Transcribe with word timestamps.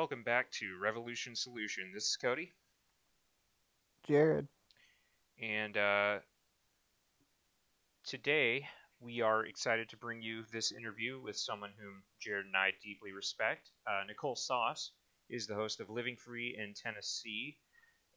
Welcome 0.00 0.22
back 0.22 0.50
to 0.52 0.78
Revolution 0.80 1.36
Solution. 1.36 1.90
This 1.92 2.04
is 2.04 2.16
Cody. 2.16 2.54
Jared. 4.08 4.48
And 5.38 5.76
uh, 5.76 6.20
today 8.06 8.66
we 8.98 9.20
are 9.20 9.44
excited 9.44 9.90
to 9.90 9.98
bring 9.98 10.22
you 10.22 10.44
this 10.50 10.72
interview 10.72 11.20
with 11.20 11.36
someone 11.36 11.72
whom 11.78 12.02
Jared 12.18 12.46
and 12.46 12.56
I 12.56 12.70
deeply 12.82 13.12
respect. 13.12 13.68
Uh, 13.86 14.04
Nicole 14.08 14.36
Sauce 14.36 14.92
is 15.28 15.46
the 15.46 15.54
host 15.54 15.80
of 15.80 15.90
Living 15.90 16.16
Free 16.16 16.56
in 16.58 16.72
Tennessee, 16.72 17.58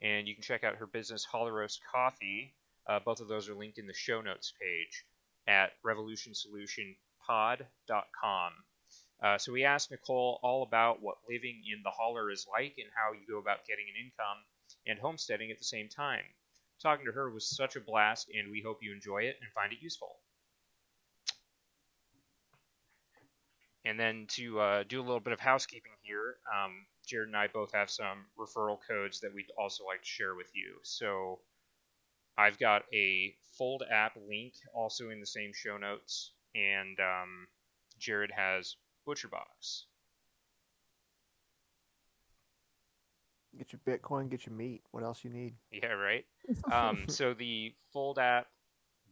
and 0.02 0.26
you 0.26 0.36
can 0.36 0.42
check 0.42 0.64
out 0.64 0.78
her 0.78 0.88
business, 0.88 1.26
Holler 1.26 1.52
Roast 1.52 1.82
Coffee. 1.92 2.56
Uh, 2.88 3.00
both 3.04 3.20
of 3.20 3.28
those 3.28 3.50
are 3.50 3.56
linked 3.56 3.78
in 3.78 3.88
the 3.88 3.94
show 3.94 4.22
notes 4.22 4.54
page 4.58 5.04
at 5.50 5.72
revolutionsolutionpod.com. 5.86 8.54
Uh, 9.24 9.38
so 9.38 9.54
we 9.54 9.64
asked 9.64 9.90
Nicole 9.90 10.40
all 10.44 10.64
about 10.64 11.02
what 11.02 11.16
living 11.30 11.64
in 11.72 11.82
the 11.84 11.90
holler 11.90 12.30
is 12.30 12.46
like 12.52 12.76
and 12.78 12.90
how 12.94 13.14
you 13.14 13.26
go 13.28 13.40
about 13.40 13.66
getting 13.66 13.86
an 13.88 14.06
income 14.06 14.38
and 14.86 15.00
homesteading 15.00 15.50
at 15.50 15.58
the 15.58 15.64
same 15.64 15.88
time. 15.88 16.26
Talking 16.82 17.06
to 17.06 17.14
her 17.14 17.32
was 17.32 17.48
such 17.48 17.78
a 17.78 17.80
blast, 17.80 18.30
and 18.30 18.52
we 18.52 18.62
hope 18.62 18.80
you 18.84 18.92
enjoy 18.92 19.24
it 19.24 19.38
and 19.42 19.50
find 19.54 19.72
it 19.72 19.82
useful. 19.82 20.18
And 23.86 23.98
then 24.00 24.28
to 24.32 24.60
uh, 24.60 24.84
do 24.84 25.00
a 25.00 25.04
little 25.06 25.22
bit 25.22 25.34
of 25.34 25.40
housekeeping 25.40 25.94
here, 26.02 26.38
um, 26.54 26.86
Jared 27.06 27.30
and 27.30 27.38
I 27.38 27.48
both 27.48 27.74
have 27.74 27.90
some 27.90 28.26
referral 28.38 28.80
codes 28.88 29.22
that 29.22 29.34
we'd 29.34 29.52
also 29.58 29.86
like 29.86 30.02
to 30.02 30.08
share 30.08 30.36
with 30.36 30.52
you. 30.54 30.80
So 30.84 31.40
I've 32.38 32.60
got 32.60 32.84
a 32.94 33.36
Fold 33.58 33.84
app 33.90 34.18
link 34.28 34.54
also 34.74 35.10
in 35.10 35.20
the 35.20 35.26
same 35.28 35.52
show 35.54 35.78
notes, 35.78 36.32
and 36.56 37.00
um, 37.00 37.48
Jared 38.00 38.32
has 38.32 38.76
Butcher 39.06 39.28
Box. 39.28 39.86
Get 43.58 43.72
your 43.72 43.82
Bitcoin, 43.86 44.30
get 44.30 44.46
your 44.46 44.56
meat. 44.56 44.82
What 44.92 45.04
else 45.04 45.24
you 45.24 45.30
need? 45.30 45.54
Yeah, 45.72 45.94
right. 45.94 46.26
Um, 46.72 47.06
so 47.08 47.34
the 47.34 47.74
Fold 47.94 48.20
app 48.20 48.48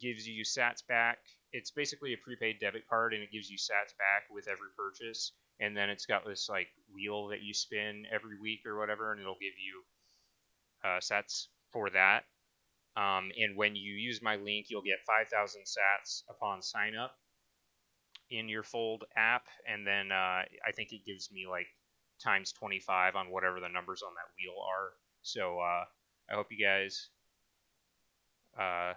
gives 0.02 0.28
you 0.28 0.44
Sats 0.44 0.86
back. 0.86 1.20
It's 1.54 1.72
basically 1.72 2.14
a 2.14 2.18
prepaid 2.18 2.60
debit 2.60 2.88
card, 2.90 3.14
and 3.14 3.24
it 3.24 3.32
gives 3.32 3.50
you 3.50 3.58
Sats 3.58 3.96
back 3.98 4.24
with 4.30 4.48
every 4.48 4.68
purchase. 4.76 5.32
And 5.60 5.78
then 5.78 5.90
it's 5.90 6.06
got 6.06 6.26
this 6.26 6.50
like 6.50 6.68
wheel 6.94 7.28
that 7.28 7.42
you 7.42 7.54
spin 7.54 8.06
every 8.12 8.38
week 8.42 8.66
or 8.66 8.78
whatever, 8.78 9.12
and 9.12 9.22
it'll 9.22 9.36
give 9.36 9.54
you 9.64 9.84
uh, 10.84 11.00
Sats 11.00 11.48
for 11.72 11.90
that. 11.92 12.24
Um, 12.98 13.32
and 13.38 13.56
when 13.56 13.76
you 13.76 13.94
use 13.94 14.22
my 14.22 14.36
link, 14.36 14.66
you'll 14.70 14.82
get 14.82 15.00
5,000 15.06 15.62
Sats 15.62 16.24
upon 16.30 16.62
sign 16.62 16.96
up 16.96 17.16
in 18.32 18.50
your 18.50 18.64
Fold 18.64 19.04
app, 19.16 19.48
and 19.68 19.86
then 19.86 20.12
uh, 20.12 20.42
I 20.66 20.72
think 20.76 20.92
it 20.94 21.06
gives 21.06 21.32
me 21.32 21.46
like 21.48 21.68
times 22.24 22.52
25 22.54 23.16
on 23.16 23.30
whatever 23.30 23.60
the 23.60 23.70
numbers 23.70 24.02
on 24.02 24.14
that 24.16 24.32
wheel 24.38 24.56
are. 24.66 24.92
So 25.22 25.60
uh, 25.60 25.84
I 26.30 26.36
hope 26.36 26.48
you 26.50 26.64
guys 26.64 27.10
uh, 28.58 28.94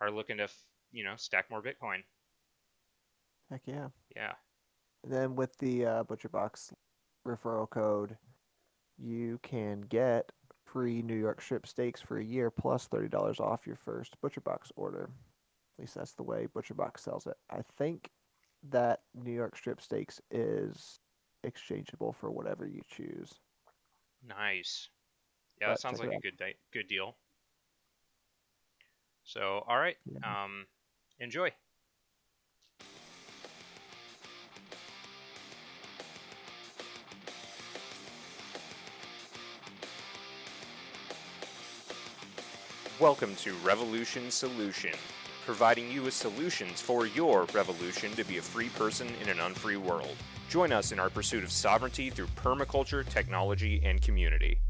are 0.00 0.10
looking 0.10 0.38
to, 0.38 0.48
you 0.92 1.04
know, 1.04 1.14
stack 1.16 1.50
more 1.50 1.62
Bitcoin. 1.62 2.02
Heck 3.50 3.62
yeah. 3.66 3.88
Yeah. 4.14 4.32
And 5.04 5.12
then 5.12 5.36
with 5.36 5.56
the 5.58 5.86
uh, 5.86 6.04
ButcherBox 6.04 6.72
referral 7.26 7.70
code, 7.70 8.16
you 8.98 9.38
can 9.42 9.80
get 9.82 10.30
free 10.66 11.02
New 11.02 11.16
York 11.16 11.40
strip 11.40 11.66
steaks 11.66 12.00
for 12.00 12.18
a 12.18 12.24
year 12.24 12.50
plus 12.50 12.88
$30 12.88 13.40
off 13.40 13.66
your 13.66 13.76
first 13.76 14.14
ButcherBox 14.22 14.70
order. 14.76 15.10
At 15.80 15.84
least 15.84 15.94
that's 15.94 16.12
the 16.12 16.22
way 16.22 16.46
ButcherBox 16.54 16.98
sells 16.98 17.26
it. 17.26 17.38
I 17.48 17.62
think 17.78 18.10
that 18.68 19.00
New 19.14 19.32
York 19.32 19.56
strip 19.56 19.80
steaks 19.80 20.20
is 20.30 21.00
exchangeable 21.42 22.12
for 22.12 22.30
whatever 22.30 22.66
you 22.66 22.82
choose. 22.86 23.32
Nice. 24.28 24.90
Yeah, 25.58 25.68
But 25.68 25.72
that 25.76 25.80
sounds 25.80 25.98
like 25.98 26.12
a 26.12 26.20
good 26.20 26.36
di- 26.36 26.56
good 26.70 26.86
deal. 26.86 27.16
So, 29.24 29.64
all 29.66 29.78
right, 29.78 29.96
Yeah. 30.04 30.44
um, 30.44 30.66
enjoy. 31.18 31.50
Welcome 43.00 43.34
to 43.36 43.54
Revolution 43.64 44.30
Solution, 44.30 44.92
providing 45.50 45.90
you 45.90 46.02
with 46.02 46.14
solutions 46.14 46.80
for 46.80 47.08
your 47.08 47.44
revolution 47.52 48.12
to 48.12 48.22
be 48.22 48.38
a 48.38 48.40
free 48.40 48.68
person 48.68 49.08
in 49.20 49.28
an 49.28 49.40
unfree 49.40 49.76
world. 49.76 50.14
Join 50.48 50.70
us 50.70 50.92
in 50.92 51.00
our 51.00 51.10
pursuit 51.10 51.42
of 51.42 51.50
sovereignty 51.50 52.08
through 52.08 52.28
permaculture, 52.36 53.04
technology, 53.04 53.80
and 53.84 54.00
community. 54.00 54.60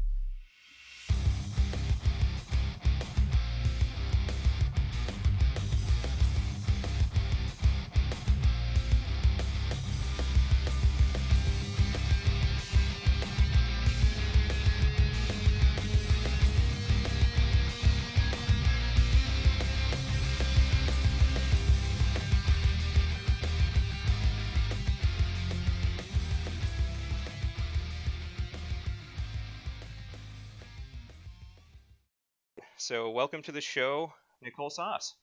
So, 32.91 33.09
welcome 33.09 33.41
to 33.43 33.53
the 33.53 33.61
show, 33.61 34.11
Nicole 34.41 34.69
Sauce. 34.69 35.15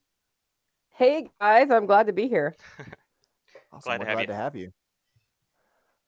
Hey 0.89 1.29
guys, 1.39 1.71
I'm 1.71 1.85
glad 1.85 2.07
to 2.07 2.15
be 2.15 2.27
here. 2.27 2.57
Awesome. 3.71 3.83
Glad 3.85 3.99
to 3.99 4.05
We're 4.05 4.09
have 4.09 4.17
glad 4.17 4.23
you. 4.23 4.27
to 4.27 4.35
have 4.35 4.57
you. 4.57 4.73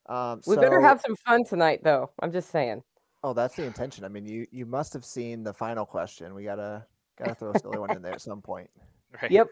Um, 0.08 0.40
We 0.46 0.56
better 0.56 0.80
have 0.80 1.02
some 1.02 1.14
fun 1.16 1.44
tonight, 1.44 1.84
though. 1.84 2.08
I'm 2.22 2.32
just 2.32 2.48
saying. 2.48 2.82
Oh, 3.22 3.34
that's 3.34 3.56
the 3.56 3.64
intention. 3.64 4.06
I 4.06 4.08
mean, 4.08 4.24
you 4.24 4.46
you 4.50 4.64
must 4.64 4.94
have 4.94 5.04
seen 5.04 5.44
the 5.44 5.52
final 5.52 5.84
question. 5.84 6.34
We 6.34 6.44
gotta 6.44 6.86
gotta 7.18 7.34
throw 7.34 7.50
a 7.50 7.58
silly 7.58 7.78
one 7.78 7.94
in 7.94 8.00
there 8.00 8.14
at 8.14 8.22
some 8.22 8.40
point. 8.40 8.70
Right? 9.20 9.30
Yep. 9.30 9.48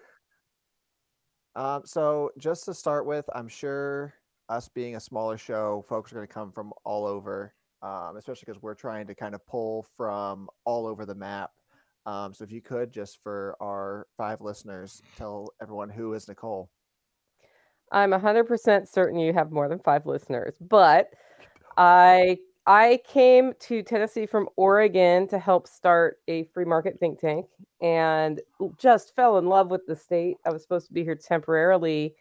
Um, 1.56 1.82
so 1.84 2.30
just 2.38 2.64
to 2.64 2.72
start 2.72 3.04
with, 3.04 3.26
I'm 3.34 3.48
sure 3.48 4.14
us 4.48 4.66
being 4.66 4.96
a 4.96 5.00
smaller 5.00 5.36
show, 5.36 5.84
folks 5.86 6.10
are 6.10 6.14
going 6.14 6.26
to 6.26 6.32
come 6.32 6.52
from 6.52 6.72
all 6.84 7.04
over, 7.04 7.52
um, 7.82 8.16
especially 8.16 8.44
because 8.46 8.62
we're 8.62 8.74
trying 8.74 9.06
to 9.08 9.14
kind 9.14 9.34
of 9.34 9.46
pull 9.46 9.84
from 9.94 10.48
all 10.64 10.86
over 10.86 11.04
the 11.04 11.14
map. 11.14 11.50
Um, 12.08 12.32
so 12.32 12.42
if 12.42 12.50
you 12.50 12.62
could, 12.62 12.90
just 12.90 13.22
for 13.22 13.54
our 13.60 14.06
five 14.16 14.40
listeners, 14.40 15.02
tell 15.18 15.52
everyone 15.60 15.90
who 15.90 16.14
is 16.14 16.26
Nicole. 16.26 16.70
I'm 17.92 18.12
100% 18.12 18.88
certain 18.88 19.20
you 19.20 19.34
have 19.34 19.52
more 19.52 19.68
than 19.68 19.78
five 19.80 20.06
listeners, 20.06 20.54
but 20.58 21.10
I 21.76 22.38
I 22.66 23.00
came 23.06 23.52
to 23.60 23.82
Tennessee 23.82 24.24
from 24.24 24.48
Oregon 24.56 25.28
to 25.28 25.38
help 25.38 25.66
start 25.68 26.18
a 26.28 26.44
free 26.44 26.64
market 26.64 26.98
think 26.98 27.20
tank 27.20 27.44
and 27.82 28.40
just 28.78 29.14
fell 29.14 29.36
in 29.36 29.46
love 29.46 29.70
with 29.70 29.86
the 29.86 29.96
state. 29.96 30.38
I 30.46 30.50
was 30.50 30.62
supposed 30.62 30.86
to 30.86 30.94
be 30.94 31.04
here 31.04 31.14
temporarily. 31.14 32.14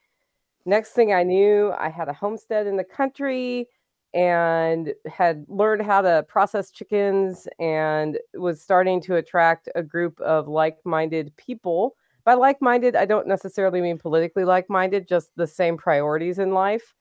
Next 0.65 0.91
thing 0.91 1.13
I 1.13 1.23
knew, 1.23 1.71
I 1.79 1.87
had 1.87 2.09
a 2.09 2.13
homestead 2.13 2.67
in 2.67 2.75
the 2.75 2.83
country 2.83 3.69
and 4.13 4.93
had 5.05 5.45
learned 5.47 5.81
how 5.81 6.01
to 6.01 6.25
process 6.27 6.71
chickens 6.71 7.47
and 7.59 8.17
was 8.33 8.61
starting 8.61 9.01
to 9.01 9.15
attract 9.15 9.69
a 9.75 9.83
group 9.83 10.19
of 10.21 10.47
like-minded 10.47 11.35
people 11.37 11.95
by 12.27 12.33
like 12.33 12.61
minded, 12.61 12.97
I 12.97 13.05
don't 13.05 13.25
necessarily 13.25 13.79
mean 13.79 13.97
politically 13.97 14.43
like 14.43 14.69
minded, 14.69 15.07
just 15.07 15.31
the 15.37 15.47
same 15.47 15.77
priorities 15.77 16.39
in 16.39 16.51
life. 16.51 16.93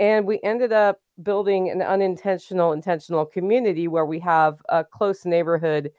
And 0.00 0.26
we 0.26 0.40
ended 0.42 0.72
up 0.72 1.00
building 1.22 1.70
an 1.70 1.82
unintentional, 1.82 2.72
intentional 2.72 3.24
community 3.24 3.86
where 3.86 4.06
we 4.06 4.18
have 4.18 4.60
a 4.68 4.82
close 4.82 5.24
neighborhood 5.24 5.92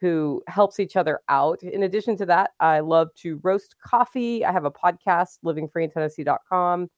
who 0.00 0.42
helps 0.46 0.80
each 0.80 0.96
other 0.96 1.20
out. 1.28 1.62
In 1.62 1.82
addition 1.82 2.16
to 2.16 2.26
that, 2.26 2.52
I 2.60 2.80
love 2.80 3.08
to 3.16 3.38
roast 3.42 3.76
coffee. 3.84 4.42
I 4.42 4.52
have 4.52 4.64
a 4.64 4.70
podcast, 4.70 5.40
livingfreeintennessee.com. 5.44 6.88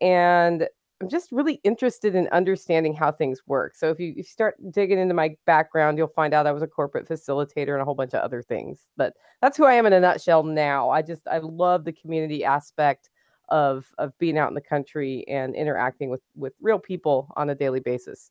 And 0.00 0.68
I'm 1.00 1.08
just 1.08 1.32
really 1.32 1.60
interested 1.64 2.14
in 2.14 2.28
understanding 2.28 2.94
how 2.94 3.10
things 3.10 3.40
work. 3.46 3.74
So 3.74 3.90
if 3.90 3.98
you, 3.98 4.10
if 4.10 4.16
you 4.18 4.22
start 4.22 4.56
digging 4.70 4.98
into 4.98 5.14
my 5.14 5.34
background, 5.46 5.96
you'll 5.96 6.08
find 6.08 6.34
out 6.34 6.46
I 6.46 6.52
was 6.52 6.62
a 6.62 6.66
corporate 6.66 7.08
facilitator 7.08 7.72
and 7.72 7.80
a 7.80 7.84
whole 7.84 7.94
bunch 7.94 8.12
of 8.12 8.20
other 8.20 8.42
things. 8.42 8.90
But 8.98 9.14
that's 9.40 9.56
who 9.56 9.64
I 9.64 9.74
am 9.74 9.86
in 9.86 9.94
a 9.94 10.00
nutshell 10.00 10.42
now. 10.42 10.90
I 10.90 11.00
just 11.00 11.26
I 11.26 11.38
love 11.38 11.84
the 11.84 11.92
community 11.92 12.44
aspect 12.44 13.08
of 13.48 13.86
of 13.98 14.16
being 14.18 14.38
out 14.38 14.48
in 14.48 14.54
the 14.54 14.60
country 14.60 15.24
and 15.26 15.54
interacting 15.54 16.10
with 16.10 16.22
with 16.36 16.52
real 16.60 16.78
people 16.78 17.32
on 17.36 17.50
a 17.50 17.54
daily 17.54 17.80
basis. 17.80 18.30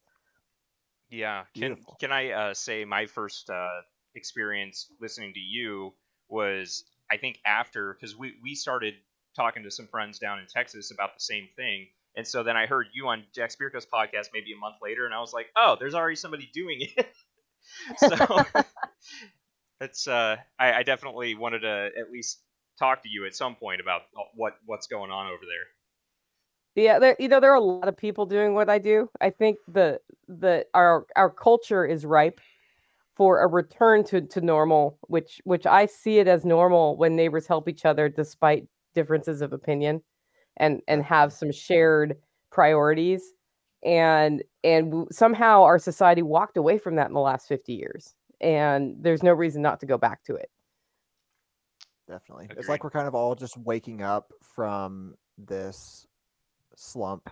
Yeah. 1.10 1.45
Can 1.56 1.74
Beautiful. 1.74 1.98
can 2.00 2.12
I 2.12 2.31
uh, 2.31 2.54
say 2.54 2.86
my 2.86 3.06
first 3.06 3.50
uh, 3.50 3.81
experience 4.16 4.92
listening 5.01 5.33
to 5.33 5.39
you 5.39 5.94
was 6.27 6.83
I 7.12 7.18
think 7.18 7.39
after 7.45 7.94
because 7.94 8.16
we 8.16 8.36
we 8.44 8.54
started 8.54 8.94
talking 9.36 9.63
to 9.63 9.71
some 9.71 9.88
friends 9.88 10.19
down 10.19 10.39
in 10.39 10.45
Texas 10.45 10.92
about 10.92 11.16
the 11.16 11.21
same 11.21 11.48
thing, 11.56 11.88
And 12.15 12.27
so 12.27 12.44
then 12.44 12.57
I 12.57 12.65
heard 12.65 12.88
you 12.94 13.07
on 13.07 13.23
Jack 13.33 13.51
Spirko's 13.51 13.85
podcast 13.85 14.27
maybe 14.33 14.53
a 14.53 14.57
month 14.57 14.75
later, 14.81 15.06
and 15.06 15.13
I 15.13 15.19
was 15.19 15.33
like, 15.33 15.47
oh, 15.56 15.77
there's 15.79 15.94
already 15.94 16.15
somebody 16.15 16.50
doing 16.53 16.79
it. 16.81 17.07
so 17.97 18.44
it's 19.81 20.07
uh, 20.07 20.38
I, 20.59 20.73
I 20.73 20.83
definitely 20.83 21.35
wanted 21.35 21.59
to 21.59 21.89
at 21.97 22.11
least 22.11 22.39
talk 22.77 23.03
to 23.03 23.09
you 23.09 23.25
at 23.25 23.35
some 23.35 23.56
point 23.56 23.81
about 23.81 24.01
what 24.35 24.53
what's 24.65 24.88
going 24.88 25.11
on 25.11 25.27
over 25.27 25.44
there. 25.44 26.83
Yeah, 26.83 27.00
there 27.00 27.15
you 27.19 27.27
know 27.27 27.39
there 27.39 27.51
are 27.51 27.56
a 27.56 27.61
lot 27.61 27.88
of 27.88 27.97
people 27.97 28.25
doing 28.25 28.53
what 28.53 28.69
I 28.69 28.79
do. 28.79 29.09
I 29.21 29.29
think 29.29 29.57
the 29.67 30.00
the 30.27 30.65
our 30.73 31.06
our 31.15 31.29
culture 31.29 31.85
is 31.85 32.06
ripe 32.06 32.39
for 33.15 33.41
a 33.41 33.47
return 33.47 34.03
to, 34.06 34.21
to 34.21 34.41
normal, 34.41 34.97
which 35.07 35.41
which 35.44 35.65
I 35.65 35.85
see 35.85 36.19
it 36.19 36.27
as 36.27 36.45
normal 36.45 36.97
when 36.97 37.15
neighbors 37.15 37.47
help 37.47 37.67
each 37.67 37.85
other 37.85 38.09
despite 38.09 38.65
differences 38.95 39.41
of 39.41 39.53
opinion 39.53 40.01
and 40.59 40.81
and 40.88 41.03
have 41.03 41.33
some 41.33 41.51
shared 41.51 42.17
priorities 42.51 43.33
and 43.83 44.44
and 44.63 45.07
somehow 45.11 45.63
our 45.63 45.79
society 45.79 46.21
walked 46.21 46.57
away 46.57 46.77
from 46.77 46.95
that 46.95 47.07
in 47.07 47.13
the 47.13 47.19
last 47.19 47.47
50 47.47 47.73
years 47.73 48.15
and 48.41 48.95
there's 49.00 49.23
no 49.23 49.33
reason 49.33 49.61
not 49.61 49.79
to 49.79 49.85
go 49.85 49.97
back 49.97 50.23
to 50.23 50.35
it. 50.35 50.50
Definitely. 52.07 52.45
Agreed. 52.45 52.59
it's 52.59 52.69
like 52.69 52.83
we're 52.83 52.89
kind 52.89 53.07
of 53.07 53.15
all 53.15 53.35
just 53.35 53.57
waking 53.57 54.01
up 54.01 54.33
from 54.41 55.15
this 55.38 56.07
slump 56.75 57.29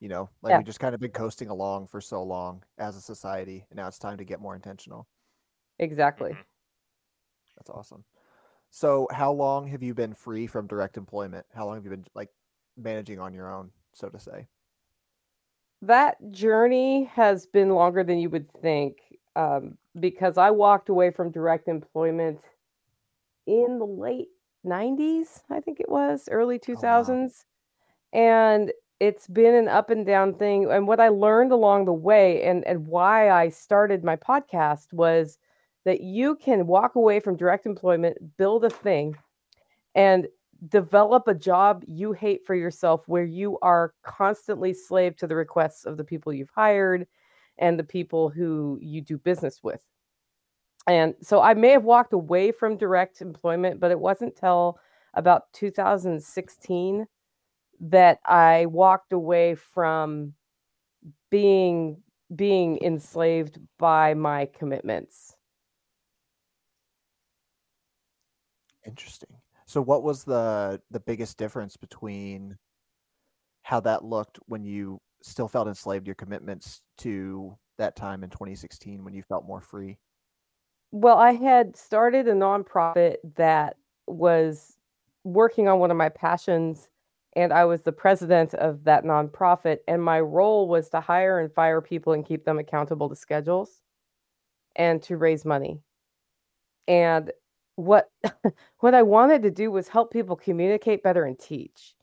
you 0.00 0.08
know 0.08 0.28
like 0.42 0.50
yeah. 0.50 0.58
we 0.58 0.64
just 0.64 0.80
kind 0.80 0.94
of 0.94 1.00
been 1.00 1.10
coasting 1.10 1.48
along 1.48 1.86
for 1.86 2.00
so 2.00 2.22
long 2.22 2.62
as 2.78 2.96
a 2.96 3.00
society 3.00 3.64
and 3.70 3.76
now 3.76 3.86
it's 3.86 3.98
time 3.98 4.18
to 4.18 4.24
get 4.24 4.40
more 4.40 4.54
intentional. 4.54 5.06
Exactly. 5.78 6.32
Mm-hmm. 6.32 6.40
that's 7.56 7.70
awesome. 7.70 8.04
So 8.70 9.08
how 9.10 9.32
long 9.32 9.68
have 9.68 9.82
you 9.82 9.94
been 9.94 10.12
free 10.12 10.46
from 10.46 10.66
direct 10.66 10.96
employment? 10.96 11.46
How 11.54 11.66
long 11.66 11.76
have 11.76 11.84
you 11.84 11.90
been 11.90 12.04
like 12.14 12.30
managing 12.76 13.18
on 13.18 13.32
your 13.34 13.52
own 13.52 13.70
so 13.92 14.08
to 14.08 14.18
say 14.18 14.46
that 15.82 16.16
journey 16.30 17.04
has 17.04 17.46
been 17.46 17.70
longer 17.70 18.02
than 18.02 18.18
you 18.18 18.30
would 18.30 18.50
think 18.60 18.98
um, 19.36 19.76
because 20.00 20.38
I 20.38 20.50
walked 20.50 20.88
away 20.88 21.10
from 21.10 21.30
direct 21.30 21.68
employment 21.68 22.40
in 23.46 23.78
the 23.78 23.86
late 23.86 24.28
90s, 24.66 25.42
I 25.50 25.60
think 25.60 25.80
it 25.80 25.88
was, 25.88 26.28
early 26.30 26.58
2000s. 26.58 27.08
Oh, 27.08 27.22
wow. 27.22 27.30
And 28.12 28.72
it's 28.98 29.28
been 29.28 29.54
an 29.54 29.68
up 29.68 29.90
and 29.90 30.06
down 30.06 30.34
thing. 30.34 30.70
And 30.70 30.88
what 30.88 31.00
I 31.00 31.08
learned 31.08 31.52
along 31.52 31.84
the 31.84 31.92
way 31.92 32.42
and, 32.42 32.66
and 32.66 32.86
why 32.86 33.30
I 33.30 33.50
started 33.50 34.02
my 34.02 34.16
podcast 34.16 34.92
was 34.92 35.38
that 35.84 36.00
you 36.00 36.34
can 36.36 36.66
walk 36.66 36.96
away 36.96 37.20
from 37.20 37.36
direct 37.36 37.66
employment, 37.66 38.36
build 38.36 38.64
a 38.64 38.70
thing, 38.70 39.16
and 39.94 40.26
develop 40.68 41.28
a 41.28 41.34
job 41.34 41.84
you 41.86 42.12
hate 42.12 42.44
for 42.46 42.54
yourself 42.54 43.06
where 43.06 43.24
you 43.24 43.58
are 43.62 43.94
constantly 44.02 44.72
slave 44.74 45.16
to 45.16 45.26
the 45.26 45.36
requests 45.36 45.84
of 45.84 45.96
the 45.96 46.04
people 46.04 46.32
you've 46.32 46.50
hired 46.54 47.06
and 47.58 47.78
the 47.78 47.84
people 47.84 48.28
who 48.28 48.78
you 48.80 49.00
do 49.00 49.18
business 49.18 49.62
with. 49.62 49.82
And 50.86 51.14
so 51.20 51.40
I 51.40 51.54
may 51.54 51.70
have 51.70 51.84
walked 51.84 52.12
away 52.12 52.52
from 52.52 52.76
direct 52.76 53.20
employment, 53.20 53.80
but 53.80 53.90
it 53.90 53.98
wasn't 53.98 54.36
till 54.36 54.78
about 55.14 55.52
2016 55.52 57.06
that 57.80 58.20
I 58.24 58.66
walked 58.66 59.12
away 59.12 59.54
from 59.54 60.34
being 61.30 62.02
being 62.34 62.78
enslaved 62.82 63.58
by 63.78 64.14
my 64.14 64.46
commitments. 64.46 65.36
Interesting. 68.86 69.35
So 69.66 69.82
what 69.82 70.02
was 70.02 70.24
the 70.24 70.80
the 70.90 71.00
biggest 71.00 71.38
difference 71.38 71.76
between 71.76 72.58
how 73.62 73.80
that 73.80 74.04
looked 74.04 74.38
when 74.46 74.64
you 74.64 75.00
still 75.22 75.48
felt 75.48 75.68
enslaved 75.68 76.06
your 76.06 76.14
commitments 76.14 76.82
to 76.98 77.58
that 77.78 77.96
time 77.96 78.22
in 78.24 78.30
2016 78.30 79.04
when 79.04 79.14
you 79.14 79.22
felt 79.22 79.44
more 79.44 79.60
free? 79.60 79.98
Well, 80.92 81.18
I 81.18 81.32
had 81.32 81.76
started 81.76 82.28
a 82.28 82.32
nonprofit 82.32 83.16
that 83.36 83.76
was 84.06 84.78
working 85.24 85.68
on 85.68 85.80
one 85.80 85.90
of 85.90 85.96
my 85.96 86.08
passions 86.08 86.88
and 87.34 87.52
I 87.52 87.64
was 87.64 87.82
the 87.82 87.92
president 87.92 88.54
of 88.54 88.84
that 88.84 89.04
nonprofit 89.04 89.78
and 89.86 90.02
my 90.02 90.20
role 90.20 90.68
was 90.68 90.88
to 90.90 91.00
hire 91.00 91.38
and 91.38 91.52
fire 91.52 91.82
people 91.82 92.12
and 92.12 92.24
keep 92.24 92.44
them 92.44 92.58
accountable 92.58 93.08
to 93.08 93.16
schedules 93.16 93.82
and 94.76 95.02
to 95.04 95.16
raise 95.16 95.44
money. 95.44 95.82
And 96.88 97.32
what 97.76 98.10
what 98.80 98.94
I 98.94 99.02
wanted 99.02 99.42
to 99.42 99.50
do 99.50 99.70
was 99.70 99.88
help 99.88 100.12
people 100.12 100.36
communicate 100.36 101.02
better 101.02 101.24
and 101.24 101.38
teach. 101.38 101.94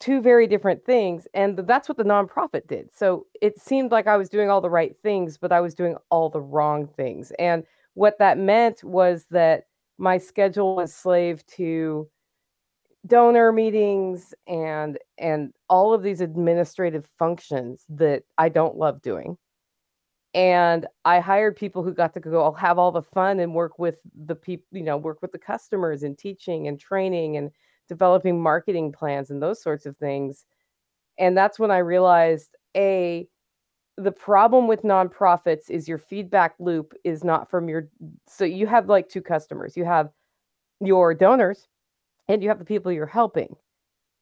Two 0.00 0.20
very 0.20 0.48
different 0.48 0.84
things, 0.84 1.28
and 1.32 1.56
that's 1.58 1.88
what 1.88 1.96
the 1.96 2.04
nonprofit 2.04 2.66
did. 2.66 2.92
So 2.92 3.26
it 3.40 3.60
seemed 3.60 3.92
like 3.92 4.08
I 4.08 4.16
was 4.16 4.28
doing 4.28 4.50
all 4.50 4.60
the 4.60 4.70
right 4.70 4.96
things, 5.02 5.38
but 5.38 5.52
I 5.52 5.60
was 5.60 5.74
doing 5.74 5.96
all 6.10 6.28
the 6.28 6.40
wrong 6.40 6.88
things. 6.88 7.30
And 7.38 7.64
what 7.94 8.18
that 8.18 8.36
meant 8.36 8.82
was 8.82 9.26
that 9.30 9.66
my 9.98 10.18
schedule 10.18 10.74
was 10.74 10.92
slave 10.92 11.46
to 11.46 12.08
donor 13.06 13.52
meetings 13.52 14.32
and 14.46 14.98
and 15.18 15.52
all 15.68 15.92
of 15.92 16.02
these 16.02 16.20
administrative 16.20 17.08
functions 17.18 17.84
that 17.88 18.22
I 18.38 18.48
don't 18.48 18.76
love 18.76 19.02
doing 19.02 19.36
and 20.34 20.86
I 21.04 21.20
hired 21.20 21.56
people 21.56 21.82
who 21.82 21.92
got 21.92 22.14
to 22.14 22.20
go 22.20 22.52
have 22.52 22.78
all 22.78 22.90
the 22.90 23.02
fun 23.02 23.40
and 23.40 23.54
work 23.54 23.78
with 23.78 24.00
the 24.24 24.34
people, 24.34 24.66
you 24.72 24.82
know, 24.82 24.96
work 24.96 25.20
with 25.20 25.32
the 25.32 25.38
customers 25.38 26.02
and 26.02 26.16
teaching 26.16 26.68
and 26.68 26.80
training 26.80 27.36
and 27.36 27.50
developing 27.88 28.42
marketing 28.42 28.92
plans 28.92 29.30
and 29.30 29.42
those 29.42 29.62
sorts 29.62 29.84
of 29.84 29.96
things. 29.96 30.46
And 31.18 31.36
that's 31.36 31.58
when 31.58 31.70
I 31.70 31.78
realized 31.78 32.56
a 32.76 33.28
the 33.98 34.12
problem 34.12 34.66
with 34.66 34.82
nonprofits 34.82 35.68
is 35.68 35.86
your 35.86 35.98
feedback 35.98 36.54
loop 36.58 36.94
is 37.04 37.22
not 37.22 37.50
from 37.50 37.68
your 37.68 37.88
so 38.26 38.44
you 38.44 38.66
have 38.66 38.88
like 38.88 39.08
two 39.10 39.20
customers. 39.20 39.76
You 39.76 39.84
have 39.84 40.10
your 40.80 41.12
donors 41.12 41.68
and 42.28 42.42
you 42.42 42.48
have 42.48 42.58
the 42.58 42.64
people 42.64 42.90
you're 42.90 43.06
helping. 43.06 43.54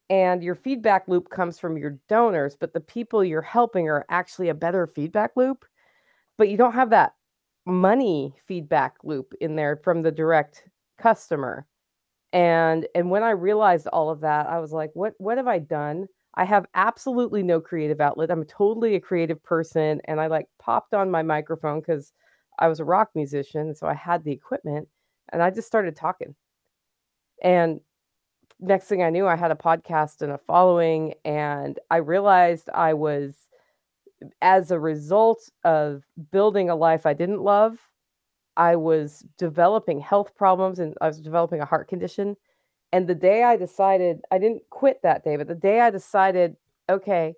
And 0.09 0.43
your 0.43 0.57
feedback 0.57 1.07
loop 1.07 1.31
comes 1.31 1.61
from 1.61 1.79
your 1.79 1.97
donors, 2.09 2.57
but 2.59 2.73
the 2.73 2.81
people 2.81 3.23
you're 3.23 3.43
helping 3.43 3.89
are 3.89 4.05
actually 4.09 4.49
a 4.49 4.55
better 4.55 4.89
feedback 4.89 5.31
loop 5.37 5.65
but 6.41 6.49
you 6.49 6.57
don't 6.57 6.73
have 6.73 6.89
that 6.89 7.13
money 7.67 8.35
feedback 8.47 8.95
loop 9.05 9.35
in 9.43 9.57
there 9.57 9.77
from 9.77 10.01
the 10.01 10.11
direct 10.11 10.65
customer. 10.99 11.67
And 12.33 12.89
and 12.95 13.11
when 13.11 13.23
i 13.23 13.31
realized 13.31 13.89
all 13.89 14.09
of 14.09 14.21
that 14.21 14.47
i 14.47 14.59
was 14.59 14.73
like 14.73 14.91
what 14.95 15.13
what 15.19 15.37
have 15.37 15.49
i 15.49 15.59
done? 15.59 16.07
I 16.37 16.45
have 16.47 16.65
absolutely 16.75 17.43
no 17.43 17.61
creative 17.61 18.01
outlet. 18.01 18.31
I'm 18.31 18.45
totally 18.45 18.95
a 18.95 19.01
creative 19.01 19.43
person 19.43 20.01
and 20.07 20.19
i 20.19 20.29
like 20.29 20.47
popped 20.59 20.95
on 20.95 21.11
my 21.11 21.23
microphone 21.23 21.81
because 21.81 22.15
i 22.59 22.69
was 22.69 22.81
a 22.81 22.87
rock 22.87 23.11
musician 23.15 23.75
so 23.75 23.87
i 23.87 23.95
had 23.95 24.25
the 24.25 24.33
equipment 24.33 24.89
and 25.33 25.43
i 25.43 25.51
just 25.51 25.67
started 25.67 25.95
talking. 25.95 26.35
And 27.43 27.81
next 28.61 28.87
thing 28.87 29.03
i 29.03 29.11
knew 29.11 29.27
i 29.27 29.37
had 29.37 29.51
a 29.51 29.55
podcast 29.57 30.23
and 30.23 30.33
a 30.33 30.39
following 30.39 31.15
and 31.27 31.79
i 31.91 31.97
realized 31.97 32.71
i 32.71 32.95
was 32.95 33.50
as 34.43 34.71
a 34.71 34.79
result 34.79 35.51
of 35.65 36.05
building 36.31 36.71
a 36.71 36.77
life 36.77 37.07
I 37.07 37.15
didn't 37.15 37.43
love, 37.43 37.79
I 38.57 38.77
was 38.77 39.25
developing 39.39 40.01
health 40.01 40.35
problems 40.35 40.79
and 40.79 40.95
I 41.01 41.07
was 41.07 41.21
developing 41.21 41.61
a 41.61 41.67
heart 41.67 41.89
condition. 41.89 42.37
And 42.93 43.07
the 43.07 43.15
day 43.15 43.45
I 43.45 43.57
decided, 43.57 44.21
I 44.31 44.39
didn't 44.39 44.63
quit 44.71 45.01
that 45.03 45.25
day, 45.25 45.37
but 45.37 45.49
the 45.49 45.55
day 45.55 45.81
I 45.81 45.91
decided, 45.91 46.57
okay, 46.89 47.35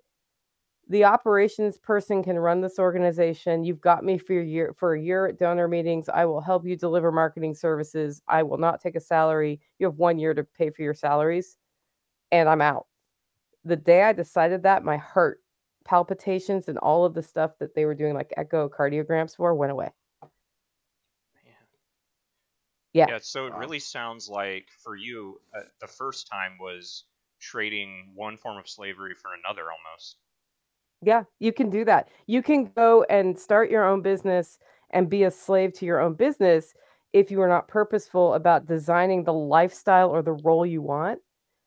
the 0.89 1.05
operations 1.05 1.77
person 1.77 2.23
can 2.23 2.37
run 2.37 2.59
this 2.59 2.77
organization. 2.77 3.63
You've 3.63 3.79
got 3.79 4.03
me 4.03 4.17
for 4.17 4.39
a 4.39 4.45
year 4.45 4.73
for 4.75 4.95
a 4.95 5.01
year 5.01 5.27
at 5.27 5.39
donor 5.39 5.67
meetings. 5.67 6.09
I 6.09 6.25
will 6.25 6.41
help 6.41 6.65
you 6.65 6.75
deliver 6.75 7.11
marketing 7.11 7.53
services. 7.53 8.21
I 8.27 8.43
will 8.43 8.57
not 8.57 8.81
take 8.81 8.95
a 8.95 8.99
salary. 8.99 9.61
You 9.79 9.87
have 9.87 9.95
one 9.95 10.19
year 10.19 10.33
to 10.33 10.43
pay 10.43 10.69
for 10.71 10.81
your 10.81 10.93
salaries, 10.93 11.57
and 12.31 12.49
I'm 12.49 12.61
out. 12.61 12.87
The 13.63 13.77
day 13.77 14.03
I 14.03 14.11
decided 14.11 14.63
that, 14.63 14.83
my 14.83 14.97
heart 14.97 15.39
palpitations 15.85 16.67
and 16.67 16.77
all 16.77 17.05
of 17.05 17.13
the 17.13 17.21
stuff 17.21 17.51
that 17.59 17.75
they 17.75 17.85
were 17.85 17.95
doing 17.95 18.13
like 18.13 18.33
echocardiograms 18.37 19.35
for 19.35 19.53
went 19.55 19.71
away. 19.71 19.89
Man. 20.21 21.53
Yeah. 22.93 23.05
Yeah. 23.09 23.19
So 23.21 23.47
it 23.47 23.53
really 23.55 23.79
sounds 23.79 24.29
like 24.29 24.67
for 24.83 24.95
you, 24.95 25.39
uh, 25.55 25.61
the 25.81 25.87
first 25.87 26.27
time 26.27 26.57
was 26.59 27.05
trading 27.39 28.11
one 28.15 28.37
form 28.37 28.57
of 28.57 28.67
slavery 28.67 29.13
for 29.15 29.31
another 29.33 29.63
almost. 29.63 30.17
Yeah, 31.01 31.23
you 31.39 31.51
can 31.51 31.69
do 31.69 31.83
that. 31.85 32.07
You 32.27 32.41
can 32.41 32.71
go 32.75 33.03
and 33.09 33.37
start 33.37 33.69
your 33.69 33.85
own 33.85 34.01
business 34.01 34.57
and 34.91 35.09
be 35.09 35.23
a 35.23 35.31
slave 35.31 35.73
to 35.73 35.85
your 35.85 35.99
own 35.99 36.13
business 36.13 36.73
if 37.11 37.29
you 37.29 37.41
are 37.41 37.47
not 37.49 37.67
purposeful 37.67 38.35
about 38.35 38.65
designing 38.65 39.23
the 39.23 39.33
lifestyle 39.33 40.09
or 40.09 40.21
the 40.21 40.31
role 40.31 40.65
you 40.65 40.81
want. 40.81 41.19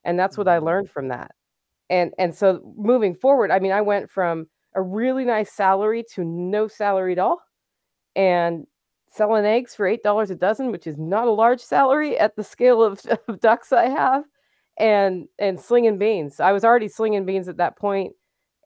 And 0.05 0.19
that's 0.19 0.39
what 0.39 0.49
I 0.49 0.57
mm-hmm. 0.57 0.67
learned 0.67 0.91
from 0.91 1.09
that 1.09 1.33
and 1.91 2.13
and 2.19 2.35
so 2.35 2.61
moving 2.77 3.15
forward 3.15 3.51
i 3.51 3.59
mean 3.59 3.73
i 3.73 3.81
went 3.81 4.11
from 4.11 4.47
a 4.75 4.83
really 4.83 5.25
nice 5.25 5.53
salary 5.53 6.05
to 6.15 6.25
no 6.25 6.69
salary 6.69 7.13
at 7.13 7.19
all 7.19 7.41
and 8.15 8.67
selling 9.09 9.45
eggs 9.45 9.75
for 9.75 9.87
eight 9.87 10.03
dollars 10.03 10.31
a 10.31 10.35
dozen 10.35 10.73
which 10.73 10.87
is 10.87 10.99
not 10.99 11.27
a 11.27 11.33
large 11.33 11.61
salary 11.61 12.19
at 12.19 12.37
the 12.37 12.45
scale 12.45 12.83
of, 12.83 13.01
of 13.29 13.41
ducks 13.41 13.73
i 13.73 13.89
have 13.89 14.25
and 14.79 15.29
and 15.39 15.59
slinging 15.61 15.99
beans. 15.99 16.41
I 16.41 16.53
was 16.53 16.65
already 16.65 16.89
slinging 16.89 17.25
beans 17.25 17.49
at 17.49 17.57
that 17.59 17.77
point, 17.77 18.15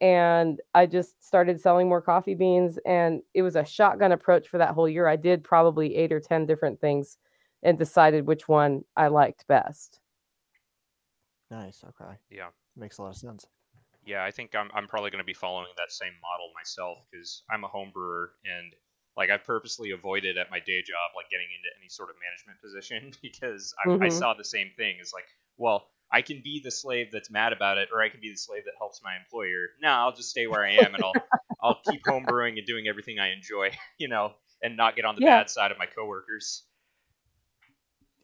and 0.00 0.60
I 0.74 0.86
just 0.86 1.24
started 1.24 1.60
selling 1.60 1.88
more 1.88 2.02
coffee 2.02 2.34
beans. 2.34 2.78
And 2.84 3.22
it 3.34 3.42
was 3.42 3.56
a 3.56 3.64
shotgun 3.64 4.12
approach 4.12 4.48
for 4.48 4.58
that 4.58 4.74
whole 4.74 4.88
year. 4.88 5.06
I 5.06 5.16
did 5.16 5.44
probably 5.44 5.96
eight 5.96 6.12
or 6.12 6.20
ten 6.20 6.46
different 6.46 6.80
things, 6.80 7.18
and 7.62 7.78
decided 7.78 8.26
which 8.26 8.48
one 8.48 8.84
I 8.96 9.08
liked 9.08 9.46
best. 9.46 10.00
Nice. 11.50 11.84
Okay. 11.84 12.14
Yeah. 12.30 12.48
Makes 12.76 12.98
a 12.98 13.02
lot 13.02 13.10
of 13.10 13.16
sense. 13.16 13.46
Yeah, 14.04 14.24
I 14.24 14.30
think 14.30 14.54
I'm 14.54 14.70
I'm 14.74 14.88
probably 14.88 15.10
going 15.10 15.20
to 15.22 15.24
be 15.26 15.34
following 15.34 15.68
that 15.76 15.92
same 15.92 16.12
model 16.22 16.50
myself 16.54 16.98
because 17.10 17.42
I'm 17.50 17.64
a 17.64 17.68
home 17.68 17.90
brewer 17.92 18.32
and 18.44 18.72
like 19.16 19.30
I've 19.30 19.44
purposely 19.44 19.90
avoided 19.90 20.38
at 20.38 20.50
my 20.50 20.58
day 20.58 20.80
job 20.82 21.12
like 21.14 21.28
getting 21.30 21.48
into 21.54 21.68
any 21.78 21.88
sort 21.88 22.08
of 22.10 22.16
management 22.16 22.60
position 22.62 23.12
because 23.22 23.74
I, 23.78 24.06
I 24.06 24.08
Mhm. 24.08 24.10
saw 24.10 24.34
the 24.34 24.44
same 24.44 24.70
thing. 24.76 24.96
It's 25.00 25.12
like, 25.12 25.26
well, 25.58 25.90
I 26.10 26.22
can 26.22 26.40
be 26.42 26.60
the 26.64 26.70
slave 26.70 27.08
that's 27.12 27.30
mad 27.30 27.52
about 27.52 27.78
it, 27.78 27.90
or 27.92 28.02
I 28.02 28.08
can 28.08 28.20
be 28.20 28.30
the 28.30 28.36
slave 28.36 28.64
that 28.64 28.74
helps 28.78 29.02
my 29.04 29.16
employer. 29.16 29.68
No, 29.82 29.90
I'll 29.90 30.12
just 30.16 30.30
stay 30.30 30.46
where 30.46 30.64
I 30.64 30.72
am 30.84 30.94
and 30.94 31.02
I'll 31.02 31.20
I'll 31.62 31.80
keep 31.84 32.02
home 32.06 32.24
brewing 32.26 32.56
and 32.58 32.66
doing 32.66 32.86
everything 32.88 33.18
I 33.18 33.32
enjoy, 33.32 33.70
you 33.98 34.08
know, 34.08 34.34
and 34.62 34.76
not 34.76 34.96
get 34.96 35.04
on 35.04 35.14
the 35.14 35.20
Yeah. 35.20 35.26
bad 35.26 35.50
side 35.50 35.70
of 35.72 35.78
my 35.78 35.86
coworkers. 35.86 36.64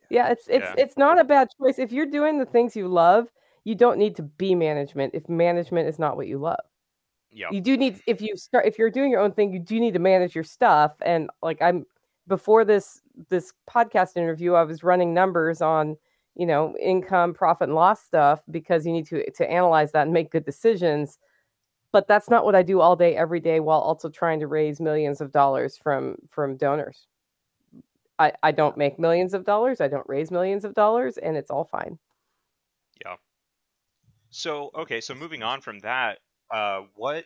Yeah, 0.08 0.28
it's 0.28 0.46
it's 0.48 0.70
Yeah. 0.70 0.76
it's 0.76 0.96
not 0.96 1.18
a 1.20 1.24
bad 1.24 1.48
choice. 1.60 1.78
If 1.78 1.92
you're 1.92 2.06
doing 2.06 2.38
the 2.38 2.46
things 2.46 2.76
you 2.76 2.88
love, 2.88 3.28
you 3.66 3.74
don't 3.74 3.98
need 3.98 4.14
to 4.14 4.22
be 4.22 4.54
management 4.54 5.12
if 5.12 5.28
management 5.28 5.88
is 5.88 5.98
not 5.98 6.16
what 6.16 6.28
you 6.28 6.38
love. 6.38 6.60
Yeah. 7.32 7.48
You 7.50 7.60
do 7.60 7.76
need 7.76 8.00
if 8.06 8.20
you 8.22 8.36
start 8.36 8.64
if 8.64 8.78
you're 8.78 8.92
doing 8.92 9.10
your 9.10 9.20
own 9.20 9.32
thing, 9.32 9.52
you 9.52 9.58
do 9.58 9.80
need 9.80 9.92
to 9.94 9.98
manage 9.98 10.36
your 10.36 10.44
stuff. 10.44 10.92
And 11.02 11.28
like 11.42 11.60
I'm 11.60 11.84
before 12.28 12.64
this 12.64 13.02
this 13.28 13.52
podcast 13.68 14.16
interview, 14.16 14.54
I 14.54 14.62
was 14.62 14.84
running 14.84 15.12
numbers 15.12 15.60
on, 15.60 15.96
you 16.36 16.46
know, 16.46 16.76
income, 16.80 17.34
profit 17.34 17.68
and 17.68 17.74
loss 17.74 18.00
stuff 18.04 18.40
because 18.52 18.86
you 18.86 18.92
need 18.92 19.06
to 19.08 19.28
to 19.32 19.50
analyze 19.50 19.90
that 19.92 20.02
and 20.02 20.12
make 20.12 20.30
good 20.30 20.44
decisions. 20.44 21.18
But 21.90 22.06
that's 22.06 22.30
not 22.30 22.44
what 22.44 22.54
I 22.54 22.62
do 22.62 22.80
all 22.80 22.94
day 22.94 23.16
every 23.16 23.40
day 23.40 23.58
while 23.58 23.80
also 23.80 24.08
trying 24.08 24.38
to 24.40 24.46
raise 24.46 24.80
millions 24.80 25.20
of 25.20 25.32
dollars 25.32 25.76
from 25.76 26.18
from 26.28 26.56
donors. 26.56 27.08
I, 28.20 28.32
I 28.44 28.52
don't 28.52 28.76
make 28.76 29.00
millions 29.00 29.34
of 29.34 29.44
dollars. 29.44 29.80
I 29.80 29.88
don't 29.88 30.08
raise 30.08 30.30
millions 30.30 30.64
of 30.64 30.72
dollars, 30.72 31.18
and 31.18 31.36
it's 31.36 31.50
all 31.50 31.64
fine. 31.64 31.98
Yeah. 33.04 33.16
So 34.36 34.70
okay, 34.74 35.00
so 35.00 35.14
moving 35.14 35.42
on 35.42 35.62
from 35.62 35.78
that, 35.78 36.18
uh, 36.50 36.82
what 36.94 37.24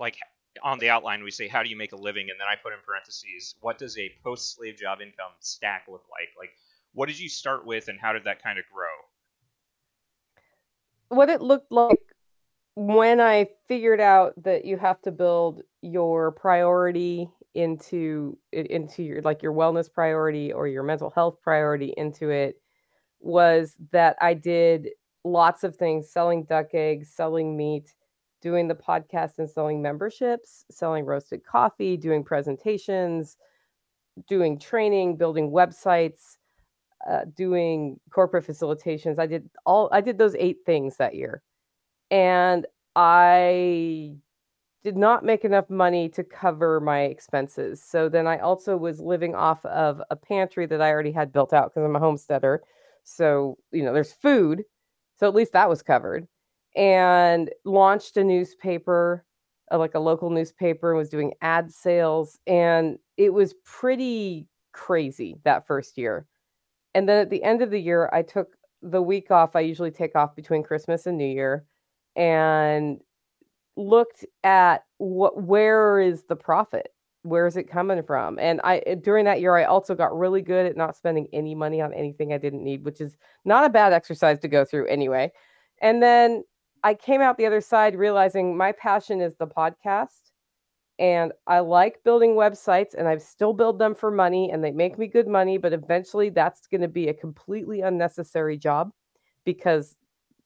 like 0.00 0.16
on 0.62 0.78
the 0.78 0.88
outline 0.88 1.22
we 1.22 1.30
say 1.30 1.48
how 1.48 1.62
do 1.62 1.68
you 1.68 1.76
make 1.76 1.92
a 1.92 1.96
living, 1.96 2.30
and 2.30 2.40
then 2.40 2.46
I 2.50 2.54
put 2.56 2.72
in 2.72 2.78
parentheses 2.86 3.54
what 3.60 3.76
does 3.76 3.98
a 3.98 4.10
post 4.24 4.56
slave 4.56 4.78
job 4.78 5.02
income 5.02 5.32
stack 5.40 5.84
look 5.86 6.04
like? 6.10 6.30
Like 6.38 6.48
what 6.94 7.08
did 7.08 7.20
you 7.20 7.28
start 7.28 7.66
with, 7.66 7.88
and 7.88 8.00
how 8.00 8.14
did 8.14 8.24
that 8.24 8.42
kind 8.42 8.58
of 8.58 8.64
grow? 8.72 8.86
What 11.10 11.28
it 11.28 11.42
looked 11.42 11.70
like 11.70 12.00
when 12.74 13.20
I 13.20 13.48
figured 13.66 14.00
out 14.00 14.32
that 14.44 14.64
you 14.64 14.78
have 14.78 15.02
to 15.02 15.12
build 15.12 15.60
your 15.82 16.32
priority 16.32 17.28
into 17.52 18.38
into 18.50 19.02
your 19.02 19.20
like 19.20 19.42
your 19.42 19.52
wellness 19.52 19.92
priority 19.92 20.54
or 20.54 20.68
your 20.68 20.84
mental 20.84 21.10
health 21.10 21.42
priority 21.42 21.92
into 21.98 22.30
it 22.30 22.62
was 23.20 23.74
that 23.92 24.16
I 24.22 24.32
did 24.32 24.88
lots 25.24 25.64
of 25.64 25.76
things 25.76 26.10
selling 26.10 26.44
duck 26.44 26.68
eggs, 26.74 27.10
selling 27.10 27.56
meat, 27.56 27.94
doing 28.40 28.68
the 28.68 28.74
podcast 28.74 29.38
and 29.38 29.50
selling 29.50 29.82
memberships, 29.82 30.64
selling 30.70 31.04
roasted 31.04 31.44
coffee, 31.44 31.96
doing 31.96 32.24
presentations, 32.24 33.36
doing 34.28 34.58
training, 34.58 35.16
building 35.16 35.50
websites, 35.50 36.36
uh, 37.08 37.22
doing 37.36 37.98
corporate 38.10 38.46
facilitations. 38.46 39.18
I 39.18 39.26
did 39.26 39.48
all 39.66 39.88
I 39.92 40.00
did 40.00 40.18
those 40.18 40.34
eight 40.36 40.58
things 40.66 40.96
that 40.96 41.14
year. 41.14 41.42
And 42.10 42.66
I 42.96 44.16
did 44.84 44.96
not 44.96 45.24
make 45.24 45.44
enough 45.44 45.68
money 45.68 46.08
to 46.08 46.24
cover 46.24 46.80
my 46.80 47.02
expenses. 47.02 47.82
So 47.82 48.08
then 48.08 48.26
I 48.26 48.38
also 48.38 48.76
was 48.76 49.00
living 49.00 49.34
off 49.34 49.64
of 49.66 50.00
a 50.10 50.16
pantry 50.16 50.66
that 50.66 50.80
I 50.80 50.90
already 50.90 51.12
had 51.12 51.32
built 51.32 51.52
out 51.52 51.70
because 51.70 51.84
I'm 51.84 51.96
a 51.96 52.00
homesteader. 52.00 52.62
So, 53.04 53.58
you 53.72 53.82
know, 53.82 53.92
there's 53.92 54.12
food. 54.12 54.64
So 55.18 55.26
at 55.26 55.34
least 55.34 55.52
that 55.52 55.68
was 55.68 55.82
covered. 55.82 56.26
And 56.76 57.50
launched 57.64 58.16
a 58.16 58.24
newspaper, 58.24 59.24
uh, 59.72 59.78
like 59.78 59.94
a 59.94 60.00
local 60.00 60.30
newspaper, 60.30 60.90
and 60.90 60.98
was 60.98 61.08
doing 61.08 61.32
ad 61.40 61.72
sales. 61.72 62.38
And 62.46 62.98
it 63.16 63.32
was 63.32 63.54
pretty 63.64 64.46
crazy 64.72 65.38
that 65.44 65.66
first 65.66 65.98
year. 65.98 66.26
And 66.94 67.08
then 67.08 67.20
at 67.20 67.30
the 67.30 67.42
end 67.42 67.62
of 67.62 67.70
the 67.70 67.80
year, 67.80 68.08
I 68.12 68.22
took 68.22 68.56
the 68.82 69.02
week 69.02 69.30
off. 69.30 69.56
I 69.56 69.60
usually 69.60 69.90
take 69.90 70.14
off 70.14 70.36
between 70.36 70.62
Christmas 70.62 71.06
and 71.06 71.18
New 71.18 71.26
Year 71.26 71.64
and 72.16 73.00
looked 73.76 74.24
at 74.44 74.84
what 74.98 75.42
where 75.42 76.00
is 76.00 76.24
the 76.24 76.36
profit 76.36 76.92
where 77.22 77.46
is 77.46 77.56
it 77.56 77.64
coming 77.64 78.02
from 78.02 78.38
and 78.38 78.60
i 78.64 78.78
eh, 78.86 78.94
during 78.94 79.24
that 79.24 79.40
year 79.40 79.56
i 79.56 79.64
also 79.64 79.94
got 79.94 80.16
really 80.16 80.42
good 80.42 80.66
at 80.66 80.76
not 80.76 80.96
spending 80.96 81.26
any 81.32 81.54
money 81.54 81.80
on 81.80 81.92
anything 81.92 82.32
i 82.32 82.38
didn't 82.38 82.62
need 82.62 82.84
which 82.84 83.00
is 83.00 83.16
not 83.44 83.64
a 83.64 83.68
bad 83.68 83.92
exercise 83.92 84.38
to 84.38 84.48
go 84.48 84.64
through 84.64 84.86
anyway 84.86 85.30
and 85.80 86.02
then 86.02 86.44
i 86.84 86.94
came 86.94 87.20
out 87.20 87.36
the 87.36 87.46
other 87.46 87.60
side 87.60 87.96
realizing 87.96 88.56
my 88.56 88.72
passion 88.72 89.20
is 89.20 89.34
the 89.36 89.46
podcast 89.46 90.30
and 90.98 91.32
i 91.46 91.58
like 91.58 92.02
building 92.04 92.34
websites 92.34 92.94
and 92.96 93.08
i 93.08 93.16
still 93.18 93.52
build 93.52 93.78
them 93.78 93.94
for 93.94 94.10
money 94.10 94.50
and 94.50 94.62
they 94.62 94.70
make 94.70 94.98
me 94.98 95.06
good 95.06 95.26
money 95.26 95.58
but 95.58 95.72
eventually 95.72 96.30
that's 96.30 96.66
going 96.68 96.80
to 96.80 96.88
be 96.88 97.08
a 97.08 97.14
completely 97.14 97.80
unnecessary 97.80 98.56
job 98.56 98.92
because 99.44 99.96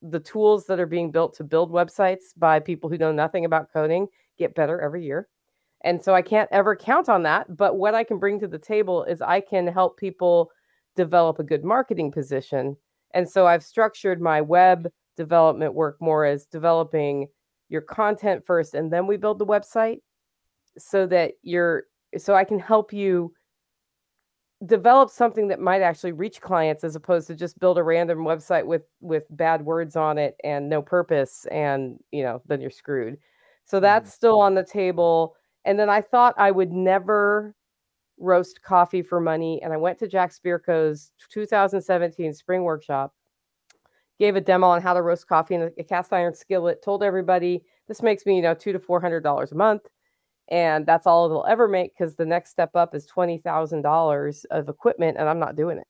the 0.02 0.20
tools 0.20 0.66
that 0.66 0.80
are 0.80 0.86
being 0.86 1.10
built 1.10 1.34
to 1.34 1.44
build 1.44 1.70
websites 1.70 2.32
by 2.36 2.58
people 2.58 2.90
who 2.90 2.98
know 2.98 3.12
nothing 3.12 3.44
about 3.44 3.72
coding 3.72 4.08
get 4.38 4.54
better 4.54 4.80
every 4.80 5.04
year. 5.04 5.28
And 5.84 6.02
so 6.02 6.14
I 6.14 6.22
can't 6.22 6.48
ever 6.52 6.76
count 6.76 7.08
on 7.08 7.22
that. 7.24 7.56
But 7.56 7.76
what 7.76 7.94
I 7.94 8.04
can 8.04 8.18
bring 8.18 8.38
to 8.40 8.48
the 8.48 8.58
table 8.58 9.04
is 9.04 9.20
I 9.20 9.40
can 9.40 9.66
help 9.66 9.96
people 9.96 10.50
develop 10.96 11.38
a 11.38 11.44
good 11.44 11.64
marketing 11.64 12.12
position. 12.12 12.76
And 13.14 13.28
so 13.28 13.46
I've 13.46 13.64
structured 13.64 14.20
my 14.20 14.40
web 14.40 14.88
development 15.16 15.74
work 15.74 15.96
more 16.00 16.24
as 16.24 16.46
developing 16.46 17.28
your 17.68 17.80
content 17.80 18.44
first, 18.44 18.74
and 18.74 18.92
then 18.92 19.06
we 19.06 19.16
build 19.16 19.38
the 19.38 19.46
website 19.46 20.00
so 20.78 21.06
that 21.06 21.32
you're 21.42 21.84
so 22.18 22.34
I 22.34 22.44
can 22.44 22.58
help 22.58 22.92
you 22.92 23.32
develop 24.66 25.10
something 25.10 25.48
that 25.48 25.58
might 25.58 25.82
actually 25.82 26.12
reach 26.12 26.40
clients 26.40 26.84
as 26.84 26.94
opposed 26.94 27.26
to 27.26 27.34
just 27.34 27.58
build 27.58 27.78
a 27.78 27.82
random 27.82 28.18
website 28.18 28.66
with 28.66 28.84
with 29.00 29.24
bad 29.30 29.64
words 29.64 29.96
on 29.96 30.18
it 30.18 30.36
and 30.44 30.68
no 30.68 30.80
purpose 30.80 31.46
and 31.50 31.98
you 32.12 32.22
know 32.22 32.40
then 32.46 32.60
you're 32.60 32.70
screwed 32.70 33.16
so 33.64 33.78
mm-hmm. 33.78 33.82
that's 33.82 34.12
still 34.12 34.40
on 34.40 34.54
the 34.54 34.64
table 34.64 35.34
and 35.64 35.78
then 35.78 35.88
i 35.88 36.00
thought 36.00 36.34
i 36.38 36.50
would 36.50 36.72
never 36.72 37.54
roast 38.18 38.62
coffee 38.62 39.02
for 39.02 39.20
money 39.20 39.60
and 39.62 39.72
i 39.72 39.76
went 39.76 39.98
to 39.98 40.06
jack 40.06 40.32
spirko's 40.32 41.12
2017 41.30 42.32
spring 42.34 42.62
workshop 42.62 43.14
gave 44.18 44.36
a 44.36 44.40
demo 44.40 44.68
on 44.68 44.80
how 44.80 44.94
to 44.94 45.02
roast 45.02 45.26
coffee 45.26 45.54
in 45.54 45.70
a 45.78 45.84
cast 45.84 46.12
iron 46.12 46.34
skillet 46.34 46.82
told 46.82 47.02
everybody 47.02 47.62
this 47.88 48.02
makes 48.02 48.26
me 48.26 48.36
you 48.36 48.42
know 48.42 48.54
two 48.54 48.72
to 48.72 48.78
four 48.78 49.00
hundred 49.00 49.22
dollars 49.22 49.52
a 49.52 49.56
month 49.56 49.82
and 50.52 50.84
that's 50.86 51.06
all 51.06 51.24
it'll 51.24 51.46
ever 51.46 51.66
make 51.66 51.96
because 51.96 52.14
the 52.14 52.26
next 52.26 52.50
step 52.50 52.76
up 52.76 52.94
is 52.94 53.06
twenty 53.06 53.38
thousand 53.38 53.82
dollars 53.82 54.44
of 54.50 54.68
equipment, 54.68 55.16
and 55.18 55.28
I'm 55.28 55.38
not 55.38 55.56
doing 55.56 55.78
it. 55.78 55.86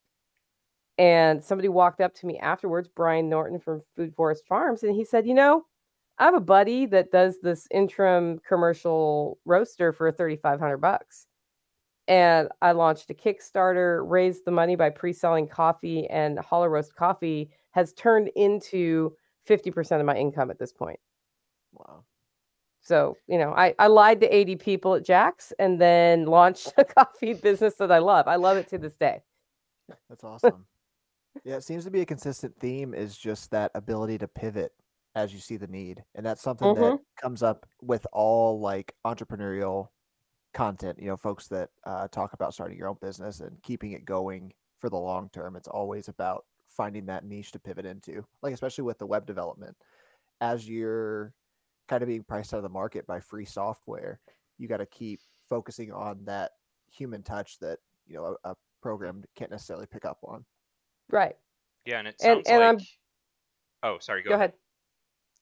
And 0.97 1.43
somebody 1.43 1.69
walked 1.69 2.01
up 2.01 2.13
to 2.15 2.25
me 2.27 2.39
afterwards, 2.39 2.87
Brian 2.87 3.29
Norton 3.29 3.59
from 3.59 3.81
Food 3.95 4.13
Forest 4.15 4.43
Farms, 4.47 4.83
and 4.83 4.95
he 4.95 5.03
said, 5.03 5.27
"You 5.27 5.33
know, 5.33 5.65
I 6.23 6.27
have 6.27 6.35
a 6.35 6.39
buddy 6.39 6.85
that 6.85 7.11
does 7.11 7.41
this 7.41 7.67
interim 7.69 8.39
commercial 8.47 9.39
roaster 9.43 9.91
for 9.91 10.09
thirty 10.09 10.37
five 10.37 10.57
hundred 10.57 10.77
bucks." 10.77 11.27
And 12.07 12.47
I 12.61 12.71
launched 12.71 13.09
a 13.09 13.13
Kickstarter, 13.13 14.09
raised 14.09 14.45
the 14.45 14.51
money 14.51 14.77
by 14.77 14.89
pre-selling 14.89 15.49
coffee, 15.49 16.07
and 16.07 16.39
Holler 16.39 16.69
Roast 16.69 16.95
Coffee 16.95 17.51
has 17.71 17.91
turned 17.91 18.29
into 18.37 19.11
fifty 19.43 19.69
percent 19.69 19.99
of 19.99 20.05
my 20.05 20.15
income 20.15 20.49
at 20.49 20.59
this 20.59 20.71
point. 20.71 21.01
Wow. 21.73 22.05
So, 22.79 23.17
you 23.27 23.37
know, 23.37 23.51
I, 23.51 23.75
I 23.77 23.87
lied 23.87 24.21
to 24.21 24.33
80 24.33 24.57
people 24.57 24.93
at 24.95 25.05
Jack's 25.05 25.53
and 25.57 25.79
then 25.79 26.25
launched 26.25 26.73
a 26.77 26.83
coffee 26.83 27.33
business 27.33 27.75
that 27.75 27.91
I 27.91 27.99
love. 27.99 28.27
I 28.27 28.35
love 28.35 28.57
it 28.57 28.69
to 28.69 28.77
this 28.77 28.97
day. 28.97 29.21
That's 30.09 30.23
awesome. 30.23 30.65
yeah, 31.45 31.55
it 31.55 31.63
seems 31.63 31.85
to 31.85 31.91
be 31.91 32.01
a 32.01 32.05
consistent 32.05 32.53
theme 32.59 32.93
is 32.93 33.17
just 33.17 33.51
that 33.51 33.71
ability 33.73 34.17
to 34.17 34.27
pivot 34.27 34.73
as 35.15 35.33
you 35.33 35.39
see 35.39 35.57
the 35.57 35.67
need. 35.67 36.03
And 36.15 36.25
that's 36.25 36.41
something 36.41 36.73
that 36.75 36.81
Mhm. 36.81 36.99
comes 37.17 37.43
up 37.43 37.67
with 37.81 38.05
all 38.11 38.59
like 38.59 38.95
entrepreneurial 39.05 39.89
content, 40.53 40.99
you 40.99 41.07
know, 41.07 41.17
folks 41.17 41.47
that 41.49 41.69
uh, 41.85 42.07
talk 42.09 42.33
about 42.33 42.53
starting 42.53 42.77
your 42.77 42.87
own 42.87 42.97
business 43.01 43.39
and 43.39 43.61
keeping 43.63 43.91
it 43.91 44.05
going 44.05 44.53
for 44.77 44.89
the 44.89 44.97
long 44.97 45.29
term. 45.29 45.55
It's 45.55 45.67
always 45.67 46.07
about 46.07 46.45
finding 46.65 47.05
that 47.05 47.23
niche 47.25 47.51
to 47.51 47.59
pivot 47.59 47.85
into, 47.85 48.25
like, 48.41 48.53
especially 48.53 48.83
with 48.83 48.97
the 48.97 49.05
web 49.05 49.25
development. 49.25 49.77
As 50.41 50.67
you're 50.67 51.33
kind 51.87 52.01
of 52.01 52.07
being 52.07 52.23
priced 52.23 52.53
out 52.53 52.57
of 52.57 52.63
the 52.63 52.69
market 52.69 53.05
by 53.05 53.19
free 53.19 53.45
software, 53.45 54.19
you 54.57 54.67
got 54.67 54.77
to 54.77 54.85
keep 54.87 55.21
focusing 55.47 55.91
on 55.91 56.23
that 56.25 56.53
human 56.91 57.21
touch 57.23 57.59
that, 57.59 57.79
you 58.07 58.15
know, 58.15 58.37
a, 58.43 58.51
a 58.51 58.55
program 58.81 59.23
can't 59.35 59.51
necessarily 59.51 59.85
pick 59.85 60.05
up 60.05 60.17
on. 60.23 60.45
Right. 61.09 61.37
Yeah, 61.85 61.99
and 61.99 62.07
it 62.07 62.15
And- 62.21 62.45
sounds 62.45 62.47
and 62.47 62.59
like 62.59 62.65
I'm- 62.65 62.79
Oh, 63.83 63.99
sorry. 63.99 64.23
Go, 64.23 64.29
Go 64.29 64.35
ahead. 64.35 64.53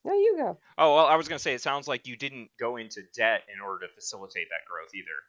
No, 0.06 0.14
you 0.14 0.36
go. 0.38 0.62
Oh 0.78 0.96
well, 0.96 1.06
I 1.06 1.16
was 1.16 1.28
gonna 1.28 1.40
say 1.40 1.54
it 1.54 1.62
sounds 1.62 1.88
like 1.88 2.08
you 2.08 2.16
didn't 2.18 2.50
go 2.60 2.78
into 2.78 3.04
debt 3.14 3.44
in 3.54 3.60
order 3.62 3.88
to 3.88 3.94
facilitate 3.94 4.48
that 4.50 4.66
growth 4.70 4.94
either. 4.94 5.22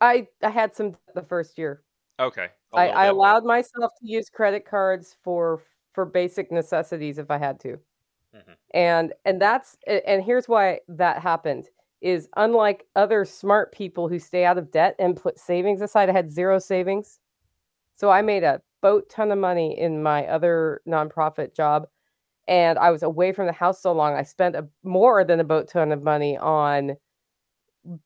I 0.00 0.28
I 0.42 0.50
had 0.50 0.74
some 0.74 0.96
the 1.14 1.22
first 1.22 1.58
year. 1.58 1.82
Okay. 2.18 2.50
I, 2.72 2.88
I 2.90 3.06
allowed 3.06 3.44
myself 3.44 3.92
to 4.00 4.06
use 4.08 4.30
credit 4.30 4.64
cards 4.66 5.16
for 5.22 5.62
for 5.92 6.04
basic 6.04 6.50
necessities 6.50 7.18
if 7.18 7.30
I 7.30 7.38
had 7.38 7.60
to. 7.60 7.78
Mhm. 8.32 8.56
And 8.74 9.14
and 9.24 9.40
that's 9.42 9.76
and 9.86 10.22
here's 10.24 10.48
why 10.48 10.80
that 10.88 11.22
happened 11.22 11.68
is 12.02 12.28
unlike 12.36 12.86
other 12.96 13.24
smart 13.24 13.72
people 13.72 14.08
who 14.08 14.18
stay 14.18 14.44
out 14.44 14.58
of 14.58 14.70
debt 14.70 14.96
and 14.98 15.16
put 15.16 15.38
savings 15.38 15.80
aside, 15.82 16.10
I 16.10 16.12
had 16.12 16.30
zero 16.30 16.58
savings. 16.58 17.20
So 17.94 18.10
I 18.10 18.22
made 18.22 18.44
a 18.44 18.62
boat 18.82 19.08
ton 19.10 19.32
of 19.32 19.38
money 19.38 19.78
in 19.78 20.02
my 20.02 20.26
other 20.28 20.82
nonprofit 20.88 21.54
job 21.56 21.88
and 22.46 22.78
I 22.78 22.90
was 22.90 23.02
away 23.02 23.32
from 23.32 23.46
the 23.46 23.52
house 23.52 23.80
so 23.80 23.92
long 23.92 24.14
I 24.14 24.22
spent 24.22 24.56
a, 24.56 24.66
more 24.82 25.24
than 25.24 25.40
a 25.40 25.44
boat 25.44 25.68
ton 25.68 25.92
of 25.92 26.02
money 26.02 26.36
on 26.36 26.96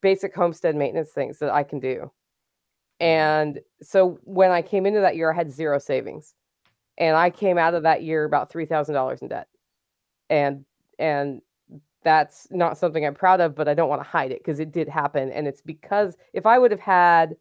basic 0.01 0.35
homestead 0.35 0.77
maintenance 0.77 1.11
things 1.11 1.39
that 1.39 1.51
I 1.51 1.63
can 1.63 1.81
do. 1.81 2.11
Mm-hmm. 3.01 3.05
And 3.05 3.61
so 3.83 4.19
when 4.25 4.51
I 4.51 4.63
came 4.63 4.87
into 4.87 5.01
that 5.01 5.17
year, 5.17 5.33
I 5.33 5.37
had 5.37 5.51
zero 5.51 5.79
savings, 5.79 6.35
and 6.99 7.17
I 7.17 7.31
came 7.31 7.59
out 7.59 7.75
of 7.75 7.85
that 7.85 8.03
year 8.03 8.25
about 8.25 8.51
three 8.51 8.67
thousand 8.67 8.95
dollars 8.95 9.23
in 9.23 9.29
debt, 9.29 9.49
and 10.31 10.65
and 10.99 11.41
that's 12.03 12.49
not 12.51 12.79
something 12.79 13.05
I'm 13.05 13.15
proud 13.15 13.41
of, 13.41 13.55
but 13.55 13.69
I 13.69 13.75
don't 13.75 13.89
want 13.89 14.03
to 14.03 14.09
hide 14.09 14.33
it 14.33 14.41
because 14.41 14.61
it 14.61 14.73
did 14.73 14.89
happen, 14.89 15.31
and 15.31 15.47
it's 15.47 15.63
because 15.63 16.17
if 16.33 16.47
I 16.47 16.59
would 16.59 16.73
have 16.73 16.81
had, 16.81 17.37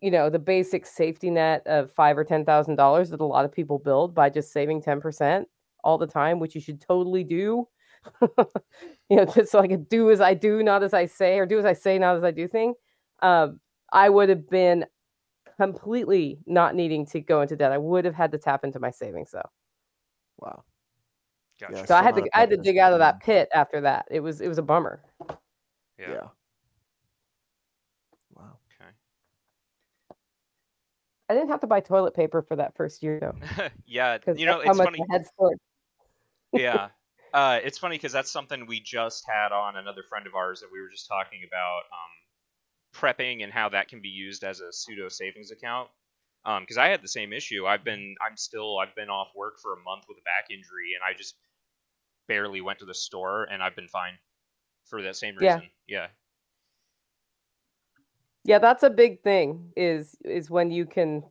you 0.00 0.10
know, 0.10 0.30
the 0.30 0.38
basic 0.38 0.84
safety 0.86 1.30
net 1.30 1.64
of 1.66 1.92
five 1.92 2.18
or 2.18 2.24
ten 2.24 2.44
thousand 2.44 2.76
dollars 2.76 3.10
that 3.10 3.20
a 3.20 3.24
lot 3.24 3.44
of 3.44 3.52
people 3.52 3.78
build 3.78 4.14
by 4.14 4.30
just 4.30 4.52
saving 4.52 4.82
ten 4.82 5.00
percent 5.00 5.48
all 5.84 5.98
the 5.98 6.06
time, 6.06 6.38
which 6.40 6.54
you 6.54 6.60
should 6.60 6.80
totally 6.80 7.24
do. 7.24 7.68
you 8.22 9.16
know, 9.16 9.24
just 9.24 9.50
so 9.50 9.58
I 9.58 9.68
could 9.68 9.88
do 9.88 10.10
as 10.10 10.20
I 10.20 10.34
do, 10.34 10.62
not 10.62 10.82
as 10.82 10.94
I 10.94 11.06
say, 11.06 11.38
or 11.38 11.46
do 11.46 11.58
as 11.58 11.64
I 11.64 11.72
say, 11.72 11.98
not 11.98 12.16
as 12.16 12.24
I 12.24 12.30
do 12.30 12.46
thing. 12.46 12.74
Um, 13.20 13.60
I 13.92 14.08
would 14.08 14.28
have 14.28 14.48
been 14.48 14.86
completely 15.58 16.38
not 16.46 16.74
needing 16.74 17.04
to 17.06 17.20
go 17.20 17.42
into 17.42 17.56
debt. 17.56 17.72
I 17.72 17.78
would 17.78 18.04
have 18.04 18.14
had 18.14 18.32
to 18.32 18.38
tap 18.38 18.64
into 18.64 18.78
my 18.78 18.90
savings 18.90 19.30
though. 19.32 19.50
Wow. 20.38 20.64
Gotcha. 21.60 21.74
Yeah, 21.74 21.84
So 21.86 21.96
I 21.96 22.02
had 22.02 22.14
to 22.14 22.22
I 22.32 22.40
had 22.40 22.50
to 22.50 22.56
business 22.56 22.66
dig 22.66 22.78
out 22.78 22.92
of 22.92 23.00
that 23.00 23.20
pit 23.20 23.48
after 23.52 23.80
that. 23.80 24.06
It 24.10 24.20
was 24.20 24.40
it 24.40 24.48
was 24.48 24.58
a 24.58 24.62
bummer. 24.62 25.02
Yeah. 25.98 26.10
Yeah. 26.10 26.28
Wow. 28.36 28.58
Okay. 28.80 28.90
I 31.28 31.34
didn't 31.34 31.48
have 31.48 31.60
to 31.60 31.66
buy 31.66 31.80
toilet 31.80 32.14
paper 32.14 32.42
for 32.42 32.54
that 32.56 32.76
first 32.76 33.02
year 33.02 33.18
though. 33.20 33.68
yeah. 33.86 34.18
Because 34.18 34.38
You 34.38 34.46
know, 34.46 34.60
how 34.64 34.70
it's 34.70 34.78
much 34.78 34.86
funny. 34.86 35.04
I 35.10 35.12
had 35.12 35.26
stored. 35.26 35.58
Yeah. 36.52 36.88
Uh, 37.32 37.58
it's 37.62 37.78
funny 37.78 37.96
because 37.96 38.12
that's 38.12 38.30
something 38.30 38.66
we 38.66 38.80
just 38.80 39.24
had 39.28 39.52
on 39.52 39.76
another 39.76 40.02
friend 40.08 40.26
of 40.26 40.34
ours 40.34 40.60
that 40.60 40.68
we 40.72 40.80
were 40.80 40.88
just 40.88 41.06
talking 41.06 41.40
about 41.46 41.82
um, 41.92 42.94
prepping 42.94 43.44
and 43.44 43.52
how 43.52 43.68
that 43.68 43.88
can 43.88 44.00
be 44.00 44.08
used 44.08 44.44
as 44.44 44.60
a 44.60 44.72
pseudo 44.72 45.08
savings 45.08 45.50
account. 45.50 45.88
Because 46.60 46.78
I 46.78 46.88
had 46.88 47.02
the 47.02 47.08
same 47.08 47.34
issue. 47.34 47.66
I've 47.66 47.84
been, 47.84 48.14
I'm 48.26 48.38
still, 48.38 48.78
I've 48.78 48.94
been 48.94 49.10
off 49.10 49.28
work 49.36 49.58
for 49.60 49.74
a 49.74 49.82
month 49.82 50.04
with 50.08 50.16
a 50.16 50.22
back 50.22 50.46
injury, 50.50 50.94
and 50.94 51.02
I 51.04 51.16
just 51.16 51.34
barely 52.26 52.62
went 52.62 52.78
to 52.78 52.86
the 52.86 52.94
store, 52.94 53.44
and 53.44 53.62
I've 53.62 53.76
been 53.76 53.88
fine 53.88 54.14
for 54.86 55.02
that 55.02 55.16
same 55.16 55.36
Yeah. 55.38 55.56
reason. 55.56 55.70
Yeah. 55.86 56.06
Yeah, 58.44 58.60
that's 58.60 58.82
a 58.82 58.88
big 58.88 59.22
thing 59.22 59.72
is 59.76 60.16
is 60.24 60.48
when 60.48 60.70
you 60.70 60.86
can 60.86 61.22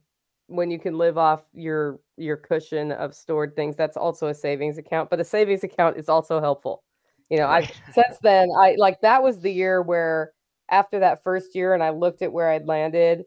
when 0.45 0.69
you 0.69 0.77
can 0.77 0.99
live 0.99 1.17
off 1.17 1.41
your 1.53 1.99
your 2.17 2.37
cushion 2.37 2.91
of 2.91 3.13
stored 3.13 3.55
things. 3.55 3.75
That's 3.75 3.97
also 3.97 4.27
a 4.27 4.33
savings 4.33 4.77
account, 4.77 5.09
but 5.09 5.19
a 5.19 5.23
savings 5.23 5.63
account 5.63 5.97
is 5.97 6.09
also 6.09 6.39
helpful. 6.39 6.83
You 7.29 7.37
know, 7.37 7.47
I 7.47 7.61
since 7.93 8.17
then 8.21 8.49
I 8.59 8.75
like 8.77 9.01
that 9.01 9.23
was 9.23 9.39
the 9.39 9.51
year 9.51 9.81
where 9.81 10.33
after 10.69 10.99
that 10.99 11.23
first 11.23 11.55
year 11.55 11.73
and 11.73 11.83
I 11.83 11.91
looked 11.91 12.21
at 12.21 12.31
where 12.31 12.49
I'd 12.49 12.65
landed, 12.65 13.23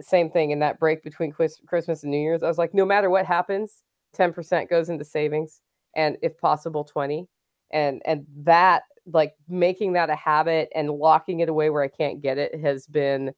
same 0.00 0.30
thing 0.30 0.50
in 0.50 0.58
that 0.60 0.78
break 0.80 1.02
between 1.02 1.32
Christmas 1.32 2.02
and 2.02 2.10
New 2.10 2.20
Year's. 2.20 2.42
I 2.42 2.48
was 2.48 2.58
like, 2.58 2.74
no 2.74 2.84
matter 2.84 3.10
what 3.10 3.26
happens, 3.26 3.82
10% 4.16 4.68
goes 4.68 4.88
into 4.88 5.04
savings 5.04 5.60
and 5.94 6.16
if 6.22 6.36
possible 6.38 6.84
20. 6.84 7.28
And 7.72 8.02
and 8.04 8.26
that 8.38 8.82
like 9.06 9.34
making 9.48 9.92
that 9.94 10.10
a 10.10 10.16
habit 10.16 10.68
and 10.74 10.90
locking 10.90 11.40
it 11.40 11.48
away 11.48 11.70
where 11.70 11.82
I 11.82 11.88
can't 11.88 12.20
get 12.20 12.38
it 12.38 12.60
has 12.60 12.86
been 12.86 13.32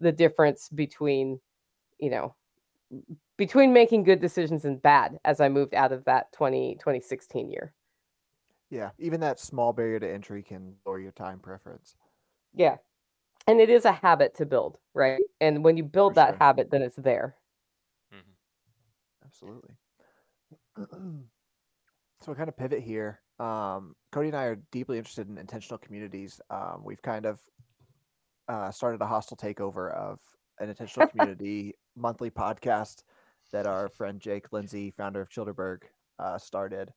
the 0.00 0.12
difference 0.12 0.68
between, 0.68 1.40
you 1.98 2.10
know, 2.10 2.34
between 3.36 3.72
making 3.72 4.04
good 4.04 4.20
decisions 4.20 4.64
and 4.64 4.80
bad 4.80 5.18
as 5.24 5.40
I 5.40 5.48
moved 5.48 5.74
out 5.74 5.92
of 5.92 6.04
that 6.04 6.32
20 6.32 6.76
2016 6.78 7.50
year. 7.50 7.72
Yeah. 8.70 8.90
Even 8.98 9.20
that 9.20 9.40
small 9.40 9.72
barrier 9.72 10.00
to 10.00 10.12
entry 10.12 10.42
can 10.42 10.74
lower 10.86 10.98
your 10.98 11.12
time 11.12 11.38
preference. 11.38 11.96
Yeah. 12.54 12.76
And 13.46 13.60
it 13.60 13.68
is 13.68 13.84
a 13.84 13.92
habit 13.92 14.36
to 14.36 14.46
build, 14.46 14.78
right? 14.94 15.20
And 15.40 15.62
when 15.64 15.76
you 15.76 15.84
build 15.84 16.12
For 16.12 16.16
that 16.16 16.30
sure. 16.30 16.38
habit, 16.40 16.70
then 16.70 16.82
it's 16.82 16.96
there. 16.96 17.36
Mm-hmm. 18.12 19.26
Absolutely. 19.26 19.74
so 22.20 22.32
we 22.32 22.34
kind 22.34 22.48
of 22.48 22.56
pivot 22.56 22.82
here. 22.82 23.20
Um, 23.38 23.94
Cody 24.12 24.28
and 24.28 24.36
I 24.36 24.44
are 24.44 24.58
deeply 24.72 24.96
interested 24.96 25.28
in 25.28 25.38
intentional 25.38 25.78
communities. 25.78 26.40
Um, 26.50 26.82
we've 26.84 27.02
kind 27.02 27.26
of 27.26 27.40
uh, 28.48 28.70
started 28.70 29.02
a 29.02 29.06
hostile 29.06 29.36
takeover 29.36 29.92
of 29.92 30.20
an 30.60 30.68
intentional 30.68 31.08
community 31.10 31.74
monthly 31.96 32.30
podcast 32.30 33.02
that 33.52 33.66
our 33.66 33.88
friend 33.88 34.20
Jake 34.20 34.52
Lindsay, 34.52 34.90
founder 34.90 35.20
of 35.20 35.28
Childerberg, 35.28 35.82
uh, 36.18 36.38
started. 36.38 36.92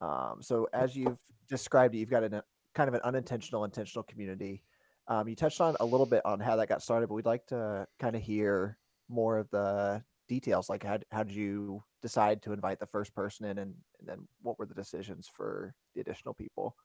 Um, 0.00 0.38
so 0.40 0.68
as 0.72 0.96
you've 0.96 1.20
described 1.48 1.94
it, 1.94 1.98
you've 1.98 2.10
got 2.10 2.24
a 2.24 2.42
kind 2.74 2.88
of 2.88 2.94
an 2.94 3.00
unintentional 3.04 3.64
intentional 3.64 4.02
community. 4.04 4.62
Um, 5.08 5.28
you 5.28 5.34
touched 5.34 5.60
on 5.60 5.76
a 5.80 5.84
little 5.84 6.06
bit 6.06 6.22
on 6.24 6.40
how 6.40 6.56
that 6.56 6.68
got 6.68 6.82
started, 6.82 7.08
but 7.08 7.14
we'd 7.14 7.26
like 7.26 7.46
to 7.48 7.86
kind 7.98 8.14
of 8.14 8.22
hear 8.22 8.78
more 9.08 9.38
of 9.38 9.50
the 9.50 10.02
details. 10.28 10.70
Like 10.70 10.84
how, 10.84 10.98
how 11.10 11.24
did 11.24 11.34
you 11.34 11.82
decide 12.00 12.42
to 12.42 12.52
invite 12.52 12.78
the 12.78 12.86
first 12.86 13.14
person 13.14 13.46
in 13.46 13.58
and, 13.58 13.74
and 13.98 14.08
then 14.08 14.28
what 14.42 14.58
were 14.58 14.66
the 14.66 14.74
decisions 14.74 15.28
for 15.28 15.74
the 15.94 16.00
additional 16.00 16.32
people? 16.32 16.76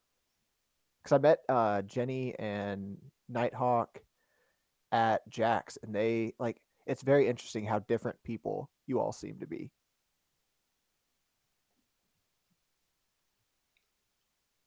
Because 0.97 1.15
I 1.15 1.19
met 1.19 1.39
uh, 1.47 1.83
Jenny 1.83 2.33
and 2.39 2.97
Nighthawk 3.29 3.99
at 4.91 5.27
Jack's 5.29 5.77
and 5.83 5.93
they 5.93 6.33
like 6.39 6.59
it's 6.85 7.01
very 7.03 7.27
interesting 7.27 7.65
how 7.65 7.79
different 7.79 8.21
people 8.23 8.69
you 8.87 8.99
all 8.99 9.11
seem 9.11 9.39
to 9.39 9.47
be. 9.47 9.71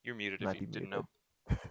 You're 0.03 0.15
muted 0.15 0.41
Might 0.43 0.57
if 0.57 0.61
you 0.63 0.67
be 0.67 0.73
didn't 0.73 0.91
muted. 0.91 1.05
know. 1.51 1.57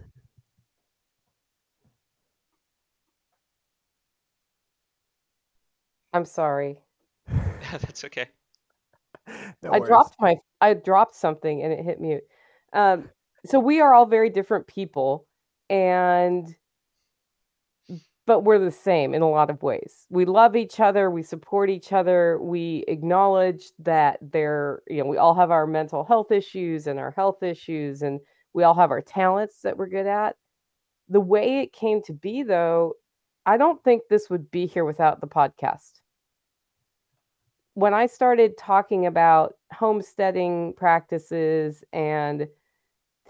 I'm 6.12 6.24
sorry. 6.24 6.78
That's 7.70 8.04
okay. 8.04 8.28
No 9.62 9.70
I 9.72 9.78
worries. 9.80 9.88
dropped 9.88 10.16
my 10.20 10.36
I 10.60 10.74
dropped 10.74 11.14
something 11.14 11.62
and 11.62 11.72
it 11.72 11.84
hit 11.84 12.00
mute. 12.00 12.24
Um, 12.72 13.10
so 13.44 13.60
we 13.60 13.80
are 13.80 13.92
all 13.94 14.06
very 14.06 14.30
different 14.30 14.66
people, 14.66 15.26
and 15.68 16.54
but 18.28 18.40
we're 18.40 18.58
the 18.58 18.70
same 18.70 19.14
in 19.14 19.22
a 19.22 19.30
lot 19.30 19.48
of 19.48 19.62
ways. 19.62 20.06
We 20.10 20.26
love 20.26 20.54
each 20.54 20.80
other. 20.80 21.10
We 21.10 21.22
support 21.22 21.70
each 21.70 21.92
other. 21.92 22.38
We 22.40 22.84
acknowledge 22.86 23.72
that 23.78 24.18
there, 24.20 24.82
you 24.86 24.98
know, 24.98 25.06
we 25.06 25.16
all 25.16 25.34
have 25.34 25.50
our 25.50 25.66
mental 25.66 26.04
health 26.04 26.30
issues 26.30 26.86
and 26.86 26.98
our 26.98 27.10
health 27.10 27.42
issues, 27.42 28.02
and 28.02 28.20
we 28.52 28.64
all 28.64 28.74
have 28.74 28.90
our 28.90 29.00
talents 29.00 29.62
that 29.62 29.78
we're 29.78 29.88
good 29.88 30.06
at. 30.06 30.36
The 31.08 31.20
way 31.20 31.60
it 31.60 31.72
came 31.72 32.02
to 32.02 32.12
be, 32.12 32.42
though, 32.42 32.94
I 33.46 33.56
don't 33.56 33.82
think 33.82 34.02
this 34.10 34.28
would 34.28 34.50
be 34.50 34.66
here 34.66 34.84
without 34.84 35.22
the 35.22 35.26
podcast 35.26 36.00
when 37.78 37.94
I 37.94 38.06
started 38.06 38.58
talking 38.58 39.06
about 39.06 39.54
homesteading 39.72 40.74
practices 40.76 41.84
and 41.92 42.48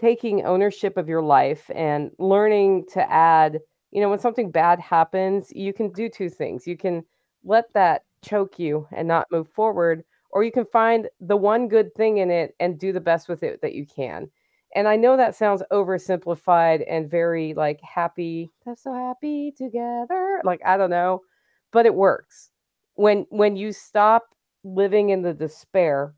taking 0.01 0.43
ownership 0.43 0.97
of 0.97 1.07
your 1.07 1.21
life 1.21 1.69
and 1.75 2.09
learning 2.17 2.85
to 2.93 3.11
add, 3.11 3.59
you 3.91 4.01
know, 4.01 4.09
when 4.09 4.19
something 4.19 4.51
bad 4.51 4.79
happens, 4.79 5.51
you 5.53 5.73
can 5.73 5.91
do 5.91 6.09
two 6.09 6.29
things. 6.29 6.67
You 6.67 6.77
can 6.77 7.03
let 7.43 7.71
that 7.73 8.03
choke 8.23 8.59
you 8.59 8.87
and 8.91 9.07
not 9.07 9.27
move 9.31 9.47
forward, 9.49 10.03
or 10.31 10.43
you 10.43 10.51
can 10.51 10.65
find 10.65 11.09
the 11.19 11.37
one 11.37 11.67
good 11.67 11.93
thing 11.95 12.17
in 12.17 12.29
it 12.29 12.55
and 12.59 12.79
do 12.79 12.91
the 12.93 12.99
best 13.01 13.29
with 13.29 13.43
it 13.43 13.61
that 13.61 13.73
you 13.73 13.85
can. 13.85 14.29
And 14.75 14.87
I 14.87 14.95
know 14.95 15.17
that 15.17 15.35
sounds 15.35 15.63
oversimplified 15.71 16.85
and 16.87 17.09
very 17.09 17.53
like 17.55 17.79
happy, 17.81 18.51
they're 18.65 18.75
so 18.75 18.93
happy 18.93 19.51
together. 19.57 20.41
Like, 20.43 20.61
I 20.65 20.77
don't 20.77 20.91
know, 20.91 21.21
but 21.71 21.85
it 21.85 21.95
works. 21.95 22.51
When 22.95 23.25
when 23.29 23.55
you 23.55 23.71
stop 23.71 24.25
living 24.63 25.09
in 25.09 25.21
the 25.23 25.33
despair 25.33 26.13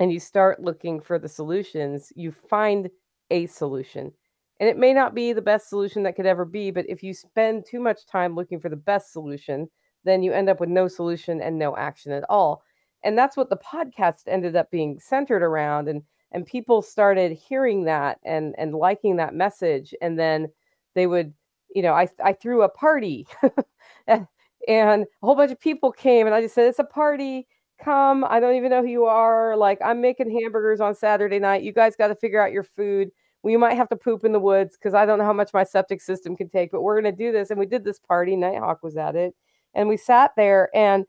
and 0.00 0.12
you 0.12 0.20
start 0.20 0.62
looking 0.62 1.00
for 1.00 1.18
the 1.18 1.28
solutions, 1.28 2.12
you 2.16 2.32
find 2.32 2.90
a 3.30 3.46
solution. 3.46 4.12
And 4.60 4.68
it 4.68 4.76
may 4.78 4.92
not 4.92 5.14
be 5.14 5.32
the 5.32 5.42
best 5.42 5.68
solution 5.68 6.02
that 6.04 6.14
could 6.16 6.26
ever 6.26 6.44
be, 6.44 6.70
but 6.70 6.86
if 6.88 7.02
you 7.02 7.14
spend 7.14 7.64
too 7.66 7.80
much 7.80 8.06
time 8.06 8.34
looking 8.36 8.60
for 8.60 8.68
the 8.68 8.76
best 8.76 9.12
solution, 9.12 9.68
then 10.04 10.22
you 10.22 10.32
end 10.32 10.48
up 10.48 10.60
with 10.60 10.68
no 10.68 10.88
solution 10.88 11.40
and 11.40 11.58
no 11.58 11.76
action 11.76 12.12
at 12.12 12.24
all. 12.28 12.62
and 13.04 13.18
that's 13.18 13.36
what 13.36 13.50
the 13.50 13.56
podcast 13.56 14.22
ended 14.26 14.56
up 14.56 14.70
being 14.70 14.98
centered 15.00 15.42
around 15.42 15.88
and 15.88 16.02
and 16.32 16.46
people 16.46 16.82
started 16.82 17.32
hearing 17.32 17.84
that 17.84 18.18
and 18.24 18.54
and 18.58 18.74
liking 18.74 19.16
that 19.16 19.34
message 19.34 19.94
and 20.02 20.18
then 20.18 20.48
they 20.94 21.06
would 21.06 21.32
you 21.74 21.82
know 21.82 21.92
i 21.94 22.08
i 22.24 22.32
threw 22.32 22.62
a 22.62 22.68
party 22.68 23.26
and, 24.06 24.26
and 24.68 25.02
a 25.02 25.26
whole 25.26 25.34
bunch 25.34 25.50
of 25.52 25.60
people 25.60 25.90
came 25.92 26.26
and 26.26 26.34
i 26.34 26.40
just 26.40 26.54
said 26.54 26.66
it's 26.68 26.78
a 26.78 26.84
party. 26.84 27.46
Come. 27.82 28.24
I 28.24 28.38
don't 28.38 28.54
even 28.54 28.70
know 28.70 28.82
who 28.82 28.88
you 28.88 29.04
are. 29.06 29.56
Like 29.56 29.78
i'm 29.84 30.00
making 30.00 30.30
hamburgers 30.30 30.80
on 30.80 30.94
saturday 30.94 31.38
night. 31.40 31.62
You 31.64 31.72
guys 31.72 31.96
got 31.96 32.08
to 32.08 32.14
figure 32.14 32.40
out 32.40 32.52
your 32.52 32.62
food 32.62 33.10
we 33.42 33.56
might 33.56 33.74
have 33.74 33.88
to 33.88 33.96
poop 33.96 34.24
in 34.24 34.32
the 34.32 34.40
woods 34.40 34.76
because 34.76 34.94
i 34.94 35.04
don't 35.04 35.18
know 35.18 35.24
how 35.24 35.32
much 35.32 35.52
my 35.52 35.64
septic 35.64 36.00
system 36.00 36.36
can 36.36 36.48
take 36.48 36.70
but 36.70 36.82
we're 36.82 37.00
going 37.00 37.12
to 37.12 37.16
do 37.16 37.32
this 37.32 37.50
and 37.50 37.58
we 37.58 37.66
did 37.66 37.84
this 37.84 37.98
party 37.98 38.36
nighthawk 38.36 38.82
was 38.82 38.96
at 38.96 39.16
it 39.16 39.34
and 39.74 39.88
we 39.88 39.96
sat 39.96 40.32
there 40.36 40.68
and 40.74 41.04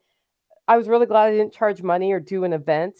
i 0.68 0.76
was 0.76 0.88
really 0.88 1.06
glad 1.06 1.26
i 1.26 1.30
didn't 1.30 1.52
charge 1.52 1.82
money 1.82 2.12
or 2.12 2.20
do 2.20 2.44
an 2.44 2.52
event 2.52 2.94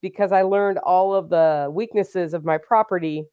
because 0.00 0.32
i 0.32 0.42
learned 0.42 0.78
all 0.78 1.14
of 1.14 1.28
the 1.28 1.68
weaknesses 1.72 2.34
of 2.34 2.44
my 2.44 2.58
property 2.58 3.24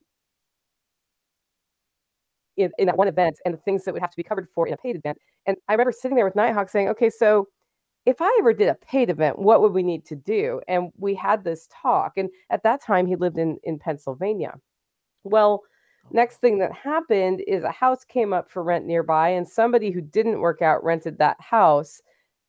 in, 2.57 2.71
in 2.77 2.87
that 2.87 2.97
one 2.97 3.07
event 3.07 3.37
and 3.45 3.53
the 3.53 3.59
things 3.59 3.85
that 3.85 3.93
would 3.93 4.01
have 4.01 4.11
to 4.11 4.17
be 4.17 4.23
covered 4.23 4.47
for 4.53 4.67
in 4.67 4.73
a 4.73 4.77
paid 4.77 4.95
event 4.95 5.17
and 5.45 5.57
i 5.67 5.73
remember 5.73 5.91
sitting 5.91 6.15
there 6.15 6.25
with 6.25 6.35
nighthawk 6.35 6.69
saying 6.69 6.89
okay 6.89 7.09
so 7.09 7.47
if 8.05 8.21
I 8.21 8.35
ever 8.39 8.53
did 8.53 8.69
a 8.69 8.75
paid 8.75 9.09
event, 9.09 9.37
what 9.37 9.61
would 9.61 9.73
we 9.73 9.83
need 9.83 10.05
to 10.05 10.15
do? 10.15 10.61
And 10.67 10.91
we 10.97 11.13
had 11.13 11.43
this 11.43 11.67
talk. 11.71 12.13
And 12.17 12.29
at 12.49 12.63
that 12.63 12.81
time, 12.81 13.05
he 13.05 13.15
lived 13.15 13.37
in, 13.37 13.57
in 13.63 13.77
Pennsylvania. 13.77 14.55
Well, 15.23 15.63
next 16.11 16.37
thing 16.37 16.59
that 16.59 16.71
happened 16.73 17.41
is 17.47 17.63
a 17.63 17.71
house 17.71 18.03
came 18.05 18.33
up 18.33 18.49
for 18.49 18.63
rent 18.63 18.85
nearby, 18.85 19.29
and 19.29 19.47
somebody 19.47 19.91
who 19.91 20.01
didn't 20.01 20.39
work 20.41 20.61
out 20.61 20.83
rented 20.83 21.17
that 21.19 21.39
house. 21.41 22.01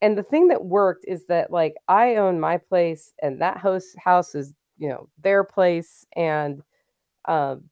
And 0.02 0.16
the 0.16 0.22
thing 0.22 0.48
that 0.48 0.64
worked 0.64 1.04
is 1.06 1.26
that, 1.26 1.50
like, 1.50 1.74
I 1.88 2.16
own 2.16 2.40
my 2.40 2.56
place, 2.58 3.12
and 3.22 3.40
that 3.40 3.58
house 3.58 3.94
house 3.98 4.34
is, 4.34 4.54
you 4.78 4.88
know, 4.88 5.08
their 5.22 5.44
place, 5.44 6.06
and 6.16 6.62
um, 7.26 7.64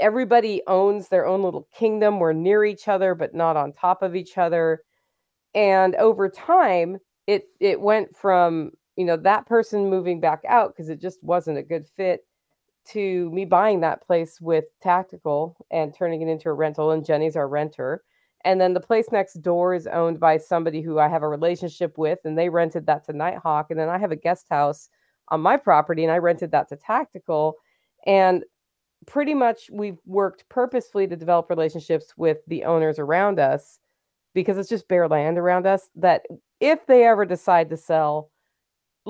everybody 0.00 0.62
owns 0.66 1.08
their 1.08 1.26
own 1.26 1.42
little 1.42 1.68
kingdom. 1.74 2.18
We're 2.18 2.32
near 2.32 2.64
each 2.64 2.88
other, 2.88 3.14
but 3.14 3.34
not 3.34 3.56
on 3.56 3.72
top 3.72 4.02
of 4.02 4.16
each 4.16 4.38
other 4.38 4.82
and 5.54 5.94
over 5.96 6.28
time 6.28 6.98
it 7.26 7.44
it 7.60 7.80
went 7.80 8.16
from 8.16 8.70
you 8.96 9.04
know 9.04 9.16
that 9.16 9.46
person 9.46 9.90
moving 9.90 10.20
back 10.20 10.42
out 10.48 10.74
because 10.74 10.88
it 10.88 11.00
just 11.00 11.22
wasn't 11.22 11.58
a 11.58 11.62
good 11.62 11.86
fit 11.86 12.20
to 12.88 13.30
me 13.30 13.44
buying 13.44 13.80
that 13.80 14.04
place 14.06 14.40
with 14.40 14.64
tactical 14.82 15.56
and 15.70 15.94
turning 15.94 16.22
it 16.22 16.28
into 16.28 16.48
a 16.48 16.52
rental 16.52 16.90
and 16.90 17.04
jenny's 17.04 17.36
our 17.36 17.48
renter. 17.48 18.02
And 18.44 18.60
then 18.60 18.72
the 18.72 18.80
place 18.80 19.06
next 19.12 19.34
door 19.42 19.74
is 19.74 19.86
owned 19.86 20.18
by 20.18 20.38
somebody 20.38 20.80
who 20.80 20.98
i 20.98 21.08
have 21.08 21.22
a 21.22 21.28
relationship 21.28 21.98
with 21.98 22.18
and 22.24 22.38
they 22.38 22.48
rented 22.48 22.86
that 22.86 23.04
to 23.06 23.12
nighthawk 23.12 23.70
and 23.70 23.78
then 23.78 23.88
i 23.88 23.98
have 23.98 24.12
a 24.12 24.16
guest 24.16 24.46
house 24.50 24.88
on 25.28 25.40
my 25.40 25.56
property 25.56 26.02
and 26.04 26.12
i 26.12 26.18
rented 26.18 26.50
that 26.52 26.68
to 26.68 26.76
tactical. 26.76 27.56
And 28.06 28.44
pretty 29.06 29.34
much 29.34 29.70
we've 29.72 29.98
worked 30.06 30.48
purposefully 30.48 31.06
to 31.06 31.16
develop 31.16 31.48
relationships 31.48 32.14
with 32.16 32.38
the 32.46 32.64
owners 32.64 32.98
around 32.98 33.38
us 33.38 33.78
because 34.34 34.58
it's 34.58 34.68
just 34.68 34.88
bare 34.88 35.08
land 35.08 35.38
around 35.38 35.66
us 35.66 35.88
that 35.96 36.22
if 36.60 36.86
they 36.86 37.04
ever 37.04 37.24
decide 37.24 37.70
to 37.70 37.76
sell 37.76 38.29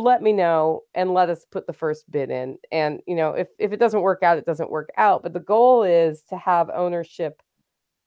let 0.03 0.23
me 0.23 0.33
know 0.33 0.83
and 0.95 1.15
let 1.15 1.31
us 1.31 1.45
put 1.51 1.67
the 1.67 1.73
first 1.73 2.11
bid 2.11 2.31
in. 2.31 2.59
And 2.73 3.01
you 3.07 3.15
know 3.17 3.33
if 3.33 3.49
if 3.59 3.73
it 3.73 3.81
doesn't 3.81 4.03
work 4.03 4.23
out 4.23 4.39
it 4.39 4.47
doesn't 4.47 4.71
work 4.71 4.91
out. 4.97 5.23
But 5.23 5.33
the 5.33 5.41
goal 5.41 5.83
is 5.83 6.23
to 6.31 6.37
have 6.37 6.71
ownership 6.71 7.43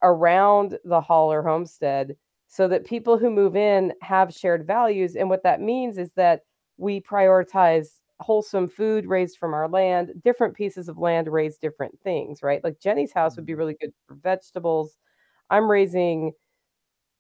around 0.03 0.77
the 0.83 1.01
Holler 1.01 1.41
homestead 1.41 2.15
so 2.47 2.67
that 2.67 2.85
people 2.85 3.17
who 3.17 3.29
move 3.31 3.55
in 3.55 3.93
have 4.01 4.33
shared 4.33 4.67
values. 4.67 5.15
And 5.15 5.29
what 5.29 5.43
that 5.43 5.61
means 5.61 5.97
is 5.97 6.11
that 6.13 6.41
we 6.77 7.01
prioritize 7.01 7.87
wholesome 8.19 8.67
food 8.67 9.05
raised 9.05 9.37
from 9.37 9.53
our 9.53 9.67
land 9.67 10.11
different 10.23 10.55
pieces 10.55 10.87
of 10.87 10.97
land 10.97 11.27
raise 11.27 11.57
different 11.57 11.99
things 12.03 12.41
right? 12.43 12.63
Like 12.63 12.79
jenny's 12.79 13.11
house 13.11 13.35
would 13.35 13.45
be 13.45 13.53
mm-hmm. 13.53 13.59
really 13.59 13.75
good 13.81 13.91
for 14.07 14.15
vegetables. 14.15 14.97
I'm 15.49 15.69
raising 15.69 16.33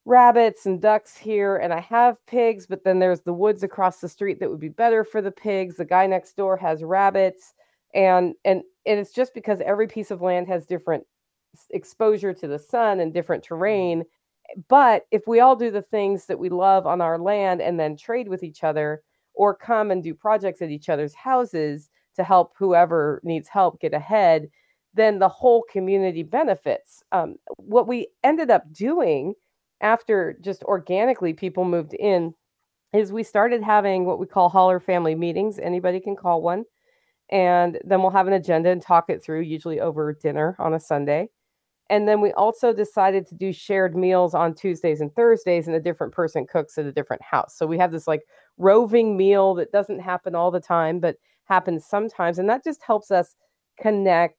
rabbits 0.05 0.65
and 0.65 0.81
ducks 0.81 1.15
here 1.15 1.57
and 1.57 1.73
I 1.73 1.79
have 1.79 2.25
pigs, 2.25 2.65
but 2.67 2.83
then 2.83 2.99
there's 2.99 3.21
the 3.21 3.33
woods 3.33 3.63
across 3.63 3.99
the 3.99 4.09
street 4.09 4.39
that 4.39 4.49
would 4.49 4.59
be 4.59 4.69
better 4.69 5.03
for 5.03 5.21
the 5.21 5.31
pigs. 5.31 5.77
The 5.77 5.85
guy 5.85 6.07
next 6.07 6.35
door 6.35 6.57
has 6.57 6.83
rabbits 6.83 7.53
and 7.93 8.33
and 8.43 8.63
and 8.85 8.99
it's 8.99 9.13
just 9.13 9.33
because 9.33 9.61
every 9.61 9.87
piece 9.87 10.11
of 10.11 10.21
land 10.21 10.47
has 10.47 10.65
different 10.65 11.05
exposure 11.69 12.33
to 12.33 12.47
the 12.47 12.59
sun 12.59 12.99
and 12.99 13.13
different 13.13 13.43
terrain. 13.43 14.03
But 14.67 15.05
if 15.11 15.25
we 15.25 15.39
all 15.39 15.55
do 15.55 15.71
the 15.71 15.81
things 15.81 16.25
that 16.25 16.39
we 16.39 16.49
love 16.49 16.85
on 16.85 16.99
our 16.99 17.17
land 17.17 17.61
and 17.61 17.79
then 17.79 17.95
trade 17.95 18.27
with 18.27 18.43
each 18.43 18.63
other 18.63 19.03
or 19.33 19.55
come 19.55 19.89
and 19.89 20.03
do 20.03 20.13
projects 20.13 20.61
at 20.61 20.69
each 20.69 20.89
other's 20.89 21.15
houses 21.15 21.89
to 22.15 22.23
help 22.23 22.53
whoever 22.57 23.21
needs 23.23 23.47
help 23.47 23.79
get 23.79 23.93
ahead, 23.93 24.49
then 24.93 25.17
the 25.17 25.29
whole 25.29 25.63
community 25.71 26.23
benefits. 26.23 27.01
Um, 27.11 27.37
what 27.55 27.87
we 27.87 28.07
ended 28.23 28.51
up 28.51 28.71
doing 28.71 29.33
after 29.83 30.37
just 30.41 30.63
organically 30.63 31.33
people 31.33 31.65
moved 31.65 31.93
in 31.93 32.33
is 32.93 33.11
we 33.11 33.23
started 33.23 33.61
having 33.61 34.05
what 34.05 34.19
we 34.19 34.25
call 34.25 34.49
holler 34.49 34.79
family 34.79 35.13
meetings. 35.13 35.59
Anybody 35.59 35.99
can 35.99 36.15
call 36.15 36.41
one. 36.41 36.63
And 37.29 37.79
then 37.83 38.01
we'll 38.01 38.11
have 38.11 38.27
an 38.27 38.33
agenda 38.33 38.69
and 38.69 38.81
talk 38.81 39.09
it 39.09 39.23
through, 39.23 39.41
usually 39.41 39.79
over 39.79 40.13
dinner 40.13 40.55
on 40.59 40.73
a 40.73 40.79
Sunday. 40.79 41.29
And 41.89 42.07
then 42.07 42.21
we 42.21 42.31
also 42.33 42.73
decided 42.73 43.27
to 43.27 43.35
do 43.35 43.51
shared 43.51 43.95
meals 43.95 44.33
on 44.33 44.53
Tuesdays 44.53 45.01
and 45.01 45.13
Thursdays, 45.15 45.67
and 45.67 45.75
a 45.75 45.81
different 45.81 46.13
person 46.13 46.47
cooks 46.47 46.77
at 46.77 46.85
a 46.85 46.91
different 46.91 47.21
house. 47.21 47.57
So 47.57 47.65
we 47.65 47.77
have 47.77 47.91
this 47.91 48.07
like 48.07 48.21
roving 48.57 49.17
meal 49.17 49.53
that 49.55 49.71
doesn't 49.71 49.99
happen 49.99 50.35
all 50.35 50.51
the 50.51 50.59
time, 50.59 50.99
but 50.99 51.17
happens 51.45 51.85
sometimes. 51.85 52.39
And 52.39 52.49
that 52.49 52.63
just 52.63 52.81
helps 52.83 53.11
us 53.11 53.35
connect 53.79 54.37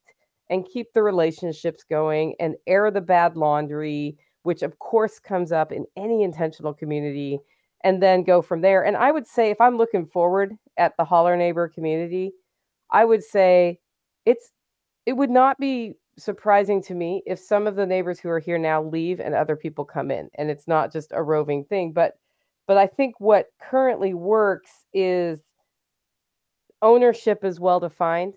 and 0.49 0.67
keep 0.67 0.93
the 0.93 1.03
relationships 1.03 1.85
going 1.89 2.35
and 2.39 2.55
air 2.67 2.91
the 2.91 3.01
bad 3.01 3.37
laundry 3.37 4.17
which 4.45 4.63
of 4.63 4.79
course 4.79 5.19
comes 5.19 5.53
up 5.53 5.73
in 5.73 5.85
any 5.97 6.23
intentional 6.23 6.73
community, 6.73 7.41
and 7.83 8.03
then 8.03 8.23
go 8.23 8.41
from 8.41 8.63
there. 8.63 8.85
And 8.85 8.97
I 8.97 9.13
would 9.13 9.27
say, 9.27 9.51
if 9.51 9.61
I'm 9.61 9.77
looking 9.77 10.07
forward 10.07 10.57
at 10.79 10.95
the 10.97 11.05
Holler 11.05 11.37
Neighbor 11.37 11.69
community, 11.69 12.33
I 12.91 13.05
would 13.05 13.23
say 13.23 13.81
it's 14.25 14.53
it 15.07 15.15
would 15.15 15.31
not 15.31 15.59
be 15.59 15.95
surprising 16.19 16.83
to 16.83 16.95
me 16.95 17.23
if 17.27 17.39
some 17.39 17.67
of 17.67 17.77
the 17.77 17.87
neighbors 17.87 18.21
who 18.21 18.29
are 18.29 18.39
here 18.39 18.59
now 18.59 18.83
leave 18.83 19.21
and 19.21 19.35
other 19.35 19.57
people 19.57 19.85
come 19.85 20.11
in 20.11 20.31
and 20.37 20.51
it's 20.51 20.69
not 20.69 20.93
just 20.93 21.11
a 21.13 21.23
roving 21.23 21.65
thing 21.65 21.93
but 21.93 22.15
but 22.69 22.77
i 22.77 22.87
think 22.87 23.19
what 23.19 23.47
currently 23.61 24.15
works 24.15 24.85
is 24.93 25.41
ownership 26.83 27.45
is 27.45 27.59
well 27.59 27.81
defined 27.81 28.35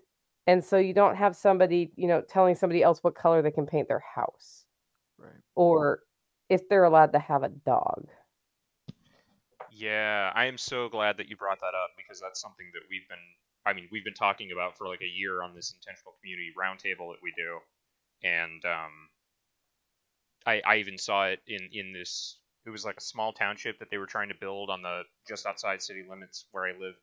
and 0.48 0.64
so 0.64 0.76
you 0.76 0.92
don't 0.92 1.14
have 1.14 1.36
somebody 1.36 1.92
you 1.94 2.08
know 2.08 2.20
telling 2.28 2.56
somebody 2.56 2.82
else 2.82 2.98
what 3.02 3.14
color 3.14 3.42
they 3.42 3.50
can 3.50 3.66
paint 3.66 3.86
their 3.86 4.02
house 4.14 4.64
Right. 5.18 5.42
Or 5.54 6.00
if 6.48 6.68
they're 6.68 6.84
allowed 6.84 7.12
to 7.12 7.18
have 7.18 7.42
a 7.42 7.48
dog. 7.48 8.08
Yeah, 9.70 10.32
I 10.34 10.46
am 10.46 10.58
so 10.58 10.88
glad 10.88 11.18
that 11.18 11.28
you 11.28 11.36
brought 11.36 11.60
that 11.60 11.74
up 11.74 11.90
because 11.96 12.20
that's 12.20 12.40
something 12.40 12.66
that 12.74 12.82
we've 12.90 13.08
been 13.08 13.18
I 13.66 13.74
mean, 13.74 13.88
we've 13.92 14.04
been 14.04 14.14
talking 14.14 14.50
about 14.52 14.78
for 14.78 14.88
like 14.88 15.02
a 15.02 15.06
year 15.06 15.42
on 15.42 15.54
this 15.54 15.74
intentional 15.74 16.14
community 16.20 16.52
roundtable 16.58 17.12
that 17.12 17.22
we 17.22 17.32
do. 17.36 17.58
And 18.24 18.64
um 18.64 19.10
I 20.46 20.62
I 20.64 20.76
even 20.76 20.98
saw 20.98 21.26
it 21.26 21.40
in 21.46 21.68
in 21.72 21.92
this 21.92 22.38
it 22.68 22.70
was 22.70 22.84
like 22.84 22.98
a 22.98 23.02
small 23.02 23.32
township 23.32 23.78
that 23.78 23.90
they 23.90 23.98
were 23.98 24.06
trying 24.06 24.28
to 24.28 24.34
build 24.34 24.70
on 24.70 24.82
the 24.82 25.02
just 25.26 25.46
outside 25.46 25.82
city 25.82 26.04
limits 26.08 26.46
where 26.52 26.66
I 26.66 26.72
live. 26.78 26.94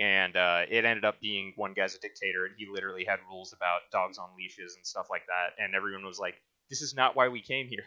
And 0.00 0.36
uh, 0.36 0.62
it 0.70 0.86
ended 0.86 1.04
up 1.04 1.20
being 1.20 1.52
one 1.56 1.74
guy's 1.74 1.94
a 1.94 2.00
dictator, 2.00 2.46
and 2.46 2.54
he 2.56 2.66
literally 2.66 3.04
had 3.04 3.20
rules 3.28 3.52
about 3.52 3.82
dogs 3.92 4.16
on 4.16 4.30
leashes 4.38 4.74
and 4.74 4.86
stuff 4.86 5.08
like 5.10 5.26
that. 5.26 5.62
And 5.62 5.74
everyone 5.74 6.06
was 6.06 6.18
like, 6.18 6.40
this 6.72 6.80
is 6.80 6.94
not 6.94 7.14
why 7.14 7.28
we 7.28 7.42
came 7.42 7.68
here. 7.68 7.84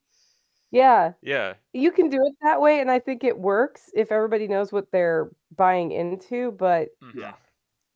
yeah. 0.70 1.12
Yeah. 1.22 1.54
You 1.72 1.90
can 1.90 2.10
do 2.10 2.18
it 2.22 2.34
that 2.42 2.60
way 2.60 2.80
and 2.80 2.90
I 2.90 2.98
think 2.98 3.24
it 3.24 3.38
works 3.38 3.90
if 3.94 4.12
everybody 4.12 4.46
knows 4.46 4.70
what 4.70 4.92
they're 4.92 5.30
buying 5.56 5.92
into, 5.92 6.52
but 6.52 6.88
mm-hmm. 7.02 7.20
yeah. 7.20 7.32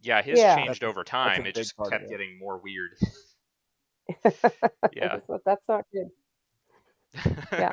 Yeah, 0.01 0.23
his 0.23 0.39
yeah. 0.39 0.57
changed 0.57 0.83
over 0.83 1.05
time. 1.05 1.45
It 1.45 1.55
just 1.55 1.75
kept 1.91 2.09
getting 2.09 2.39
more 2.39 2.59
weird. 2.59 2.93
yeah. 4.97 5.19
that's, 5.29 5.43
that's 5.45 5.69
not 5.69 5.85
good. 5.93 6.09
Yeah. 7.53 7.73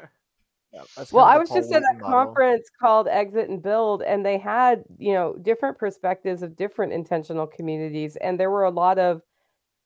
Yeah, 0.71 0.83
well, 1.11 1.25
I 1.25 1.39
was 1.39 1.49
just 1.49 1.71
at 1.71 1.81
a 1.81 1.99
conference 1.99 2.69
called 2.79 3.07
Exit 3.07 3.49
and 3.49 3.59
Build, 3.59 4.03
and 4.03 4.23
they 4.23 4.37
had, 4.37 4.83
you 4.99 5.13
know, 5.13 5.35
different 5.41 5.79
perspectives 5.79 6.43
of 6.43 6.55
different 6.55 6.93
intentional 6.93 7.47
communities, 7.47 8.17
and 8.17 8.39
there 8.39 8.51
were 8.51 8.65
a 8.65 8.69
lot 8.69 8.99
of 8.99 9.23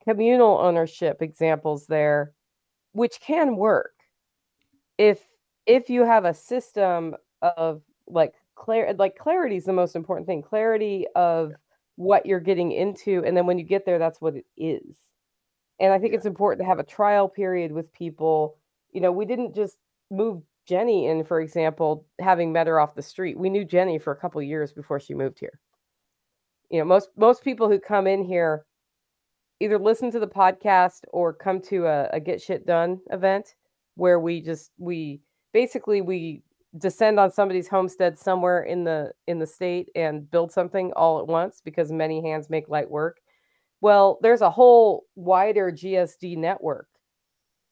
communal 0.03 0.57
ownership 0.57 1.21
examples 1.21 1.87
there 1.87 2.33
which 2.93 3.19
can 3.19 3.55
work 3.55 3.93
if 4.97 5.19
if 5.65 5.89
you 5.89 6.05
have 6.05 6.25
a 6.25 6.33
system 6.33 7.15
of 7.41 7.81
like 8.07 8.33
clar- 8.55 8.93
like 8.93 9.17
clarity 9.17 9.57
is 9.57 9.65
the 9.65 9.73
most 9.73 9.95
important 9.95 10.27
thing 10.27 10.41
clarity 10.41 11.05
of 11.15 11.49
yeah. 11.49 11.55
what 11.95 12.25
you're 12.25 12.39
getting 12.39 12.71
into 12.71 13.23
and 13.25 13.35
then 13.35 13.45
when 13.45 13.57
you 13.57 13.65
get 13.65 13.85
there 13.85 13.99
that's 13.99 14.21
what 14.21 14.35
it 14.35 14.45
is 14.57 14.97
and 15.79 15.91
i 15.93 15.99
think 15.99 16.11
yeah. 16.11 16.17
it's 16.17 16.25
important 16.25 16.61
to 16.61 16.67
have 16.67 16.79
a 16.79 16.83
trial 16.83 17.27
period 17.27 17.71
with 17.71 17.91
people 17.93 18.57
you 18.91 19.01
know 19.01 19.11
we 19.11 19.25
didn't 19.25 19.53
just 19.53 19.77
move 20.09 20.41
Jenny 20.65 21.07
in, 21.07 21.23
for 21.23 21.41
example, 21.41 22.05
having 22.19 22.53
met 22.53 22.67
her 22.67 22.79
off 22.79 22.95
the 22.95 23.01
street. 23.01 23.37
We 23.37 23.49
knew 23.49 23.65
Jenny 23.65 23.99
for 23.99 24.13
a 24.13 24.15
couple 24.15 24.41
years 24.41 24.71
before 24.71 24.99
she 24.99 25.13
moved 25.13 25.39
here. 25.39 25.59
You 26.69 26.79
know, 26.79 26.85
most 26.85 27.09
most 27.17 27.43
people 27.43 27.69
who 27.69 27.79
come 27.79 28.07
in 28.07 28.23
here 28.23 28.65
either 29.63 29.79
listen 29.79 30.11
to 30.11 30.19
the 30.19 30.27
podcast 30.27 31.05
or 31.13 31.31
come 31.31 31.61
to 31.61 31.85
a, 31.85 32.09
a 32.11 32.19
get 32.19 32.41
shit 32.41 32.65
done 32.65 32.99
event 33.11 33.55
where 33.95 34.19
we 34.19 34.41
just 34.41 34.71
we 34.77 35.21
basically 35.53 36.01
we 36.01 36.43
descend 36.77 37.19
on 37.19 37.31
somebody's 37.31 37.67
homestead 37.67 38.17
somewhere 38.17 38.63
in 38.63 38.83
the 38.83 39.11
in 39.27 39.39
the 39.39 39.47
state 39.47 39.89
and 39.95 40.29
build 40.29 40.51
something 40.51 40.91
all 40.95 41.19
at 41.19 41.27
once 41.27 41.61
because 41.63 41.91
many 41.91 42.21
hands 42.21 42.49
make 42.49 42.67
light 42.67 42.89
work. 42.89 43.21
Well 43.79 44.19
there's 44.21 44.41
a 44.41 44.49
whole 44.49 45.05
wider 45.15 45.71
gsd 45.71 46.37
network 46.37 46.87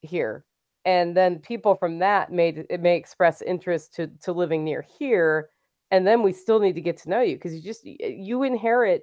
here. 0.00 0.44
And 0.84 1.16
then 1.16 1.38
people 1.38 1.74
from 1.74 1.98
that 1.98 2.32
may 2.32 2.64
it 2.70 2.80
may 2.80 2.96
express 2.96 3.42
interest 3.42 3.94
to 3.96 4.06
to 4.22 4.32
living 4.32 4.64
near 4.64 4.84
here. 4.98 5.50
And 5.90 6.06
then 6.06 6.22
we 6.22 6.32
still 6.32 6.58
need 6.58 6.74
to 6.76 6.80
get 6.80 6.96
to 7.02 7.10
know 7.10 7.20
you 7.20 7.36
because 7.36 7.54
you 7.54 7.60
just 7.60 7.84
you 7.84 8.44
inherit 8.44 9.02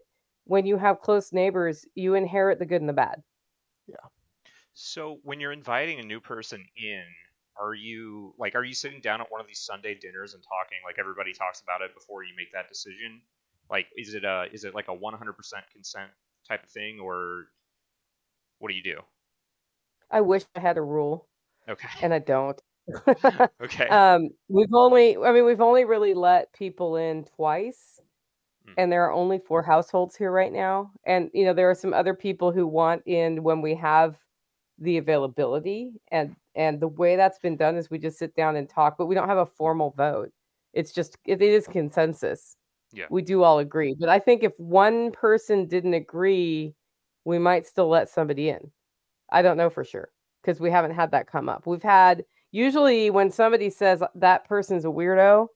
when 0.50 0.66
you 0.66 0.78
have 0.78 1.02
close 1.02 1.32
neighbors 1.34 1.86
you 1.96 2.16
inherit 2.16 2.60
the 2.60 2.66
good 2.66 2.82
and 2.82 2.90
the 2.90 2.94
bad 2.94 3.22
Yeah. 3.88 3.96
So 4.74 5.20
when 5.24 5.40
you're 5.40 5.52
inviting 5.52 6.00
a 6.00 6.04
new 6.04 6.20
person 6.20 6.66
in, 6.78 7.04
are 7.60 7.74
you 7.74 8.34
like 8.38 8.56
are 8.56 8.64
you 8.64 8.74
sitting 8.74 9.02
down 9.02 9.22
at 9.22 9.32
one 9.32 9.42
of 9.42 9.48
these 9.48 9.60
Sunday 9.60 9.96
dinners 9.96 10.34
and 10.34 10.44
talking 10.44 10.80
like 10.86 10.98
everybody 11.00 11.34
talks 11.34 11.62
about 11.62 11.82
it 11.82 11.94
before 11.94 12.24
you 12.24 12.34
make 12.38 12.52
that 12.54 12.70
decision? 12.70 13.22
Like 13.70 13.88
is 13.98 14.14
it 14.16 14.24
a 14.26 14.46
is 14.54 14.64
it 14.66 14.76
like 14.76 14.88
a 14.90 14.96
100% 14.96 15.34
consent 15.74 16.12
type 16.48 16.64
of 16.64 16.70
thing 16.70 17.00
or 17.00 17.48
what 18.60 18.70
do 18.70 18.76
you 18.76 18.84
do? 18.84 19.02
i 20.12 20.22
wish 20.22 20.44
i 20.56 20.60
had 20.60 20.78
a 20.78 20.82
rule 20.82 21.28
Okay. 21.68 21.88
and 22.02 22.14
i 22.14 22.20
don't 22.20 22.62
Okay. 23.62 23.88
um 23.90 24.30
we've 24.48 24.74
only 24.74 25.18
i 25.18 25.32
mean 25.32 25.46
we've 25.46 25.62
only 25.62 25.86
really 25.86 26.14
let 26.14 26.52
people 26.54 26.96
in 26.96 27.26
twice. 27.36 28.00
Mm-hmm. 28.70 28.82
and 28.82 28.92
there 28.92 29.06
are 29.06 29.12
only 29.12 29.40
four 29.40 29.62
households 29.64 30.16
here 30.16 30.32
right 30.32 30.52
now 30.54 30.92
and 31.06 31.30
you 31.34 31.46
know 31.46 31.54
there 31.54 31.70
are 31.70 31.76
some 31.76 31.94
other 31.94 32.14
people 32.14 32.52
who 32.52 32.68
want 32.68 33.02
in 33.06 33.44
when 33.44 33.62
we 33.62 33.76
have 33.76 34.18
the 34.78 34.98
availability 34.98 35.92
and 36.12 36.36
and 36.56 36.80
the 36.80 36.88
way 36.88 37.16
that's 37.16 37.40
been 37.40 37.58
done 37.58 37.76
is 37.76 37.90
we 37.90 38.00
just 38.00 38.18
sit 38.18 38.36
down 38.36 38.56
and 38.56 38.70
talk 38.70 38.98
but 38.98 39.08
we 39.08 39.16
don't 39.16 39.28
have 39.28 39.38
a 39.38 39.46
formal 39.46 39.92
vote. 39.98 40.32
It's 40.74 40.92
just 40.92 41.18
it 41.26 41.42
is 41.42 41.68
consensus. 41.68 42.56
Yeah. 42.92 43.06
we 43.12 43.22
do 43.22 43.44
all 43.44 43.60
agree 43.60 43.96
but 44.00 44.10
i 44.10 44.18
think 44.18 44.42
if 44.42 44.52
one 44.58 45.12
person 45.12 45.68
didn't 45.68 45.94
agree 45.94 46.74
we 47.26 47.40
might 47.40 47.68
still 47.68 47.88
let 47.88 48.10
somebody 48.10 48.50
in. 48.50 48.72
I 49.32 49.42
don't 49.42 49.58
know 49.58 49.70
for 49.70 49.84
sure 49.84 50.10
because 50.42 50.60
we 50.60 50.72
haven't 50.72 50.96
had 50.96 51.12
that 51.12 51.28
come 51.28 51.48
up. 51.50 51.68
We've 51.68 51.84
had 51.84 52.26
usually 52.52 53.10
when 53.10 53.32
somebody 53.32 53.70
says 53.70 54.02
that 54.16 54.46
person's 54.48 54.86
a 54.86 54.90
weirdo 54.90 55.48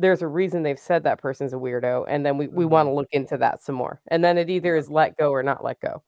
there's 0.00 0.22
a 0.22 0.26
reason 0.28 0.62
they've 0.62 0.78
said 0.78 1.04
that 1.04 1.20
person's 1.20 1.52
a 1.52 1.56
weirdo 1.56 2.04
and 2.08 2.24
then 2.24 2.38
we, 2.38 2.48
we 2.48 2.64
Mhm. 2.64 2.70
want 2.70 2.86
to 2.88 2.92
look 2.92 3.08
into 3.12 3.36
that 3.38 3.62
some 3.62 3.74
more 3.74 4.00
and 4.08 4.24
then 4.24 4.38
it 4.38 4.50
either 4.50 4.74
is 4.76 4.90
let 4.90 5.16
go 5.16 5.30
or 5.30 5.42
not 5.42 5.62
let 5.64 5.78
go 5.80 6.02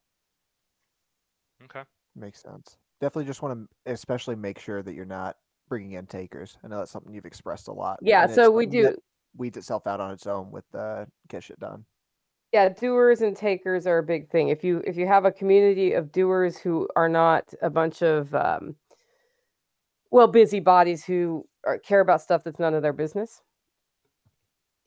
okay. 1.65 1.83
Makes 2.15 2.43
sense. 2.43 2.77
Definitely 3.01 3.25
just 3.27 3.43
want 3.43 3.69
to 3.87 3.93
especially 3.93 4.37
make 4.37 4.59
sure 4.59 4.83
that 4.83 4.95
you're 4.95 5.05
not 5.05 5.37
bringing 5.69 5.93
in 5.93 6.07
takers. 6.07 6.59
I 6.63 6.69
know 6.69 6.79
that's 6.79 6.91
something 6.91 7.13
you've 7.15 7.25
expressed 7.27 7.69
a 7.69 7.73
lot. 7.73 7.99
yeah 8.03 8.27
so 8.27 8.51
we 8.51 8.67
do 8.67 8.97
Weeds 9.37 9.57
itself 9.57 9.87
out 9.87 9.99
on 10.01 10.11
its 10.11 10.27
own 10.27 10.51
with 10.51 10.65
uh, 10.75 11.07
get 11.29 11.43
shit 11.45 11.59
done. 11.59 11.87
yeah 12.53 12.69
doers 12.69 13.23
and 13.23 13.35
takers 13.35 13.87
are 13.87 13.99
a 13.99 14.03
big 14.03 14.29
thing 14.31 14.49
if 14.49 14.63
you 14.63 14.83
if 14.87 14.97
you 14.97 15.07
have 15.07 15.25
a 15.25 15.33
community 15.33 15.95
of 15.95 16.13
doers 16.13 16.59
who 16.59 16.87
are 16.97 17.09
not 17.09 17.55
a 17.63 17.71
bunch 17.71 18.03
of 18.03 18.35
um 18.35 18.77
well 20.11 20.29
busybodies 20.29 21.03
who 21.05 21.47
are, 21.65 21.79
care 21.79 22.01
about 22.01 22.21
stuff 22.21 22.45
that's 22.45 22.59
none 22.59 22.75
of 22.75 22.83
their 22.83 22.93
business 22.93 23.41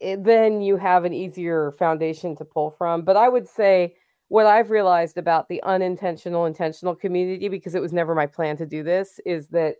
it, 0.00 0.24
then 0.24 0.60
you 0.60 0.76
have 0.76 1.04
an 1.04 1.12
easier 1.12 1.72
foundation 1.78 2.36
to 2.36 2.44
pull 2.44 2.70
from 2.70 3.02
but 3.02 3.16
i 3.16 3.28
would 3.28 3.48
say 3.48 3.94
what 4.28 4.46
i've 4.46 4.70
realized 4.70 5.18
about 5.18 5.48
the 5.48 5.62
unintentional 5.62 6.46
intentional 6.46 6.94
community 6.94 7.48
because 7.48 7.74
it 7.74 7.82
was 7.82 7.92
never 7.92 8.14
my 8.14 8.26
plan 8.26 8.56
to 8.56 8.66
do 8.66 8.82
this 8.82 9.20
is 9.24 9.48
that 9.48 9.76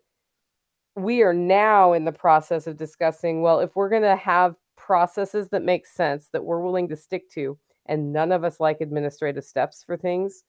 we 0.95 1.23
are 1.23 1.35
now 1.35 1.93
in 1.93 2.05
the 2.05 2.13
process 2.13 2.67
of 2.67 2.77
discussing 2.77 3.43
well 3.43 3.61
if 3.61 3.77
we're 3.77 3.91
going 3.91 4.03
to 4.03 4.17
have 4.17 4.55
processes 4.77 5.49
that 5.49 5.63
make 5.63 5.87
sense 5.87 6.29
that 6.33 6.45
we're 6.45 6.61
willing 6.61 6.89
to 6.89 6.97
stick 6.97 7.31
to 7.31 7.59
and 7.87 8.13
none 8.13 8.33
of 8.33 8.45
us 8.45 8.61
like 8.61 8.81
administrative 8.81 9.45
steps 9.45 9.83
for 9.85 9.97
things 9.97 10.45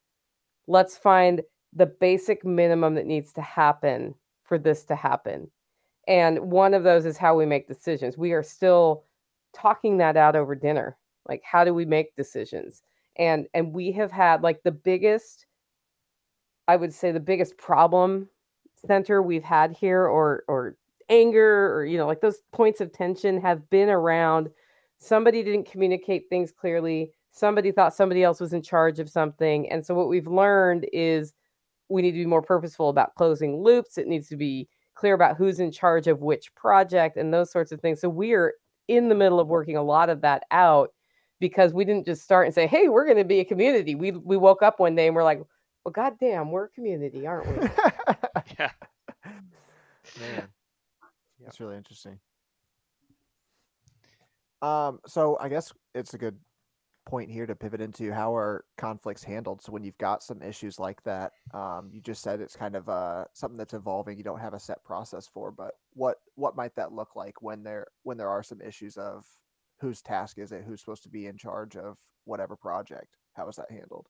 let's 0.68 0.98
find 0.98 1.42
the 1.74 1.86
basic 1.86 2.46
minimum 2.46 2.96
that 2.96 3.06
needs 3.06 3.34
to 3.34 3.42
happen 3.42 4.16
for 4.44 4.58
this 4.58 4.84
to 4.86 4.96
happen. 4.96 5.50
And 6.08 6.40
one 6.52 6.74
of 6.74 6.84
those 6.84 7.06
is 7.06 7.18
how 7.18 7.36
we 7.36 7.46
make 7.46 7.68
decisions. 7.68 8.18
We 8.18 8.32
are 8.32 8.44
still 8.44 9.04
talking 9.58 9.98
that 9.98 10.18
out 10.18 10.36
over 10.36 10.56
dinner. 10.56 10.98
Like 11.28 11.42
how 11.44 11.64
do 11.64 11.74
we 11.74 11.86
make 11.86 12.16
decisions? 12.16 12.84
And 13.18 13.48
and 13.54 13.74
we 13.74 13.92
have 13.94 14.12
had 14.12 14.44
like 14.44 14.62
the 14.64 14.72
biggest 14.72 15.46
i 16.68 16.76
would 16.76 16.94
say 16.94 17.12
the 17.12 17.20
biggest 17.20 17.58
problem 17.58 18.30
center 18.86 19.22
we've 19.22 19.44
had 19.44 19.72
here 19.72 20.04
or 20.06 20.44
or 20.48 20.76
anger 21.10 21.74
or 21.74 21.86
you 21.86 21.98
know 21.98 22.08
like 22.08 22.22
those 22.22 22.42
points 22.52 22.82
of 22.82 22.92
tension 22.92 23.40
have 23.40 23.70
been 23.70 23.90
around. 23.90 24.50
Somebody 25.00 25.44
didn't 25.44 25.70
communicate 25.70 26.30
things 26.30 26.52
clearly. 26.52 27.12
Somebody 27.32 27.72
thought 27.72 27.94
somebody 27.94 28.24
else 28.24 28.40
was 28.40 28.54
in 28.54 28.64
charge 28.64 29.00
of 29.00 29.10
something. 29.10 29.70
And 29.72 29.86
so 29.86 29.94
what 29.94 30.10
we've 30.10 30.28
learned 30.28 30.88
is 30.92 31.34
we 31.90 32.02
need 32.02 32.12
to 32.12 32.18
be 32.18 32.26
more 32.26 32.42
purposeful 32.42 32.90
about 32.90 33.16
closing 33.16 33.62
loops. 33.62 33.98
It 33.98 34.08
needs 34.08 34.28
to 34.30 34.36
be 34.36 34.68
clear 34.96 35.14
about 35.14 35.38
who's 35.38 35.60
in 35.60 35.72
charge 35.72 36.08
of 36.08 36.22
which 36.22 36.54
project 36.56 37.16
and 37.16 37.32
those 37.32 37.52
sorts 37.52 37.72
of 37.72 37.80
things. 37.80 38.02
So 38.02 38.10
we're 38.10 38.56
in 38.88 39.10
the 39.10 39.16
middle 39.16 39.40
of 39.40 39.48
working 39.48 39.78
a 39.78 39.84
lot 39.84 40.10
of 40.10 40.22
that 40.22 40.44
out 40.52 40.92
because 41.40 41.74
we 41.74 41.86
didn't 41.86 42.06
just 42.06 42.24
start 42.24 42.46
and 42.46 42.56
say 42.56 42.68
hey 42.68 42.90
we're 42.90 43.06
going 43.06 43.18
to 43.18 43.24
be 43.24 43.40
a 43.40 43.46
community 43.46 43.96
we 43.96 44.12
we 44.12 44.38
woke 44.38 44.64
up 44.64 44.80
one 44.80 44.96
day 44.96 45.08
and 45.08 45.16
we're 45.16 45.24
like 45.24 45.40
well 45.84 45.92
goddamn 45.92 46.52
we're 46.52 46.66
a 46.66 46.70
community 46.70 47.28
aren't 47.28 47.48
we 47.48 47.68
Yeah. 48.60 48.72
Man, 50.20 50.48
that's 51.44 51.60
really 51.60 51.78
interesting. 51.78 52.20
Um, 54.62 55.00
so 55.06 55.38
I 55.40 55.50
guess 55.50 55.72
it's 55.94 56.14
a 56.14 56.18
good 56.18 56.38
point 57.08 57.32
here 57.32 57.46
to 57.48 57.56
pivot 57.56 57.82
into 57.82 58.12
how 58.12 58.36
are 58.36 58.66
conflicts 58.78 59.24
handled. 59.24 59.62
So 59.64 59.72
when 59.72 59.84
you've 59.84 59.98
got 59.98 60.22
some 60.22 60.42
issues 60.44 60.78
like 60.80 61.02
that, 61.04 61.32
um, 61.54 61.90
you 61.92 62.02
just 62.02 62.22
said 62.22 62.42
it's 62.42 62.56
kind 62.56 62.76
of 62.76 62.90
uh 62.90 63.26
something 63.34 63.58
that's 63.58 63.74
evolving. 63.74 64.18
You 64.18 64.24
don't 64.24 64.40
have 64.40 64.54
a 64.54 64.60
set 64.60 64.84
process 64.84 65.28
for, 65.28 65.52
but 65.52 65.74
what 65.94 66.18
what 66.36 66.56
might 66.56 66.76
that 66.76 66.92
look 66.94 67.16
like 67.16 67.42
when 67.42 67.64
there 67.64 67.88
when 68.04 68.18
there 68.18 68.30
are 68.30 68.44
some 68.44 68.62
issues 68.62 68.98
of 68.98 69.26
whose 69.80 70.02
task 70.02 70.38
is 70.38 70.52
it, 70.52 70.64
who's 70.66 70.82
supposed 70.82 71.04
to 71.04 71.10
be 71.10 71.28
in 71.28 71.38
charge 71.38 71.76
of 71.78 71.98
whatever 72.26 72.56
project? 72.56 73.16
How 73.34 73.48
is 73.50 73.56
that 73.56 73.72
handled? 73.72 74.08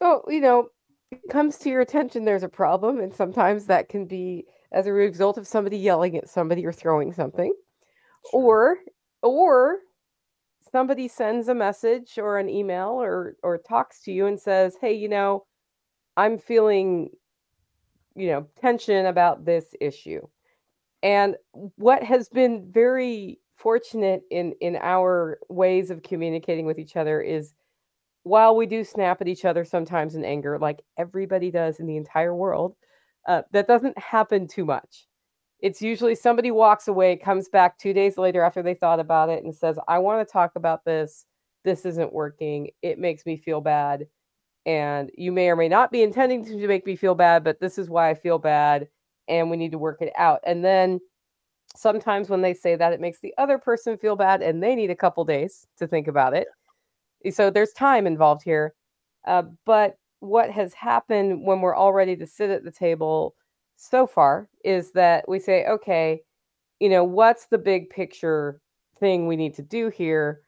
Oh, 0.00 0.22
you 0.28 0.40
know, 0.40 0.68
it 1.10 1.28
comes 1.30 1.58
to 1.58 1.70
your 1.70 1.80
attention 1.80 2.24
there's 2.24 2.42
a 2.42 2.48
problem, 2.48 3.00
and 3.00 3.14
sometimes 3.14 3.66
that 3.66 3.88
can 3.88 4.06
be 4.06 4.46
as 4.72 4.86
a 4.86 4.92
result 4.92 5.38
of 5.38 5.46
somebody 5.46 5.78
yelling 5.78 6.16
at 6.16 6.28
somebody 6.28 6.64
or 6.66 6.72
throwing 6.72 7.12
something, 7.12 7.52
Sure. 8.22 8.40
or 8.42 8.78
or 9.22 9.78
somebody 10.72 11.08
sends 11.08 11.48
a 11.48 11.54
message 11.54 12.18
or 12.18 12.38
an 12.38 12.48
email 12.48 12.90
or 12.90 13.36
or 13.42 13.58
talks 13.58 14.02
to 14.02 14.12
you 14.12 14.26
and 14.26 14.40
says, 14.40 14.76
"Hey, 14.80 14.94
you 14.94 15.08
know, 15.08 15.46
I'm 16.16 16.38
feeling 16.38 17.10
you 18.14 18.28
know, 18.28 18.46
tension 18.60 19.06
about 19.06 19.44
this 19.44 19.74
issue." 19.80 20.26
And 21.02 21.36
what 21.76 22.02
has 22.02 22.28
been 22.28 22.70
very 22.72 23.40
fortunate 23.56 24.22
in 24.30 24.54
in 24.60 24.76
our 24.76 25.38
ways 25.48 25.90
of 25.90 26.02
communicating 26.02 26.66
with 26.66 26.78
each 26.78 26.96
other 26.96 27.20
is 27.20 27.54
while 28.24 28.56
we 28.56 28.66
do 28.66 28.84
snap 28.84 29.20
at 29.20 29.28
each 29.28 29.44
other 29.44 29.64
sometimes 29.64 30.14
in 30.14 30.24
anger, 30.24 30.58
like 30.58 30.82
everybody 30.98 31.50
does 31.50 31.80
in 31.80 31.86
the 31.86 31.96
entire 31.96 32.34
world, 32.34 32.76
uh, 33.26 33.42
that 33.52 33.66
doesn't 33.66 33.98
happen 33.98 34.46
too 34.48 34.64
much. 34.64 35.06
It's 35.60 35.82
usually 35.82 36.14
somebody 36.14 36.50
walks 36.50 36.88
away, 36.88 37.16
comes 37.16 37.48
back 37.48 37.78
two 37.78 37.92
days 37.92 38.16
later 38.16 38.42
after 38.42 38.62
they 38.62 38.74
thought 38.74 39.00
about 39.00 39.28
it, 39.28 39.42
and 39.44 39.54
says, 39.54 39.78
I 39.88 39.98
want 39.98 40.26
to 40.26 40.32
talk 40.32 40.52
about 40.56 40.84
this. 40.84 41.26
This 41.64 41.84
isn't 41.84 42.12
working. 42.12 42.70
It 42.82 42.98
makes 42.98 43.26
me 43.26 43.36
feel 43.36 43.60
bad. 43.60 44.06
And 44.66 45.10
you 45.16 45.32
may 45.32 45.48
or 45.48 45.56
may 45.56 45.68
not 45.68 45.90
be 45.90 46.02
intending 46.02 46.44
to 46.44 46.68
make 46.68 46.86
me 46.86 46.94
feel 46.94 47.14
bad, 47.14 47.42
but 47.42 47.60
this 47.60 47.78
is 47.78 47.90
why 47.90 48.10
I 48.10 48.14
feel 48.14 48.38
bad. 48.38 48.88
And 49.26 49.50
we 49.50 49.56
need 49.56 49.72
to 49.72 49.78
work 49.78 50.00
it 50.00 50.12
out. 50.16 50.40
And 50.44 50.64
then 50.64 51.00
sometimes 51.74 52.30
when 52.30 52.42
they 52.42 52.54
say 52.54 52.76
that, 52.76 52.92
it 52.92 53.00
makes 53.00 53.20
the 53.20 53.34
other 53.38 53.58
person 53.58 53.98
feel 53.98 54.16
bad 54.16 54.42
and 54.42 54.62
they 54.62 54.74
need 54.74 54.90
a 54.90 54.96
couple 54.96 55.24
days 55.24 55.66
to 55.78 55.86
think 55.86 56.06
about 56.06 56.34
it 56.34 56.48
so 57.30 57.50
there's 57.50 57.72
time 57.72 58.06
involved 58.06 58.42
here 58.42 58.74
uh, 59.26 59.42
but 59.66 59.96
what 60.20 60.50
has 60.50 60.72
happened 60.74 61.44
when 61.44 61.60
we're 61.60 61.74
all 61.74 61.92
ready 61.92 62.16
to 62.16 62.26
sit 62.26 62.50
at 62.50 62.64
the 62.64 62.70
table 62.70 63.34
so 63.78 64.06
far 64.06 64.50
is 64.64 64.92
that 64.92 65.28
we 65.28 65.40
say 65.40 65.66
okay 65.66 66.22
you 66.80 66.88
know 66.88 67.04
what's 67.04 67.46
the 67.46 67.58
big 67.58 67.90
picture 67.90 68.60
thing 68.98 69.26
we 69.26 69.36
need 69.36 69.54
to 69.54 69.62
do 69.62 69.88
here 69.90 70.42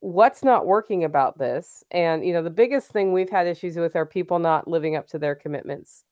what's 0.00 0.44
not 0.44 0.66
working 0.66 1.04
about 1.04 1.38
this 1.38 1.84
and 1.92 2.26
you 2.26 2.32
know 2.32 2.42
the 2.42 2.50
biggest 2.50 2.92
thing 2.92 3.12
we've 3.12 3.30
had 3.30 3.46
issues 3.48 3.76
with 3.76 3.96
are 3.96 4.06
people 4.06 4.38
not 4.38 4.68
living 4.68 4.96
up 4.96 5.06
to 5.08 5.18
their 5.18 5.34
commitments 5.36 6.04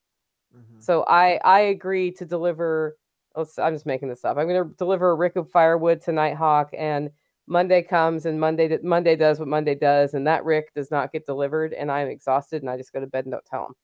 Mhm. 0.52 0.82
so 0.82 1.04
I 1.08 1.40
I 1.44 1.60
agree 1.60 2.12
to 2.12 2.24
deliver 2.26 2.96
let's, 3.36 3.58
I'm 3.58 3.74
just 3.74 3.86
making 3.86 4.08
this 4.10 4.24
up. 4.26 4.36
I'm 4.36 4.46
going 4.48 4.62
to 4.68 4.74
deliver 4.76 5.10
a 5.10 5.14
rick 5.14 5.36
of 5.36 5.50
firewood 5.50 6.02
to 6.02 6.12
Nighthawk, 6.12 6.70
and 6.76 7.10
Monday 7.46 7.82
comes, 7.82 8.26
and 8.26 8.38
Monday 8.40 8.78
Monday 8.82 9.16
does 9.16 9.38
what 9.38 9.48
Monday 9.48 9.74
does, 9.74 10.14
and 10.14 10.26
that 10.26 10.44
rick 10.44 10.72
does 10.74 10.90
not 10.90 11.12
get 11.12 11.26
delivered, 11.26 11.72
and 11.74 11.90
I'm 11.90 12.08
exhausted, 12.08 12.62
and 12.62 12.70
I 12.70 12.76
just 12.76 12.92
go 12.92 13.00
to 13.00 13.06
bed 13.06 13.24
and 13.26 13.32
don't 13.32 13.44
tell 13.46 13.66
him. 13.68 13.74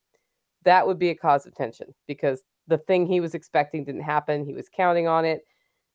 That 0.64 0.86
would 0.86 0.98
be 0.98 1.10
a 1.10 1.14
cause 1.14 1.46
of 1.46 1.54
tension 1.54 1.94
because 2.06 2.42
the 2.66 2.78
thing 2.78 3.06
he 3.06 3.20
was 3.20 3.34
expecting 3.34 3.84
didn't 3.84 4.02
happen. 4.02 4.44
He 4.44 4.54
was 4.54 4.68
counting 4.68 5.08
on 5.08 5.24
it, 5.24 5.42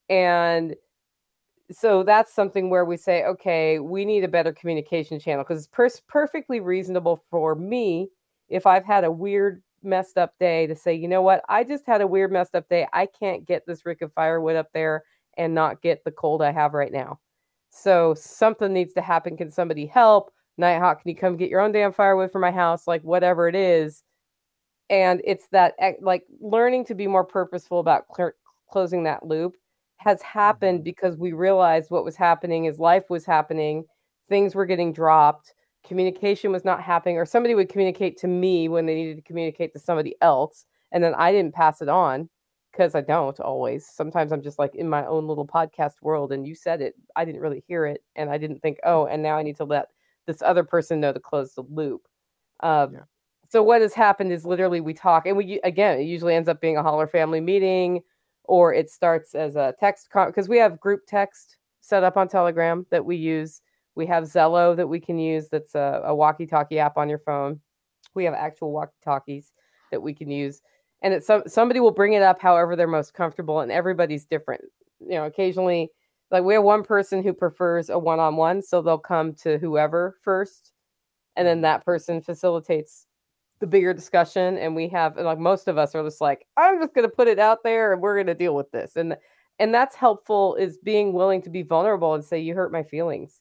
and 0.10 0.76
so 1.72 2.04
that's 2.04 2.34
something 2.34 2.70
where 2.70 2.86
we 2.86 2.98
say, 2.98 3.24
okay, 3.24 3.80
we 3.80 4.06
need 4.06 4.24
a 4.24 4.28
better 4.28 4.52
communication 4.52 5.20
channel 5.20 5.44
because 5.44 5.60
it's 5.60 5.68
per- 5.68 5.90
perfectly 6.08 6.60
reasonable 6.60 7.24
for 7.30 7.56
me 7.56 8.10
if 8.50 8.68
I've 8.68 8.86
had 8.86 9.04
a 9.04 9.12
weird 9.12 9.64
messed 9.82 10.18
up 10.18 10.34
day 10.40 10.68
to 10.68 10.76
say, 10.76 10.94
you 10.94 11.08
know 11.08 11.22
what, 11.22 11.44
I 11.50 11.64
just 11.64 11.86
had 11.86 12.02
a 12.02 12.08
weird 12.08 12.32
messed 12.32 12.56
up 12.56 12.70
day. 12.70 12.88
I 12.94 13.06
can't 13.08 13.46
get 13.46 13.66
this 13.66 13.86
rick 13.86 14.02
of 14.02 14.14
firewood 14.14 14.56
up 14.56 14.70
there 14.74 15.04
and 15.38 15.54
not 15.54 15.82
get 15.82 16.04
the 16.04 16.12
cold 16.12 16.42
I 16.42 16.52
have 16.52 16.74
right 16.74 16.92
now. 16.92 17.20
So 17.70 18.14
something 18.14 18.72
needs 18.72 18.94
to 18.94 19.02
happen. 19.02 19.36
Can 19.36 19.50
somebody 19.50 19.86
help? 19.86 20.32
Nighthawk, 20.58 21.02
can 21.02 21.10
you 21.10 21.16
come 21.16 21.38
get 21.38 21.50
your 21.50 21.62
own 21.62 21.72
damn 21.72 21.92
firewood 21.92 22.32
for 22.32 22.40
my 22.40 22.52
house? 22.52 22.88
Like 22.88 23.02
whatever 23.02 23.48
it 23.48 23.56
is. 23.56 24.04
And 24.94 25.24
it's 25.26 25.48
that 25.48 25.74
like 26.02 26.24
learning 26.40 26.86
to 26.86 26.94
be 26.94 27.08
more 27.08 27.24
purposeful 27.24 27.80
about 27.80 28.06
cl- 28.16 28.34
closing 28.70 29.04
that 29.04 29.26
loop 29.26 29.56
has 29.98 30.22
happened 30.22 30.80
mm-hmm. 30.80 30.84
because 30.84 31.18
we 31.18 31.32
realized 31.32 31.90
what 31.90 32.06
was 32.06 32.16
happening 32.16 32.66
is 32.66 32.78
life 32.78 33.10
was 33.10 33.26
happening, 33.26 33.86
things 34.30 34.54
were 34.54 34.68
getting 34.68 34.94
dropped, 34.94 35.56
communication 35.84 36.52
was 36.52 36.64
not 36.64 36.80
happening, 36.80 37.18
or 37.18 37.26
somebody 37.26 37.56
would 37.56 37.70
communicate 37.70 38.20
to 38.20 38.28
me 38.28 38.70
when 38.70 38.86
they 38.86 38.94
needed 38.94 39.16
to 39.16 39.24
communicate 39.24 39.74
to 39.74 39.80
somebody 39.80 40.16
else, 40.22 40.66
and 40.92 41.04
then 41.04 41.16
I 41.16 41.32
didn't 41.32 41.56
pass 41.56 41.82
it 41.82 41.90
on 41.90 42.30
because 42.72 42.94
I 42.94 43.02
don't 43.02 43.40
always. 43.40 43.88
Sometimes 43.88 44.32
I'm 44.32 44.44
just 44.44 44.60
like 44.60 44.76
in 44.76 44.88
my 44.88 45.08
own 45.08 45.28
little 45.28 45.48
podcast 45.48 46.04
world, 46.04 46.32
and 46.32 46.46
you 46.46 46.54
said 46.54 46.82
it, 46.82 46.94
I 47.16 47.26
didn't 47.26 47.42
really 47.42 47.64
hear 47.68 47.88
it, 47.88 48.04
and 48.16 48.30
I 48.30 48.38
didn't 48.38 48.60
think, 48.60 48.78
oh, 48.84 49.08
and 49.08 49.24
now 49.24 49.38
I 49.38 49.42
need 49.42 49.58
to 49.58 49.66
let 49.66 49.88
this 50.28 50.44
other 50.44 50.64
person 50.64 51.00
know 51.00 51.14
to 51.14 51.20
close 51.20 51.56
the 51.56 51.64
loop. 51.64 52.04
Um, 52.60 52.94
yeah. 52.94 53.00
So 53.54 53.62
what 53.62 53.82
has 53.84 53.94
happened 53.94 54.32
is 54.32 54.46
literally 54.46 54.82
we 54.82 54.96
talk, 54.96 55.28
and 55.28 55.38
we 55.38 55.60
again, 55.64 56.00
it 56.00 56.06
usually 56.06 56.34
ends 56.34 56.50
up 56.50 56.60
being 56.60 56.76
a 56.76 56.82
holler 56.82 57.06
family 57.06 57.40
meeting 57.40 58.02
or 58.46 58.74
it 58.74 58.90
starts 58.90 59.36
as 59.36 59.56
a 59.56 59.76
text 59.80 60.10
because 60.12 60.50
we 60.50 60.58
have 60.58 60.80
group 60.80 61.02
text 61.08 61.58
set 61.80 62.04
up 62.04 62.18
on 62.18 62.28
Telegram 62.28 62.84
that 62.90 63.06
we 63.06 63.16
use. 63.16 63.62
We 63.94 64.08
have 64.08 64.24
Zello 64.24 64.76
that 64.76 64.88
we 64.88 65.00
can 65.00 65.20
use 65.20 65.50
that's 65.50 65.76
a, 65.76 66.02
a 66.04 66.16
walkie 66.16 66.48
talkie 66.48 66.80
app 66.80 66.98
on 66.98 67.10
your 67.10 67.20
phone. 67.20 67.60
We 68.16 68.24
have 68.24 68.34
actual 68.34 68.72
walkie 68.72 68.98
talkies 69.04 69.54
that 69.92 70.02
we 70.02 70.16
can 70.16 70.32
use. 70.32 70.64
And 71.04 71.14
it's 71.14 71.28
some, 71.28 71.44
somebody 71.46 71.80
will 71.80 71.92
bring 71.92 72.14
it 72.14 72.24
up 72.24 72.42
however 72.42 72.76
they're 72.76 72.88
most 72.88 73.14
comfortable, 73.14 73.60
and 73.60 73.72
everybody's 73.72 74.26
different. 74.26 74.64
You 75.00 75.10
know, 75.10 75.26
occasionally, 75.26 75.92
like 76.32 76.44
we 76.44 76.56
have 76.56 76.64
one 76.64 76.82
person 76.82 77.22
who 77.22 77.34
prefers 77.34 77.92
a 77.92 78.00
one 78.00 78.20
on 78.20 78.36
one, 78.36 78.64
so 78.64 78.82
they'll 78.82 78.98
come 78.98 79.36
to 79.44 79.60
whoever 79.60 80.18
first, 80.24 80.72
and 81.36 81.48
then 81.48 81.58
mm-hmm. 81.58 81.66
that 81.66 81.86
person 81.86 82.20
facilitates 82.20 83.06
the 83.64 83.68
bigger 83.68 83.94
discussion 83.94 84.58
and 84.58 84.76
we 84.76 84.90
have 84.90 85.16
like 85.16 85.40
most 85.40 85.70
of 85.70 85.78
us 85.78 85.96
are 85.96 86.04
just 86.04 86.20
like 86.20 86.46
i'm 86.58 86.82
just 86.82 86.94
going 86.94 87.10
to 87.10 87.16
put 87.16 87.30
it 87.30 87.40
out 87.40 87.64
there 87.64 87.94
and 87.94 88.02
we're 88.02 88.14
going 88.14 88.28
to 88.28 88.34
deal 88.34 88.54
with 88.54 88.70
this 88.72 88.98
and 88.98 89.16
and 89.58 89.74
that's 89.74 89.96
helpful 89.96 90.56
is 90.56 90.78
being 90.80 91.14
willing 91.14 91.42
to 91.42 91.50
be 91.50 91.62
vulnerable 91.62 92.14
and 92.14 92.26
say 92.26 92.38
you 92.38 92.54
hurt 92.54 92.74
my 92.74 92.84
feelings 92.84 93.40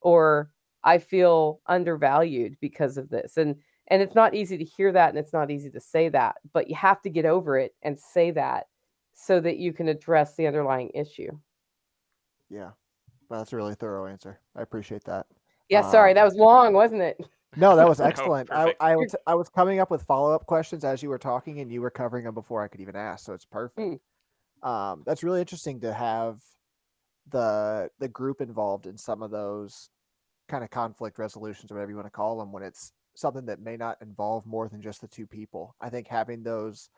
or 0.00 0.50
i 0.82 0.96
feel 0.96 1.60
undervalued 1.66 2.56
because 2.62 2.96
of 2.96 3.10
this 3.10 3.36
and 3.36 3.54
and 3.88 4.00
it's 4.00 4.14
not 4.14 4.34
easy 4.34 4.56
to 4.56 4.64
hear 4.64 4.92
that 4.92 5.10
and 5.10 5.18
it's 5.18 5.34
not 5.34 5.50
easy 5.50 5.68
to 5.68 5.78
say 5.78 6.08
that 6.08 6.36
but 6.54 6.70
you 6.70 6.74
have 6.74 7.02
to 7.02 7.10
get 7.10 7.26
over 7.26 7.58
it 7.58 7.74
and 7.82 7.98
say 7.98 8.30
that 8.30 8.64
so 9.12 9.40
that 9.40 9.58
you 9.58 9.74
can 9.74 9.88
address 9.88 10.34
the 10.36 10.46
underlying 10.46 10.88
issue. 10.94 11.30
Yeah. 12.48 12.70
Well, 13.28 13.40
that's 13.40 13.52
a 13.52 13.56
really 13.56 13.74
thorough 13.74 14.06
answer. 14.06 14.40
I 14.56 14.62
appreciate 14.62 15.04
that. 15.04 15.26
Yeah 15.68 15.82
sorry 15.82 16.12
um, 16.12 16.14
that 16.14 16.24
was 16.24 16.34
long 16.34 16.72
wasn't 16.72 17.02
it 17.02 17.20
no, 17.56 17.76
that 17.76 17.88
was 17.88 18.00
excellent. 18.00 18.50
no, 18.50 18.72
I, 18.80 18.92
I 18.92 18.96
was 18.96 19.14
I 19.26 19.34
was 19.34 19.48
coming 19.48 19.80
up 19.80 19.90
with 19.90 20.02
follow 20.02 20.32
up 20.32 20.46
questions 20.46 20.84
as 20.84 21.02
you 21.02 21.08
were 21.08 21.18
talking, 21.18 21.60
and 21.60 21.70
you 21.70 21.80
were 21.80 21.90
covering 21.90 22.24
them 22.24 22.34
before 22.34 22.62
I 22.62 22.68
could 22.68 22.80
even 22.80 22.96
ask. 22.96 23.24
So 23.24 23.32
it's 23.32 23.44
perfect. 23.44 24.00
Mm. 24.62 24.68
Um, 24.68 25.02
that's 25.06 25.22
really 25.22 25.40
interesting 25.40 25.80
to 25.80 25.92
have 25.92 26.40
the 27.30 27.90
the 27.98 28.08
group 28.08 28.40
involved 28.40 28.86
in 28.86 28.96
some 28.96 29.22
of 29.22 29.30
those 29.30 29.90
kind 30.48 30.64
of 30.64 30.70
conflict 30.70 31.18
resolutions 31.18 31.70
or 31.70 31.76
whatever 31.76 31.90
you 31.90 31.96
want 31.96 32.06
to 32.06 32.10
call 32.10 32.38
them 32.38 32.52
when 32.52 32.62
it's 32.62 32.92
something 33.14 33.46
that 33.46 33.60
may 33.60 33.76
not 33.76 33.96
involve 34.00 34.46
more 34.46 34.68
than 34.68 34.82
just 34.82 35.00
the 35.00 35.08
two 35.08 35.26
people. 35.26 35.74
I 35.80 35.88
think 35.90 36.08
having 36.08 36.42
those 36.42 36.88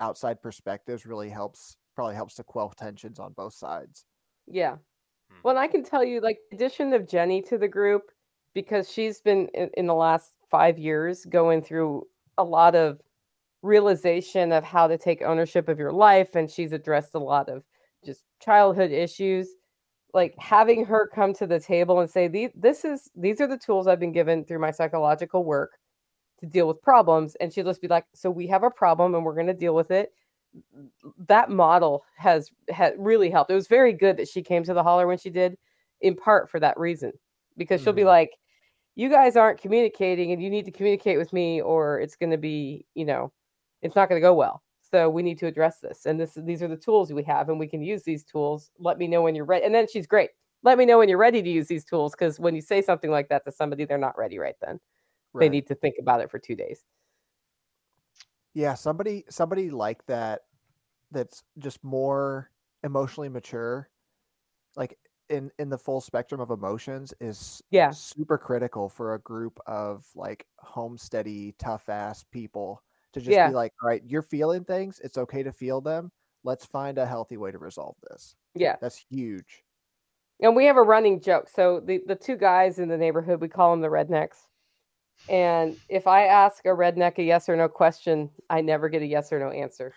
outside 0.00 0.42
perspectives 0.42 1.06
really 1.06 1.28
helps 1.28 1.76
probably 1.94 2.14
helps 2.14 2.34
to 2.36 2.44
quell 2.44 2.70
tensions 2.70 3.18
on 3.18 3.32
both 3.34 3.54
sides. 3.54 4.06
Yeah. 4.46 4.76
Hmm. 5.30 5.38
Well, 5.44 5.58
I 5.58 5.68
can 5.68 5.84
tell 5.84 6.04
you 6.04 6.20
like 6.20 6.38
addition 6.52 6.92
of 6.92 7.08
Jenny 7.08 7.42
to 7.42 7.58
the 7.58 7.68
group 7.68 8.10
because 8.54 8.90
she's 8.90 9.20
been 9.20 9.48
in, 9.54 9.70
in 9.74 9.86
the 9.86 9.94
last 9.94 10.32
five 10.50 10.78
years 10.78 11.24
going 11.24 11.62
through 11.62 12.06
a 12.38 12.44
lot 12.44 12.74
of 12.74 13.00
realization 13.62 14.52
of 14.52 14.64
how 14.64 14.86
to 14.86 14.98
take 14.98 15.22
ownership 15.22 15.68
of 15.68 15.78
your 15.78 15.92
life 15.92 16.34
and 16.34 16.50
she's 16.50 16.72
addressed 16.72 17.14
a 17.14 17.18
lot 17.18 17.48
of 17.48 17.62
just 18.04 18.24
childhood 18.40 18.90
issues. 18.90 19.48
Like 20.12 20.34
having 20.38 20.84
her 20.84 21.08
come 21.12 21.32
to 21.34 21.46
the 21.46 21.60
table 21.60 22.00
and 22.00 22.10
say 22.10 22.28
these 22.28 22.50
this 22.54 22.84
is 22.84 23.10
these 23.16 23.40
are 23.40 23.46
the 23.46 23.56
tools 23.56 23.86
i've 23.86 23.98
been 23.98 24.12
given 24.12 24.44
through 24.44 24.58
my 24.58 24.70
psychological 24.70 25.42
work 25.42 25.78
to 26.38 26.46
deal 26.46 26.68
with 26.68 26.82
problems 26.82 27.34
and 27.36 27.50
she'll 27.50 27.64
just 27.64 27.80
be 27.80 27.88
like 27.88 28.04
so 28.12 28.30
we 28.30 28.46
have 28.46 28.62
a 28.62 28.70
problem 28.70 29.14
and 29.14 29.24
we're 29.24 29.34
going 29.34 29.46
to 29.46 29.54
deal 29.54 29.74
with 29.74 29.90
it. 29.90 30.12
That 31.28 31.48
model 31.48 32.04
has 32.18 32.50
has 32.68 32.92
really 32.98 33.30
helped. 33.30 33.50
It 33.50 33.54
was 33.54 33.68
very 33.68 33.94
good 33.94 34.18
that 34.18 34.28
she 34.28 34.42
came 34.42 34.64
to 34.64 34.74
the 34.74 34.82
holler 34.82 35.06
when 35.06 35.16
she 35.16 35.30
did 35.30 35.56
in 36.02 36.14
part 36.14 36.50
for 36.50 36.60
that 36.60 36.78
reason 36.78 37.12
because 37.56 37.80
she'll 37.80 37.92
mm-hmm. 37.92 38.00
be 38.00 38.04
like 38.04 38.32
you 38.94 39.08
guys 39.08 39.36
aren't 39.36 39.60
communicating 39.60 40.32
and 40.32 40.42
you 40.42 40.50
need 40.50 40.64
to 40.66 40.70
communicate 40.70 41.18
with 41.18 41.32
me 41.32 41.60
or 41.60 42.00
it's 42.00 42.16
going 42.16 42.30
to 42.30 42.38
be 42.38 42.84
you 42.94 43.04
know 43.04 43.32
it's 43.82 43.96
not 43.96 44.08
going 44.08 44.20
to 44.20 44.24
go 44.24 44.34
well. 44.34 44.62
So 44.90 45.08
we 45.08 45.22
need 45.22 45.38
to 45.38 45.46
address 45.46 45.78
this. 45.78 46.06
And 46.06 46.20
this 46.20 46.36
these 46.36 46.62
are 46.62 46.68
the 46.68 46.76
tools 46.76 47.12
we 47.12 47.22
have 47.24 47.48
and 47.48 47.58
we 47.58 47.66
can 47.66 47.82
use 47.82 48.02
these 48.02 48.24
tools. 48.24 48.70
Let 48.78 48.98
me 48.98 49.08
know 49.08 49.22
when 49.22 49.34
you're 49.34 49.44
ready. 49.44 49.64
And 49.64 49.74
then 49.74 49.86
she's 49.90 50.06
great. 50.06 50.30
Let 50.62 50.78
me 50.78 50.84
know 50.84 50.98
when 50.98 51.08
you're 51.08 51.18
ready 51.18 51.42
to 51.42 51.48
use 51.48 51.66
these 51.66 51.84
tools 51.84 52.12
because 52.12 52.38
when 52.38 52.54
you 52.54 52.60
say 52.60 52.82
something 52.82 53.10
like 53.10 53.28
that 53.30 53.44
to 53.44 53.52
somebody 53.52 53.84
they're 53.84 53.98
not 53.98 54.16
ready 54.16 54.38
right 54.38 54.54
then. 54.60 54.78
Right. 55.34 55.46
they 55.46 55.48
need 55.48 55.66
to 55.68 55.74
think 55.74 55.96
about 55.98 56.20
it 56.20 56.30
for 56.30 56.38
two 56.38 56.54
days. 56.54 56.84
Yeah 58.54 58.74
somebody 58.74 59.24
somebody 59.30 59.70
like 59.70 60.04
that 60.06 60.42
that's 61.10 61.42
just 61.58 61.82
more 61.82 62.50
emotionally 62.84 63.28
mature 63.28 63.88
like 64.76 64.98
in 65.32 65.50
in 65.58 65.68
the 65.68 65.78
full 65.78 66.00
spectrum 66.00 66.40
of 66.40 66.50
emotions 66.50 67.14
is 67.20 67.62
yeah 67.70 67.90
super 67.90 68.36
critical 68.36 68.88
for 68.88 69.14
a 69.14 69.18
group 69.20 69.58
of 69.66 70.04
like 70.14 70.46
homesteady 70.64 71.54
tough 71.58 71.88
ass 71.88 72.24
people 72.30 72.82
to 73.12 73.20
just 73.20 73.32
yeah. 73.32 73.48
be 73.48 73.54
like 73.54 73.72
all 73.82 73.88
right 73.88 74.02
you're 74.06 74.22
feeling 74.22 74.62
things 74.62 75.00
it's 75.02 75.18
okay 75.18 75.42
to 75.42 75.50
feel 75.50 75.80
them 75.80 76.12
let's 76.44 76.66
find 76.66 76.98
a 76.98 77.06
healthy 77.06 77.36
way 77.36 77.50
to 77.50 77.58
resolve 77.58 77.96
this 78.10 78.36
yeah 78.54 78.76
that's 78.80 79.04
huge 79.10 79.64
and 80.40 80.54
we 80.54 80.66
have 80.66 80.76
a 80.76 80.82
running 80.82 81.20
joke 81.20 81.48
so 81.48 81.80
the 81.80 82.02
the 82.06 82.14
two 82.14 82.36
guys 82.36 82.78
in 82.78 82.88
the 82.88 82.96
neighborhood 82.96 83.40
we 83.40 83.48
call 83.48 83.70
them 83.70 83.80
the 83.80 83.88
rednecks 83.88 84.48
and 85.30 85.76
if 85.88 86.06
i 86.06 86.24
ask 86.24 86.66
a 86.66 86.68
redneck 86.68 87.16
a 87.18 87.22
yes 87.22 87.48
or 87.48 87.56
no 87.56 87.68
question 87.68 88.28
i 88.50 88.60
never 88.60 88.88
get 88.88 89.02
a 89.02 89.06
yes 89.06 89.32
or 89.32 89.38
no 89.38 89.50
answer 89.50 89.94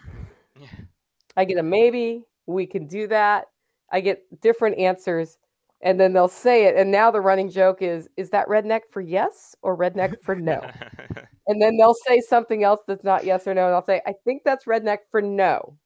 yeah. 0.60 0.68
i 1.38 1.44
get 1.44 1.58
a 1.58 1.64
maybe 1.64 2.24
we 2.48 2.66
can 2.66 2.88
do 2.88 3.08
that 3.08 3.48
I 3.92 4.02
get 4.02 4.24
different 4.42 4.78
answers 4.78 5.38
and 5.82 6.00
then 6.00 6.14
they'll 6.14 6.28
say 6.28 6.66
it. 6.66 6.76
And 6.76 6.92
now 6.92 7.12
the 7.12 7.22
running 7.22 7.50
joke 7.50 7.82
is, 7.82 8.10
is 8.18 8.30
that 8.32 8.48
redneck 8.48 8.82
for 8.90 9.02
yes 9.02 9.56
or 9.62 9.78
redneck 9.78 10.16
for 10.24 10.36
no? 10.36 10.60
and 11.48 11.62
then 11.62 11.78
they'll 11.78 11.96
say 12.08 12.22
something 12.22 12.64
else 12.64 12.82
that's 12.88 13.04
not 13.04 13.26
yes 13.26 13.46
or 13.46 13.54
no. 13.54 13.66
And 13.66 13.76
I'll 13.76 13.86
say, 13.86 14.02
I 14.06 14.14
think 14.24 14.44
that's 14.44 14.66
redneck 14.66 15.00
for 15.12 15.22
no. 15.22 15.78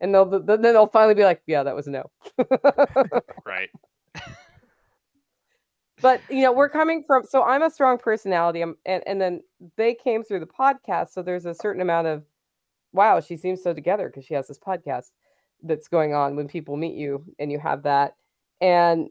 And 0.00 0.12
they'll 0.12 0.24
then 0.24 0.62
they'll 0.62 0.86
finally 0.86 1.14
be 1.14 1.22
like, 1.22 1.42
yeah, 1.46 1.62
that 1.62 1.76
was 1.76 1.86
no. 1.86 2.10
right. 3.44 3.68
but 6.00 6.20
you 6.28 6.42
know, 6.42 6.52
we're 6.52 6.68
coming 6.68 7.04
from 7.06 7.22
so 7.28 7.44
I'm 7.44 7.62
a 7.62 7.70
strong 7.70 7.98
personality. 7.98 8.62
I'm, 8.62 8.76
and, 8.84 9.02
and 9.06 9.20
then 9.20 9.42
they 9.76 9.94
came 9.94 10.24
through 10.24 10.40
the 10.40 10.46
podcast. 10.46 11.10
So 11.10 11.22
there's 11.22 11.46
a 11.46 11.54
certain 11.54 11.82
amount 11.82 12.08
of 12.08 12.24
wow, 12.92 13.20
she 13.20 13.36
seems 13.36 13.62
so 13.62 13.72
together 13.72 14.08
because 14.08 14.24
she 14.24 14.34
has 14.34 14.48
this 14.48 14.58
podcast 14.58 15.10
that's 15.62 15.88
going 15.88 16.14
on 16.14 16.36
when 16.36 16.48
people 16.48 16.76
meet 16.76 16.94
you 16.94 17.24
and 17.38 17.50
you 17.50 17.58
have 17.58 17.82
that. 17.84 18.16
And 18.60 19.08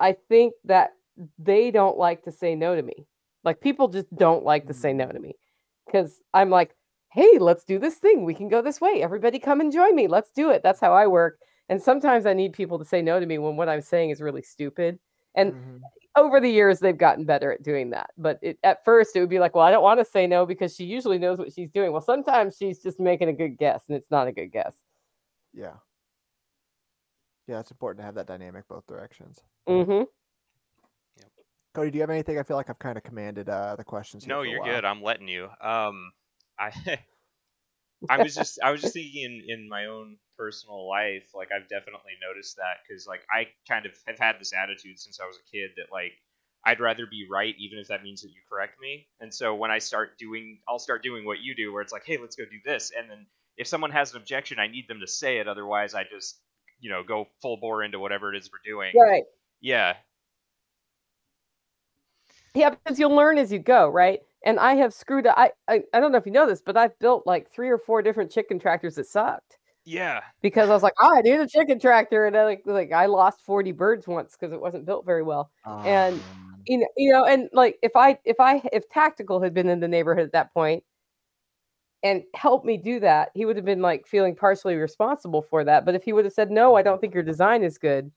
I 0.00 0.16
think 0.28 0.54
that 0.64 0.90
they 1.38 1.70
don't 1.70 1.98
like 1.98 2.22
to 2.24 2.32
say 2.32 2.54
no 2.54 2.76
to 2.76 2.82
me. 2.82 3.06
Like 3.44 3.60
people 3.60 3.88
just 3.88 4.14
don't 4.16 4.44
like 4.44 4.66
to 4.66 4.74
say 4.74 4.92
no 4.92 5.06
to 5.06 5.18
me 5.18 5.34
because 5.86 6.20
I'm 6.34 6.50
like, 6.50 6.74
hey, 7.10 7.38
let's 7.38 7.64
do 7.64 7.78
this 7.78 7.94
thing. 7.94 8.24
We 8.24 8.34
can 8.34 8.48
go 8.48 8.62
this 8.62 8.80
way. 8.80 9.02
Everybody 9.02 9.38
come 9.38 9.60
and 9.60 9.72
join 9.72 9.94
me. 9.94 10.06
Let's 10.06 10.30
do 10.30 10.50
it. 10.50 10.62
That's 10.62 10.80
how 10.80 10.92
I 10.92 11.06
work. 11.06 11.38
And 11.68 11.82
sometimes 11.82 12.26
I 12.26 12.32
need 12.32 12.52
people 12.52 12.78
to 12.78 12.84
say 12.84 13.02
no 13.02 13.20
to 13.20 13.26
me 13.26 13.38
when 13.38 13.56
what 13.56 13.68
I'm 13.68 13.80
saying 13.80 14.10
is 14.10 14.20
really 14.20 14.42
stupid. 14.42 14.98
And 15.34 15.52
mm-hmm. 15.52 15.76
over 16.16 16.40
the 16.40 16.48
years, 16.48 16.80
they've 16.80 16.96
gotten 16.96 17.24
better 17.24 17.52
at 17.52 17.62
doing 17.62 17.90
that. 17.90 18.10
But 18.16 18.38
it, 18.42 18.58
at 18.64 18.84
first, 18.84 19.14
it 19.14 19.20
would 19.20 19.28
be 19.28 19.38
like, 19.38 19.54
well, 19.54 19.64
I 19.64 19.70
don't 19.70 19.82
want 19.82 20.00
to 20.00 20.04
say 20.04 20.26
no 20.26 20.46
because 20.46 20.74
she 20.74 20.84
usually 20.84 21.18
knows 21.18 21.38
what 21.38 21.52
she's 21.52 21.70
doing. 21.70 21.92
Well, 21.92 22.00
sometimes 22.00 22.56
she's 22.56 22.82
just 22.82 22.98
making 22.98 23.28
a 23.28 23.32
good 23.32 23.58
guess 23.58 23.84
and 23.88 23.96
it's 23.96 24.10
not 24.10 24.28
a 24.28 24.32
good 24.32 24.52
guess. 24.52 24.74
Yeah. 25.58 25.74
Yeah, 27.48 27.60
it's 27.60 27.70
important 27.70 28.00
to 28.00 28.04
have 28.04 28.14
that 28.14 28.26
dynamic 28.26 28.68
both 28.68 28.86
directions. 28.86 29.40
Mm-hmm. 29.68 30.04
Cody, 31.74 31.90
do 31.90 31.96
you 31.96 32.02
have 32.02 32.10
anything? 32.10 32.38
I 32.38 32.42
feel 32.44 32.56
like 32.56 32.70
I've 32.70 32.78
kind 32.78 32.96
of 32.96 33.02
commanded 33.02 33.48
uh, 33.48 33.74
the 33.76 33.84
questions. 33.84 34.26
No, 34.26 34.42
you're 34.42 34.62
good. 34.62 34.84
I'm 34.84 35.02
letting 35.02 35.28
you. 35.28 35.48
Um, 35.60 36.12
I 36.58 36.70
I 38.08 38.22
was 38.22 38.34
just 38.34 38.58
I 38.62 38.70
was 38.70 38.82
just 38.82 38.94
thinking 38.94 39.24
in 39.24 39.60
in 39.60 39.68
my 39.68 39.86
own 39.86 40.16
personal 40.36 40.88
life, 40.88 41.30
like 41.34 41.48
I've 41.52 41.68
definitely 41.68 42.12
noticed 42.26 42.56
that 42.56 42.78
because 42.86 43.06
like 43.06 43.20
I 43.30 43.48
kind 43.68 43.86
of 43.86 43.92
have 44.06 44.18
had 44.18 44.36
this 44.38 44.52
attitude 44.52 44.98
since 44.98 45.18
I 45.20 45.26
was 45.26 45.36
a 45.36 45.50
kid 45.50 45.70
that 45.76 45.92
like 45.92 46.12
I'd 46.64 46.80
rather 46.80 47.06
be 47.06 47.26
right 47.30 47.54
even 47.58 47.78
if 47.78 47.88
that 47.88 48.02
means 48.02 48.22
that 48.22 48.28
you 48.28 48.40
correct 48.48 48.80
me. 48.80 49.08
And 49.20 49.32
so 49.32 49.54
when 49.54 49.70
I 49.70 49.78
start 49.78 50.18
doing, 50.18 50.58
I'll 50.68 50.78
start 50.78 51.02
doing 51.02 51.24
what 51.24 51.40
you 51.40 51.54
do, 51.54 51.72
where 51.72 51.82
it's 51.82 51.92
like, 51.92 52.04
hey, 52.04 52.18
let's 52.18 52.36
go 52.36 52.44
do 52.44 52.58
this, 52.64 52.92
and 52.96 53.10
then 53.10 53.26
if 53.58 53.66
someone 53.66 53.90
has 53.90 54.12
an 54.12 54.16
objection, 54.18 54.58
I 54.58 54.66
need 54.68 54.88
them 54.88 55.00
to 55.00 55.06
say 55.06 55.38
it. 55.38 55.46
Otherwise, 55.48 55.94
I 55.94 56.04
just 56.04 56.40
you 56.80 56.88
know 56.90 57.02
go 57.02 57.26
full 57.42 57.58
bore 57.58 57.82
into 57.82 57.98
whatever 57.98 58.32
it 58.32 58.38
is 58.38 58.48
we're 58.50 58.70
doing. 58.72 58.92
Right. 58.98 59.24
Yeah. 59.60 59.96
Yeah, 62.54 62.70
because 62.70 62.98
you'll 62.98 63.14
learn 63.14 63.38
as 63.38 63.52
you 63.52 63.58
go, 63.58 63.88
right? 63.88 64.20
And 64.44 64.58
I 64.58 64.74
have 64.74 64.94
screwed 64.94 65.26
up. 65.26 65.34
I, 65.36 65.50
I 65.68 65.82
I 65.92 66.00
don't 66.00 66.12
know 66.12 66.18
if 66.18 66.26
you 66.26 66.32
know 66.32 66.46
this, 66.46 66.62
but 66.62 66.76
I've 66.76 66.98
built 66.98 67.26
like 67.26 67.50
three 67.50 67.68
or 67.68 67.78
four 67.78 68.02
different 68.02 68.30
chicken 68.30 68.58
tractors 68.58 68.94
that 68.94 69.06
sucked 69.06 69.58
Yeah. 69.84 70.20
because 70.40 70.70
I 70.70 70.72
was 70.72 70.82
like, 70.82 70.94
oh, 71.00 71.16
I 71.16 71.20
need 71.20 71.38
a 71.40 71.46
chicken 71.46 71.78
tractor, 71.78 72.26
and 72.26 72.36
I, 72.36 72.44
like 72.44 72.62
like 72.64 72.92
I 72.92 73.06
lost 73.06 73.42
forty 73.44 73.72
birds 73.72 74.06
once 74.06 74.36
because 74.38 74.52
it 74.52 74.60
wasn't 74.60 74.86
built 74.86 75.04
very 75.04 75.22
well. 75.22 75.50
And- 75.66 76.14
Um, 76.16 76.20
You 76.66 76.78
know, 76.78 76.88
you 76.98 77.12
know, 77.12 77.24
and 77.24 77.48
like 77.54 77.78
if 77.82 77.96
I 77.96 78.18
if 78.24 78.36
I 78.40 78.60
if 78.72 78.88
tactical 78.90 79.40
had 79.40 79.54
been 79.54 79.68
in 79.68 79.80
the 79.80 79.88
neighborhood 79.88 80.24
at 80.26 80.32
that 80.32 80.52
point 80.52 80.84
and 82.02 82.22
help 82.34 82.64
me 82.64 82.76
do 82.76 83.00
that, 83.00 83.30
he 83.34 83.44
would 83.44 83.56
have 83.56 83.64
been 83.64 83.82
like 83.82 84.06
feeling 84.06 84.34
partially 84.34 84.76
responsible 84.76 85.42
for 85.42 85.64
that. 85.64 85.84
But 85.84 85.94
if 85.94 86.04
he 86.04 86.12
would 86.12 86.24
have 86.24 86.34
said, 86.34 86.50
no, 86.50 86.76
I 86.76 86.82
don't 86.82 87.00
think 87.00 87.14
your 87.14 87.22
design 87.22 87.62
is 87.62 87.78
good, 87.78 88.10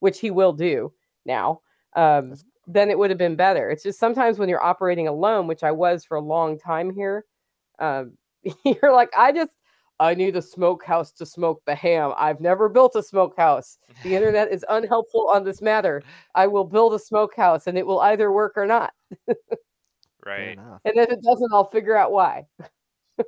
which 0.00 0.20
he 0.20 0.30
will 0.30 0.52
do 0.52 0.92
now, 1.24 1.60
um, 1.96 2.34
then 2.66 2.90
it 2.90 2.98
would 2.98 3.10
have 3.10 3.18
been 3.18 3.36
better. 3.36 3.70
It's 3.70 3.82
just 3.82 3.98
sometimes 3.98 4.38
when 4.38 4.48
you're 4.48 4.62
operating 4.62 5.08
alone, 5.08 5.46
which 5.46 5.64
I 5.64 5.72
was 5.72 6.04
for 6.04 6.16
a 6.16 6.20
long 6.20 6.58
time 6.58 6.94
here, 6.94 7.24
um, 7.80 8.16
you're 8.64 8.92
like, 8.92 9.10
I 9.16 9.32
just, 9.32 9.52
I 10.00 10.14
need 10.14 10.36
a 10.36 10.42
smokehouse 10.42 11.12
to 11.12 11.26
smoke 11.26 11.62
the 11.66 11.74
ham. 11.74 12.12
I've 12.16 12.40
never 12.40 12.68
built 12.68 12.96
a 12.96 13.02
smokehouse. 13.02 13.78
The 14.02 14.14
internet 14.16 14.52
is 14.52 14.64
unhelpful 14.68 15.28
on 15.32 15.44
this 15.44 15.60
matter. 15.60 16.02
I 16.34 16.46
will 16.46 16.64
build 16.64 16.94
a 16.94 16.98
smokehouse 16.98 17.66
and 17.66 17.78
it 17.78 17.86
will 17.86 18.00
either 18.00 18.32
work 18.32 18.54
or 18.56 18.66
not. 18.66 18.92
right. 20.24 20.58
And 20.84 20.96
if 20.96 21.10
it 21.10 21.22
doesn't, 21.22 21.52
I'll 21.52 21.70
figure 21.70 21.96
out 21.96 22.12
why. 22.12 22.44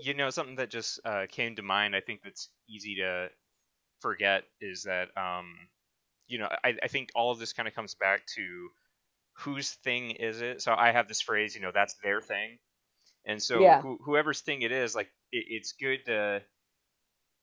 You 0.00 0.14
know 0.14 0.30
something 0.30 0.56
that 0.56 0.70
just 0.70 1.00
uh, 1.04 1.26
came 1.30 1.56
to 1.56 1.62
mind 1.62 1.96
i 1.96 2.00
think 2.00 2.22
that's 2.22 2.50
easy 2.68 2.96
to 2.96 3.28
forget 4.00 4.44
is 4.60 4.84
that 4.84 5.08
um, 5.16 5.54
you 6.26 6.38
know 6.38 6.48
I, 6.64 6.76
I 6.82 6.88
think 6.88 7.10
all 7.14 7.30
of 7.30 7.38
this 7.38 7.52
kind 7.52 7.68
of 7.68 7.74
comes 7.74 7.94
back 7.94 8.26
to 8.36 8.68
whose 9.38 9.70
thing 9.70 10.12
is 10.12 10.40
it? 10.40 10.62
So 10.62 10.74
i 10.74 10.92
have 10.92 11.08
this 11.08 11.20
phrase 11.20 11.54
you 11.54 11.60
know 11.60 11.72
that's 11.74 11.96
their 12.02 12.20
thing. 12.20 12.58
And 13.26 13.42
so 13.42 13.62
Yeah. 13.62 13.80
who, 13.80 13.98
whoever's 14.04 14.40
thing 14.40 14.62
it 14.62 14.72
is 14.72 14.94
like 14.94 15.08
it, 15.32 15.44
it's 15.48 15.72
good 15.72 16.04
to 16.06 16.42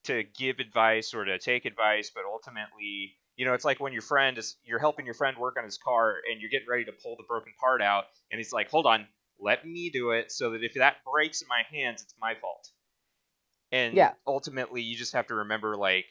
to 0.06 0.24
give 0.24 0.60
advice 0.60 1.14
or 1.14 1.26
to 1.26 1.39
take 1.39 1.66
advice 1.66 2.12
but 2.14 2.24
ultimately 2.26 3.18
you 3.36 3.46
know 3.46 3.54
it's 3.54 3.66
like 3.66 3.80
when 3.80 3.94
your 3.94 4.02
friend 4.02 4.38
is 4.38 4.58
you're 4.64 4.80
helping 4.80 5.06
your 5.06 5.14
friend 5.14 5.38
work 5.38 5.56
on 5.58 5.64
his 5.64 5.78
car 5.78 6.18
and 6.30 6.41
you're 6.41 6.50
getting 6.50 6.68
ready 6.68 6.86
to 6.86 6.91
pull 6.91 7.16
the 7.16 7.24
broken 7.28 7.54
part 7.60 7.82
out 7.82 8.06
and 8.32 8.38
he's 8.39 8.52
like 8.52 8.70
hold 8.70 8.86
on 8.86 9.08
let 9.39 9.65
me 9.65 9.89
do 9.89 10.11
it 10.11 10.31
so 10.31 10.51
that 10.51 10.63
if 10.63 10.73
that 10.75 10.97
breaks 11.05 11.41
in 11.41 11.47
my 11.47 11.63
hands 11.71 12.01
it's 12.03 12.15
my 12.19 12.36
fault. 12.36 12.69
And 13.71 13.95
Yeah. 13.95 14.13
ultimately 14.27 14.81
you 14.81 14.95
just 14.95 15.13
have 15.13 15.27
to 15.27 15.36
remember 15.36 15.75
like 15.75 16.05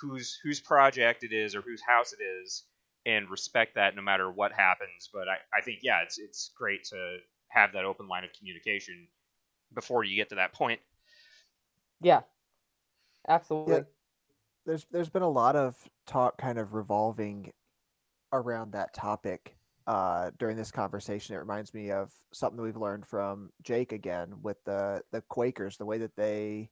whose 0.00 0.38
whose 0.42 0.60
project 0.60 1.22
it 1.24 1.32
is 1.32 1.54
or 1.54 1.60
whose 1.62 1.82
house 1.82 2.12
it 2.12 2.22
is 2.22 2.64
and 3.04 3.28
respect 3.30 3.74
that 3.74 3.94
no 3.94 4.02
matter 4.02 4.30
what 4.30 4.52
happens. 4.52 5.08
But 5.12 5.28
i, 5.28 5.36
I 5.56 5.60
think 5.62 5.80
yeah 5.82 6.02
it's 6.02 6.18
it's 6.18 6.50
great 6.56 6.84
to 6.84 7.18
have 7.48 7.72
that 7.74 7.84
open 7.84 8.08
line 8.08 8.24
of 8.24 8.32
communication 8.32 9.08
before 9.74 10.04
you 10.04 10.16
get 10.16 10.30
to 10.30 10.36
that 10.36 10.52
point. 10.54 10.80
Yeah, 12.00 12.22
absolutely. 13.28 13.84
there's 14.64 14.86
there's 14.90 15.10
been 15.10 15.22
a 15.22 15.28
lot 15.28 15.56
of 15.56 15.88
talk 16.06 16.38
kind 16.38 16.58
of 16.58 16.74
revolving 16.74 17.52
around 18.32 18.72
that 18.72 18.94
topic 18.94 19.56
uh, 19.86 20.30
during 20.38 20.56
this 20.56 20.70
conversation. 20.70 21.34
It 21.34 21.38
reminds 21.40 21.74
me 21.74 21.90
of 21.90 22.12
something 22.32 22.56
that 22.56 22.62
we've 22.62 22.76
learned 22.76 23.06
from 23.06 23.50
Jake 23.62 23.92
again 23.92 24.34
with 24.42 24.62
the 24.64 25.02
the 25.12 25.22
Quakers. 25.22 25.76
The 25.76 25.86
way 25.86 25.98
that 25.98 26.16
they 26.16 26.70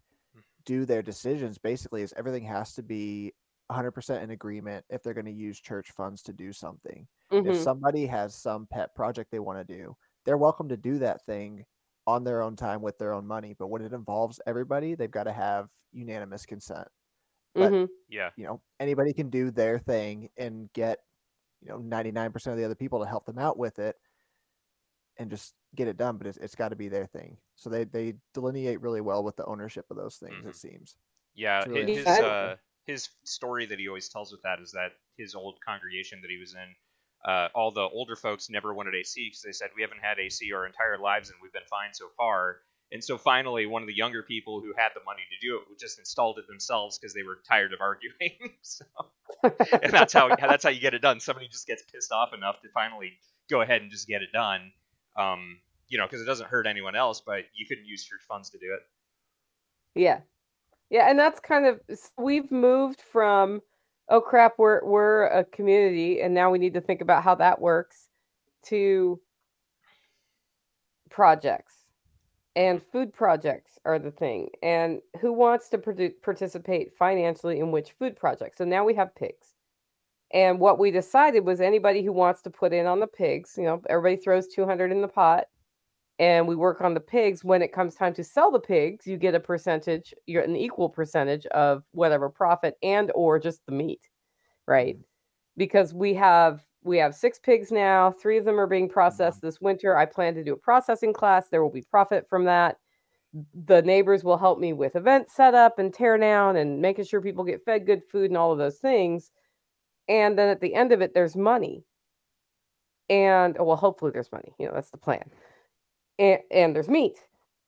do 0.64 0.84
their 0.84 1.02
decisions 1.02 1.58
basically 1.58 2.02
is 2.02 2.12
everything 2.16 2.44
has 2.44 2.74
to 2.74 2.82
be 2.82 3.32
100% 3.70 4.22
in 4.22 4.30
agreement 4.30 4.84
if 4.90 5.02
they're 5.02 5.14
going 5.14 5.24
to 5.26 5.32
use 5.32 5.60
church 5.60 5.90
funds 5.92 6.22
to 6.22 6.32
do 6.32 6.52
something. 6.52 7.06
If 7.44 7.56
Mhm. 7.56 7.62
somebody 7.62 8.06
has 8.06 8.34
some 8.36 8.66
pet 8.66 8.94
project 8.94 9.30
they 9.30 9.38
want 9.40 9.66
to 9.66 9.74
do, 9.78 9.96
they're 10.24 10.38
welcome 10.38 10.68
to 10.68 10.76
do 10.76 10.98
that 10.98 11.24
thing 11.26 11.64
on 12.06 12.24
their 12.24 12.42
own 12.42 12.56
time 12.56 12.82
with 12.82 12.98
their 12.98 13.12
own 13.12 13.26
money. 13.26 13.54
But 13.58 13.68
when 13.68 13.82
it 13.82 13.92
involves 13.92 14.40
everybody, 14.46 14.94
they've 14.94 15.10
got 15.10 15.24
to 15.24 15.32
have 15.32 15.70
unanimous 15.92 16.46
consent 16.46 16.88
but- 17.54 17.72
Mhm. 17.72 17.88
yeah 18.08 18.30
you 18.36 18.44
know 18.46 18.62
anybody 18.80 19.12
can 19.12 19.28
do 19.30 19.50
their 19.50 19.78
thing 19.78 20.30
and 20.36 20.72
get 20.72 21.00
you 21.62 21.68
know 21.68 21.78
99% 21.78 22.52
of 22.52 22.58
the 22.58 22.64
other 22.64 22.74
people 22.74 23.00
to 23.00 23.06
help 23.08 23.26
them 23.26 23.38
out 23.38 23.58
with 23.58 23.78
it 23.78 23.96
and 25.18 25.30
just 25.30 25.54
get 25.74 25.88
it 25.88 25.96
done 25.96 26.16
but 26.16 26.26
it's, 26.26 26.38
it's 26.38 26.54
got 26.54 26.70
to 26.70 26.76
be 26.76 26.88
their 26.88 27.06
thing 27.06 27.36
so 27.54 27.70
they 27.70 27.84
they 27.84 28.14
delineate 28.34 28.80
really 28.80 29.00
well 29.00 29.22
with 29.22 29.36
the 29.36 29.44
ownership 29.46 29.86
of 29.90 29.96
those 29.96 30.16
things 30.16 30.44
Mhm. 30.44 30.46
it 30.46 30.56
seems 30.56 30.96
Yeah, 31.34 31.66
really 31.66 31.86
his 31.92 31.92
his, 31.92 32.20
uh, 32.20 32.56
his 32.86 33.10
story 33.24 33.66
that 33.66 33.78
he 33.80 33.88
always 33.88 34.08
tells 34.10 34.32
with 34.32 34.42
that 34.42 34.60
is 34.60 34.72
that 34.72 34.92
his 35.16 35.34
old 35.34 35.60
congregation 35.62 36.20
that 36.22 36.30
he 36.30 36.38
was 36.38 36.54
in, 36.54 36.76
uh, 37.24 37.48
all 37.54 37.72
the 37.72 37.82
older 37.82 38.16
folks 38.16 38.50
never 38.50 38.74
wanted 38.74 38.94
AC 38.96 39.26
because 39.28 39.42
they 39.42 39.52
said 39.52 39.70
we 39.76 39.82
haven't 39.82 40.00
had 40.00 40.18
AC 40.20 40.52
our 40.52 40.66
entire 40.66 40.98
lives 40.98 41.30
and 41.30 41.40
we've 41.42 41.52
been 41.52 41.64
fine 41.66 41.94
so 41.94 42.10
far. 42.16 42.62
And 42.92 43.02
so 43.02 43.16
finally, 43.16 43.66
one 43.66 43.82
of 43.82 43.88
the 43.88 43.94
younger 43.94 44.22
people 44.22 44.60
who 44.60 44.72
had 44.76 44.88
the 44.94 45.00
money 45.04 45.22
to 45.30 45.46
do 45.46 45.56
it 45.56 45.78
just 45.78 45.98
installed 45.98 46.38
it 46.38 46.46
themselves 46.48 46.98
because 46.98 47.14
they 47.14 47.22
were 47.22 47.38
tired 47.48 47.72
of 47.72 47.80
arguing. 47.80 48.54
so, 48.62 48.84
and 49.44 49.92
that's 49.92 50.12
how 50.12 50.34
that's 50.34 50.64
how 50.64 50.70
you 50.70 50.80
get 50.80 50.94
it 50.94 51.02
done. 51.02 51.20
Somebody 51.20 51.46
just 51.48 51.66
gets 51.66 51.82
pissed 51.82 52.10
off 52.10 52.34
enough 52.34 52.60
to 52.62 52.68
finally 52.74 53.12
go 53.48 53.60
ahead 53.60 53.82
and 53.82 53.90
just 53.90 54.08
get 54.08 54.22
it 54.22 54.32
done. 54.32 54.72
Um, 55.16 55.58
you 55.88 55.98
know, 55.98 56.06
because 56.06 56.20
it 56.20 56.24
doesn't 56.24 56.48
hurt 56.48 56.66
anyone 56.66 56.96
else, 56.96 57.20
but 57.20 57.44
you 57.54 57.66
couldn't 57.66 57.84
use 57.84 58.04
church 58.04 58.22
funds 58.26 58.50
to 58.50 58.58
do 58.58 58.74
it. 58.74 60.00
Yeah. 60.00 60.20
Yeah, 60.88 61.08
and 61.08 61.18
that's 61.18 61.38
kind 61.38 61.66
of 61.66 61.80
we've 62.18 62.50
moved 62.50 63.00
from 63.00 63.62
oh 64.08 64.20
crap, 64.20 64.54
we're 64.58 64.84
we're 64.84 65.26
a 65.26 65.44
community 65.44 66.20
and 66.20 66.34
now 66.34 66.50
we 66.50 66.58
need 66.58 66.74
to 66.74 66.80
think 66.80 67.00
about 67.00 67.22
how 67.22 67.36
that 67.36 67.60
works 67.60 68.08
to 68.64 69.20
projects. 71.08 71.79
And 72.56 72.82
food 72.82 73.12
projects 73.12 73.78
are 73.84 73.98
the 73.98 74.10
thing. 74.10 74.50
And 74.62 75.00
who 75.20 75.32
wants 75.32 75.68
to 75.70 75.78
produ- 75.78 76.20
participate 76.22 76.92
financially 76.96 77.60
in 77.60 77.70
which 77.70 77.92
food 77.92 78.16
project? 78.16 78.56
So 78.56 78.64
now 78.64 78.84
we 78.84 78.94
have 78.94 79.14
pigs. 79.14 79.54
And 80.32 80.58
what 80.58 80.78
we 80.78 80.90
decided 80.90 81.44
was 81.44 81.60
anybody 81.60 82.02
who 82.02 82.12
wants 82.12 82.42
to 82.42 82.50
put 82.50 82.72
in 82.72 82.86
on 82.86 83.00
the 83.00 83.06
pigs, 83.06 83.54
you 83.56 83.64
know, 83.64 83.80
everybody 83.88 84.16
throws 84.16 84.46
200 84.48 84.92
in 84.92 85.00
the 85.00 85.08
pot 85.08 85.46
and 86.20 86.46
we 86.46 86.54
work 86.54 86.82
on 86.82 86.92
the 86.92 87.00
pigs 87.00 87.42
when 87.42 87.62
it 87.62 87.72
comes 87.72 87.94
time 87.94 88.12
to 88.12 88.22
sell 88.22 88.50
the 88.52 88.60
pigs 88.60 89.06
you 89.06 89.16
get 89.16 89.34
a 89.34 89.40
percentage 89.40 90.14
you're 90.26 90.42
an 90.42 90.54
equal 90.54 90.88
percentage 90.88 91.46
of 91.46 91.82
whatever 91.92 92.28
profit 92.28 92.76
and 92.82 93.10
or 93.14 93.40
just 93.40 93.64
the 93.66 93.72
meat 93.72 94.02
right 94.68 94.94
mm-hmm. 94.94 95.02
because 95.56 95.92
we 95.92 96.14
have 96.14 96.60
we 96.82 96.98
have 96.98 97.14
six 97.14 97.38
pigs 97.38 97.70
now. 97.70 98.10
Three 98.10 98.38
of 98.38 98.44
them 98.44 98.58
are 98.58 98.66
being 98.66 98.86
mm-hmm. 98.86 98.94
processed 98.94 99.42
this 99.42 99.60
winter. 99.60 99.96
I 99.96 100.06
plan 100.06 100.34
to 100.34 100.44
do 100.44 100.54
a 100.54 100.58
processing 100.58 101.12
class. 101.12 101.48
There 101.48 101.62
will 101.62 101.70
be 101.70 101.82
profit 101.82 102.28
from 102.28 102.44
that. 102.44 102.78
The 103.66 103.82
neighbors 103.82 104.24
will 104.24 104.38
help 104.38 104.58
me 104.58 104.72
with 104.72 104.96
event 104.96 105.30
setup 105.30 105.78
and 105.78 105.94
tear 105.94 106.18
down 106.18 106.56
and 106.56 106.80
making 106.80 107.04
sure 107.04 107.20
people 107.20 107.44
get 107.44 107.64
fed 107.64 107.86
good 107.86 108.02
food 108.10 108.30
and 108.30 108.36
all 108.36 108.50
of 108.50 108.58
those 108.58 108.78
things. 108.78 109.30
And 110.08 110.36
then 110.36 110.48
at 110.48 110.60
the 110.60 110.74
end 110.74 110.90
of 110.90 111.00
it 111.00 111.14
there's 111.14 111.36
money. 111.36 111.84
And 113.08 113.56
well 113.58 113.76
hopefully 113.76 114.10
there's 114.10 114.32
money. 114.32 114.52
You 114.58 114.66
know 114.66 114.72
that's 114.74 114.90
the 114.90 114.96
plan. 114.96 115.30
And, 116.18 116.40
and 116.50 116.74
there's 116.74 116.88
meat. 116.88 117.18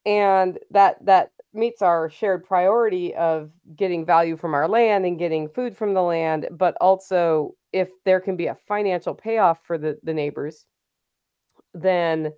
And 0.04 0.58
that 0.72 1.04
that 1.04 1.30
meets 1.54 1.80
our 1.80 2.10
shared 2.10 2.44
priority 2.44 3.14
of 3.14 3.50
getting 3.76 4.04
value 4.04 4.36
from 4.36 4.54
our 4.54 4.66
land 4.66 5.06
and 5.06 5.18
getting 5.18 5.48
food 5.48 5.76
from 5.76 5.94
the 5.94 6.02
land 6.02 6.48
but 6.50 6.76
also 6.80 7.54
if 7.72 7.90
there 8.04 8.20
can 8.20 8.36
be 8.36 8.46
a 8.46 8.54
financial 8.54 9.14
payoff 9.14 9.64
for 9.64 9.78
the 9.78 9.98
the 10.02 10.14
neighbors 10.14 10.66
then 11.74 12.32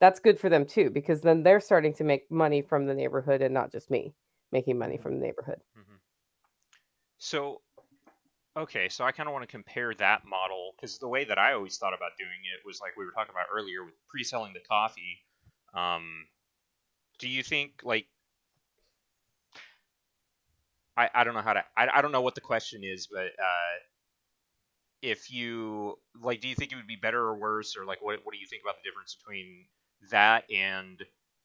that's 0.00 0.20
good 0.20 0.38
for 0.38 0.48
them 0.48 0.66
too 0.66 0.90
because 0.90 1.20
then 1.20 1.42
they're 1.42 1.60
starting 1.60 1.94
to 1.94 2.04
make 2.04 2.30
money 2.30 2.62
from 2.62 2.86
the 2.86 2.94
neighborhood 2.94 3.42
and 3.42 3.54
not 3.54 3.72
just 3.72 3.90
me 3.90 4.14
making 4.52 4.78
money 4.78 4.96
from 4.96 5.18
the 5.18 5.24
neighborhood 5.24 5.60
Mhm. 5.76 5.98
So, 7.18 7.62
okay, 8.56 8.88
so 8.88 9.04
I 9.04 9.12
kind 9.12 9.28
of 9.28 9.32
want 9.32 9.42
to 9.42 9.50
compare 9.50 9.94
that 9.94 10.24
model 10.26 10.72
because 10.76 10.98
the 10.98 11.08
way 11.08 11.24
that 11.24 11.38
I 11.38 11.54
always 11.54 11.78
thought 11.78 11.94
about 11.94 12.12
doing 12.18 12.40
it 12.44 12.64
was 12.64 12.80
like 12.80 12.96
we 12.96 13.04
were 13.04 13.12
talking 13.12 13.30
about 13.30 13.46
earlier 13.52 13.84
with 13.84 13.94
pre-selling 14.08 14.52
the 14.52 14.60
coffee. 14.60 15.24
Um, 15.74 16.26
do 17.18 17.28
you 17.28 17.42
think 17.42 17.80
like 17.82 18.06
I, 20.96 21.10
I 21.14 21.24
don't 21.24 21.34
know 21.34 21.42
how 21.42 21.52
to 21.52 21.64
I, 21.76 21.88
I 21.98 22.02
don't 22.02 22.12
know 22.12 22.22
what 22.22 22.34
the 22.34 22.40
question 22.40 22.82
is, 22.84 23.06
but 23.06 23.26
uh, 23.26 23.74
if 25.02 25.30
you 25.30 25.98
like, 26.20 26.40
do 26.40 26.48
you 26.48 26.54
think 26.54 26.72
it 26.72 26.76
would 26.76 26.86
be 26.86 26.96
better 26.96 27.20
or 27.20 27.36
worse, 27.36 27.76
or 27.76 27.84
like 27.84 28.02
what 28.02 28.20
what 28.24 28.32
do 28.32 28.38
you 28.38 28.46
think 28.46 28.62
about 28.64 28.76
the 28.82 28.88
difference 28.88 29.16
between 29.16 29.66
that 30.10 30.44
and 30.50 31.02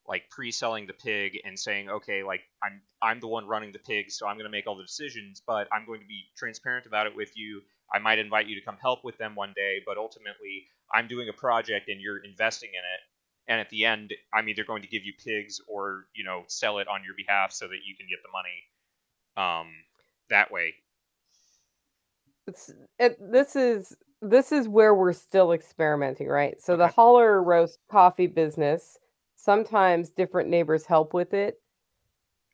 like 0.08 0.30
pre-selling 0.30 0.88
the 0.88 0.94
pig 0.94 1.40
and 1.46 1.58
saying, 1.58 1.90
okay, 1.90 2.24
like 2.24 2.42
I'm 2.64 2.82
I'm 3.02 3.20
the 3.20 3.28
one 3.28 3.48
running 3.48 3.72
the 3.72 3.80
pig, 3.80 4.12
so 4.12 4.28
I'm 4.28 4.36
going 4.36 4.46
to 4.46 4.52
make 4.52 4.68
all 4.68 4.76
the 4.76 4.84
decisions, 4.84 5.42
but 5.46 5.68
I'm 5.72 5.86
going 5.86 6.02
to 6.02 6.08
be 6.08 6.24
transparent 6.38 6.86
about 6.86 7.08
it 7.08 7.16
with 7.16 7.32
you. 7.36 7.62
I 7.94 8.00
might 8.00 8.20
invite 8.20 8.48
you 8.48 8.56
to 8.56 8.66
come 8.66 8.78
help 8.82 9.04
with 9.04 9.18
them 9.18 9.36
one 9.36 9.54
day, 9.56 9.82
but 9.86 9.98
ultimately 9.98 10.68
I'm 10.94 11.08
doing 11.08 11.30
a 11.30 11.34
project 11.34 11.90
and 11.90 12.02
you're 12.02 12.24
investing 12.24 12.70
in 12.70 12.80
it. 12.80 13.02
And 13.52 13.60
at 13.60 13.70
the 13.70 13.86
end, 13.86 14.14
I'm 14.34 14.48
either 14.50 14.64
going 14.64 14.82
to 14.82 14.88
give 14.88 15.04
you 15.04 15.14
pigs 15.24 15.60
or 15.68 16.06
you 16.16 16.24
know 16.24 16.44
sell 16.48 16.80
it 16.80 16.88
on 16.88 17.04
your 17.04 17.16
behalf 17.16 17.52
so 17.52 17.68
that 17.68 17.80
you 17.86 17.96
can 17.96 18.08
get 18.10 18.20
the 18.24 18.32
money 18.32 19.62
um, 19.62 19.68
that 20.30 20.52
way. 20.52 20.74
It, 23.00 23.18
this 23.20 23.56
is 23.56 23.96
this 24.22 24.52
is 24.52 24.68
where 24.68 24.94
we're 24.94 25.14
still 25.14 25.52
experimenting, 25.52 26.28
right? 26.28 26.62
So 26.62 26.78
the 26.78 26.88
holler 26.88 27.42
roast 27.42 27.80
coffee 27.90 28.28
business, 28.28 28.98
sometimes 29.36 30.10
different 30.12 30.50
neighbors 30.50 30.86
help 30.86 31.14
with 31.14 31.34
it, 31.34 31.60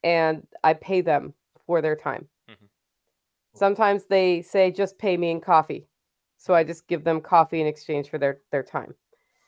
and 0.03 0.47
I 0.63 0.73
pay 0.73 1.01
them 1.01 1.33
for 1.65 1.81
their 1.81 1.95
time. 1.95 2.27
Mhm. 2.49 2.69
Sometimes 3.55 4.05
they 4.05 4.41
say 4.41 4.71
just 4.71 4.97
pay 4.97 5.17
me 5.17 5.31
in 5.31 5.41
coffee, 5.41 5.88
so 6.38 6.53
I 6.53 6.63
just 6.63 6.88
give 6.88 7.03
them 7.03 7.21
coffee 7.21 7.59
in 7.61 7.67
exchange 7.67 8.09
for 8.09 8.17
their 8.17 8.41
their 8.51 8.63
time. 8.63 8.95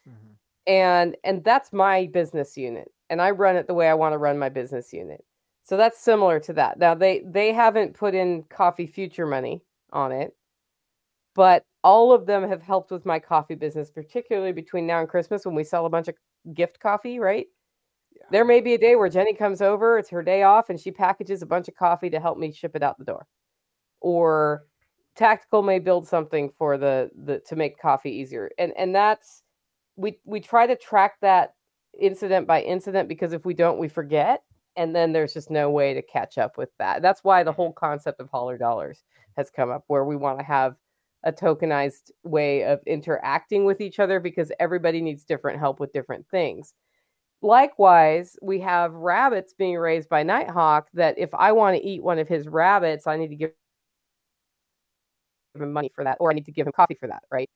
Mhm. 0.07 0.37
and 0.67 1.17
and 1.23 1.43
that's 1.43 1.71
my 1.73 2.07
business 2.07 2.57
unit 2.57 2.91
and 3.09 3.21
i 3.21 3.29
run 3.31 3.55
it 3.55 3.67
the 3.67 3.73
way 3.73 3.89
i 3.89 3.93
want 3.93 4.13
to 4.13 4.17
run 4.17 4.37
my 4.37 4.49
business 4.49 4.93
unit 4.93 5.23
so 5.63 5.77
that's 5.77 5.99
similar 5.99 6.39
to 6.39 6.53
that 6.53 6.77
now 6.79 6.93
they 6.95 7.19
they 7.25 7.53
haven't 7.53 7.93
put 7.93 8.13
in 8.15 8.43
coffee 8.43 8.87
future 8.87 9.25
money 9.27 9.61
on 9.93 10.11
it. 10.11 10.35
But 11.35 11.63
all 11.83 12.11
of 12.11 12.25
them 12.25 12.47
have 12.47 12.61
helped 12.61 12.91
with 12.91 13.05
my 13.05 13.19
coffee 13.19 13.55
business 13.55 13.89
particularly 13.89 14.51
between 14.51 14.85
now 14.85 14.99
and 14.99 15.07
christmas 15.07 15.45
when 15.45 15.55
we 15.55 15.63
sell 15.63 15.85
a 15.85 15.89
bunch 15.89 16.07
of 16.09 16.15
gift 16.53 16.79
coffee 16.79 17.19
right? 17.19 17.47
Yeah. 18.13 18.25
there 18.31 18.43
may 18.43 18.59
be 18.59 18.73
a 18.73 18.77
day 18.77 18.95
where 18.95 19.07
jenny 19.07 19.33
comes 19.33 19.61
over 19.61 19.97
it's 19.97 20.09
her 20.09 20.21
day 20.21 20.43
off 20.43 20.69
and 20.69 20.79
she 20.79 20.91
packages 20.91 21.41
a 21.41 21.45
bunch 21.45 21.67
of 21.69 21.75
coffee 21.75 22.09
to 22.09 22.19
help 22.19 22.37
me 22.37 22.51
ship 22.51 22.75
it 22.75 22.83
out 22.83 22.97
the 22.97 23.05
door. 23.05 23.25
Or 24.01 24.63
tactical 25.15 25.61
may 25.61 25.79
build 25.79 26.07
something 26.07 26.49
for 26.57 26.77
the 26.77 27.09
the 27.25 27.41
to 27.47 27.55
make 27.55 27.79
coffee 27.79 28.11
easier. 28.11 28.49
And 28.57 28.73
and 28.77 28.95
that's 28.95 29.43
we 29.97 30.19
we 30.25 30.39
try 30.39 30.65
to 30.65 30.75
track 30.77 31.15
that 31.21 31.53
incident 31.99 32.47
by 32.47 32.61
incident 32.61 33.09
because 33.09 33.33
if 33.33 33.45
we 33.45 33.53
don't 33.53 33.79
we 33.79 33.89
forget 33.89 34.41
and 34.75 34.95
then 34.95 35.11
there's 35.11 35.33
just 35.33 35.49
no 35.49 35.69
way 35.69 35.93
to 35.93 36.01
catch 36.01 36.37
up 36.37 36.57
with 36.57 36.69
that. 36.79 37.01
That's 37.01 37.23
why 37.23 37.43
the 37.43 37.51
whole 37.51 37.69
mm-hmm. 37.69 37.85
concept 37.85 38.19
of 38.19 38.29
holler 38.29 38.57
dollars 38.57 39.03
has 39.37 39.49
come 39.49 39.69
up 39.69 39.83
where 39.87 40.05
we 40.05 40.15
want 40.15 40.39
to 40.39 40.45
have 40.45 40.75
a 41.23 41.31
tokenized 41.31 42.11
way 42.23 42.63
of 42.63 42.79
interacting 42.87 43.65
with 43.65 43.81
each 43.81 43.99
other 43.99 44.19
because 44.19 44.51
everybody 44.59 45.01
needs 45.01 45.25
different 45.25 45.59
help 45.59 45.79
with 45.79 45.91
different 45.91 46.25
things. 46.29 46.73
Likewise 47.41 48.37
we 48.41 48.59
have 48.61 48.93
rabbits 48.93 49.53
being 49.53 49.77
raised 49.77 50.09
by 50.09 50.23
nighthawk 50.23 50.89
that 50.93 51.17
if 51.17 51.33
i 51.33 51.53
want 51.53 51.75
to 51.75 51.85
eat 51.85 52.03
one 52.03 52.19
of 52.19 52.27
his 52.27 52.49
rabbits 52.49 53.07
i 53.07 53.15
need 53.15 53.29
to 53.29 53.35
give 53.35 53.51
him 55.55 55.71
money 55.71 55.89
for 55.95 56.03
that 56.03 56.17
or 56.19 56.29
i 56.29 56.33
need 56.33 56.45
to 56.45 56.51
give 56.51 56.67
him 56.67 56.73
coffee 56.73 56.97
for 56.99 57.07
that 57.07 57.23
right? 57.31 57.49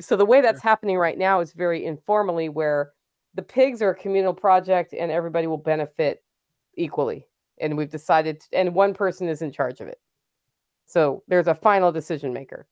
So 0.00 0.16
the 0.16 0.26
way 0.26 0.42
that's 0.42 0.62
happening 0.62 0.98
right 0.98 1.16
now 1.16 1.40
is 1.40 1.52
very 1.52 1.84
informally 1.86 2.50
where 2.50 2.92
the 3.34 3.42
pigs 3.42 3.80
are 3.80 3.90
a 3.90 3.94
communal 3.94 4.34
project 4.34 4.92
and 4.92 5.10
everybody 5.10 5.46
will 5.46 5.56
benefit 5.58 6.22
equally 6.76 7.26
and 7.58 7.76
we've 7.76 7.90
decided 7.90 8.42
and 8.52 8.74
one 8.74 8.94
person 8.94 9.28
is 9.28 9.42
in 9.42 9.50
charge 9.52 9.80
of 9.80 9.88
it. 9.88 9.98
So 10.86 11.22
there's 11.28 11.48
a 11.48 11.54
final 11.54 11.90
decision 11.92 12.32
maker. 12.32 12.66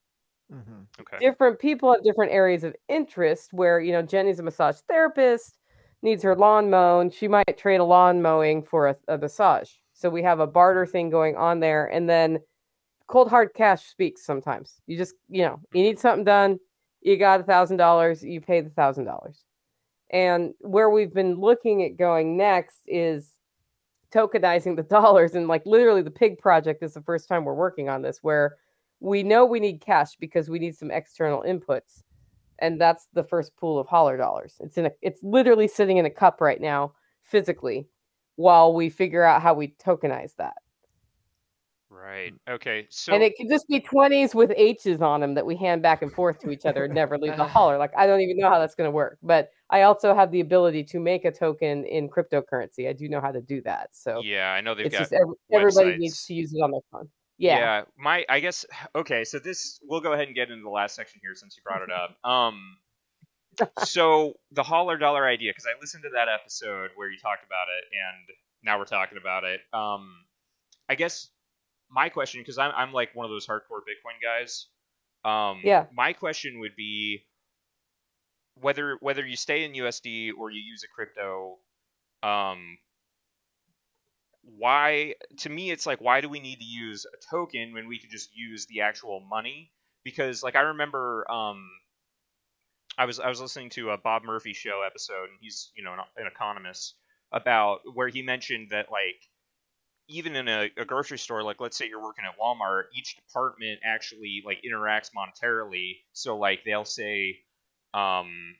Mhm. 0.52 0.86
Okay. 1.00 1.16
different 1.18 1.58
people 1.58 1.90
have 1.92 2.04
different 2.04 2.30
areas 2.30 2.64
of 2.64 2.76
interest 2.88 3.54
where 3.54 3.80
you 3.80 3.92
know 3.92 4.02
jenny's 4.02 4.38
a 4.38 4.42
massage 4.42 4.76
therapist 4.86 5.58
needs 6.02 6.22
her 6.22 6.36
lawn 6.36 6.68
mown 6.68 7.08
she 7.08 7.26
might 7.26 7.56
trade 7.56 7.80
a 7.80 7.84
lawn 7.84 8.20
mowing 8.20 8.62
for 8.62 8.88
a, 8.88 8.96
a 9.08 9.16
massage. 9.16 9.70
So 9.94 10.10
we 10.10 10.22
have 10.22 10.40
a 10.40 10.46
barter 10.46 10.84
thing 10.84 11.08
going 11.08 11.34
on 11.36 11.60
there 11.60 11.86
and 11.86 12.08
then 12.10 12.40
cold 13.06 13.28
hard 13.30 13.54
cash 13.54 13.84
speaks 13.86 14.24
sometimes. 14.24 14.80
You 14.86 14.98
just 14.98 15.14
you 15.28 15.42
know 15.44 15.60
you 15.72 15.82
need 15.82 15.98
something 15.98 16.24
done 16.24 16.58
you 17.00 17.16
got 17.16 17.40
a 17.40 17.44
thousand 17.44 17.78
dollars 17.78 18.22
you 18.22 18.40
pay 18.40 18.60
the 18.60 18.70
thousand 18.70 19.04
dollars. 19.06 19.44
And 20.10 20.52
where 20.60 20.90
we've 20.90 21.12
been 21.14 21.36
looking 21.40 21.82
at 21.84 21.96
going 21.96 22.36
next 22.36 22.80
is 22.86 23.32
tokenizing 24.14 24.76
the 24.76 24.82
dollars 24.98 25.34
and 25.34 25.48
like 25.48 25.64
literally 25.66 26.02
the 26.02 26.10
pig 26.10 26.38
project 26.38 26.82
is 26.82 26.94
the 26.94 27.02
first 27.02 27.28
time 27.28 27.44
we're 27.44 27.54
working 27.54 27.88
on 27.88 28.02
this 28.02 28.18
where 28.22 28.56
we 29.00 29.22
know 29.22 29.44
we 29.44 29.60
need 29.60 29.80
cash 29.80 30.16
because 30.18 30.48
we 30.48 30.58
need 30.58 30.76
some 30.76 30.90
external 30.90 31.42
inputs 31.42 32.02
and 32.60 32.80
that's 32.80 33.08
the 33.12 33.24
first 33.24 33.56
pool 33.56 33.78
of 33.78 33.86
holler 33.86 34.16
dollars. 34.16 34.54
It's 34.60 34.78
in 34.78 34.86
a 34.86 34.90
it's 35.02 35.22
literally 35.22 35.68
sitting 35.68 35.96
in 35.96 36.06
a 36.06 36.10
cup 36.10 36.40
right 36.40 36.60
now 36.60 36.92
physically 37.22 37.88
while 38.36 38.72
we 38.72 38.90
figure 38.90 39.22
out 39.22 39.42
how 39.42 39.54
we 39.54 39.74
tokenize 39.84 40.34
that 40.36 40.54
Right. 41.94 42.34
Okay. 42.48 42.86
So 42.90 43.14
and 43.14 43.22
it 43.22 43.34
could 43.36 43.48
just 43.48 43.68
be 43.68 43.80
20s 43.80 44.34
with 44.34 44.52
h's 44.56 45.00
on 45.00 45.20
them 45.20 45.34
that 45.34 45.46
we 45.46 45.56
hand 45.56 45.82
back 45.82 46.02
and 46.02 46.12
forth 46.12 46.40
to 46.40 46.50
each 46.50 46.66
other 46.66 46.84
and 46.84 46.94
never 46.94 47.18
leave 47.18 47.36
the 47.36 47.44
holler 47.54 47.78
like 47.78 47.92
i 47.96 48.06
don't 48.06 48.20
even 48.20 48.36
know 48.36 48.50
how 48.50 48.58
that's 48.58 48.74
going 48.74 48.88
to 48.88 48.94
work 48.94 49.18
but 49.22 49.50
i 49.70 49.82
also 49.82 50.14
have 50.14 50.30
the 50.30 50.40
ability 50.40 50.84
to 50.84 50.98
make 50.98 51.24
a 51.24 51.30
token 51.30 51.84
in 51.84 52.08
cryptocurrency 52.08 52.88
i 52.88 52.92
do 52.92 53.08
know 53.08 53.20
how 53.20 53.30
to 53.30 53.40
do 53.40 53.62
that 53.62 53.90
so 53.92 54.20
yeah, 54.24 54.50
I 54.50 54.60
know 54.60 54.74
they've 54.74 54.86
it's 54.86 54.92
got 54.92 55.00
just 55.00 55.12
every, 55.12 55.34
everybody 55.52 55.96
needs 55.96 56.24
to 56.26 56.34
use 56.34 56.52
it 56.52 56.58
on 56.58 56.72
their 56.72 56.80
phone 56.90 57.08
yeah, 57.36 57.82
my 57.98 58.24
I 58.28 58.40
guess 58.40 58.64
okay, 58.94 59.24
so 59.24 59.38
this 59.38 59.80
we'll 59.82 60.00
go 60.00 60.12
ahead 60.12 60.26
and 60.26 60.36
get 60.36 60.50
into 60.50 60.62
the 60.62 60.70
last 60.70 60.94
section 60.94 61.20
here 61.22 61.34
since 61.34 61.56
you 61.56 61.62
brought 61.62 61.82
it 61.82 61.90
up. 61.90 62.16
Um 62.28 62.78
so 63.84 64.34
the 64.50 64.62
holler 64.62 64.98
dollar 64.98 65.26
idea 65.26 65.52
cuz 65.54 65.64
I 65.66 65.78
listened 65.80 66.02
to 66.04 66.10
that 66.10 66.28
episode 66.28 66.90
where 66.96 67.10
you 67.10 67.18
talked 67.18 67.44
about 67.44 67.66
it 67.68 67.84
and 67.92 68.36
now 68.62 68.78
we're 68.78 68.84
talking 68.84 69.18
about 69.18 69.44
it. 69.44 69.60
Um 69.72 70.24
I 70.88 70.96
guess 70.96 71.30
my 71.94 72.08
question 72.08 72.44
cuz 72.44 72.58
I'm 72.58 72.72
I'm 72.74 72.92
like 72.92 73.14
one 73.14 73.24
of 73.24 73.30
those 73.30 73.46
hardcore 73.46 73.82
Bitcoin 73.88 74.20
guys. 74.22 74.66
Um 75.24 75.60
Yeah. 75.64 75.86
my 75.92 76.12
question 76.12 76.58
would 76.60 76.76
be 76.76 77.24
whether 78.60 78.96
whether 79.00 79.26
you 79.26 79.36
stay 79.36 79.64
in 79.64 79.72
USD 79.72 80.32
or 80.36 80.50
you 80.50 80.60
use 80.60 80.84
a 80.84 80.88
crypto 80.88 81.58
um 82.22 82.78
why 84.42 85.14
to 85.38 85.48
me 85.48 85.70
it's 85.70 85.86
like 85.86 86.00
why 86.00 86.20
do 86.20 86.28
we 86.28 86.40
need 86.40 86.58
to 86.58 86.64
use 86.64 87.06
a 87.06 87.16
token 87.30 87.72
when 87.72 87.88
we 87.88 87.98
could 87.98 88.10
just 88.10 88.30
use 88.34 88.66
the 88.66 88.82
actual 88.82 89.20
money 89.20 89.72
because 90.04 90.42
like 90.42 90.54
i 90.54 90.60
remember 90.60 91.26
um 91.30 91.66
i 92.98 93.06
was 93.06 93.18
i 93.20 93.28
was 93.28 93.40
listening 93.40 93.70
to 93.70 93.90
a 93.90 93.98
bob 93.98 94.22
murphy 94.22 94.52
show 94.52 94.82
episode 94.86 95.30
and 95.30 95.38
he's 95.40 95.72
you 95.76 95.82
know 95.82 95.92
an, 95.92 96.00
an 96.18 96.26
economist 96.26 96.94
about 97.32 97.80
where 97.94 98.08
he 98.08 98.22
mentioned 98.22 98.68
that 98.70 98.90
like 98.92 99.20
even 100.08 100.36
in 100.36 100.48
a, 100.48 100.70
a 100.76 100.84
grocery 100.84 101.18
store 101.18 101.42
like 101.42 101.60
let's 101.60 101.76
say 101.76 101.88
you're 101.88 102.02
working 102.02 102.24
at 102.24 102.38
walmart 102.38 102.84
each 102.96 103.16
department 103.16 103.80
actually 103.84 104.42
like 104.44 104.62
interacts 104.62 105.10
monetarily. 105.16 105.98
So 106.12 106.36
like 106.38 106.64
they'll 106.64 106.84
say 106.84 107.38
um 107.94 108.56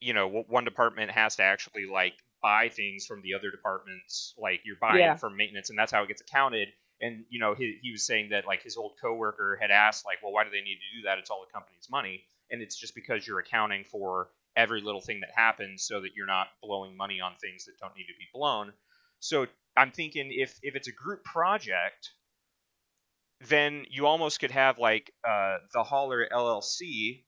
you 0.00 0.12
know 0.12 0.28
one 0.48 0.64
department 0.64 1.10
has 1.10 1.36
to 1.36 1.42
actually 1.42 1.86
like 1.86 2.14
buy 2.42 2.68
things 2.68 3.06
from 3.06 3.22
the 3.22 3.34
other 3.34 3.50
departments 3.50 4.34
like 4.36 4.60
you're 4.64 4.76
buying 4.80 4.98
Yeah. 4.98 5.14
for 5.16 5.30
maintenance 5.30 5.70
and 5.70 5.78
that's 5.78 5.92
how 5.92 6.02
it 6.02 6.08
gets 6.08 6.20
accounted. 6.20 6.68
And 7.00 7.24
you 7.30 7.40
know 7.40 7.54
he, 7.54 7.78
he 7.82 7.92
was 7.92 8.06
saying 8.06 8.30
that 8.30 8.46
like 8.46 8.62
his 8.62 8.76
old 8.76 8.92
coworker 9.00 9.58
had 9.60 9.70
asked 9.70 10.04
like 10.04 10.18
well 10.22 10.32
why 10.32 10.44
do 10.44 10.50
they 10.50 10.60
need 10.60 10.76
to 10.76 10.96
do 10.98 11.02
that? 11.04 11.18
It's 11.18 11.30
all 11.30 11.44
the 11.46 11.52
company's 11.52 11.88
money. 11.90 12.24
And 12.50 12.62
it's 12.62 12.76
just 12.76 12.94
because 12.94 13.26
you're 13.26 13.40
accounting 13.40 13.84
for 13.84 14.28
every 14.54 14.80
little 14.80 15.00
thing 15.00 15.20
that 15.20 15.30
happens 15.34 15.82
so 15.82 16.00
that 16.00 16.10
you're 16.16 16.26
not 16.26 16.48
blowing 16.62 16.96
money 16.96 17.20
on 17.20 17.32
things 17.40 17.64
that 17.66 17.78
don't 17.80 17.94
need 17.96 18.06
to 18.06 18.16
be 18.18 18.26
blown 18.32 18.72
so 19.20 19.46
i'm 19.76 19.90
thinking 19.90 20.30
if 20.30 20.58
if 20.62 20.74
it's 20.76 20.88
a 20.88 20.92
group 20.92 21.24
project 21.24 22.10
then 23.48 23.84
you 23.90 24.06
almost 24.06 24.40
could 24.40 24.50
have 24.50 24.78
like 24.78 25.12
uh, 25.28 25.58
the 25.74 25.82
Holler 25.82 26.26
llc 26.32 27.22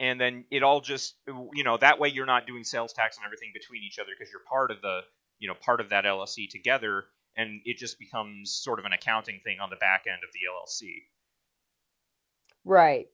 and 0.00 0.20
then 0.20 0.44
it 0.50 0.62
all 0.62 0.80
just 0.80 1.14
you 1.54 1.64
know 1.64 1.76
that 1.76 1.98
way 1.98 2.08
you're 2.08 2.26
not 2.26 2.46
doing 2.46 2.64
sales 2.64 2.92
tax 2.92 3.16
and 3.16 3.24
everything 3.24 3.50
between 3.54 3.82
each 3.82 3.98
other 3.98 4.10
because 4.18 4.30
you're 4.32 4.42
part 4.48 4.70
of 4.70 4.80
the 4.82 5.00
you 5.38 5.48
know 5.48 5.54
part 5.54 5.80
of 5.80 5.90
that 5.90 6.04
llc 6.04 6.48
together 6.50 7.04
and 7.36 7.60
it 7.64 7.76
just 7.76 7.98
becomes 7.98 8.52
sort 8.52 8.78
of 8.80 8.84
an 8.84 8.92
accounting 8.92 9.40
thing 9.44 9.60
on 9.60 9.70
the 9.70 9.76
back 9.76 10.04
end 10.08 10.20
of 10.24 10.30
the 10.32 10.40
llc 10.50 10.82
Right. 12.68 13.08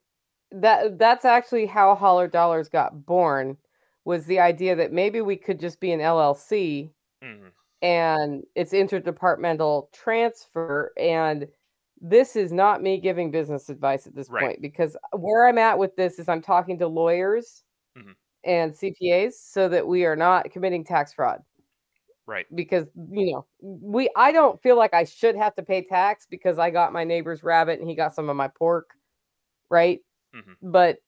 That 0.50 0.98
that's 0.98 1.24
actually 1.24 1.66
how 1.66 1.94
Holler 1.94 2.26
Dollars 2.26 2.68
got 2.68 3.06
born 3.06 3.56
was 4.04 4.26
the 4.26 4.40
idea 4.40 4.76
that 4.76 4.92
maybe 4.92 5.20
we 5.20 5.36
could 5.36 5.60
just 5.60 5.80
be 5.80 5.92
an 5.92 6.00
LLC 6.00 6.90
Mhm. 7.24 7.52
and 7.82 8.44
it's 8.54 8.72
interdepartmental 8.72 9.92
transfer 9.92 10.92
and 10.98 11.48
this 12.00 12.36
is 12.36 12.52
not 12.52 12.82
me 12.82 12.98
giving 13.00 13.30
business 13.30 13.70
advice 13.70 14.06
at 14.06 14.14
this 14.14 14.30
Right. 14.30 14.44
point 14.46 14.60
because 14.62 14.96
where 15.16 15.46
I'm 15.46 15.58
at 15.58 15.78
with 15.78 15.96
this 15.96 16.18
is 16.18 16.28
I'm 16.28 16.42
talking 16.42 16.78
to 16.80 16.88
lawyers 16.88 17.64
Mhm. 17.96 18.14
and 18.44 18.74
CPAs 18.74 19.34
so 19.40 19.68
that 19.68 19.86
we 19.88 20.04
are 20.06 20.16
not 20.16 20.50
committing 20.52 20.84
tax 20.84 21.12
fraud. 21.14 21.42
Right. 22.26 22.46
because 22.54 22.86
you 22.94 23.32
know 23.32 23.46
we 23.60 24.10
I 24.16 24.32
don't 24.32 24.60
feel 24.62 24.76
like 24.76 24.94
I 24.94 25.04
should 25.04 25.36
have 25.36 25.54
to 25.56 25.62
pay 25.62 25.82
tax 25.82 26.26
because 26.26 26.58
I 26.58 26.70
got 26.70 26.92
my 26.92 27.04
neighbor's 27.04 27.42
rabbit 27.42 27.80
and 27.80 27.88
he 27.88 27.94
got 27.94 28.14
some 28.14 28.28
of 28.30 28.36
my 28.36 28.48
pork, 28.48 28.90
right? 29.70 30.00
Mhm. 30.32 30.56
But 30.62 30.98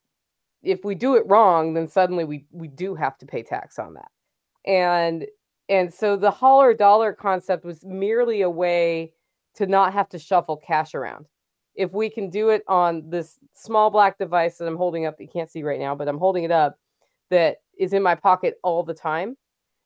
if 0.62 0.85
we 0.85 0.95
do 0.97 1.17
it 1.17 1.27
wrong, 1.29 1.75
then 1.75 1.89
suddenly 1.89 2.25
we 2.25 2.47
we 2.53 2.69
do 2.69 2.95
have 2.97 3.19
to 3.21 3.27
pay 3.27 3.43
tax 3.45 3.79
on 3.79 3.95
that. 3.95 4.11
And 4.67 5.27
and 5.69 5.93
so 5.93 6.17
the 6.17 6.31
holler 6.31 6.75
dollar 6.75 7.12
concept 7.12 7.64
was 7.64 7.85
merely 7.85 8.43
a 8.43 8.51
way 8.51 9.12
to 9.55 9.67
not 9.67 9.93
have 9.93 10.09
to 10.11 10.19
shuffle 10.19 10.57
cash 10.57 10.95
around. 10.95 11.27
If 11.75 11.93
we 11.93 12.09
can 12.09 12.31
do 12.31 12.51
it 12.51 12.62
on 12.69 13.09
this 13.11 13.39
small 13.53 13.91
black 13.91 14.19
device 14.19 14.59
that 14.59 14.67
I'm 14.67 14.77
holding 14.77 15.07
up 15.07 15.17
that 15.17 15.25
you 15.25 15.31
can't 15.31 15.51
see 15.51 15.62
right 15.62 15.81
now, 15.81 15.95
but 15.95 16.09
I'm 16.09 16.19
holding 16.19 16.45
it 16.45 16.51
up 16.51 16.79
that 17.31 17.59
is 17.79 17.93
in 17.93 18.03
my 18.03 18.14
pocket 18.14 18.59
all 18.62 18.83
the 18.83 18.95
time, 18.95 19.37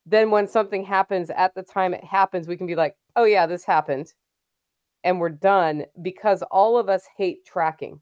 then 0.07 0.31
when 0.31 0.47
something 0.47 0.85
happens 0.85 1.31
at 1.31 1.55
the 1.55 1.62
time 1.62 1.95
it 1.95 2.05
happens, 2.05 2.47
we 2.47 2.57
can 2.57 2.66
be 2.66 2.76
like, 2.76 2.97
oh 3.16 3.24
yeah, 3.24 3.47
this 3.47 3.64
happened. 3.64 4.12
And 5.03 5.18
we're 5.18 5.31
done 5.31 5.85
because 6.03 6.43
all 6.51 6.78
of 6.78 6.89
us 6.89 7.05
hate 7.16 7.45
tracking. 7.47 8.01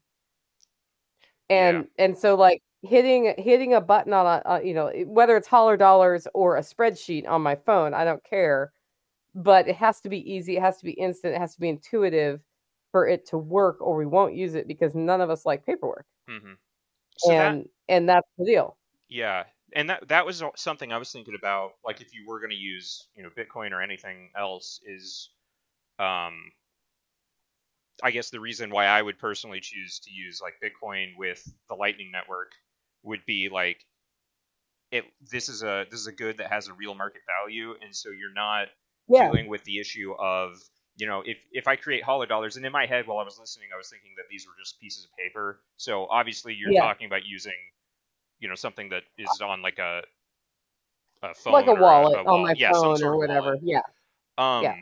And 1.48 1.86
and 1.98 2.18
so 2.18 2.34
like 2.34 2.62
hitting 2.82 3.34
hitting 3.38 3.74
a 3.74 3.80
button 3.80 4.12
on 4.12 4.26
a, 4.26 4.48
uh, 4.48 4.60
you 4.60 4.74
know 4.74 4.90
whether 5.06 5.36
it's 5.36 5.48
holler 5.48 5.76
dollars 5.76 6.26
or 6.34 6.56
a 6.56 6.60
spreadsheet 6.62 7.28
on 7.28 7.42
my 7.42 7.56
phone, 7.56 7.94
I 7.94 8.04
don't 8.04 8.24
care, 8.24 8.72
but 9.34 9.68
it 9.68 9.76
has 9.76 10.00
to 10.02 10.08
be 10.08 10.30
easy, 10.32 10.56
it 10.56 10.62
has 10.62 10.78
to 10.78 10.84
be 10.84 10.92
instant, 10.92 11.34
it 11.34 11.38
has 11.40 11.54
to 11.54 11.60
be 11.60 11.68
intuitive 11.68 12.42
for 12.92 13.06
it 13.08 13.26
to 13.28 13.38
work 13.38 13.80
or 13.80 13.96
we 13.96 14.06
won't 14.06 14.34
use 14.34 14.54
it 14.54 14.68
because 14.68 14.94
none 14.94 15.20
of 15.20 15.30
us 15.30 15.46
like 15.46 15.66
paperwork. 15.66 16.06
hmm 16.28 16.54
So 17.16 17.34
that, 17.34 17.58
and 17.58 17.68
and 17.88 18.08
that's 18.08 18.28
the 18.38 18.44
deal. 18.44 18.76
Yeah, 19.08 19.44
and 19.74 19.88
that 19.90 20.08
that 20.08 20.26
was 20.26 20.42
something 20.56 20.92
I 20.92 20.98
was 20.98 21.12
thinking 21.12 21.34
about. 21.34 21.72
Like, 21.84 22.00
if 22.00 22.14
you 22.14 22.26
were 22.26 22.40
going 22.40 22.50
to 22.50 22.56
use, 22.56 23.08
you 23.14 23.22
know, 23.22 23.30
Bitcoin 23.30 23.72
or 23.72 23.80
anything 23.80 24.30
else, 24.36 24.80
is, 24.84 25.30
um, 25.98 26.52
I 28.02 28.10
guess 28.10 28.30
the 28.30 28.40
reason 28.40 28.70
why 28.70 28.86
I 28.86 29.02
would 29.02 29.18
personally 29.18 29.60
choose 29.60 29.98
to 30.00 30.10
use 30.10 30.40
like 30.40 30.60
Bitcoin 30.62 31.16
with 31.16 31.52
the 31.68 31.74
Lightning 31.74 32.10
Network 32.10 32.52
would 33.08 33.24
be 33.26 33.48
like, 33.50 33.84
it. 34.90 35.04
This 35.20 35.48
is 35.48 35.62
a 35.62 35.84
this 35.90 36.00
is 36.00 36.06
a 36.06 36.12
good 36.12 36.38
that 36.38 36.50
has 36.50 36.68
a 36.68 36.72
real 36.74 36.94
market 36.94 37.22
value, 37.26 37.74
and 37.82 37.94
so 37.94 38.10
you're 38.10 38.32
not 38.32 38.68
Yeah. 39.08 39.26
dealing 39.28 39.48
with 39.48 39.64
the 39.64 39.78
issue 39.80 40.12
of 40.18 40.56
you 40.96 41.06
know 41.06 41.22
if 41.26 41.38
if 41.52 41.68
I 41.68 41.76
create 41.76 42.02
holler 42.02 42.26
dollars 42.26 42.56
and 42.56 42.64
in 42.66 42.72
my 42.72 42.86
head 42.86 43.06
while 43.06 43.18
I 43.18 43.24
was 43.24 43.38
listening 43.38 43.68
I 43.74 43.76
was 43.76 43.88
thinking 43.90 44.12
that 44.16 44.24
these 44.30 44.46
were 44.46 44.54
just 44.58 44.80
pieces 44.80 45.04
of 45.04 45.10
paper 45.16 45.60
so 45.76 46.06
obviously 46.10 46.54
you're 46.54 46.72
Yeah. 46.72 46.80
talking 46.82 47.06
about 47.06 47.24
using 47.26 47.52
you 48.40 48.48
know 48.48 48.54
something 48.56 48.88
that 48.90 49.04
is 49.18 49.40
on 49.40 49.62
like 49.62 49.78
a 49.78 50.02
a 51.22 51.34
phone 51.34 51.52
Like 51.54 51.66
a 51.66 51.74
wallet 51.74 52.14
a 52.14 52.18
on 52.20 52.24
wall- 52.26 52.42
my 52.44 52.54
yeah, 52.54 52.72
phone 52.72 53.02
or 53.02 53.16
whatever. 53.16 53.50
wallet. 53.50 53.60
Yeah. 53.62 53.82
um 54.38 54.62
Yeah. 54.64 54.74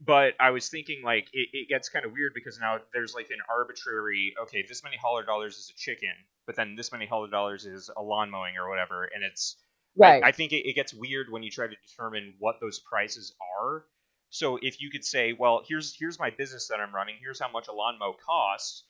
But 0.00 0.34
I 0.40 0.50
was 0.50 0.68
thinking 0.68 1.02
like 1.04 1.28
it, 1.32 1.48
it 1.52 1.68
gets 1.68 1.88
kind 1.88 2.04
of 2.04 2.12
weird 2.12 2.32
because 2.34 2.58
now 2.60 2.78
there's 2.92 3.14
like 3.14 3.30
an 3.30 3.38
arbitrary 3.48 4.34
okay 4.42 4.64
this 4.68 4.82
many 4.82 4.96
holler 4.96 5.24
dollars 5.24 5.56
is 5.56 5.70
a 5.74 5.76
chicken 5.78 6.12
but 6.46 6.56
then 6.56 6.74
this 6.76 6.92
many 6.92 7.06
holler 7.06 7.28
dollars 7.28 7.64
is 7.66 7.90
a 7.96 8.02
lawn 8.02 8.30
mowing 8.30 8.56
or 8.56 8.68
whatever 8.68 9.04
and 9.04 9.24
it's 9.24 9.56
I- 10.02 10.18
Right. 10.18 10.24
I, 10.24 10.32
think 10.32 10.52
it, 10.52 10.68
it 10.68 10.74
gets 10.74 10.92
weird 10.92 11.28
when 11.30 11.42
you 11.44 11.50
try 11.50 11.66
to 11.68 11.74
determine 11.86 12.34
what 12.40 12.56
those 12.60 12.80
prices 12.80 13.34
are. 13.60 13.84
So 14.30 14.58
if 14.60 14.80
you 14.80 14.90
could 14.90 15.04
say, 15.04 15.32
well, 15.32 15.62
here's 15.68 15.94
here's 15.96 16.18
my 16.18 16.30
business 16.30 16.66
that 16.68 16.80
I'm 16.80 16.92
running. 16.92 17.14
Here's 17.20 17.40
how 17.40 17.48
much 17.52 17.68
a 17.68 17.72
lawn 17.72 17.98
mow 18.00 18.14
costs. 18.26 18.84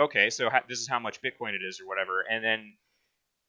Okay, 0.00 0.30
so 0.30 0.50
ha- 0.50 0.64
this 0.68 0.80
is 0.80 0.88
how 0.88 0.98
much 0.98 1.22
Bitcoin 1.22 1.54
it 1.54 1.62
is, 1.62 1.80
or 1.80 1.86
whatever. 1.86 2.22
And 2.28 2.42
then 2.44 2.74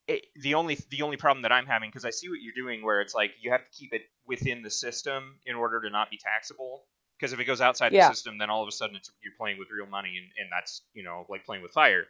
it, 0.08 0.26
the 0.36 0.54
only 0.54 0.78
the 0.90 1.02
only 1.02 1.18
problem 1.18 1.42
that 1.44 1.52
I'm 1.52 1.66
having 1.66 1.90
because 1.90 2.06
I 2.06 2.12
see 2.12 2.30
what 2.30 2.40
you're 2.42 2.54
doing, 2.56 2.84
where 2.84 3.02
it's 3.02 3.14
like 3.16 3.32
you 3.42 3.52
have 3.52 3.64
to 3.64 3.72
keep 3.72 3.94
it 3.94 4.04
within 4.26 4.62
the 4.62 4.70
system 4.70 5.40
in 5.46 5.56
order 5.56 5.82
to 5.82 5.90
not 5.90 6.10
be 6.10 6.18
taxable. 6.18 6.86
Because 7.20 7.32
if 7.32 7.40
it 7.40 7.46
goes 7.46 7.62
outside 7.62 7.94
Yeah. 7.94 8.10
the 8.10 8.16
system, 8.16 8.38
then 8.38 8.50
all 8.50 8.62
of 8.62 8.68
a 8.68 8.72
sudden 8.72 8.96
it's 8.98 9.10
you're 9.24 9.34
playing 9.38 9.58
with 9.58 9.70
real 9.72 9.88
money, 9.88 10.18
and, 10.18 10.28
and 10.38 10.50
that's 10.52 10.84
you 10.94 11.04
know 11.04 11.26
like 11.30 11.46
playing 11.46 11.64
with 11.64 11.72
fire. 11.72 12.06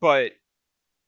But 0.00 0.32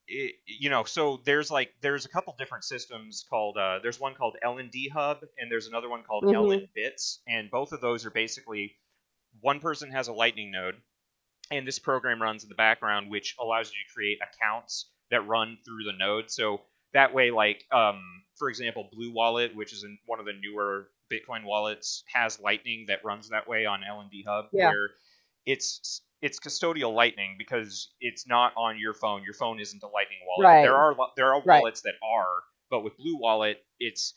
it, 0.07 0.37
you 0.47 0.71
know, 0.71 0.85
so 0.85 1.21
there's 1.25 1.51
like 1.51 1.73
there's 1.81 2.05
a 2.05 2.09
couple 2.09 2.35
different 2.39 2.65
systems 2.65 3.25
called 3.29 3.57
uh, 3.59 3.81
there's 3.83 4.01
one 4.01 4.15
called 4.15 4.37
LND 4.43 4.91
Hub 4.93 5.19
and 5.39 5.51
there's 5.51 5.67
another 5.67 5.89
one 5.89 6.03
called 6.05 6.25
Mhm. 6.25 6.35
LN 6.35 6.69
Bits, 6.75 7.23
and 7.27 7.51
both 7.51 7.73
of 7.73 7.81
those 7.81 8.07
are 8.07 8.11
basically 8.11 8.77
one 9.41 9.61
person 9.61 9.91
has 9.91 10.09
a 10.09 10.13
Lightning 10.13 10.51
node, 10.51 10.81
and 11.51 11.67
this 11.67 11.79
program 11.79 12.23
runs 12.23 12.45
in 12.45 12.49
the 12.49 12.55
background, 12.55 13.11
which 13.11 13.35
allows 13.41 13.69
you 13.69 13.77
to 13.87 13.95
create 13.95 14.19
accounts 14.23 14.91
that 15.11 15.27
run 15.27 15.59
through 15.65 15.85
the 15.85 15.93
node. 15.99 16.31
So 16.31 16.63
that 16.93 17.15
way, 17.15 17.31
like 17.31 17.65
um, 17.73 18.01
for 18.37 18.49
example, 18.49 18.89
Blue 18.93 19.13
Wallet, 19.13 19.55
which 19.55 19.73
is 19.73 19.85
in 19.85 19.99
one 20.07 20.21
of 20.21 20.27
the 20.27 20.33
newer 20.33 20.89
Bitcoin 21.13 21.45
wallets, 21.45 22.03
has 22.13 22.41
Lightning 22.41 22.87
that 22.89 23.05
runs 23.05 23.29
that 23.31 23.47
way 23.49 23.67
on 23.67 23.83
LND 23.83 24.25
Hub, 24.27 24.47
Yeah. 24.53 24.69
where 24.71 24.91
it's 25.47 26.03
it's 26.23 26.41
custodial 26.41 26.95
Lightning 26.95 27.37
because 27.39 27.93
it's 28.01 28.27
not 28.27 28.53
on 28.57 28.79
your 28.79 28.95
phone. 28.95 29.23
Your 29.25 29.35
phone 29.35 29.61
isn't 29.61 29.83
a 29.83 29.89
Lightning 29.89 30.19
wallet. 30.27 30.45
Right. 30.47 30.63
There 30.63 30.75
are 30.77 30.97
there 31.17 31.35
are 31.35 31.43
Right. 31.45 31.61
wallets 31.61 31.83
that 31.83 31.95
are, 32.03 32.43
but 32.71 32.81
with 32.81 32.97
Blue 32.97 33.19
Wallet, 33.19 33.63
it's 33.79 34.15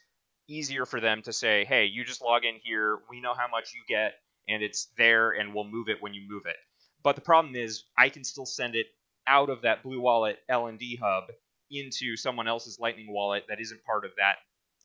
easier 0.48 0.86
for 0.86 1.02
them 1.02 1.22
to 1.24 1.34
say, 1.34 1.66
"Hey, 1.66 1.86
you 1.86 2.06
just 2.06 2.22
log 2.22 2.46
in 2.46 2.56
here. 2.64 3.00
We 3.10 3.20
know 3.20 3.34
how 3.34 3.48
much 3.50 3.74
you 3.74 3.82
get, 3.88 4.14
and 4.48 4.64
it's 4.64 4.86
there, 4.98 5.32
and 5.32 5.54
we'll 5.54 5.66
move 5.66 5.90
it 5.90 6.02
when 6.02 6.14
you 6.14 6.22
move 6.28 6.46
it." 6.46 6.56
But 7.04 7.16
the 7.16 7.22
problem 7.22 7.56
is, 7.56 7.84
I 7.98 8.08
can 8.10 8.24
still 8.24 8.46
send 8.46 8.76
it 8.76 8.88
out 9.28 9.50
of 9.50 9.62
that 9.64 9.84
Blue 9.84 10.00
Wallet 10.02 10.38
LND 10.50 11.00
hub 11.00 11.26
into 11.70 12.16
someone 12.16 12.48
else's 12.48 12.80
Lightning 12.80 13.12
wallet 13.12 13.44
that 13.50 13.60
isn't 13.60 13.84
part 13.84 14.06
of 14.06 14.12
that 14.18 14.36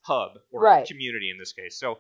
hub 0.02 0.38
or 0.50 0.62
Right. 0.62 0.86
community 0.86 1.30
in 1.30 1.38
this 1.38 1.52
case. 1.52 1.78
So 1.78 1.98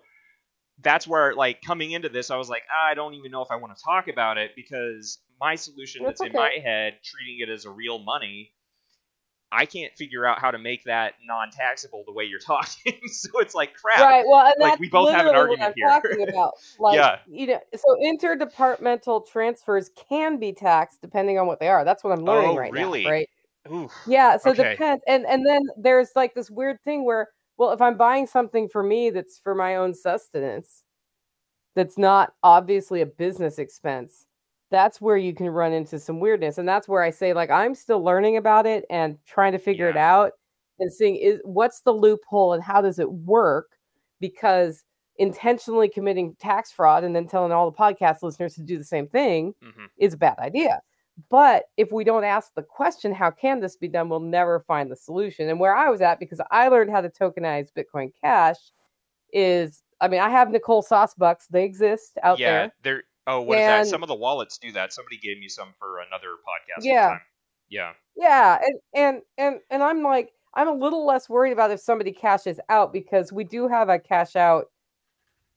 that's 0.82 1.06
where 1.06 1.34
like 1.34 1.60
coming 1.60 1.92
into 1.92 2.08
this 2.08 2.30
i 2.30 2.36
was 2.36 2.48
like 2.48 2.62
ah, 2.70 2.90
i 2.90 2.94
don't 2.94 3.14
even 3.14 3.30
know 3.30 3.42
if 3.42 3.50
i 3.50 3.56
want 3.56 3.76
to 3.76 3.84
talk 3.84 4.08
about 4.08 4.38
it 4.38 4.52
because 4.56 5.18
my 5.38 5.54
solution 5.54 6.02
That's 6.02 6.20
that's 6.20 6.30
in 6.30 6.36
my 6.36 6.50
head 6.62 6.94
treating 7.04 7.38
it 7.40 7.50
as 7.52 7.66
a 7.66 7.70
real 7.70 7.98
money 7.98 8.52
i 9.52 9.64
can't 9.66 9.92
figure 9.96 10.26
out 10.26 10.38
how 10.40 10.50
to 10.50 10.58
make 10.58 10.82
that 10.84 11.14
non-taxable 11.24 12.02
the 12.06 12.12
way 12.12 12.24
you're 12.24 12.40
talking 12.46 12.98
so 13.06 13.28
it's 13.38 13.54
like 13.54 13.74
crap 13.74 14.00
Right. 14.00 14.24
Well, 14.26 14.46
and 14.46 14.54
Like, 14.58 14.72
that's 14.72 14.80
we 14.80 14.88
both 14.88 15.10
have 15.10 15.26
an 15.26 15.34
argument 15.34 15.62
I'm 15.62 15.72
here. 15.76 15.88
talking 15.90 16.26
about. 16.28 16.52
Like, 16.78 16.96
Yeah. 16.96 17.18
you 17.26 17.46
know, 17.46 17.60
so 17.74 17.96
interdepartmental 18.02 19.26
transfers 19.30 19.90
can 20.08 20.38
be 20.38 20.52
taxed 20.52 21.00
depending 21.02 21.38
on 21.38 21.46
what 21.46 21.60
they 21.60 21.68
are. 21.68 21.84
That's 21.84 22.02
what 22.02 22.12
I'm 22.12 22.24
learning 22.24 22.50
Oh, 22.50 22.56
right 22.56 22.72
really? 22.72 23.04
now. 23.04 23.10
Right. 23.10 23.28
Oof. 23.70 23.92
Yeah. 24.06 24.36
So 24.38 24.50
Okay. 24.50 24.72
depends, 24.72 25.02
and 25.06 25.26
and 25.26 25.46
then 25.46 25.62
there's 25.76 26.10
like 26.16 26.34
this 26.34 26.50
weird 26.50 26.82
thing 26.82 27.04
where, 27.04 27.28
well, 27.58 27.70
if 27.72 27.80
I'm 27.80 27.96
buying 27.96 28.26
something 28.26 28.68
for 28.68 28.82
me 28.82 29.10
that's 29.10 29.38
for 29.38 29.54
my 29.54 29.76
own 29.76 29.94
sustenance, 29.94 30.82
that's 31.76 31.98
not 31.98 32.32
obviously 32.42 33.02
a 33.02 33.06
business 33.06 33.58
expense. 33.58 34.26
That's 34.72 35.00
where 35.00 35.16
you 35.16 35.32
can 35.34 35.46
run 35.50 35.72
into 35.72 36.00
some 36.00 36.18
weirdness, 36.18 36.58
and 36.58 36.68
that's 36.68 36.88
where 36.88 37.02
I 37.02 37.10
say 37.10 37.32
like 37.34 37.50
I'm 37.50 37.74
still 37.76 38.02
learning 38.02 38.36
about 38.38 38.66
it 38.66 38.84
and 38.90 39.16
trying 39.24 39.52
to 39.52 39.58
figure 39.58 39.88
it 39.88 39.96
out 39.96 40.32
and 40.80 40.92
seeing 40.92 41.14
is 41.16 41.38
what's 41.44 41.82
the 41.82 41.92
loophole 41.92 42.54
and 42.54 42.62
how 42.62 42.80
does 42.80 42.98
it 42.98 43.12
work 43.12 43.78
because 44.18 44.82
intentionally 45.18 45.88
committing 45.88 46.34
tax 46.40 46.72
fraud 46.72 47.04
and 47.04 47.14
then 47.14 47.28
telling 47.28 47.52
all 47.52 47.70
the 47.70 47.76
podcast 47.76 48.22
listeners 48.22 48.54
to 48.54 48.62
do 48.62 48.78
the 48.78 48.84
same 48.84 49.06
thing 49.06 49.54
Mhm. 49.62 49.88
is 49.98 50.14
a 50.14 50.16
bad 50.16 50.38
idea. 50.38 50.80
But 51.28 51.64
if 51.76 51.92
we 51.92 52.02
don't 52.02 52.24
ask 52.24 52.54
the 52.54 52.62
question, 52.62 53.12
how 53.12 53.30
can 53.30 53.60
this 53.60 53.76
be 53.76 53.86
done, 53.88 54.08
we'll 54.08 54.20
never 54.20 54.58
find 54.60 54.90
the 54.90 54.96
solution. 54.96 55.50
And 55.50 55.60
where 55.60 55.76
I 55.76 55.90
was 55.90 56.00
at, 56.00 56.18
because 56.18 56.40
I 56.50 56.68
learned 56.68 56.90
how 56.90 57.02
to 57.02 57.10
tokenize 57.10 57.68
Bitcoin 57.76 58.10
Cash, 58.22 58.56
is 59.32 59.82
I 60.00 60.08
mean, 60.08 60.20
I 60.20 60.30
have 60.30 60.50
Nicole 60.50 60.82
Sauce 60.82 61.14
Bucks. 61.14 61.46
They 61.48 61.62
exist 61.64 62.18
out 62.22 62.38
there. 62.38 62.46
yeah 62.64 62.70
there. 62.82 62.94
there 62.94 63.02
oh 63.26 63.40
what 63.42 63.58
is 63.58 63.66
that 63.66 63.86
some 63.86 64.02
of 64.02 64.08
the 64.08 64.14
wallets 64.14 64.58
do 64.58 64.72
that 64.72 64.92
somebody 64.92 65.18
gave 65.18 65.38
me 65.38 65.48
some 65.48 65.74
for 65.78 66.00
another 66.00 66.36
podcast 66.36 66.84
Yeah. 66.84 67.08
time. 67.08 67.20
yeah 67.68 67.94
Yeah, 68.16 68.58
and 68.62 68.80
and 68.94 69.22
and 69.38 69.60
and 69.70 69.82
I'm 69.82 70.02
like, 70.02 70.32
I'm 70.54 70.68
a 70.68 70.72
little 70.74 71.06
less 71.06 71.28
worried 71.28 71.52
about 71.52 71.70
if 71.70 71.80
somebody 71.80 72.12
cashes 72.12 72.60
out 72.68 72.92
because 72.92 73.32
we 73.32 73.44
do 73.44 73.68
have 73.68 73.88
a 73.88 73.98
cash 73.98 74.36
out 74.36 74.66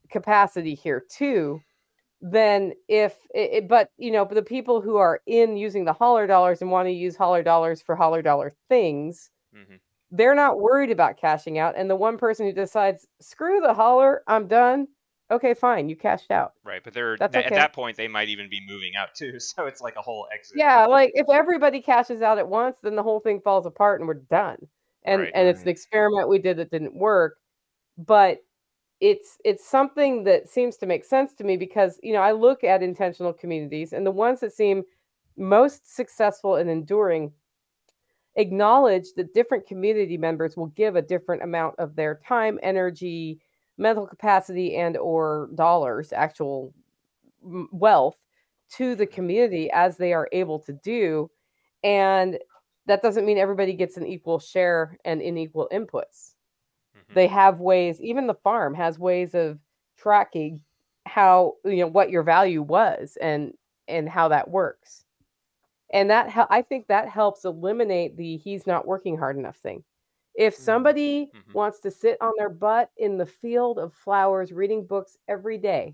capacity 0.09 0.75
here 0.75 1.03
too. 1.09 1.63
Then 2.21 2.73
if 2.89 3.27
it, 3.35 3.67
but 3.69 3.91
you 3.97 4.11
know, 4.11 4.25
but 4.25 4.35
the 4.35 4.43
people 4.43 4.81
who 4.81 4.97
are 4.97 5.21
in 5.27 5.57
using 5.57 5.85
the 5.85 5.93
holler 5.93 6.27
dollars 6.27 6.61
and 6.61 6.71
want 6.71 6.87
to 6.87 6.93
use 6.93 7.15
holler 7.17 7.43
dollars 7.43 7.81
for 7.81 7.95
holler 7.95 8.21
dollar 8.21 8.51
things, 8.69 9.31
hmm 9.53 9.77
they're 10.11 10.35
not 10.35 10.59
worried 10.59 10.91
about 10.91 11.17
cashing 11.17 11.57
out. 11.59 11.75
And 11.77 11.89
the 11.89 11.95
one 11.95 12.17
person 12.17 12.45
who 12.45 12.53
decides, 12.53 13.07
screw 13.21 13.61
the 13.61 13.73
holler, 13.73 14.23
I'm 14.27 14.47
done. 14.47 14.87
Okay, 15.31 15.53
fine, 15.55 15.89
you 15.89 15.95
cashed 15.95 16.29
out. 16.31 16.53
right 16.63 16.83
but 16.83 16.93
they're 16.93 17.17
That's 17.17 17.33
th- 17.33 17.45
okay. 17.45 17.55
at 17.55 17.59
that 17.59 17.73
point 17.73 17.97
they 17.97 18.07
might 18.07 18.29
even 18.29 18.49
be 18.49 18.61
moving 18.67 18.95
out 18.95 19.15
too 19.15 19.39
so 19.39 19.65
it's 19.65 19.81
like 19.81 19.95
a 19.95 20.01
whole 20.01 20.27
exit 20.33 20.57
Yeah, 20.57 20.85
like 20.85 21.11
if 21.15 21.27
everybody 21.31 21.81
cashes 21.81 22.21
out 22.21 22.37
at 22.37 22.47
once, 22.47 22.77
then 22.81 22.95
the 22.95 23.03
whole 23.03 23.19
thing 23.19 23.41
falls 23.41 23.65
apart 23.65 23.99
and 23.99 24.07
we're 24.07 24.15
done. 24.15 24.57
And 25.03 25.21
Right. 25.21 25.31
and 25.35 25.47
it's 25.47 25.61
an 25.61 25.67
experiment 25.69 26.29
we 26.29 26.39
did 26.39 26.57
that 26.57 26.71
didn't 26.71 26.95
work, 26.95 27.37
but 27.97 28.39
it's 29.01 29.37
it's 29.43 29.67
something 29.67 30.23
that 30.23 30.47
seems 30.49 30.77
to 30.77 30.85
make 30.85 31.03
sense 31.03 31.33
to 31.35 31.43
me 31.43 31.57
because 31.57 31.99
you 32.01 32.13
know 32.13 32.21
I 32.21 32.31
look 32.31 32.63
at 32.63 32.81
intentional 32.81 33.33
communities 33.33 33.93
and 33.93 34.05
the 34.05 34.11
ones 34.11 34.39
that 34.39 34.53
seem 34.53 34.83
most 35.37 35.93
successful 35.95 36.55
and 36.55 36.69
enduring 36.69 37.33
acknowledge 38.37 39.13
that 39.15 39.33
different 39.33 39.67
community 39.67 40.17
members 40.17 40.57
will 40.57 40.67
give 40.67 40.95
a 40.95 41.01
different 41.01 41.43
amount 41.43 41.75
of 41.77 41.95
their 41.95 42.19
time, 42.27 42.59
energy, 42.63 43.39
mental 43.77 44.07
capacity 44.07 44.75
and 44.75 44.97
or 44.97 45.49
dollars, 45.55 46.13
actual 46.13 46.73
wealth 47.71 48.17
to 48.71 48.95
the 48.95 49.05
community 49.05 49.69
as 49.71 49.97
they 49.97 50.13
are 50.13 50.29
able 50.31 50.59
to 50.59 50.73
do. 50.73 51.29
And 51.83 52.39
that 52.87 53.01
doesn't 53.01 53.25
mean 53.25 53.37
everybody 53.37 53.73
gets 53.73 53.97
an 53.97 54.05
equal 54.05 54.39
share 54.39 54.97
and 55.05 55.21
in 55.21 55.37
equal 55.37 55.69
inputs. 55.71 56.33
Mm-hmm. 56.95 57.13
They 57.13 57.27
have 57.27 57.59
ways, 57.59 58.01
even 58.01 58.27
the 58.27 58.33
farm 58.33 58.73
has 58.73 58.97
ways 58.97 59.35
of 59.35 59.59
tracking 59.97 60.61
how 61.05 61.53
you 61.63 61.77
know 61.77 61.87
what 61.87 62.09
your 62.09 62.23
value 62.23 62.61
was 62.61 63.17
and 63.21 63.53
and 63.87 64.09
how 64.09 64.27
that 64.27 64.49
works 64.49 65.05
and 65.91 66.09
that 66.09 66.47
i 66.49 66.61
think 66.61 66.87
that 66.87 67.07
helps 67.07 67.45
eliminate 67.45 68.17
the 68.17 68.37
he's 68.37 68.65
not 68.65 68.87
working 68.87 69.17
hard 69.17 69.37
enough 69.37 69.57
thing 69.57 69.83
if 70.37 70.53
mm-hmm. 70.53 70.63
somebody 70.63 71.25
mm-hmm. 71.25 71.53
wants 71.53 71.79
to 71.79 71.91
sit 71.91 72.17
on 72.21 72.31
their 72.37 72.49
butt 72.49 72.89
in 72.97 73.17
the 73.17 73.25
field 73.25 73.79
of 73.79 73.93
flowers 73.93 74.51
reading 74.51 74.85
books 74.85 75.17
every 75.27 75.57
day 75.57 75.93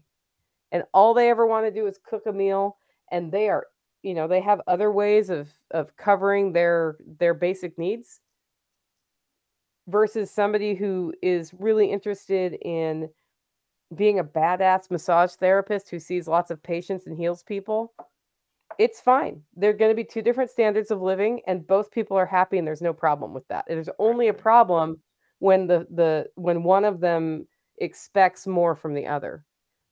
and 0.72 0.84
all 0.94 1.14
they 1.14 1.30
ever 1.30 1.46
want 1.46 1.66
to 1.66 1.72
do 1.72 1.88
is 1.88 2.00
cook 2.08 2.24
a 2.28 2.34
meal 2.34 2.78
and 3.12 3.32
they 3.32 3.50
are 3.50 3.68
you 4.04 4.14
know 4.14 4.28
they 4.28 4.42
have 4.42 4.62
other 4.68 4.92
ways 4.92 5.30
of 5.30 5.50
of 5.72 5.96
covering 5.98 6.54
their 6.54 6.98
their 7.20 7.34
basic 7.34 7.78
needs 7.78 8.20
versus 9.88 10.32
somebody 10.32 10.74
who 10.74 11.14
is 11.22 11.54
really 11.54 11.92
interested 11.92 12.54
in 12.62 13.10
being 13.96 14.20
a 14.20 14.24
badass 14.24 14.90
massage 14.90 15.34
therapist 15.34 15.90
who 15.90 16.00
sees 16.00 16.28
lots 16.28 16.50
of 16.52 16.64
patients 16.64 17.08
and 17.08 17.18
heals 17.18 17.44
people, 17.44 17.94
it's 18.78 19.02
fine. 19.02 19.42
There 19.56 19.70
are 19.70 19.74
going 19.74 19.92
to 19.92 19.96
be 19.96 20.04
two 20.04 20.22
different 20.22 20.50
standards 20.50 20.92
of 20.92 21.02
living, 21.02 21.42
and 21.48 21.66
both 21.66 21.92
people 21.92 22.18
are 22.18 22.26
happy, 22.26 22.58
and 22.58 22.68
there's 22.68 22.82
no 22.82 22.94
problem 22.94 23.34
with 23.34 23.48
that. 23.48 23.66
There's 23.68 23.90
only 24.00 24.28
a 24.28 24.34
problem 24.34 25.02
when 25.40 25.68
the 25.68 25.88
the 25.90 26.28
when 26.36 26.64
one 26.64 26.86
of 26.86 27.00
them 27.00 27.48
expects 27.78 28.46
more 28.48 28.76
from 28.76 28.94
the 28.94 29.08
other, 29.08 29.44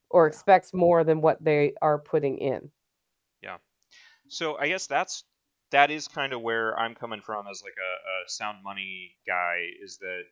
or 0.10 0.28
expects 0.28 0.74
more 0.74 1.04
than 1.04 1.22
what 1.22 1.44
they 1.44 1.74
are 1.82 2.00
putting 2.00 2.38
in. 2.38 2.70
Yeah. 3.42 3.58
So 4.28 4.58
I 4.58 4.68
guess 4.68 4.88
that's 4.88 5.24
that 5.72 5.92
is 5.92 6.08
kind 6.08 6.34
of 6.34 6.42
where 6.42 6.78
I'm 6.78 6.96
coming 6.96 7.22
from 7.22 7.46
as 7.48 7.62
like 7.64 7.74
a, 7.78 8.26
a 8.26 8.30
sound 8.30 8.64
money 8.64 9.16
guy 9.28 9.68
is 9.84 9.98
that 9.98 10.24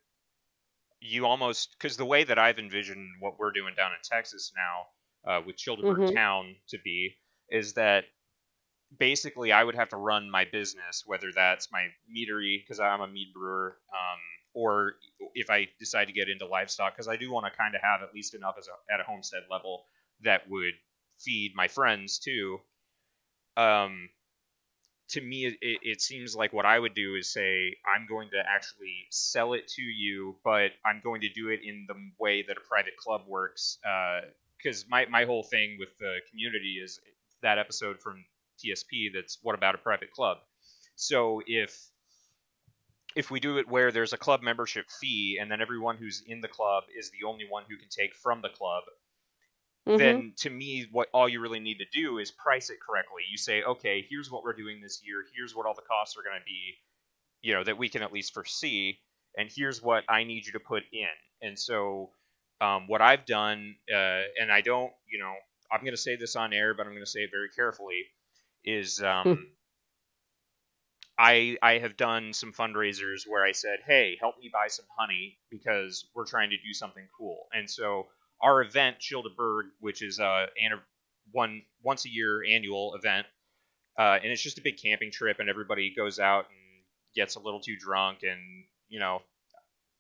you 1.00 1.26
almost 1.26 1.76
because 1.78 1.98
the 1.98 2.06
way 2.06 2.24
that 2.24 2.40
I've 2.40 2.60
envisioned 2.60 3.08
what 3.20 3.40
we're 3.40 3.52
doing 3.52 3.74
down 3.76 3.92
in 3.92 3.98
Texas 4.04 4.52
now 4.56 5.32
uh, 5.32 5.42
with 5.46 5.58
Childeberg 5.58 5.98
mm-hmm. 5.98 6.16
Town 6.16 6.56
to 6.70 6.78
be 6.84 7.18
is 7.50 7.74
that 7.74 8.06
basically 8.96 9.52
I 9.52 9.64
would 9.64 9.76
have 9.76 9.90
to 9.90 9.98
run 9.98 10.30
my 10.30 10.46
business, 10.46 11.04
whether 11.06 11.32
that's 11.36 11.72
my 11.72 11.88
meadery 12.10 12.64
because 12.64 12.80
I'm 12.80 13.02
a 13.02 13.08
mead 13.08 13.34
brewer, 13.34 13.78
um, 13.92 14.20
or 14.54 14.94
if 15.34 15.50
I 15.50 15.68
decide 15.80 16.06
to 16.06 16.14
get 16.14 16.30
into 16.30 16.46
livestock 16.46 16.96
because 16.96 17.08
I 17.08 17.18
do 17.18 17.32
want 17.32 17.46
to 17.46 17.58
kind 17.58 17.76
of 17.76 17.82
have 17.82 18.02
at 18.02 18.14
least 18.14 18.34
enough 18.34 18.56
as 18.58 18.68
a, 18.68 18.94
at 18.94 19.00
a 19.00 19.04
homestead 19.04 19.44
level 19.52 19.86
that 20.24 20.50
would 20.50 20.74
feed 21.20 21.54
my 21.56 21.68
friends 21.68 22.20
too. 22.20 22.60
Um, 23.56 24.10
to 25.10 25.22
me, 25.22 25.46
it, 25.46 25.58
it, 25.62 26.02
seems 26.02 26.36
like 26.36 26.52
what 26.52 26.66
I 26.66 26.78
would 26.78 26.94
do 26.94 27.16
is 27.16 27.32
say, 27.32 27.76
I'm 27.86 28.08
going 28.08 28.30
to 28.32 28.44
actually 28.46 29.08
sell 29.10 29.54
it 29.54 29.68
to 29.70 29.82
you, 29.82 30.36
but 30.44 30.72
I'm 30.86 31.02
going 31.04 31.22
to 31.22 31.30
do 31.30 31.50
it 31.50 31.62
in 31.64 31.86
the 31.88 31.96
way 32.20 32.44
that 32.48 32.58
a 32.58 32.68
private 32.68 32.98
club 32.98 33.22
works. 33.26 33.80
Because 34.58 34.84
uh, 34.84 34.88
my, 34.90 35.06
my 35.06 35.26
whole 35.26 35.44
thing 35.44 35.78
with 35.80 35.98
the 35.98 36.18
community 36.30 36.80
is 36.84 37.00
that 37.42 37.58
episode 37.58 38.02
from 38.02 38.26
TSP 38.58 39.14
that's 39.14 39.38
what 39.42 39.56
about 39.56 39.76
a 39.76 39.80
private 39.80 40.12
club. 40.12 40.38
So 40.96 41.42
if 41.46 41.78
if 43.16 43.32
we 43.32 43.40
do 43.40 43.58
it 43.58 43.68
where 43.68 43.92
there's 43.92 44.14
a 44.14 44.18
club 44.18 44.44
membership 44.44 44.86
fee 44.92 45.40
and 45.42 45.50
then 45.50 45.60
everyone 45.62 45.98
who's 45.98 46.24
in 46.28 46.42
the 46.42 46.48
club 46.48 46.84
is 46.98 47.10
the 47.10 47.28
only 47.28 47.46
one 47.50 47.64
who 47.68 47.76
can 47.78 47.90
take 47.90 48.16
from 48.16 48.42
the 48.42 48.50
club, 48.50 48.84
mm-hmm. 49.88 49.98
then 49.98 50.34
to 50.38 50.50
me, 50.52 50.88
what 50.92 51.08
all 51.14 51.28
you 51.28 51.40
really 51.40 51.60
need 51.60 51.80
to 51.80 51.86
do 51.92 52.20
is 52.20 52.30
price 52.30 52.70
it 52.70 52.78
correctly. 52.80 53.24
You 53.32 53.38
say, 53.38 53.64
okay, 53.64 54.06
here's 54.08 54.30
what 54.30 54.44
we're 54.44 54.54
doing 54.54 54.82
this 54.82 55.02
year. 55.04 55.24
Here's 55.36 55.56
what 55.56 55.66
all 55.66 55.74
the 55.74 55.82
costs 55.82 56.16
are 56.16 56.22
going 56.22 56.40
to 56.40 56.46
be, 56.46 56.76
you 57.42 57.56
know, 57.56 57.64
that 57.64 57.80
we 57.80 57.90
can 57.90 58.04
at 58.04 58.14
least 58.14 58.36
foresee. 58.36 59.00
And 59.36 59.50
here's 59.56 59.82
what 59.82 60.04
I 60.08 60.24
need 60.24 60.46
you 60.46 60.52
to 60.54 60.60
put 60.60 60.84
in. 60.92 61.08
And 61.42 61.58
so, 61.58 62.12
um, 62.62 62.88
what 62.88 63.02
I've 63.02 63.26
done, 63.26 63.76
uh, 63.92 64.22
and 64.40 64.52
I 64.52 64.62
don't, 64.62 64.92
you 65.12 65.20
know, 65.20 65.34
I'm 65.72 65.82
going 65.82 65.94
to 65.94 65.98
say 65.98 66.16
this 66.16 66.36
on 66.36 66.54
air, 66.54 66.74
but 66.74 66.86
I'm 66.86 66.94
going 66.94 67.06
to 67.06 67.10
say 67.10 67.22
it 67.22 67.32
very 67.32 67.50
carefully, 67.50 68.06
is 68.68 69.02
um, 69.02 69.24
hmm. 69.24 69.44
I 71.18 71.58
I 71.62 71.80
have 71.80 71.98
done 71.98 72.34
some 72.34 72.52
fundraisers 72.52 73.22
where 73.26 73.44
I 73.44 73.54
said, 73.54 73.80
"Hey, 73.88 74.18
help 74.20 74.38
me 74.38 74.50
buy 74.52 74.68
some 74.68 74.86
honey 74.98 75.40
because 75.50 76.06
we're 76.14 76.26
trying 76.26 76.52
to 76.52 76.58
do 76.58 76.74
something 76.74 77.08
cool." 77.18 77.48
And 77.54 77.70
so 77.70 78.08
our 78.42 78.62
event, 78.62 78.98
Childeberg, 79.00 79.70
which 79.80 80.04
is 80.04 80.20
a 80.20 80.48
one 81.32 81.64
once 81.82 82.06
a 82.06 82.10
year 82.10 82.44
annual 82.44 82.94
event, 82.96 83.26
uh, 83.98 84.20
and 84.22 84.32
it's 84.32 84.44
just 84.44 84.60
a 84.60 84.62
big 84.62 84.78
camping 84.78 85.12
trip, 85.12 85.40
and 85.40 85.50
everybody 85.50 85.94
goes 85.96 86.20
out 86.20 86.46
and 86.50 86.84
gets 87.16 87.36
a 87.36 87.40
little 87.40 87.62
too 87.62 87.78
drunk, 87.80 88.20
and 88.24 88.66
you 88.90 89.00
know, 89.00 89.22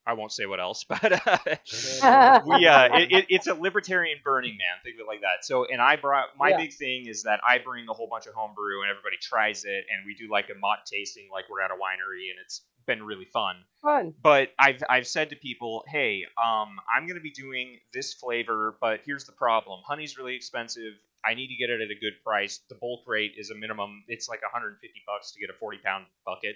I 0.08 0.14
won't 0.14 0.32
say 0.32 0.45
what 0.45 0.60
else, 0.60 0.84
but 0.89 1.28
uh, 1.28 1.38
we 2.45 2.66
uh, 2.66 2.97
it, 2.97 3.12
it, 3.12 3.26
it's 3.30 3.47
a 3.47 3.53
libertarian 3.53 4.20
Burning 4.24 4.58
Man, 4.58 4.82
think 4.84 4.95
of 4.95 5.01
it 5.01 5.08
like 5.08 5.22
that. 5.22 5.43
So, 5.43 5.66
and 5.66 5.82
I 5.82 5.97
brought 5.97 6.30
my 6.39 6.49
yeah. 6.49 6.58
big 6.58 6.74
thing 6.74 7.08
is 7.08 7.24
that 7.24 7.41
I 7.47 7.58
bring 7.58 7.86
a 7.89 7.93
whole 7.93 8.08
bunch 8.08 8.26
of 8.26 8.34
homebrew, 8.34 8.82
and 8.82 8.89
everybody 8.89 9.18
tries 9.22 9.66
it, 9.66 9.86
and 9.91 10.05
we 10.05 10.16
do 10.16 10.32
like 10.32 10.49
a 10.49 10.58
malt 10.58 10.80
tasting, 10.86 11.28
like 11.32 11.45
we're 11.49 11.62
at 11.62 11.72
a 11.72 11.76
winery, 11.76 12.32
and 12.32 12.39
it's 12.43 12.62
been 12.86 13.03
really 13.03 13.26
fun. 13.26 13.58
Fun. 13.82 14.14
But 14.24 14.49
I've 14.58 14.82
I've 14.89 15.08
said 15.08 15.32
to 15.32 15.36
people, 15.36 15.84
hey, 15.88 16.24
um, 16.41 16.80
I'm 16.88 17.05
going 17.05 17.20
to 17.20 17.22
be 17.22 17.32
doing 17.32 17.78
this 17.93 18.14
flavor, 18.14 18.78
but 18.80 19.01
here's 19.05 19.26
the 19.26 19.34
problem: 19.34 19.82
honey's 19.86 20.18
really 20.18 20.36
expensive. 20.36 20.93
I 21.26 21.34
need 21.34 21.47
to 21.47 21.55
get 21.55 21.70
it 21.70 21.82
at 21.82 21.91
a 21.91 21.99
good 21.99 22.24
price. 22.24 22.62
The 22.70 22.76
bulk 22.76 23.01
rate 23.05 23.34
is 23.38 23.49
a 23.49 23.55
minimum. 23.55 24.05
It's 24.08 24.30
like 24.30 24.41
150 24.41 24.80
bucks 25.05 25.34
to 25.34 25.39
get 25.41 25.49
a 25.49 25.53
40 25.53 25.80
pound 25.84 26.05
bucket. 26.26 26.55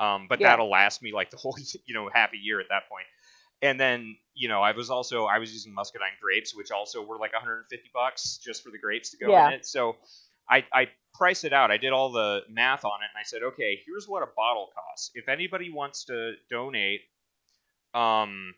Um, 0.00 0.26
but 0.28 0.40
yeah. 0.40 0.50
that'll 0.50 0.70
last 0.70 1.02
me 1.02 1.12
like 1.12 1.30
the 1.30 1.36
whole 1.36 1.56
you 1.86 1.94
know 1.94 2.08
half 2.12 2.32
a 2.32 2.36
year 2.36 2.60
at 2.60 2.68
that 2.70 2.88
point. 2.88 3.06
And 3.60 3.78
then 3.78 4.16
you 4.34 4.48
know 4.48 4.62
I 4.62 4.72
was 4.72 4.90
also 4.90 5.24
I 5.24 5.38
was 5.38 5.52
using 5.52 5.74
muscadine 5.74 6.16
grapes, 6.20 6.54
which 6.54 6.70
also 6.70 7.02
were 7.02 7.18
like 7.18 7.32
150 7.32 7.90
bucks 7.92 8.38
just 8.44 8.62
for 8.62 8.70
the 8.70 8.78
grapes 8.78 9.10
to 9.10 9.16
go 9.16 9.30
yeah. 9.30 9.48
in 9.48 9.54
it. 9.54 9.66
So 9.66 9.96
I, 10.50 10.64
I 10.72 10.88
priced 11.14 11.44
it 11.44 11.52
out. 11.52 11.70
I 11.70 11.76
did 11.76 11.92
all 11.92 12.10
the 12.10 12.42
math 12.48 12.84
on 12.84 13.02
it, 13.02 13.10
and 13.14 13.20
I 13.20 13.24
said, 13.24 13.42
okay, 13.42 13.80
here's 13.84 14.08
what 14.08 14.22
a 14.22 14.28
bottle 14.34 14.68
costs. 14.74 15.10
If 15.14 15.28
anybody 15.28 15.70
wants 15.70 16.04
to 16.04 16.34
donate, 16.50 17.00
um, 17.92 18.54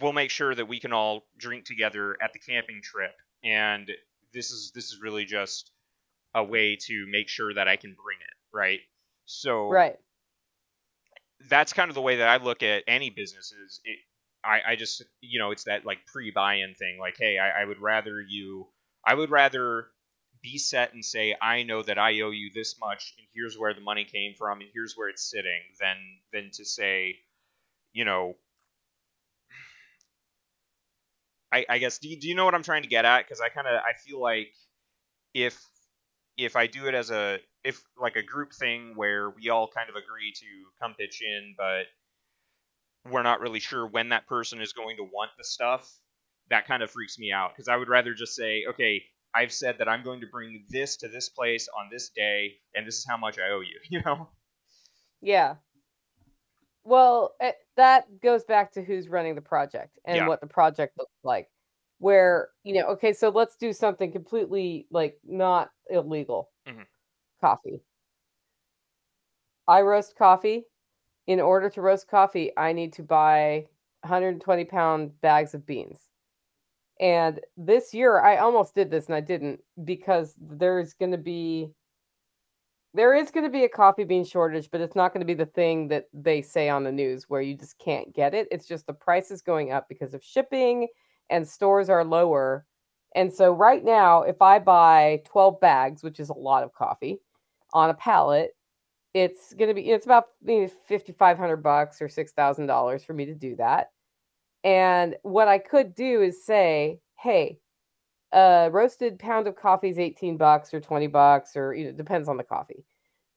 we'll 0.00 0.12
make 0.12 0.30
sure 0.30 0.54
that 0.54 0.66
we 0.66 0.80
can 0.80 0.92
all 0.92 1.24
drink 1.36 1.64
together 1.64 2.16
at 2.22 2.32
the 2.32 2.38
camping 2.38 2.80
trip. 2.82 3.14
And 3.44 3.90
this 4.32 4.50
is 4.50 4.72
this 4.74 4.92
is 4.92 5.00
really 5.00 5.24
just 5.24 5.70
a 6.34 6.44
way 6.44 6.76
to 6.76 7.06
make 7.08 7.28
sure 7.28 7.52
that 7.52 7.68
I 7.68 7.76
can 7.76 7.96
bring 8.02 8.18
it, 8.20 8.56
right? 8.56 8.80
So 9.30 9.68
right. 9.68 9.96
That's 11.48 11.72
kind 11.72 11.88
of 11.88 11.94
the 11.94 12.02
way 12.02 12.16
that 12.16 12.28
I 12.28 12.42
look 12.42 12.62
at 12.62 12.82
any 12.86 13.10
businesses. 13.10 13.80
It, 13.84 13.98
I, 14.44 14.72
I 14.72 14.76
just 14.76 15.04
you 15.20 15.38
know 15.38 15.52
it's 15.52 15.64
that 15.64 15.86
like 15.86 16.04
pre-buy-in 16.06 16.74
thing. 16.74 16.98
Like, 16.98 17.16
hey, 17.18 17.38
I, 17.38 17.62
I 17.62 17.64
would 17.64 17.80
rather 17.80 18.20
you, 18.20 18.66
I 19.06 19.14
would 19.14 19.30
rather 19.30 19.86
be 20.42 20.58
set 20.58 20.94
and 20.94 21.04
say, 21.04 21.36
I 21.40 21.62
know 21.62 21.82
that 21.82 21.98
I 21.98 22.20
owe 22.22 22.30
you 22.30 22.50
this 22.54 22.76
much, 22.80 23.14
and 23.18 23.26
here's 23.34 23.56
where 23.56 23.72
the 23.72 23.80
money 23.80 24.04
came 24.04 24.34
from, 24.36 24.60
and 24.60 24.68
here's 24.74 24.94
where 24.96 25.08
it's 25.08 25.30
sitting, 25.30 25.60
than 25.80 25.96
than 26.32 26.50
to 26.54 26.64
say, 26.64 27.16
you 27.92 28.04
know, 28.04 28.34
I, 31.52 31.66
I 31.68 31.78
guess 31.78 31.98
do 31.98 32.08
you, 32.08 32.18
do 32.18 32.28
you 32.28 32.34
know 32.34 32.44
what 32.44 32.54
I'm 32.54 32.62
trying 32.62 32.82
to 32.82 32.88
get 32.88 33.04
at? 33.04 33.24
Because 33.24 33.40
I 33.40 33.48
kind 33.48 33.66
of 33.66 33.74
I 33.74 33.92
feel 34.04 34.20
like 34.20 34.52
if 35.34 35.62
if 36.36 36.56
I 36.56 36.66
do 36.66 36.86
it 36.86 36.94
as 36.94 37.10
a 37.10 37.38
if 37.64 37.82
like 38.00 38.16
a 38.16 38.22
group 38.22 38.52
thing 38.52 38.92
where 38.96 39.30
we 39.30 39.50
all 39.50 39.68
kind 39.68 39.88
of 39.88 39.96
agree 39.96 40.32
to 40.32 40.46
come 40.80 40.94
pitch 40.94 41.22
in, 41.22 41.54
but 41.56 41.84
we're 43.10 43.22
not 43.22 43.40
really 43.40 43.60
sure 43.60 43.86
when 43.86 44.10
that 44.10 44.26
person 44.26 44.60
is 44.60 44.72
going 44.72 44.96
to 44.96 45.04
want 45.04 45.30
the 45.38 45.44
stuff, 45.44 45.90
that 46.50 46.66
kind 46.66 46.82
of 46.82 46.90
freaks 46.90 47.18
me 47.18 47.32
out 47.32 47.52
because 47.54 47.68
I 47.68 47.76
would 47.76 47.88
rather 47.88 48.14
just 48.14 48.34
say, 48.34 48.64
okay, 48.68 49.02
I've 49.34 49.52
said 49.52 49.78
that 49.78 49.88
I'm 49.88 50.02
going 50.02 50.20
to 50.20 50.26
bring 50.26 50.64
this 50.68 50.96
to 50.98 51.08
this 51.08 51.28
place 51.28 51.68
on 51.78 51.88
this 51.90 52.10
day, 52.10 52.54
and 52.74 52.86
this 52.86 52.96
is 52.96 53.06
how 53.08 53.16
much 53.16 53.38
I 53.38 53.50
owe 53.52 53.60
you. 53.60 53.78
You 53.90 54.02
know? 54.04 54.28
Yeah. 55.20 55.56
Well, 56.84 57.34
it, 57.40 57.56
that 57.76 58.20
goes 58.20 58.44
back 58.44 58.72
to 58.72 58.82
who's 58.82 59.08
running 59.08 59.34
the 59.34 59.42
project 59.42 59.98
and 60.04 60.16
yeah. 60.16 60.28
what 60.28 60.40
the 60.40 60.46
project 60.46 60.96
looks 60.98 61.12
like. 61.22 61.48
Where 61.98 62.48
you 62.64 62.74
know, 62.74 62.86
okay, 62.92 63.12
so 63.12 63.28
let's 63.28 63.56
do 63.56 63.74
something 63.74 64.10
completely 64.10 64.86
like 64.90 65.18
not 65.22 65.70
illegal. 65.90 66.48
Mm-hmm. 66.66 66.80
Coffee. 67.40 67.80
I 69.66 69.80
roast 69.82 70.16
coffee. 70.16 70.64
In 71.26 71.40
order 71.40 71.70
to 71.70 71.80
roast 71.80 72.08
coffee, 72.08 72.50
I 72.56 72.72
need 72.72 72.92
to 72.94 73.02
buy 73.02 73.66
120 74.02 74.64
pound 74.64 75.20
bags 75.20 75.54
of 75.54 75.64
beans 75.64 76.10
and 77.00 77.40
this 77.56 77.94
year, 77.94 78.20
I 78.20 78.36
almost 78.36 78.74
did 78.74 78.90
this 78.90 79.06
and 79.06 79.14
I 79.14 79.20
didn't 79.20 79.60
because 79.84 80.34
there's 80.38 80.92
going 80.92 81.12
to 81.12 81.18
be 81.18 81.70
there 82.92 83.14
is 83.14 83.30
going 83.30 83.44
to 83.44 83.50
be 83.50 83.64
a 83.64 83.68
coffee 83.68 84.04
bean 84.04 84.24
shortage, 84.24 84.68
but 84.70 84.80
it's 84.80 84.96
not 84.96 85.14
going 85.14 85.20
to 85.20 85.26
be 85.26 85.34
the 85.34 85.46
thing 85.46 85.86
that 85.88 86.06
they 86.12 86.42
say 86.42 86.68
on 86.68 86.82
the 86.82 86.90
news 86.90 87.26
where 87.28 87.40
you 87.40 87.54
just 87.54 87.78
can't 87.78 88.12
get 88.12 88.34
it. 88.34 88.48
It's 88.50 88.66
just 88.66 88.86
the 88.86 88.92
price 88.92 89.30
is 89.30 89.42
going 89.42 89.70
up 89.70 89.88
because 89.88 90.12
of 90.12 90.24
shipping 90.24 90.88
and 91.30 91.46
stores 91.48 91.88
are 91.88 92.04
lower. 92.04 92.66
And 93.14 93.32
so 93.32 93.52
right 93.52 93.84
now, 93.84 94.22
if 94.22 94.42
I 94.42 94.58
buy 94.58 95.22
12 95.24 95.60
bags, 95.60 96.02
which 96.02 96.18
is 96.18 96.30
a 96.30 96.34
lot 96.34 96.64
of 96.64 96.74
coffee 96.74 97.20
on 97.72 97.90
a 97.90 97.94
pallet, 97.94 98.50
it's 99.14 99.54
going 99.54 99.68
to 99.68 99.74
be 99.74 99.90
it's 99.90 100.06
about 100.06 100.26
maybe 100.42 100.70
5500 100.88 101.56
bucks 101.58 102.00
or 102.00 102.08
$6,000 102.08 103.04
for 103.04 103.12
me 103.12 103.26
to 103.26 103.34
do 103.34 103.56
that. 103.56 103.90
And 104.64 105.16
what 105.22 105.48
I 105.48 105.58
could 105.58 105.94
do 105.94 106.22
is 106.22 106.44
say, 106.44 107.00
"Hey, 107.18 107.58
a 108.32 108.68
roasted 108.70 109.18
pound 109.18 109.46
of 109.46 109.56
coffee 109.56 109.88
is 109.90 109.98
18 109.98 110.36
bucks 110.36 110.72
or 110.72 110.80
20 110.80 111.06
bucks 111.08 111.56
or 111.56 111.74
you 111.74 111.84
know 111.84 111.92
depends 111.92 112.28
on 112.28 112.36
the 112.36 112.44
coffee. 112.44 112.84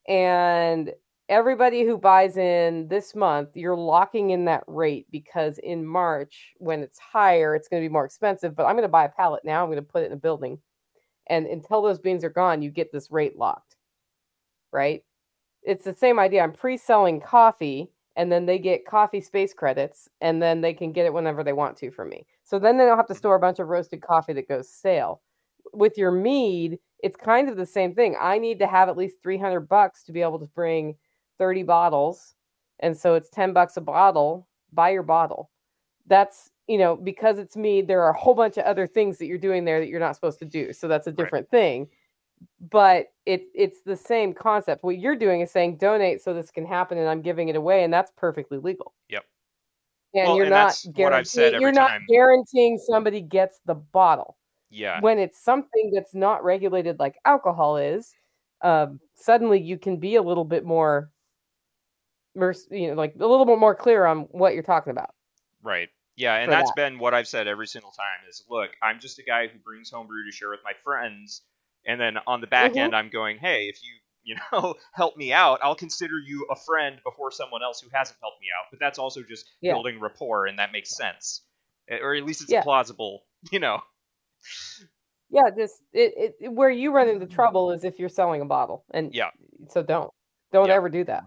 And 0.08 0.92
everybody 1.30 1.84
who 1.84 1.98
buys 1.98 2.38
in 2.38 2.88
this 2.90 3.16
month 3.16 3.50
you're 3.56 3.78
locking 3.78 4.32
in 4.32 4.46
that 4.46 4.64
rate 4.68 5.08
because 5.10 5.58
in 5.60 5.86
march 5.86 6.52
when 6.58 6.82
it's 6.82 7.00
higher 7.00 7.56
it's 7.56 7.70
going 7.70 7.82
to 7.82 7.88
be 7.88 7.92
more 7.92 8.04
expensive 8.04 8.54
but 8.54 8.66
i'm 8.66 8.76
going 8.76 8.84
to 8.84 8.90
buy 8.90 9.06
a 9.06 9.10
pallet 9.10 9.42
now 9.46 9.64
i'm 9.64 9.70
going 9.70 9.78
to 9.78 9.82
put 9.82 10.04
it 10.04 10.08
in 10.08 10.12
a 10.12 10.18
building. 10.18 10.60
And 11.28 11.48
until 11.48 11.82
those 11.82 12.00
beans 12.00 12.24
are 12.24 12.30
gone 12.30 12.62
you 12.62 12.70
get 12.70 12.92
this 12.92 13.10
rate 13.12 13.38
locked 13.38 13.78
right 14.74 15.04
it's 15.62 15.86
the 15.86 15.96
same 15.96 16.20
idea 16.20 16.44
i'm 16.44 16.52
pre-selling 16.52 17.22
coffee 17.22 17.90
and 18.16 18.32
then 18.32 18.46
they 18.46 18.60
get 18.60 18.86
coffee 18.86 19.22
space 19.22 19.54
credits 19.54 20.08
and 20.22 20.42
then 20.42 20.62
they 20.62 20.74
can 20.74 20.92
get 20.92 21.06
it 21.06 21.14
whenever 21.14 21.44
they 21.44 21.54
want 21.54 21.78
to 21.78 21.92
from 21.92 22.10
me. 22.10 22.26
So 22.44 22.60
then 22.60 22.78
they 22.78 22.86
don't 22.86 22.98
have 22.98 23.08
to 23.08 23.14
mm-hmm. 23.14 23.20
store 23.20 23.36
a 23.36 23.40
bunch 23.40 23.60
of 23.60 23.68
roasted 23.68 24.02
coffee 24.02 24.34
that 24.34 24.48
goes 24.48 24.70
stale. 24.70 25.22
With 25.74 25.98
your 25.98 26.12
mead, 26.12 26.78
it's 27.00 27.16
kind 27.16 27.50
of 27.50 27.58
the 27.58 27.66
same 27.66 27.96
thing. 27.96 28.16
I 28.20 28.38
need 28.38 28.60
to 28.60 28.68
have 28.68 28.90
at 28.90 28.98
least 28.98 29.22
300 29.24 29.62
bucks 29.62 30.04
to 30.04 30.12
be 30.12 30.22
able 30.22 30.40
to 30.40 30.46
bring 30.48 30.96
30 31.40 31.64
bottles. 31.64 32.36
And 32.80 32.96
so 32.96 33.16
it's 33.16 33.30
10 33.30 33.54
bucks 33.54 33.78
a 33.78 33.82
bottle. 33.82 34.48
Buy 34.72 34.92
your 34.92 35.04
bottle. 35.04 35.50
That's, 36.06 36.52
you 36.68 36.78
know, 36.78 36.96
because 36.96 37.40
it's 37.40 37.58
mead, 37.58 37.88
there 37.88 38.04
are 38.04 38.12
a 38.12 38.18
whole 38.18 38.36
bunch 38.36 38.58
of 38.58 38.66
other 38.66 38.86
things 38.86 39.18
that 39.18 39.26
you're 39.26 39.38
doing 39.38 39.66
there 39.66 39.80
that 39.80 39.88
you're 39.88 40.00
not 40.00 40.16
supposed 40.16 40.40
to 40.40 40.46
do. 40.46 40.72
So 40.74 40.88
that's 40.88 41.08
a 41.08 41.12
different 41.12 41.48
right. 41.52 41.60
thing 41.60 41.88
but 42.72 43.08
it 43.26 43.44
it's 43.54 43.82
the 43.82 43.96
same 43.96 44.34
concept. 44.34 44.84
What 44.84 44.98
you're 44.98 45.16
doing 45.16 45.41
is 45.41 45.52
saying 45.52 45.78
donate 45.78 46.22
so 46.22 46.34
this 46.34 46.52
can 46.52 46.66
happen, 46.66 46.98
and 46.98 47.08
I'm 47.08 47.22
giving 47.22 47.50
it 47.50 47.56
away, 47.56 47.84
and 47.84 47.94
that's 47.94 48.12
perfectly 48.18 48.58
legal. 48.58 48.94
Yep. 49.10 49.24
And 50.16 50.28
well, 50.28 50.36
you're 50.38 50.46
and 50.46 50.52
not 50.52 50.76
guaranteeing 50.94 51.62
you're 51.62 51.72
not 51.72 51.89
time. 51.89 52.06
guaranteeing 52.08 52.78
somebody 52.78 53.22
gets 53.22 53.60
the 53.66 53.76
bottle. 53.76 54.38
Yeah. 54.70 55.00
When 55.02 55.20
it's 55.20 55.44
something 55.44 55.91
that's 55.94 56.16
not 56.16 56.44
regulated 56.44 57.00
like 57.00 57.16
alcohol 57.26 57.78
is, 57.78 58.14
um, 58.62 59.00
suddenly 59.16 59.62
you 59.62 59.78
can 59.78 59.98
be 59.98 60.16
a 60.16 60.22
little 60.22 60.46
bit 60.46 60.66
more, 60.66 61.12
you 62.36 62.88
know, 62.88 62.94
like 62.94 63.14
a 63.20 63.28
little 63.28 63.46
bit 63.46 63.60
more 63.60 63.76
clear 63.76 64.06
on 64.06 64.22
what 64.32 64.54
you're 64.54 64.64
talking 64.64 64.91
about. 64.91 65.12
Right. 65.62 65.89
Yeah, 66.16 66.36
and 66.36 66.52
that's 66.52 66.70
that. 66.70 66.76
been 66.76 67.00
what 67.00 67.14
I've 67.14 67.28
said 67.28 67.48
every 67.48 67.68
single 67.68 67.91
time 67.91 68.30
is 68.30 68.44
look, 68.50 68.72
I'm 68.84 69.00
just 69.00 69.18
a 69.20 69.24
guy 69.24 69.48
who 69.48 69.58
brings 69.60 69.89
homebrew 69.89 70.26
to 70.26 70.32
share 70.32 70.50
with 70.50 70.60
my 70.64 70.74
friends 70.84 71.41
and 71.86 72.00
then 72.00 72.18
on 72.28 72.42
the 72.42 72.48
back 72.48 72.72
mm-hmm. 72.72 72.80
end 72.80 72.96
i'm 72.96 73.10
going 73.10 73.38
hey 73.38 73.66
if 73.68 73.82
you 73.84 73.94
you 74.24 74.36
know 74.52 74.76
help 74.94 75.16
me 75.18 75.34
out 75.34 75.60
i'll 75.62 75.76
consider 75.76 76.18
you 76.20 76.46
a 76.52 76.56
friend 76.56 76.98
before 77.04 77.32
someone 77.32 77.64
else 77.64 77.82
who 77.82 77.90
hasn't 77.94 78.18
helped 78.22 78.40
me 78.42 78.48
out 78.58 78.66
but 78.72 78.80
that's 78.80 79.00
also 79.00 79.22
just 79.24 79.46
yeah. 79.62 79.74
building 79.74 80.00
rapport 80.00 80.46
and 80.46 80.60
that 80.60 80.72
makes 80.72 80.96
sense 80.96 81.42
eh, 81.90 81.98
or 82.02 82.16
at 82.16 82.24
least 82.24 82.42
it's 82.42 82.52
yeah. 82.52 82.62
plausible 82.62 83.24
you 83.52 83.60
know 83.60 83.80
yeah 85.30 85.50
just 85.56 85.82
it, 85.94 86.36
it 86.40 86.52
where 86.52 86.70
you 86.70 86.92
run 86.92 87.08
into 87.08 87.26
trouble 87.26 87.72
is 87.72 87.84
if 87.84 88.00
you're 88.00 88.10
selling 88.10 88.42
a 88.42 88.46
bottle 88.46 88.86
and 88.92 89.14
yeah 89.14 89.30
so 89.70 89.82
don't 89.82 90.12
don't 90.52 90.68
yeah. 90.68 90.76
ever 90.76 90.90
do 90.90 91.04
that 91.04 91.24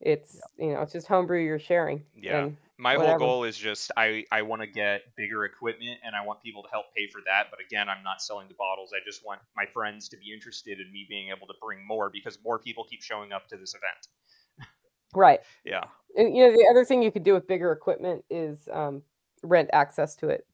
it's 0.00 0.40
you 0.58 0.72
know 0.72 0.82
it's 0.82 0.92
just 0.92 1.06
homebrew 1.06 1.42
you're 1.42 1.58
sharing 1.58 2.04
yeah 2.14 2.48
my 2.78 2.96
whatever. 2.96 3.18
whole 3.18 3.28
goal 3.28 3.44
is 3.44 3.56
just 3.56 3.90
I 3.96 4.24
I 4.32 4.42
want 4.42 4.62
to 4.62 4.66
get 4.66 5.02
bigger 5.16 5.44
equipment 5.44 5.98
and 6.04 6.16
I 6.16 6.24
want 6.24 6.42
people 6.42 6.62
to 6.62 6.68
help 6.70 6.86
pay 6.96 7.06
for 7.08 7.20
that. 7.26 7.44
But 7.50 7.60
again, 7.64 7.88
I'm 7.88 8.02
not 8.02 8.22
selling 8.22 8.48
the 8.48 8.54
bottles. 8.54 8.92
I 8.94 9.04
just 9.04 9.24
want 9.24 9.40
my 9.56 9.66
friends 9.72 10.08
to 10.10 10.16
be 10.16 10.32
interested 10.32 10.80
in 10.80 10.92
me 10.92 11.06
being 11.08 11.28
able 11.28 11.46
to 11.46 11.54
bring 11.62 11.86
more 11.86 12.10
because 12.10 12.38
more 12.44 12.58
people 12.58 12.84
keep 12.88 13.02
showing 13.02 13.32
up 13.32 13.48
to 13.48 13.56
this 13.56 13.74
event. 13.74 14.68
Right. 15.14 15.40
yeah. 15.64 15.84
And, 16.16 16.36
you 16.36 16.46
know, 16.46 16.52
the 16.52 16.66
other 16.70 16.84
thing 16.84 17.02
you 17.02 17.12
could 17.12 17.24
do 17.24 17.34
with 17.34 17.46
bigger 17.46 17.72
equipment 17.72 18.24
is 18.30 18.68
um, 18.72 19.02
rent 19.42 19.70
access 19.72 20.16
to 20.16 20.28
it. 20.28 20.46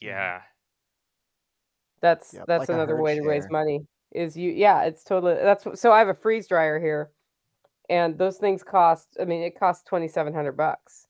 Yeah. 0.00 0.40
That's 2.00 2.34
yep, 2.34 2.44
that's 2.46 2.68
like 2.68 2.68
another 2.68 3.00
way 3.00 3.14
share. 3.14 3.22
to 3.22 3.28
raise 3.28 3.50
money. 3.50 3.86
Is 4.12 4.36
you 4.36 4.52
yeah, 4.52 4.82
it's 4.82 5.02
totally 5.02 5.34
that's 5.34 5.80
so 5.80 5.90
I 5.90 5.98
have 5.98 6.08
a 6.08 6.14
freeze 6.14 6.46
dryer 6.46 6.78
here 6.78 7.10
and 7.88 8.16
those 8.16 8.36
things 8.36 8.62
cost 8.62 9.16
I 9.20 9.24
mean 9.24 9.42
it 9.42 9.58
costs 9.58 9.82
2700 9.84 10.52
bucks 10.52 11.06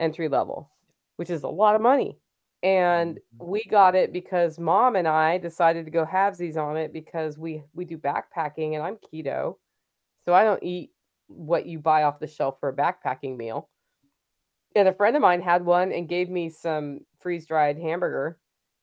entry 0.00 0.28
level, 0.28 0.70
which 1.16 1.30
is 1.30 1.44
a 1.44 1.48
lot 1.48 1.76
of 1.76 1.80
money. 1.80 2.18
And 2.62 3.16
mm-hmm. 3.16 3.50
we 3.50 3.64
got 3.64 3.94
it 3.94 4.12
because 4.12 4.58
mom 4.58 4.96
and 4.96 5.08
I 5.08 5.38
decided 5.38 5.84
to 5.84 5.90
go 5.90 6.04
halvesies 6.04 6.56
on 6.56 6.76
it 6.76 6.92
because 6.92 7.38
we 7.38 7.62
we 7.72 7.84
do 7.84 7.96
backpacking 7.96 8.74
and 8.74 8.82
I'm 8.82 8.96
keto. 8.96 9.56
So 10.24 10.34
I 10.34 10.44
don't 10.44 10.62
eat 10.62 10.90
what 11.28 11.66
you 11.66 11.78
buy 11.78 12.02
off 12.02 12.18
the 12.18 12.26
shelf 12.26 12.56
for 12.60 12.68
a 12.68 12.76
backpacking 12.76 13.36
meal. 13.36 13.68
And 14.76 14.88
a 14.88 14.92
friend 14.92 15.16
of 15.16 15.22
mine 15.22 15.40
had 15.40 15.64
one 15.64 15.92
and 15.92 16.08
gave 16.08 16.28
me 16.28 16.50
some 16.50 17.00
freeze-dried 17.18 17.78
hamburger 17.78 18.38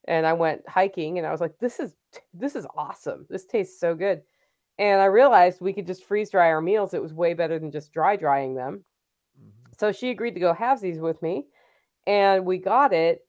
and 0.07 0.25
I 0.25 0.33
went 0.33 0.67
hiking 0.67 1.17
and 1.17 1.27
I 1.27 1.31
was 1.31 1.41
like 1.41 1.57
this 1.59 1.79
is 1.79 1.93
this 2.33 2.55
is 2.55 2.65
awesome. 2.75 3.25
This 3.29 3.45
tastes 3.45 3.79
so 3.79 3.93
good. 3.93 4.21
And 4.79 5.01
I 5.01 5.05
realized 5.05 5.59
we 5.59 5.73
could 5.73 5.87
just 5.87 6.05
freeze 6.05 6.29
dry 6.29 6.49
our 6.49 6.61
meals. 6.61 6.93
It 6.93 7.01
was 7.01 7.13
way 7.13 7.33
better 7.33 7.57
than 7.59 7.71
just 7.71 7.91
dry 7.91 8.15
drying 8.15 8.55
them. 8.55 8.83
So 9.79 9.91
she 9.91 10.09
agreed 10.09 10.33
to 10.33 10.39
go 10.39 10.53
halvesies 10.53 10.99
with 10.99 11.21
me, 11.21 11.45
and 12.05 12.45
we 12.45 12.57
got 12.57 12.93
it. 12.93 13.21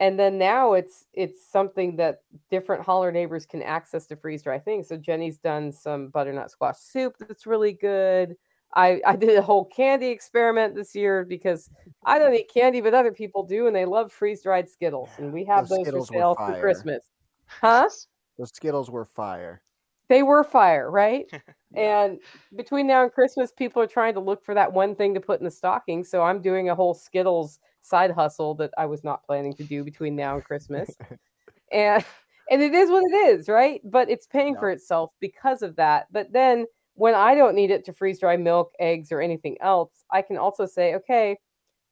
And 0.00 0.18
then 0.18 0.38
now 0.38 0.72
it's 0.72 1.06
it's 1.12 1.48
something 1.50 1.96
that 1.96 2.22
different 2.50 2.84
holler 2.84 3.12
neighbors 3.12 3.46
can 3.46 3.62
access 3.62 4.06
to 4.06 4.16
freeze 4.16 4.42
dry 4.42 4.58
things. 4.58 4.88
So 4.88 4.96
Jenny's 4.96 5.38
done 5.38 5.72
some 5.72 6.08
butternut 6.08 6.50
squash 6.50 6.78
soup 6.78 7.14
that's 7.18 7.46
really 7.46 7.72
good. 7.72 8.36
I, 8.76 9.00
I 9.06 9.14
did 9.16 9.38
a 9.38 9.42
whole 9.42 9.64
candy 9.66 10.08
experiment 10.08 10.74
this 10.74 10.94
year 10.96 11.24
because 11.24 11.70
I 12.04 12.18
don't 12.18 12.34
eat 12.34 12.50
candy, 12.52 12.80
but 12.80 12.92
other 12.92 13.12
people 13.12 13.44
do, 13.44 13.68
and 13.68 13.76
they 13.76 13.84
love 13.84 14.12
freeze 14.12 14.42
dried 14.42 14.68
Skittles, 14.68 15.10
and 15.18 15.32
we 15.32 15.44
have 15.44 15.68
those, 15.68 15.86
those 15.86 16.08
for 16.08 16.14
sale 16.14 16.34
for 16.34 16.60
Christmas. 16.60 17.04
Huh? 17.46 17.88
The 18.36 18.46
Skittles 18.48 18.90
were 18.90 19.04
fire. 19.04 19.62
They 20.08 20.22
were 20.22 20.44
fire, 20.44 20.90
right? 20.90 21.26
and 21.76 22.18
between 22.56 22.86
now 22.86 23.02
and 23.02 23.12
Christmas, 23.12 23.52
people 23.52 23.80
are 23.82 23.86
trying 23.86 24.14
to 24.14 24.20
look 24.20 24.44
for 24.44 24.54
that 24.54 24.72
one 24.72 24.94
thing 24.94 25.14
to 25.14 25.20
put 25.20 25.40
in 25.40 25.44
the 25.44 25.50
stocking. 25.50 26.04
So 26.04 26.22
I'm 26.22 26.40
doing 26.40 26.68
a 26.68 26.74
whole 26.74 26.94
Skittles 26.94 27.58
side 27.82 28.10
hustle 28.10 28.54
that 28.56 28.70
I 28.78 28.86
was 28.86 29.04
not 29.04 29.24
planning 29.24 29.54
to 29.54 29.64
do 29.64 29.84
between 29.84 30.16
now 30.16 30.34
and 30.34 30.44
Christmas. 30.44 30.90
and 31.72 32.04
and 32.50 32.62
it 32.62 32.74
is 32.74 32.90
what 32.90 33.04
it 33.10 33.14
is, 33.28 33.48
right? 33.48 33.80
But 33.84 34.10
it's 34.10 34.26
paying 34.26 34.56
for 34.56 34.70
itself 34.70 35.12
because 35.20 35.62
of 35.62 35.76
that. 35.76 36.06
But 36.12 36.32
then 36.32 36.66
when 36.94 37.14
I 37.14 37.34
don't 37.34 37.54
need 37.54 37.70
it 37.70 37.84
to 37.86 37.92
freeze 37.92 38.20
dry 38.20 38.36
milk, 38.36 38.72
eggs, 38.78 39.10
or 39.10 39.20
anything 39.20 39.56
else, 39.60 40.04
I 40.12 40.22
can 40.22 40.36
also 40.36 40.66
say, 40.66 40.94
okay, 40.96 41.38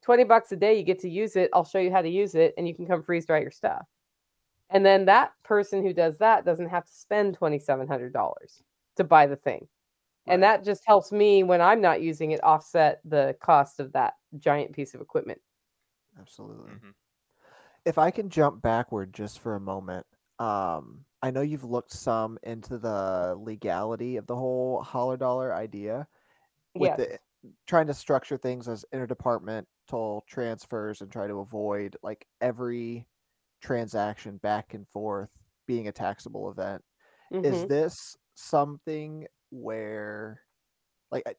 20 0.02 0.24
bucks 0.24 0.52
a 0.52 0.56
day, 0.56 0.76
you 0.76 0.82
get 0.82 1.00
to 1.00 1.08
use 1.08 1.36
it. 1.36 1.50
I'll 1.52 1.64
show 1.64 1.78
you 1.78 1.90
how 1.90 2.02
to 2.02 2.08
use 2.08 2.34
it, 2.34 2.54
and 2.58 2.68
you 2.68 2.74
can 2.74 2.86
come 2.86 3.02
freeze 3.02 3.26
dry 3.26 3.40
your 3.40 3.50
stuff. 3.50 3.86
And 4.72 4.84
then 4.84 5.04
that 5.04 5.32
person 5.44 5.82
who 5.82 5.92
does 5.92 6.18
that 6.18 6.44
doesn't 6.44 6.70
have 6.70 6.86
to 6.86 6.92
spend 6.92 7.38
$2,700 7.38 8.34
to 8.96 9.04
buy 9.04 9.26
the 9.26 9.36
thing. 9.36 9.68
Right. 10.26 10.34
And 10.34 10.42
that 10.42 10.64
just 10.64 10.82
helps 10.86 11.12
me 11.12 11.42
when 11.42 11.60
I'm 11.60 11.80
not 11.80 12.00
using 12.00 12.30
it 12.30 12.42
offset 12.42 13.00
the 13.04 13.36
cost 13.40 13.80
of 13.80 13.92
that 13.92 14.14
giant 14.38 14.72
piece 14.72 14.94
of 14.94 15.00
equipment. 15.00 15.40
Absolutely. 16.18 16.72
Mm-hmm. 16.72 16.90
If 17.84 17.98
I 17.98 18.10
can 18.10 18.30
jump 18.30 18.62
backward 18.62 19.12
just 19.12 19.40
for 19.40 19.56
a 19.56 19.60
moment, 19.60 20.06
um, 20.38 21.04
I 21.22 21.30
know 21.30 21.42
you've 21.42 21.64
looked 21.64 21.92
some 21.92 22.38
into 22.42 22.78
the 22.78 23.36
legality 23.38 24.16
of 24.16 24.26
the 24.26 24.36
whole 24.36 24.82
holler 24.82 25.16
dollar 25.16 25.54
idea 25.54 26.06
with 26.74 26.92
yes. 26.96 26.98
the 26.98 27.18
trying 27.66 27.88
to 27.88 27.94
structure 27.94 28.36
things 28.36 28.68
as 28.68 28.84
interdepartmental 28.94 30.20
transfers 30.28 31.00
and 31.00 31.10
try 31.10 31.26
to 31.26 31.40
avoid 31.40 31.96
like 32.02 32.26
every 32.40 33.06
transaction 33.62 34.38
back 34.38 34.74
and 34.74 34.86
forth 34.88 35.30
being 35.66 35.88
a 35.88 35.92
taxable 35.92 36.50
event. 36.50 36.82
Mm-hmm. 37.32 37.44
Is 37.44 37.66
this 37.66 38.16
something 38.34 39.26
where, 39.50 40.40
like, 41.10 41.22
I 41.26 41.34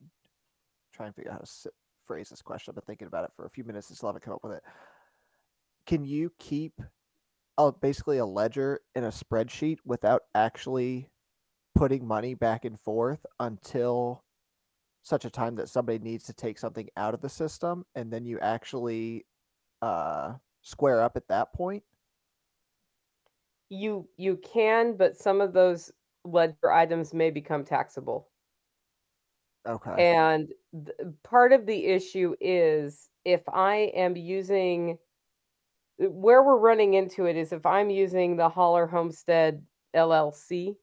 try 0.94 1.08
and 1.08 1.16
figure 1.16 1.32
out 1.32 1.40
how 1.40 1.44
to 1.44 1.72
phrase 2.06 2.30
this 2.30 2.42
question. 2.42 2.72
I've 2.72 2.76
been 2.76 2.84
thinking 2.86 3.08
about 3.08 3.26
it 3.26 3.32
for 3.36 3.46
a 3.46 3.50
few 3.50 3.64
minutes 3.64 3.90
and 3.90 3.98
still 3.98 4.10
haven't 4.10 4.24
come 4.24 4.34
up 4.34 4.44
with 4.44 4.54
it. 4.54 4.64
Can 5.86 6.06
you 6.06 6.32
keep 6.40 6.74
uh, 7.58 7.72
basically 7.72 8.18
a 8.18 8.26
ledger 8.26 8.82
in 8.96 9.04
a 9.04 9.10
spreadsheet 9.10 9.78
without 9.86 10.24
actually 10.36 11.10
putting 11.76 12.08
money 12.08 12.34
back 12.34 12.66
and 12.66 12.80
forth 12.80 13.26
until 13.40 14.24
such 15.04 15.26
a 15.26 15.30
time 15.30 15.56
that 15.56 15.70
somebody 15.70 16.00
needs 16.00 16.24
to 16.26 16.34
take 16.34 16.58
something 16.58 16.88
out 16.96 17.14
of 17.14 17.22
the 17.22 17.30
system 17.30 17.86
and 17.96 18.12
then 18.12 18.26
you 18.26 18.40
actually 18.40 19.26
uh, 19.82 20.34
square 20.62 21.02
up 21.02 21.18
at 21.18 21.28
that 21.28 21.52
point 21.54 21.84
you 23.70 24.10
you 24.18 24.38
can, 24.38 24.98
but 24.98 25.18
some 25.18 25.42
of 25.42 25.54
those 25.54 25.92
ledger 26.26 26.72
items 26.72 27.14
may 27.14 27.32
become 27.32 27.66
taxable. 27.66 28.30
Okay. 29.66 29.98
And 29.98 30.54
th- 30.74 30.98
part 31.24 31.54
of 31.54 31.66
the 31.66 31.86
issue 31.86 32.36
is 32.42 33.10
if 33.26 33.48
I 33.50 33.92
am 33.96 34.16
using 34.16 34.98
where 35.98 36.44
we're 36.44 36.58
running 36.58 36.96
into 36.96 37.26
it 37.26 37.36
is 37.38 37.54
if 37.54 37.66
I'm 37.66 37.90
using 37.90 38.36
the 38.36 38.50
Holler 38.50 38.88
Homestead 38.88 39.66
LLC 39.94 40.76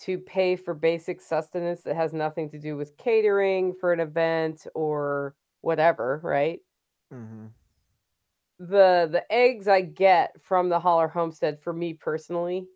to 0.00 0.18
pay 0.18 0.56
for 0.56 0.74
basic 0.74 1.20
sustenance 1.20 1.82
that 1.82 1.96
has 1.96 2.12
nothing 2.14 2.50
to 2.50 2.58
do 2.58 2.76
with 2.76 2.96
catering 2.98 3.74
for 3.74 3.92
an 3.92 4.00
event 4.00 4.66
or 4.74 5.36
whatever, 5.62 6.20
right? 6.24 6.60
hmm 7.10 7.52
The 8.60 9.08
the 9.10 9.24
eggs 9.32 9.68
I 9.68 9.80
get 9.80 10.38
from 10.38 10.68
the 10.68 10.78
Holler 10.78 11.08
Homestead 11.08 11.58
for 11.58 11.72
me 11.72 11.94
personally 11.94 12.66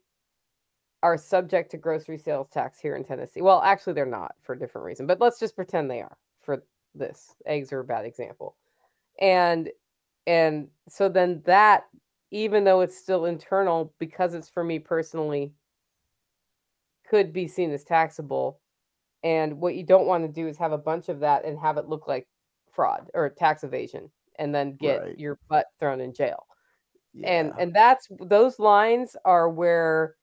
are 1.03 1.19
subject 1.19 1.71
to 1.73 1.77
grocery 1.77 2.17
sales 2.17 2.49
tax 2.49 2.81
here 2.81 2.97
in 2.97 3.05
Tennessee. 3.05 3.43
Well, 3.43 3.61
actually 3.61 3.93
they're 3.93 4.07
not 4.07 4.35
for 4.43 4.55
a 4.55 4.59
different 4.59 4.87
reason, 4.87 5.07
but 5.07 5.21
let's 5.21 5.39
just 5.39 5.55
pretend 5.55 5.91
they 5.91 6.01
are 6.01 6.17
for 6.41 6.65
this. 6.95 7.35
Eggs 7.45 7.71
are 7.71 7.81
a 7.81 7.85
bad 7.85 8.07
example. 8.07 8.57
And 9.21 9.69
and 10.27 10.69
so 10.89 11.11
then 11.11 11.43
that 11.45 11.85
even 12.31 12.65
though 12.65 12.81
it's 12.81 12.97
still 12.97 13.27
internal 13.27 13.93
because 13.99 14.33
it's 14.33 14.49
for 14.49 14.65
me 14.65 14.79
personally 14.79 15.53
could 17.07 17.31
be 17.31 17.47
seen 17.47 17.71
as 17.73 17.85
taxable. 17.85 18.59
And 19.23 19.61
what 19.61 19.75
you 19.75 19.85
don't 19.85 20.07
want 20.07 20.25
to 20.25 20.33
do 20.33 20.49
is 20.49 20.57
have 20.57 20.73
a 20.73 20.79
bunch 20.79 21.11
of 21.11 21.21
that 21.21 21.45
and 21.45 21.59
have 21.59 21.77
it 21.77 21.89
look 21.91 22.09
like 22.09 22.27
fraud 22.73 23.11
or 23.13 23.29
tax 23.29 23.65
evasion 23.65 24.11
and 24.39 24.55
then 24.55 24.77
get 24.77 25.03
Right. 25.03 25.19
your 25.19 25.39
butt 25.49 25.67
thrown 25.79 26.01
in 26.01 26.13
jail 26.15 26.47
Yeah. 27.15 27.29
and 27.31 27.53
and 27.59 27.75
that's 27.75 28.09
those 28.21 28.59
lines 28.59 29.17
are 29.25 29.49
where 29.49 30.17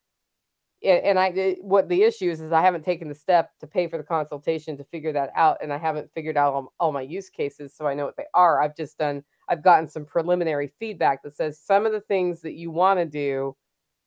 and 0.84 1.20
I 1.20 1.30
eh, 1.30 1.56
what 1.62 1.90
the 1.90 2.04
issue 2.04 2.30
is 2.32 2.42
is 2.42 2.52
I 2.52 2.62
haven't 2.62 2.84
taken 2.84 3.08
the 3.08 3.14
step 3.16 3.52
to 3.60 3.68
pay 3.68 3.88
for 3.88 3.98
the 3.98 4.04
consultation 4.04 4.78
to 4.78 4.84
figure 4.86 5.14
that 5.14 5.32
out, 5.36 5.58
and 5.62 5.72
I 5.72 5.78
haven't 5.78 6.12
figured 6.14 6.38
out 6.38 6.54
all, 6.54 6.74
all 6.80 6.92
my 6.92 7.02
use 7.02 7.30
cases, 7.30 7.74
so 7.76 7.86
I 7.88 7.94
know 7.94 8.06
what 8.06 8.18
they 8.18 8.26
are. 8.34 8.62
I've 8.62 8.76
just 8.76 8.98
done 8.98 9.24
I've 9.48 9.64
gotten 9.64 9.88
some 9.88 10.06
preliminary 10.06 10.72
feedback 10.80 11.22
that 11.24 11.36
says 11.36 11.60
some 11.60 11.86
of 11.86 11.92
the 11.92 12.02
things 12.02 12.42
that 12.42 12.54
you 12.54 12.72
want 12.72 13.00
to 13.00 13.06
do 13.06 13.56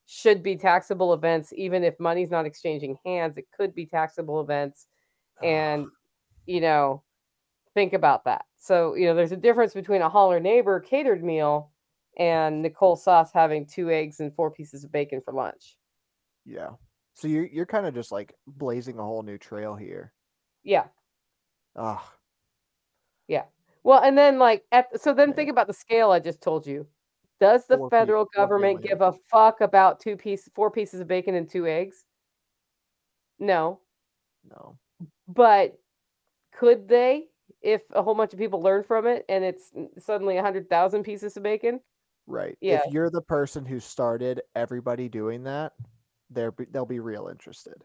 should 0.07 0.43
be 0.43 0.57
taxable 0.57 1.15
events, 1.15 1.53
even 1.55 1.85
if 1.85 1.99
money's 2.01 2.31
not 2.31 2.47
exchanging 2.47 2.99
hands. 3.05 3.37
It 3.39 3.47
could 3.57 3.75
be 3.75 3.87
taxable 3.87 4.41
events, 4.41 4.87
and 5.43 5.87
you 6.47 6.61
know 6.61 7.03
think 7.75 7.93
about 7.93 8.25
that. 8.25 8.45
So 8.65 8.95
you 8.95 9.07
know 9.07 9.15
there's 9.15 9.33
a 9.33 9.37
difference 9.37 9.75
between 9.75 10.01
a 10.03 10.09
holler 10.09 10.41
neighbor 10.41 10.81
catered 10.81 11.23
meal 11.23 11.71
and 12.19 12.63
Nicole 12.63 12.97
Sauce 12.97 13.31
having 13.33 13.67
two 13.67 13.91
eggs 13.91 14.21
and 14.21 14.35
four 14.35 14.51
pieces 14.51 14.85
of 14.85 14.93
bacon 14.93 15.21
for 15.21 15.35
lunch. 15.35 15.77
yeah. 16.47 16.71
So 17.15 17.29
you're 17.29 17.47
you're 17.47 17.67
kind 17.67 17.87
of 17.87 17.95
just 17.95 18.11
like 18.11 18.35
blazing 18.47 18.99
a 18.99 19.03
whole 19.05 19.23
new 19.23 19.39
trail 19.39 19.77
here. 19.77 20.13
Yeah. 20.65 20.87
Ugh. 21.77 22.01
Yeah. 23.29 23.45
Well, 23.83 24.01
and 24.03 24.17
then 24.17 24.39
like 24.39 24.65
at 24.73 25.01
so 25.01 25.13
then 25.15 25.33
think 25.35 25.51
about 25.51 25.67
the 25.67 25.75
scale 25.75 26.11
I 26.11 26.21
just 26.21 26.43
told 26.43 26.67
you. 26.67 26.87
Does 27.41 27.67
the 27.67 27.77
Four 27.79 27.91
federal 27.91 28.25
four 28.25 28.31
government 28.35 28.81
give 28.83 29.01
a 29.03 29.13
fuck 29.31 29.61
about 29.61 30.01
two 30.01 30.17
pieces, 30.17 30.51
four 30.55 30.71
pieces 30.71 31.01
of 31.01 31.09
bacon 31.09 31.35
and 31.35 31.49
two 31.49 31.67
eggs? 31.67 32.05
No, 33.39 33.81
No. 34.45 34.79
but 35.29 35.79
could 36.53 36.89
they 36.89 37.29
if 37.65 37.83
a 37.93 38.03
whole 38.03 38.15
bunch 38.15 38.33
of 38.33 38.39
people 38.39 38.63
learn 38.63 38.85
from 38.85 39.07
it 39.07 39.25
and 39.29 39.43
it's 39.43 39.73
suddenly 39.99 40.37
a 40.37 40.43
hundred 40.43 40.69
thousand 40.69 41.03
pieces 41.03 41.37
of 41.37 41.43
bacon? 41.43 41.81
Right. 42.27 42.57
Yeah. 42.61 42.81
If 42.87 42.93
you're 42.93 43.11
the 43.11 43.23
person 43.23 43.65
who 43.65 43.81
started 43.81 44.43
everybody 44.55 45.09
doing 45.09 45.43
that, 45.45 45.73
they're 46.31 46.53
be- 46.53 46.67
they'll 46.71 46.87
be 46.87 47.01
real 47.01 47.29
interested. 47.29 47.83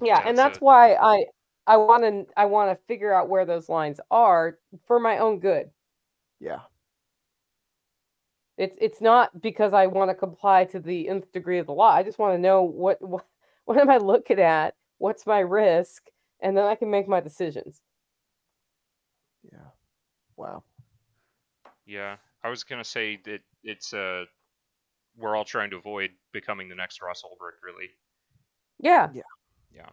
Yeah, 0.00 0.20
Yeah, 0.20 0.28
and 0.28 0.36
so- 0.36 0.42
that's 0.42 0.60
why 0.60 0.94
I 0.94 1.24
I 1.66 1.76
want 1.76 2.02
to 2.02 2.26
I 2.36 2.46
want 2.46 2.70
to 2.70 2.84
figure 2.86 3.12
out 3.12 3.28
where 3.28 3.44
those 3.44 3.68
lines 3.68 4.00
are 4.10 4.58
for 4.86 4.98
my 4.98 5.18
own 5.18 5.38
good. 5.40 5.70
Yeah. 6.40 6.60
It's 8.58 8.76
it's 8.80 9.00
not 9.00 9.40
because 9.40 9.72
I 9.72 9.86
want 9.86 10.10
to 10.10 10.14
comply 10.14 10.64
to 10.66 10.80
the 10.80 11.08
nth 11.08 11.30
degree 11.32 11.58
of 11.58 11.66
the 11.66 11.72
law. 11.72 11.90
I 11.92 12.02
just 12.02 12.18
want 12.18 12.34
to 12.34 12.38
know 12.38 12.62
what 12.62 13.00
what 13.00 13.26
what 13.64 13.78
am 13.78 13.90
I 13.90 13.98
looking 13.98 14.40
at? 14.40 14.74
What's 14.98 15.26
my 15.26 15.40
risk? 15.40 16.04
And 16.40 16.56
then 16.56 16.64
I 16.64 16.74
can 16.74 16.90
make 16.90 17.06
my 17.08 17.20
decisions. 17.20 17.80
Yeah. 20.42 20.48
Wow. 20.48 20.62
Yeah, 21.84 22.16
I 22.44 22.48
was 22.48 22.64
gonna 22.64 22.84
say 22.84 23.20
that 23.24 23.40
it's 23.64 23.92
uh, 23.92 24.24
we're 25.16 25.36
all 25.36 25.44
trying 25.44 25.70
to 25.70 25.76
avoid 25.76 26.10
becoming 26.32 26.68
the 26.68 26.74
next 26.74 27.02
Ross 27.02 27.22
Ulbricht, 27.22 27.62
really. 27.64 27.90
Yeah. 28.78 29.08
Yeah. 29.14 29.22
Yeah. 29.74 29.88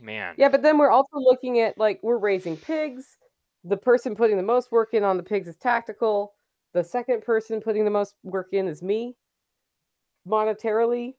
Man. 0.00 0.34
Yeah, 0.36 0.48
but 0.48 0.62
then 0.62 0.78
we're 0.78 0.90
also 0.90 1.16
looking 1.16 1.60
at 1.60 1.78
like 1.78 2.00
we're 2.02 2.18
raising 2.18 2.56
pigs. 2.56 3.16
The 3.64 3.76
person 3.76 4.14
putting 4.14 4.36
the 4.36 4.42
most 4.42 4.70
work 4.70 4.94
in 4.94 5.04
on 5.04 5.16
the 5.16 5.22
pigs 5.22 5.48
is 5.48 5.56
tactical. 5.56 6.34
The 6.74 6.84
second 6.84 7.22
person 7.22 7.60
putting 7.60 7.84
the 7.84 7.90
most 7.90 8.14
work 8.22 8.48
in 8.52 8.68
is 8.68 8.82
me. 8.82 9.16
Monetarily, 10.28 11.14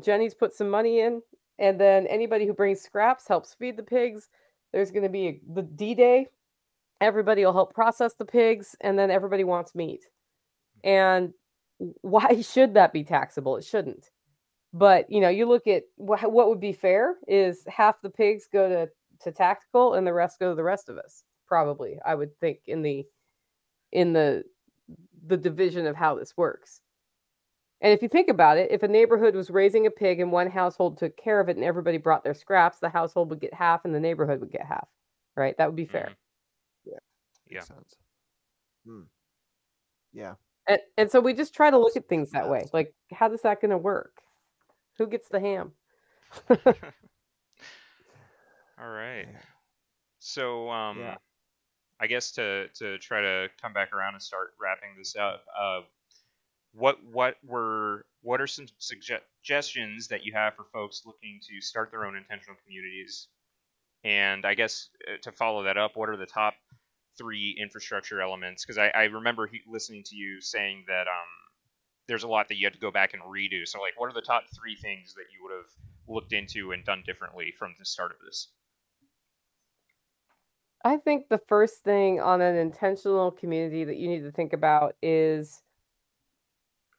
Jenny's 0.00 0.34
put 0.34 0.52
some 0.52 0.68
money 0.68 1.00
in, 1.00 1.22
and 1.58 1.80
then 1.80 2.06
anybody 2.08 2.46
who 2.46 2.52
brings 2.52 2.80
scraps 2.80 3.26
helps 3.26 3.54
feed 3.54 3.76
the 3.76 3.82
pigs. 3.82 4.28
There's 4.72 4.90
going 4.90 5.04
to 5.04 5.08
be 5.08 5.26
a, 5.26 5.40
the 5.54 5.62
D 5.62 5.94
Day. 5.94 6.26
Everybody 7.00 7.44
will 7.44 7.52
help 7.52 7.74
process 7.74 8.14
the 8.14 8.24
pigs, 8.24 8.76
and 8.80 8.98
then 8.98 9.10
everybody 9.10 9.44
wants 9.44 9.74
meat. 9.74 10.04
And 10.82 11.32
why 12.02 12.40
should 12.42 12.74
that 12.74 12.92
be 12.92 13.04
taxable? 13.04 13.56
It 13.56 13.64
shouldn't. 13.64 14.10
But 14.72 15.10
you 15.10 15.20
know, 15.20 15.28
you 15.28 15.46
look 15.46 15.66
at 15.66 15.84
wh- 15.96 16.24
what 16.24 16.48
would 16.48 16.60
be 16.60 16.72
fair 16.72 17.16
is 17.28 17.64
half 17.68 18.00
the 18.00 18.10
pigs 18.10 18.48
go 18.52 18.68
to 18.68 18.88
to 19.20 19.32
tactical, 19.32 19.94
and 19.94 20.06
the 20.06 20.12
rest 20.12 20.40
go 20.40 20.50
to 20.50 20.56
the 20.56 20.64
rest 20.64 20.88
of 20.88 20.98
us. 20.98 21.22
Probably, 21.46 21.98
I 22.04 22.14
would 22.14 22.38
think 22.40 22.60
in 22.66 22.82
the 22.82 23.06
in 23.92 24.12
the 24.12 24.44
the 25.26 25.36
division 25.36 25.86
of 25.86 25.96
how 25.96 26.16
this 26.16 26.36
works. 26.36 26.80
And 27.80 27.92
if 27.92 28.02
you 28.02 28.08
think 28.08 28.28
about 28.28 28.56
it, 28.56 28.70
if 28.70 28.82
a 28.82 28.88
neighborhood 28.88 29.34
was 29.34 29.50
raising 29.50 29.86
a 29.86 29.90
pig 29.90 30.20
and 30.20 30.32
one 30.32 30.50
household 30.50 30.98
took 30.98 31.16
care 31.16 31.40
of 31.40 31.48
it 31.48 31.56
and 31.56 31.64
everybody 31.64 31.98
brought 31.98 32.24
their 32.24 32.34
scraps, 32.34 32.78
the 32.78 32.88
household 32.88 33.30
would 33.30 33.40
get 33.40 33.52
half 33.52 33.84
and 33.84 33.94
the 33.94 34.00
neighborhood 34.00 34.40
would 34.40 34.50
get 34.50 34.64
half. 34.64 34.88
Right? 35.36 35.56
That 35.58 35.66
would 35.66 35.76
be 35.76 35.84
fair. 35.84 36.06
Mm-hmm. 36.06 36.23
Yeah. 37.48 37.60
Sense. 37.60 37.96
Hmm. 38.86 39.02
Yeah. 40.12 40.34
And, 40.68 40.80
and 40.96 41.10
so 41.10 41.20
we 41.20 41.34
just 41.34 41.54
try 41.54 41.70
to 41.70 41.78
look 41.78 41.96
at 41.96 42.08
things 42.08 42.30
that 42.30 42.48
way. 42.48 42.60
Yes. 42.62 42.74
Like, 42.74 42.94
how 43.12 43.32
is 43.32 43.42
that 43.42 43.60
going 43.60 43.70
to 43.70 43.78
work? 43.78 44.20
Who 44.98 45.06
gets 45.06 45.28
the 45.28 45.40
ham? 45.40 45.72
All 46.50 46.56
right. 48.90 49.26
So, 50.18 50.70
um, 50.70 50.98
Yeah. 50.98 51.16
I 52.00 52.08
guess 52.08 52.32
to 52.32 52.68
to 52.74 52.98
try 52.98 53.22
to 53.22 53.48
come 53.62 53.72
back 53.72 53.92
around 53.92 54.14
and 54.14 54.22
start 54.22 54.54
wrapping 54.60 54.90
this 54.98 55.14
up, 55.16 55.44
uh, 55.58 55.80
what 56.72 57.02
what 57.04 57.36
were 57.44 58.04
what 58.20 58.40
are 58.40 58.48
some 58.48 58.66
suggestions 58.78 60.08
that 60.08 60.24
you 60.24 60.32
have 60.32 60.56
for 60.56 60.64
folks 60.72 61.02
looking 61.06 61.40
to 61.48 61.60
start 61.60 61.92
their 61.92 62.04
own 62.04 62.16
intentional 62.16 62.56
communities? 62.64 63.28
And 64.02 64.44
I 64.44 64.54
guess 64.54 64.90
uh, 65.08 65.18
to 65.22 65.32
follow 65.32 65.62
that 65.62 65.78
up, 65.78 65.96
what 65.96 66.08
are 66.08 66.16
the 66.16 66.26
top 66.26 66.54
three 67.16 67.56
infrastructure 67.60 68.20
elements? 68.20 68.64
Because 68.64 68.78
I, 68.78 68.88
I 68.88 69.04
remember 69.04 69.46
he, 69.46 69.60
listening 69.66 70.02
to 70.04 70.16
you 70.16 70.40
saying 70.40 70.84
that 70.88 71.06
um, 71.06 71.30
there's 72.08 72.22
a 72.22 72.28
lot 72.28 72.48
that 72.48 72.56
you 72.56 72.66
had 72.66 72.74
to 72.74 72.80
go 72.80 72.90
back 72.90 73.14
and 73.14 73.22
redo. 73.22 73.66
So, 73.66 73.80
like, 73.80 73.98
what 73.98 74.10
are 74.10 74.14
the 74.14 74.22
top 74.22 74.44
three 74.54 74.76
things 74.76 75.14
that 75.14 75.26
you 75.32 75.42
would 75.42 75.52
have 75.52 75.70
looked 76.08 76.32
into 76.32 76.72
and 76.72 76.84
done 76.84 77.02
differently 77.06 77.52
from 77.58 77.74
the 77.78 77.84
start 77.84 78.12
of 78.12 78.18
this? 78.24 78.48
I 80.84 80.98
think 80.98 81.28
the 81.28 81.40
first 81.48 81.82
thing 81.82 82.20
on 82.20 82.42
an 82.42 82.56
intentional 82.56 83.30
community 83.30 83.84
that 83.84 83.96
you 83.96 84.08
need 84.08 84.20
to 84.20 84.32
think 84.32 84.52
about 84.52 84.96
is 85.02 85.62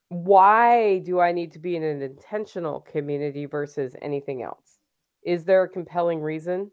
why 0.09 0.99
do 0.99 1.20
I 1.20 1.32
need 1.32 1.51
to 1.51 1.59
be 1.59 1.76
in 1.76 1.84
an 1.84 2.01
intentional 2.01 2.82
community 2.82 3.45
versus 3.45 3.95
anything 4.01 4.41
else? 4.41 4.80
Is 5.24 5.45
there 5.45 5.63
a 5.63 5.70
compelling 5.70 6.20
reason? 6.20 6.72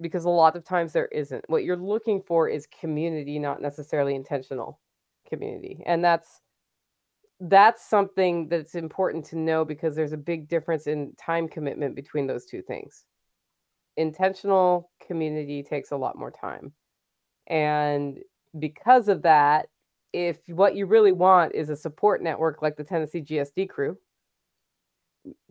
Because 0.00 0.24
a 0.24 0.30
lot 0.30 0.56
of 0.56 0.64
times 0.64 0.92
there 0.92 1.06
isn't. 1.06 1.44
What 1.48 1.64
you're 1.64 1.76
looking 1.76 2.22
for 2.22 2.48
is 2.48 2.66
community, 2.66 3.38
not 3.38 3.60
necessarily 3.60 4.14
intentional 4.14 4.80
community. 5.28 5.82
And 5.86 6.04
that's 6.04 6.40
that's 7.42 7.88
something 7.88 8.48
that's 8.48 8.74
important 8.74 9.24
to 9.24 9.38
know 9.38 9.64
because 9.64 9.96
there's 9.96 10.12
a 10.12 10.16
big 10.18 10.46
difference 10.46 10.86
in 10.86 11.14
time 11.16 11.48
commitment 11.48 11.94
between 11.94 12.26
those 12.26 12.44
two 12.44 12.60
things 12.60 13.04
intentional 13.96 14.90
community 15.06 15.62
takes 15.62 15.90
a 15.90 15.96
lot 15.96 16.16
more 16.16 16.30
time. 16.30 16.72
And 17.46 18.18
because 18.58 19.08
of 19.08 19.22
that, 19.22 19.68
if 20.12 20.38
what 20.46 20.74
you 20.74 20.86
really 20.86 21.12
want 21.12 21.54
is 21.54 21.68
a 21.70 21.76
support 21.76 22.22
network 22.22 22.62
like 22.62 22.76
the 22.76 22.84
Tennessee 22.84 23.20
GSD 23.20 23.68
crew, 23.68 23.96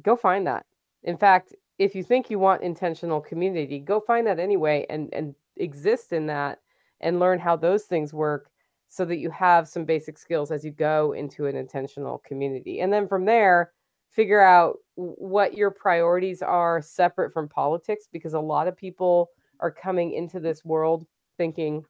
go 0.01 0.15
find 0.15 0.47
that. 0.47 0.65
In 1.03 1.17
fact, 1.17 1.53
if 1.79 1.95
you 1.95 2.03
think 2.03 2.29
you 2.29 2.37
want 2.37 2.61
intentional 2.61 3.21
community, 3.21 3.79
go 3.79 3.99
find 3.99 4.27
that 4.27 4.37
anyway 4.37 4.85
and 4.89 5.11
and 5.13 5.33
exist 5.55 6.13
in 6.13 6.27
that 6.27 6.59
and 7.01 7.19
learn 7.19 7.39
how 7.39 7.55
those 7.55 7.85
things 7.85 8.13
work 8.13 8.51
so 8.89 9.05
that 9.05 9.17
you 9.17 9.29
have 9.29 9.67
some 9.67 9.85
basic 9.85 10.17
skills 10.17 10.51
as 10.51 10.65
you 10.65 10.71
go 10.71 11.13
into 11.13 11.45
an 11.45 11.55
intentional 11.55 12.19
community. 12.19 12.81
And 12.81 12.91
then 12.91 13.07
from 13.07 13.25
there, 13.25 13.71
figure 14.09 14.41
out 14.41 14.77
what 14.95 15.53
your 15.53 15.71
priorities 15.71 16.41
are 16.41 16.81
separate 16.81 17.31
from 17.31 17.47
politics 17.47 18.07
because 18.11 18.33
a 18.33 18.39
lot 18.39 18.67
of 18.67 18.75
people 18.75 19.29
are 19.59 19.71
coming 19.71 20.13
into 20.13 20.39
this 20.39 20.65
world 20.65 21.05
thinking 21.37 21.85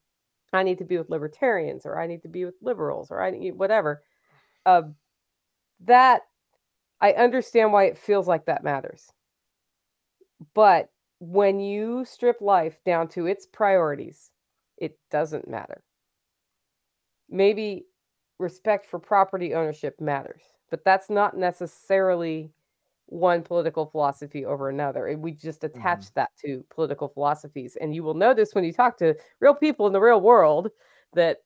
I 0.51 0.63
need 0.63 0.77
to 0.79 0.83
be 0.83 0.97
with 0.97 1.09
libertarians 1.09 1.85
or 1.85 1.99
I 1.99 2.07
need 2.07 2.21
to 2.23 2.27
be 2.27 2.43
with 2.43 2.55
liberals 2.61 3.11
or 3.11 3.23
I 3.23 3.31
need 3.31 3.51
whatever. 3.51 4.03
Uh, 4.65 4.83
that 5.85 6.23
I 6.99 7.13
understand 7.13 7.71
why 7.71 7.85
it 7.85 7.97
feels 7.97 8.27
like 8.27 8.45
that 8.45 8.63
matters. 8.63 9.09
But 10.53 10.89
when 11.19 11.59
you 11.59 12.05
strip 12.05 12.41
life 12.41 12.79
down 12.85 13.07
to 13.09 13.25
its 13.25 13.45
priorities, 13.45 14.31
it 14.77 14.97
doesn't 15.11 15.47
matter. 15.47 15.83
Maybe 17.29 17.85
respect 18.39 18.85
for 18.85 18.99
property 18.99 19.53
ownership 19.53 19.99
matters, 19.99 20.41
but 20.69 20.83
that's 20.85 21.09
not 21.09 21.37
necessarily 21.37 22.51
one 23.07 23.41
political 23.41 23.87
philosophy 23.87 24.45
over 24.45 24.69
another. 24.69 25.15
We 25.17 25.31
just 25.31 25.63
attach 25.63 25.99
mm-hmm. 25.99 26.13
that 26.15 26.29
to 26.45 26.63
political 26.69 27.07
philosophies. 27.09 27.75
And 27.81 27.93
you 27.93 28.03
will 28.03 28.13
notice 28.13 28.53
when 28.53 28.63
you 28.63 28.71
talk 28.71 28.97
to 28.99 29.15
real 29.39 29.55
people 29.55 29.87
in 29.87 29.93
the 29.93 29.99
real 29.99 30.21
world 30.21 30.69
that 31.13 31.39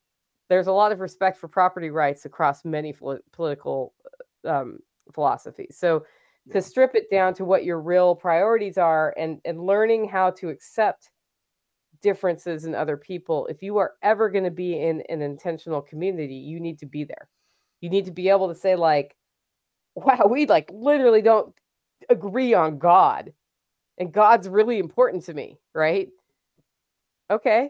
there's 0.50 0.68
a 0.68 0.74
lot 0.74 0.92
of 0.92 1.00
respect 1.00 1.38
for 1.38 1.48
property 1.48 1.90
rights 1.90 2.26
across 2.26 2.66
many 2.66 2.94
political 3.32 3.94
um, 4.46 4.80
philosophies. 5.14 5.78
So 5.80 6.06
yeah. 6.46 6.54
to 6.54 6.62
strip 6.62 6.96
it 6.96 7.10
down 7.10 7.34
to 7.36 7.46
what 7.46 7.64
your 7.64 7.82
real 7.82 8.16
priorities 8.16 8.78
are 8.78 9.14
and, 9.18 9.40
and 9.46 9.66
learning 9.66 10.08
how 10.08 10.32
to 10.32 10.50
accept 10.50 11.10
differences 12.02 12.66
in 12.66 12.76
other 12.76 12.98
people, 12.98 13.48
if 13.48 13.64
you 13.64 13.78
are 13.78 13.94
ever 14.04 14.30
going 14.30 14.44
to 14.44 14.52
be 14.52 14.80
in 14.80 15.02
an 15.10 15.22
intentional 15.22 15.82
community, 15.82 16.36
you 16.36 16.60
need 16.60 16.78
to 16.80 16.86
be 16.86 17.04
there. 17.04 17.30
You 17.82 17.90
need 17.90 18.06
to 18.06 18.12
be 18.12 18.30
able 18.30 18.50
to 18.50 18.56
say, 18.56 18.76
like, 18.76 19.16
wow, 19.96 20.28
we 20.30 20.46
like 20.46 20.70
literally 20.72 21.22
don't 21.22 21.54
agree 22.10 22.54
on 22.54 22.78
God. 22.78 23.34
And 23.98 24.12
God's 24.12 24.50
really 24.50 24.80
important 24.80 25.24
to 25.26 25.34
me, 25.34 25.60
right? 25.74 26.10
Okay. 27.32 27.70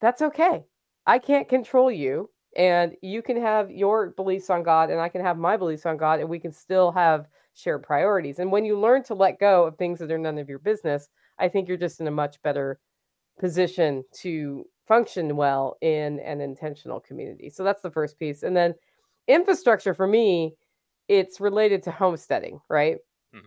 That's 0.00 0.22
okay. 0.22 0.64
I 1.06 1.18
can't 1.18 1.48
control 1.48 1.90
you. 1.90 2.30
And 2.56 2.94
you 3.00 3.22
can 3.22 3.40
have 3.40 3.70
your 3.70 4.10
beliefs 4.10 4.50
on 4.50 4.62
God, 4.62 4.90
and 4.90 5.00
I 5.00 5.08
can 5.08 5.22
have 5.22 5.38
my 5.38 5.56
beliefs 5.56 5.86
on 5.86 5.96
God, 5.96 6.20
and 6.20 6.28
we 6.28 6.38
can 6.38 6.52
still 6.52 6.92
have 6.92 7.26
shared 7.54 7.82
priorities. 7.82 8.38
And 8.38 8.50
when 8.50 8.64
you 8.64 8.78
learn 8.78 9.02
to 9.04 9.14
let 9.14 9.38
go 9.38 9.64
of 9.64 9.76
things 9.76 9.98
that 9.98 10.10
are 10.10 10.18
none 10.18 10.38
of 10.38 10.48
your 10.48 10.58
business, 10.58 11.08
I 11.38 11.48
think 11.48 11.68
you're 11.68 11.76
just 11.76 12.00
in 12.00 12.06
a 12.06 12.12
much 12.12 12.40
better 12.42 12.78
position 13.38 14.04
to 14.20 14.64
function 14.86 15.36
well 15.36 15.76
in 15.80 16.20
an 16.20 16.40
intentional 16.40 17.00
community. 17.00 17.50
So 17.50 17.64
that's 17.64 17.82
the 17.82 17.90
first 17.90 18.18
piece. 18.18 18.42
And 18.42 18.56
then 18.56 18.74
infrastructure 19.28 19.94
for 19.94 20.06
me 20.06 20.54
it's 21.08 21.40
related 21.40 21.82
to 21.84 21.90
homesteading, 21.90 22.60
right? 22.68 22.96
Mm-hmm. 23.34 23.46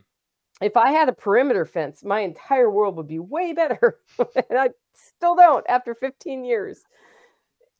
If 0.62 0.78
I 0.78 0.92
had 0.92 1.10
a 1.10 1.14
perimeter 1.14 1.66
fence, 1.66 2.04
my 2.04 2.20
entire 2.22 2.70
world 2.70 2.96
would 2.98 3.08
be 3.08 3.20
way 3.20 3.54
better. 3.54 4.00
and 4.20 4.58
I 4.58 4.70
still 4.94 5.36
don't 5.36 5.66
after 5.68 5.96
15 5.96 6.46
years. 6.46 6.84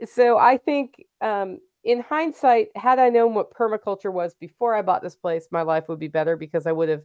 So 0.06 0.38
I 0.38 0.58
think 0.58 1.06
um, 1.22 1.60
in 1.86 2.02
hindsight, 2.02 2.70
had 2.76 2.98
I 2.98 3.10
known 3.10 3.36
what 3.36 3.54
permaculture 3.54 4.12
was 4.12 4.34
before 4.34 4.74
I 4.74 4.82
bought 4.82 5.04
this 5.04 5.16
place, 5.16 5.48
my 5.52 5.62
life 5.62 5.88
would 5.88 6.00
be 6.00 6.08
better 6.08 6.36
because 6.36 6.66
I 6.66 6.72
would 6.72 6.90
have 6.90 7.04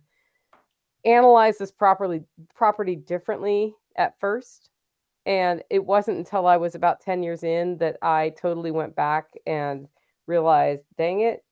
analyzed 1.04 1.58
this 1.58 1.70
properly 1.70 2.24
property 2.54 2.96
differently 2.96 3.74
at 3.96 4.18
first. 4.18 4.70
And 5.26 5.62
it 5.68 5.84
wasn't 5.84 6.16
until 6.16 6.46
I 6.46 6.56
was 6.56 6.74
about 6.74 7.02
10 7.02 7.22
years 7.22 7.42
in 7.42 7.76
that 7.76 7.98
I 8.00 8.32
totally 8.40 8.70
went 8.70 8.96
back 8.96 9.26
and 9.46 9.86
realized, 10.26 10.84
dang 10.96 11.20
it, 11.20 11.44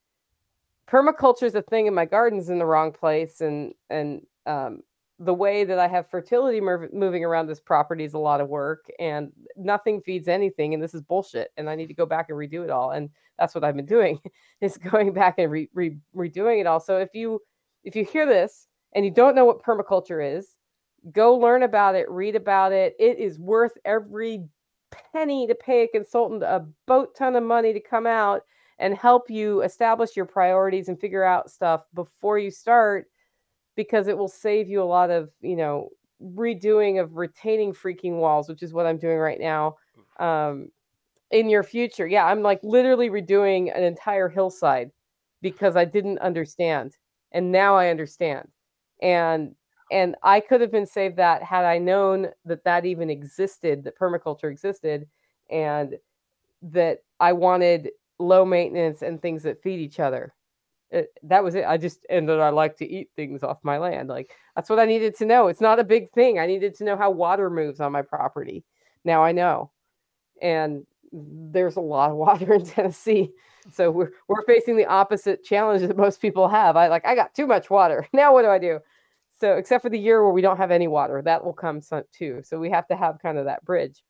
permaculture 0.90 1.42
is 1.42 1.54
a 1.54 1.62
thing 1.62 1.86
and 1.86 1.94
my 1.94 2.06
garden's 2.06 2.48
in 2.48 2.58
the 2.58 2.64
wrong 2.64 2.92
place 2.92 3.42
and 3.42 3.74
and 3.90 4.26
um, 4.46 4.82
the 5.18 5.34
way 5.34 5.64
that 5.64 5.78
I 5.78 5.88
have 5.88 6.08
fertility 6.08 6.60
mov- 6.60 6.92
moving 6.92 7.24
around 7.24 7.46
this 7.46 7.60
property 7.60 8.04
is 8.04 8.14
a 8.14 8.18
lot 8.18 8.40
of 8.40 8.48
work 8.48 8.86
and 8.98 9.32
nothing 9.56 10.00
feeds 10.00 10.28
anything 10.28 10.74
and 10.74 10.82
this 10.82 10.94
is 10.94 11.02
bullshit 11.02 11.50
and 11.56 11.68
I 11.68 11.74
need 11.74 11.88
to 11.88 11.94
go 11.94 12.06
back 12.06 12.26
and 12.28 12.38
redo 12.38 12.62
it 12.62 12.70
all 12.70 12.92
and 12.92 13.10
that's 13.38 13.54
what 13.54 13.64
I've 13.64 13.76
been 13.76 13.86
doing 13.86 14.20
is 14.60 14.78
going 14.78 15.12
back 15.12 15.36
and 15.38 15.50
re- 15.50 15.70
re- 15.74 15.98
redoing 16.14 16.60
it 16.60 16.66
all. 16.66 16.80
So 16.80 16.98
if 16.98 17.10
you 17.14 17.40
if 17.84 17.96
you 17.96 18.04
hear 18.04 18.26
this 18.26 18.68
and 18.94 19.04
you 19.04 19.10
don't 19.10 19.34
know 19.34 19.44
what 19.44 19.62
permaculture 19.62 20.36
is, 20.36 20.56
go 21.12 21.34
learn 21.34 21.62
about 21.62 21.94
it, 21.94 22.10
read 22.10 22.36
about 22.36 22.72
it. 22.72 22.94
It 22.98 23.18
is 23.18 23.38
worth 23.38 23.76
every 23.84 24.44
penny 25.12 25.46
to 25.46 25.54
pay 25.54 25.82
a 25.82 25.88
consultant 25.88 26.42
a 26.42 26.64
boat 26.86 27.14
ton 27.16 27.36
of 27.36 27.42
money 27.42 27.72
to 27.72 27.80
come 27.80 28.06
out 28.06 28.42
and 28.78 28.94
help 28.94 29.28
you 29.28 29.62
establish 29.62 30.16
your 30.16 30.24
priorities 30.24 30.88
and 30.88 31.00
figure 31.00 31.24
out 31.24 31.50
stuff 31.50 31.84
before 31.94 32.38
you 32.38 32.50
start 32.50 33.06
because 33.78 34.08
it 34.08 34.18
will 34.18 34.26
save 34.26 34.68
you 34.68 34.82
a 34.82 34.92
lot 34.98 35.08
of 35.08 35.30
you 35.40 35.54
know 35.54 35.88
redoing 36.20 37.00
of 37.00 37.16
retaining 37.16 37.72
freaking 37.72 38.14
walls 38.18 38.48
which 38.48 38.60
is 38.60 38.74
what 38.74 38.86
i'm 38.86 38.98
doing 38.98 39.18
right 39.18 39.38
now 39.38 39.76
um, 40.18 40.68
in 41.30 41.48
your 41.48 41.62
future. 41.62 42.08
Yeah 42.08 42.26
i'm 42.26 42.42
like 42.42 42.58
literally 42.64 43.08
redoing 43.08 43.74
an 43.74 43.84
entire 43.84 44.28
hillside 44.28 44.90
because 45.42 45.76
i 45.76 45.84
didn't 45.84 46.18
understand 46.18 46.96
and 47.30 47.52
now 47.52 47.76
i 47.76 47.88
understand. 47.88 48.48
And 49.00 49.54
and 49.92 50.16
i 50.24 50.40
could 50.40 50.60
have 50.60 50.72
been 50.72 50.86
saved 50.86 51.16
that 51.16 51.44
had 51.44 51.64
i 51.64 51.78
known 51.78 52.26
that 52.44 52.64
that 52.64 52.84
even 52.84 53.08
existed 53.10 53.84
that 53.84 53.96
permaculture 53.96 54.50
existed 54.50 55.06
and 55.50 55.94
that 56.62 56.98
i 57.20 57.32
wanted 57.32 57.90
low 58.18 58.44
maintenance 58.44 59.02
and 59.02 59.22
things 59.22 59.44
that 59.44 59.62
feed 59.62 59.78
each 59.78 60.00
other. 60.00 60.34
It, 60.90 61.08
that 61.24 61.44
was 61.44 61.54
it. 61.54 61.64
I 61.66 61.76
just 61.76 62.06
and 62.08 62.28
that 62.28 62.40
I 62.40 62.48
like 62.50 62.76
to 62.78 62.88
eat 62.88 63.10
things 63.14 63.42
off 63.42 63.58
my 63.62 63.78
land. 63.78 64.08
Like 64.08 64.34
that's 64.56 64.70
what 64.70 64.78
I 64.78 64.86
needed 64.86 65.16
to 65.16 65.26
know. 65.26 65.48
It's 65.48 65.60
not 65.60 65.78
a 65.78 65.84
big 65.84 66.10
thing. 66.10 66.38
I 66.38 66.46
needed 66.46 66.74
to 66.76 66.84
know 66.84 66.96
how 66.96 67.10
water 67.10 67.50
moves 67.50 67.80
on 67.80 67.92
my 67.92 68.02
property. 68.02 68.64
Now 69.04 69.22
I 69.22 69.32
know, 69.32 69.70
and 70.40 70.86
there's 71.12 71.76
a 71.76 71.80
lot 71.80 72.10
of 72.10 72.16
water 72.26 72.54
in 72.54 72.64
Tennessee, 72.64 73.30
so 73.72 73.90
we're 73.90 74.10
we're 74.28 74.44
facing 74.46 74.76
the 74.76 74.86
opposite 74.86 75.44
challenge 75.44 75.82
that 75.82 75.96
most 75.96 76.22
people 76.22 76.48
have. 76.48 76.76
I 76.76 76.88
like 76.88 77.04
I 77.06 77.14
got 77.14 77.34
too 77.34 77.46
much 77.46 77.70
water. 77.70 78.08
Now 78.12 78.32
what 78.32 78.42
do 78.42 78.48
I 78.48 78.58
do? 78.58 78.80
So 79.40 79.56
except 79.56 79.82
for 79.82 79.90
the 79.90 79.98
year 79.98 80.22
where 80.24 80.32
we 80.32 80.42
don't 80.42 80.56
have 80.56 80.70
any 80.70 80.88
water, 80.88 81.22
that 81.22 81.44
will 81.44 81.52
come 81.52 81.80
too. 82.12 82.40
So 82.44 82.58
we 82.58 82.70
have 82.70 82.88
to 82.88 82.96
have 82.96 83.20
kind 83.20 83.38
of 83.38 83.44
that 83.44 83.64
bridge. 83.64 84.02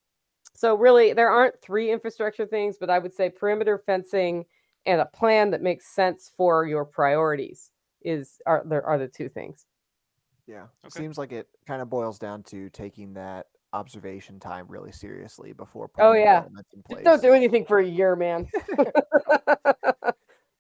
So 0.55 0.75
really, 0.75 1.13
there 1.13 1.29
aren't 1.31 1.61
three 1.61 1.93
infrastructure 1.93 2.47
things, 2.47 2.77
but 2.81 2.89
I 2.89 2.99
would 2.99 3.15
say 3.15 3.29
perimeter 3.31 3.83
fencing 3.85 4.47
and 4.89 5.03
a 5.03 5.07
plan 5.07 5.51
that 5.51 5.61
makes 5.61 5.87
sense 5.87 6.33
for 6.37 6.67
your 6.67 6.85
priorities 6.85 7.71
is 8.03 8.39
are 8.47 8.63
there 8.67 8.85
are 8.85 8.99
the 8.99 9.07
two 9.07 9.29
things. 9.29 9.67
Yeah, 10.47 10.65
okay. 10.85 11.03
seems 11.03 11.19
like 11.19 11.31
it 11.31 11.47
kind 11.67 11.83
of 11.83 11.91
boils 11.91 12.19
down 12.19 12.43
to 12.45 12.71
taking 12.71 13.13
that 13.15 13.47
observation 13.75 14.41
time 14.41 14.65
really 14.67 14.91
seriously 14.91 15.53
before 15.53 15.91
oh 15.99 16.15
yeah. 16.15 16.43
don't 17.05 17.21
do 17.21 17.35
anything 17.35 17.67
for 17.67 17.79
a 17.79 17.87
year 17.87 18.17
man. 18.17 18.49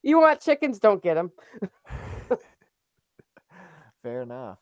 You 0.00 0.20
want 0.20 0.40
chickens 0.40 0.78
don't 0.78 1.02
get 1.02 1.14
them 1.14 1.32
fair 4.02 4.22
enough. 4.22 4.58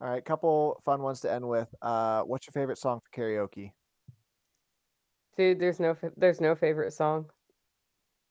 All 0.00 0.08
right 0.08 0.24
couple 0.24 0.80
fun 0.84 1.02
ones 1.02 1.20
to 1.20 1.32
end 1.32 1.46
with. 1.46 1.68
Uh 1.82 2.22
what's 2.22 2.46
your 2.46 2.52
favorite 2.52 2.78
song 2.78 3.00
for 3.00 3.10
karaoke? 3.20 3.72
Dude, 5.36 5.58
there's 5.58 5.80
no 5.80 5.96
there's 6.16 6.40
no 6.40 6.54
favorite 6.54 6.92
song. 6.92 7.26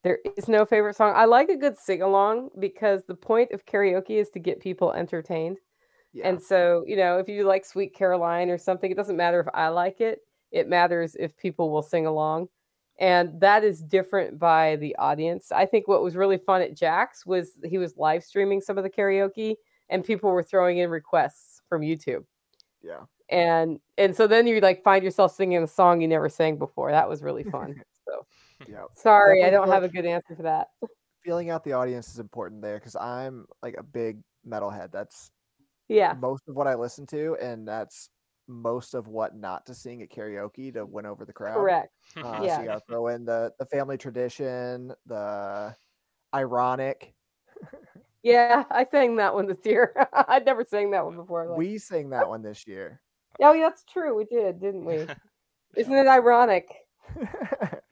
There 0.04 0.20
is 0.38 0.48
no 0.48 0.66
favorite 0.66 0.96
song. 0.96 1.14
I 1.16 1.26
like 1.26 1.50
a 1.50 1.58
good 1.58 1.78
sing 1.78 2.02
along 2.02 2.50
because 2.60 3.04
the 3.04 3.16
point 3.16 3.52
of 3.52 3.66
karaoke 3.66 4.12
is 4.12 4.30
to 4.32 4.40
get 4.40 4.60
people 4.60 4.94
entertained. 4.94 5.58
Yeah. 6.14 6.30
And 6.30 6.42
so, 6.42 6.84
you 6.88 6.96
know, 6.96 7.18
if 7.18 7.28
you 7.28 7.44
like 7.44 7.66
Sweet 7.66 7.94
Caroline 7.94 8.50
or 8.50 8.58
something, 8.58 8.90
it 8.90 8.98
doesn't 8.98 9.18
matter 9.18 9.40
if 9.40 9.48
I 9.54 9.70
like 9.70 10.00
it. 10.00 10.20
It 10.52 10.70
matters 10.70 11.16
if 11.20 11.36
people 11.38 11.72
will 11.72 11.82
sing 11.82 12.06
along. 12.06 12.48
And 13.00 13.40
that 13.42 13.64
is 13.64 13.82
different 13.82 14.40
by 14.40 14.78
the 14.78 14.96
audience. 14.98 15.52
I 15.52 15.66
think 15.66 15.88
what 15.88 16.02
was 16.02 16.16
really 16.16 16.38
fun 16.38 16.62
at 16.62 16.76
Jack's 16.76 17.26
was 17.26 17.52
he 17.64 17.78
was 17.78 17.98
live 17.98 18.24
streaming 18.24 18.62
some 18.62 18.78
of 18.78 18.84
the 18.84 18.90
karaoke 18.90 19.56
and 19.90 20.04
people 20.04 20.32
were 20.32 20.44
throwing 20.44 20.80
in 20.80 20.90
requests 20.90 21.62
from 21.70 21.82
YouTube. 21.82 22.24
Yeah 22.82 23.02
and 23.30 23.80
and 23.98 24.16
so 24.16 24.28
then 24.28 24.48
you 24.48 24.60
like 24.62 24.84
find 24.84 25.04
yourself 25.04 25.36
singing 25.36 25.62
a 25.62 25.68
song 25.68 26.02
you 26.02 26.08
never 26.08 26.30
sang 26.30 26.58
before. 26.58 26.92
That 26.92 27.10
was 27.10 27.22
really 27.22 27.44
fun. 27.44 27.82
Yeah, 28.68 28.86
sorry, 28.96 29.44
I 29.44 29.50
don't 29.50 29.70
have 29.70 29.84
a 29.84 29.90
good 29.90 30.06
answer 30.06 30.36
for 30.36 30.44
that. 30.44 30.68
Feeling 31.24 31.50
out 31.50 31.64
the 31.64 31.74
audience 31.74 32.10
is 32.10 32.20
important 32.20 32.62
there 32.62 32.78
because 32.78 32.96
I'm 32.96 33.46
like 33.62 33.76
a 33.78 33.84
big 33.84 34.22
metalhead. 34.48 34.92
That's 34.92 35.32
yeah 35.90 36.14
most 36.20 36.44
of 36.48 36.56
what 36.56 36.68
I 36.68 36.76
listen 36.76 37.06
to, 37.08 37.38
and 37.42 37.68
that's 37.68 38.10
most 38.48 38.94
of 38.94 39.08
what 39.08 39.36
not 39.36 39.66
to 39.66 39.74
sing 39.74 40.02
at 40.02 40.10
karaoke 40.10 40.74
to 40.74 40.86
win 40.86 41.06
over 41.06 41.26
the 41.26 41.34
crowd. 41.34 41.56
Correct. 41.56 41.92
Uh, 42.16 42.42
yeah. 42.44 42.56
So 42.56 42.62
you 42.62 42.68
gotta 42.68 42.82
throw 42.88 43.08
in 43.08 43.26
the 43.26 43.52
the 43.60 43.66
family 43.66 43.98
tradition, 43.98 44.94
the 45.06 45.76
ironic. 46.34 47.14
yeah, 48.24 48.64
I 48.70 48.86
sang 48.90 49.18
that 49.18 49.34
one 49.34 49.48
this 49.48 49.66
year. 49.66 49.94
I'd 50.14 50.46
never 50.46 50.66
sang 50.66 50.92
that 50.92 51.06
one 51.06 51.16
before. 51.16 51.48
Like... 51.48 51.58
We 51.58 51.78
sang 51.78 52.10
that 52.12 52.28
one 52.28 52.42
this 52.42 52.68
year. 52.68 53.02
Oh, 53.42 53.54
yeah, 53.54 53.70
that's 53.70 53.84
true. 53.84 54.16
We 54.16 54.26
did, 54.26 54.60
didn't 54.60 54.86
we? 54.86 55.06
Isn't 55.76 55.94
it 55.94 56.08
ironic? 56.08 56.68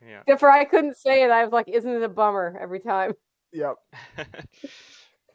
Yeah. 0.08 0.36
For 0.38 0.52
I 0.52 0.66
couldn't 0.66 0.98
say 0.98 1.24
it. 1.24 1.32
I 1.32 1.44
was 1.44 1.52
like, 1.54 1.68
"Isn't 1.68 1.92
it 1.92 2.04
a 2.04 2.10
bummer?" 2.10 2.58
Every 2.62 2.80
time. 2.80 3.14
Yep. 3.54 3.76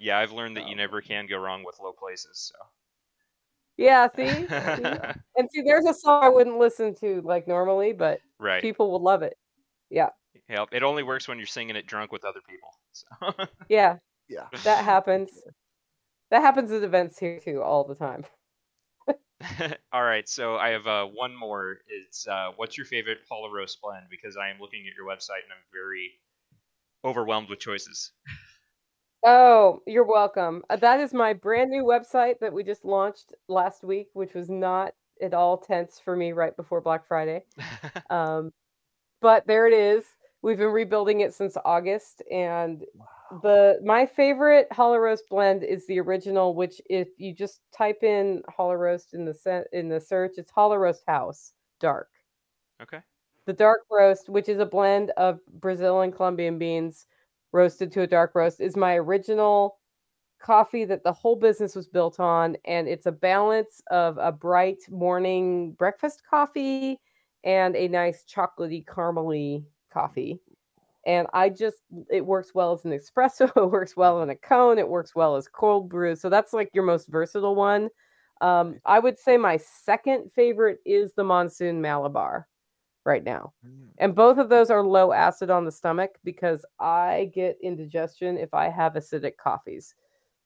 Yeah, 0.01 0.19
I've 0.19 0.33
learned 0.33 0.57
that 0.57 0.67
you 0.67 0.75
never 0.75 1.03
can 1.03 1.27
go 1.27 1.37
wrong 1.37 1.63
with 1.63 1.79
low 1.79 1.93
places. 1.93 2.51
So. 2.51 2.55
Yeah, 3.77 4.09
see? 4.17 4.29
see? 4.31 4.49
And 5.37 5.49
see, 5.53 5.63
there's 5.63 5.85
a 5.85 5.93
song 5.95 6.25
I 6.25 6.29
wouldn't 6.31 6.59
listen 6.59 6.95
to 6.97 7.21
like 7.21 7.47
normally, 7.47 7.93
but 7.93 8.19
right. 8.39 8.63
people 8.63 8.91
will 8.91 9.03
love 9.03 9.23
it. 9.23 9.37
Yeah. 9.91 10.09
Yep. 10.49 10.69
It 10.73 10.83
only 10.83 11.03
works 11.03 11.29
when 11.29 11.37
you're 11.37 11.47
singing 11.47 11.77
it 11.77 11.87
drunk 11.87 12.13
with 12.13 12.25
other 12.25 12.41
people. 12.49 12.71
So. 12.93 13.47
Yeah, 13.69 13.97
Yeah. 14.29 14.47
that 14.65 14.85
happens. 14.85 15.31
That 16.31 16.41
happens 16.41 16.73
at 16.73 16.83
events 16.83 17.19
here 17.19 17.39
too 17.39 17.63
all 17.63 17.85
the 17.85 17.95
time. 17.95 18.25
All 19.93 20.03
right, 20.03 20.29
so 20.29 20.57
I 20.57 20.71
have 20.71 20.87
uh, 20.87 21.07
one 21.07 21.35
more. 21.35 21.79
It's 21.89 22.27
uh, 22.27 22.51
what's 22.57 22.77
your 22.77 22.87
favorite 22.87 23.19
Holler 23.29 23.53
Roast 23.53 23.81
blend? 23.83 24.07
Because 24.11 24.37
I 24.37 24.51
am 24.51 24.57
looking 24.61 24.85
at 24.89 24.95
your 24.97 25.07
website 25.07 25.45
and 25.45 25.53
I'm 25.53 25.65
very 25.73 26.13
overwhelmed 27.05 27.49
with 27.49 27.61
choices. 27.61 28.13
Oh, 29.25 29.83
you're 29.87 30.05
welcome. 30.05 30.63
Uh, 30.71 30.77
That 30.77 31.01
is 31.01 31.13
my 31.13 31.33
brand 31.35 31.71
new 31.71 31.85
website 31.85 32.39
that 32.41 32.53
we 32.53 32.65
just 32.65 32.85
launched 32.85 33.35
last 33.49 33.85
week, 33.85 34.09
which 34.15 34.35
was 34.35 34.49
not 34.49 34.95
at 35.21 35.35
all 35.35 35.59
tense 35.59 36.01
for 36.01 36.17
me 36.17 36.33
right 36.33 36.57
before 36.57 36.81
Black 36.81 37.07
Friday. 37.07 37.45
Um, 38.11 38.53
but 39.21 39.47
there 39.47 39.67
it 39.69 39.75
is. 39.75 40.05
We've 40.43 40.59
been 40.59 40.69
rebuilding 40.73 41.21
it 41.21 41.35
since 41.35 41.57
August, 41.65 42.23
and 42.31 42.85
the 43.43 43.81
my 43.85 44.07
favorite 44.07 44.69
Holler 44.73 45.01
Roast 45.01 45.25
blend 45.29 45.63
is 45.65 45.87
the 45.87 46.01
original. 46.01 46.55
Which, 46.55 46.81
if 46.91 47.09
you 47.19 47.35
just 47.35 47.61
type 47.73 48.03
in 48.03 48.43
Holler 48.49 48.79
Roast 48.79 49.15
in 49.15 49.25
the 49.25 49.35
se- 49.35 49.67
in 49.73 49.89
the 49.89 50.01
search, 50.01 50.33
it's 50.39 50.51
Holler 50.51 50.81
Roast 50.81 51.05
house 51.07 51.53
dark. 51.81 52.09
okay. 52.83 53.03
The 53.47 53.53
dark 53.53 53.83
roast, 53.91 54.29
which 54.29 54.49
is 54.49 54.59
a 54.59 54.67
blend 54.67 55.11
of 55.17 55.41
Brazil 55.47 56.01
and 56.01 56.15
Colombian 56.15 56.59
beans 56.59 57.07
roasted 57.53 57.91
to 57.93 58.03
a 58.03 58.07
dark 58.07 58.35
roast, 58.35 58.61
is 58.61 58.77
my 58.77 58.95
original 58.97 59.79
coffee 60.41 60.85
that 60.87 61.05
the 61.05 61.13
whole 61.13 61.37
business 61.37 61.75
was 61.77 61.89
built 61.89 62.21
on. 62.21 62.57
And 62.67 62.89
it's 62.89 63.07
a 63.07 63.13
balance 63.13 63.83
of 63.91 64.19
a 64.19 64.33
bright 64.33 64.79
morning 64.91 65.73
breakfast 65.75 66.23
coffee 66.29 67.01
and 67.45 67.77
a 67.77 67.89
nice 67.89 68.25
chocolatey, 68.25 68.85
caramely 68.87 69.65
coffee. 69.93 70.41
And 71.07 71.27
I 71.33 71.49
just, 71.49 71.79
it 72.11 72.25
works 72.25 72.55
well 72.55 72.73
as 72.73 72.85
an 72.85 72.93
espresso, 72.93 73.51
it 73.57 73.71
works 73.71 73.97
well 73.97 74.23
in 74.23 74.31
a 74.31 74.37
cone, 74.37 74.79
it 74.79 74.89
works 74.89 75.15
well 75.15 75.37
as 75.37 75.49
cold 75.49 75.89
brew. 75.89 76.15
So 76.15 76.29
that's 76.29 76.53
like 76.53 76.71
your 76.75 76.85
most 76.85 77.09
versatile 77.09 77.55
one. 77.55 77.89
Um, 78.41 78.81
I 78.85 78.99
would 78.99 79.19
say 79.19 79.37
my 79.37 79.59
second 79.59 80.31
favorite 80.33 80.79
is 80.87 81.13
the 81.13 81.25
Monsoon 81.25 81.81
Malabar 81.81 82.49
right 83.05 83.25
now. 83.25 83.53
Mm. 83.67 83.89
And 83.99 84.15
both 84.15 84.39
of 84.39 84.49
those 84.49 84.71
are 84.71 84.83
low 84.83 85.13
acid 85.13 85.51
on 85.51 85.65
the 85.65 85.73
stomach 85.73 86.13
because 86.25 86.65
I 86.79 87.31
get 87.35 87.59
indigestion 87.63 88.39
if 88.39 88.53
I 88.55 88.69
have 88.69 88.95
acidic 88.95 89.37
coffees. 89.37 89.95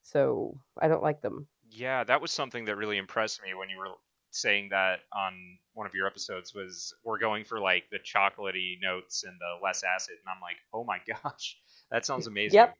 So 0.02 0.58
I 0.80 0.88
don't 0.88 1.02
like 1.02 1.20
them. 1.20 1.46
Yeah, 1.70 2.04
that 2.04 2.20
was 2.20 2.30
something 2.30 2.64
that 2.66 2.76
really 2.76 2.98
impressed 2.98 3.42
me 3.42 3.54
when 3.54 3.68
you 3.68 3.78
were 3.78 3.88
saying 4.34 4.70
that 4.70 5.00
on 5.12 5.58
one 5.74 5.86
of 5.86 5.94
your 5.94 6.06
episodes 6.06 6.54
was 6.54 6.94
we're 7.04 7.18
going 7.18 7.44
for 7.44 7.60
like 7.60 7.88
the 7.90 7.98
chocolatey 7.98 8.80
notes 8.80 9.24
and 9.24 9.38
the 9.40 9.58
less 9.64 9.82
acid 9.84 10.16
and 10.18 10.28
I'm 10.34 10.40
like, 10.40 10.58
"Oh 10.72 10.84
my 10.84 11.00
gosh. 11.24 11.58
That 11.90 12.06
sounds 12.06 12.26
amazing." 12.26 12.54
Yep. 12.54 12.76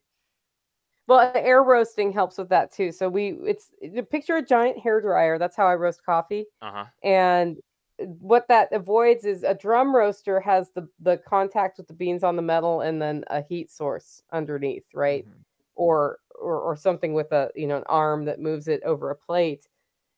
Well, 1.06 1.32
air 1.34 1.62
roasting 1.62 2.12
helps 2.12 2.38
with 2.38 2.48
that 2.48 2.72
too. 2.72 2.90
So 2.92 3.08
we 3.08 3.32
it's 3.46 3.70
the 3.82 4.02
picture 4.02 4.36
a 4.36 4.42
giant 4.42 4.78
hair 4.78 5.00
dryer. 5.00 5.38
That's 5.38 5.56
how 5.56 5.66
I 5.66 5.74
roast 5.74 6.04
coffee. 6.04 6.46
Uh-huh. 6.60 6.86
And 7.02 7.58
what 7.98 8.48
that 8.48 8.72
avoids 8.72 9.24
is 9.24 9.42
a 9.44 9.54
drum 9.54 9.94
roaster 9.94 10.40
has 10.40 10.72
the 10.72 10.88
the 10.98 11.18
contact 11.18 11.78
with 11.78 11.88
the 11.88 11.94
beans 11.94 12.24
on 12.24 12.36
the 12.36 12.42
metal 12.42 12.80
and 12.80 13.02
then 13.02 13.24
a 13.28 13.42
heat 13.42 13.70
source 13.70 14.22
underneath, 14.32 14.86
right? 14.94 15.26
Mhm. 15.26 15.44
or, 15.76 16.18
or 16.40 16.60
or 16.60 16.76
something 16.76 17.14
with 17.14 17.32
a 17.32 17.50
you 17.56 17.66
know 17.66 17.78
an 17.78 17.84
arm 17.88 18.24
that 18.26 18.40
moves 18.40 18.68
it 18.68 18.82
over 18.84 19.10
a 19.10 19.16
plate 19.16 19.68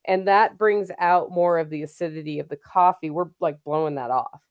and 0.06 0.26
that 0.26 0.56
brings 0.58 0.90
out 0.98 1.30
more 1.30 1.58
of 1.58 1.70
the 1.70 1.82
acidity 1.82 2.38
of 2.38 2.48
the 2.48 2.56
coffee 2.56 3.10
we're 3.10 3.30
like 3.40 3.62
blowing 3.64 3.94
that 3.94 4.10
off 4.10 4.42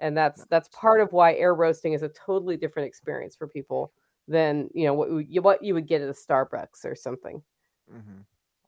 and 0.00 0.16
that's 0.16 0.44
that's 0.46 0.68
part 0.68 1.00
of 1.00 1.12
why 1.12 1.34
air 1.34 1.54
roasting 1.54 1.92
is 1.92 2.02
a 2.02 2.08
totally 2.10 2.56
different 2.56 2.86
experience 2.86 3.34
for 3.34 3.46
people 3.46 3.92
than 4.26 4.68
you 4.74 4.86
know 4.86 4.94
what 4.94 5.08
you, 5.28 5.42
what 5.42 5.62
you 5.62 5.74
would 5.74 5.86
get 5.86 6.02
at 6.02 6.08
a 6.08 6.12
starbucks 6.12 6.84
or 6.84 6.94
something 6.94 7.42
mm-hmm. 7.92 8.20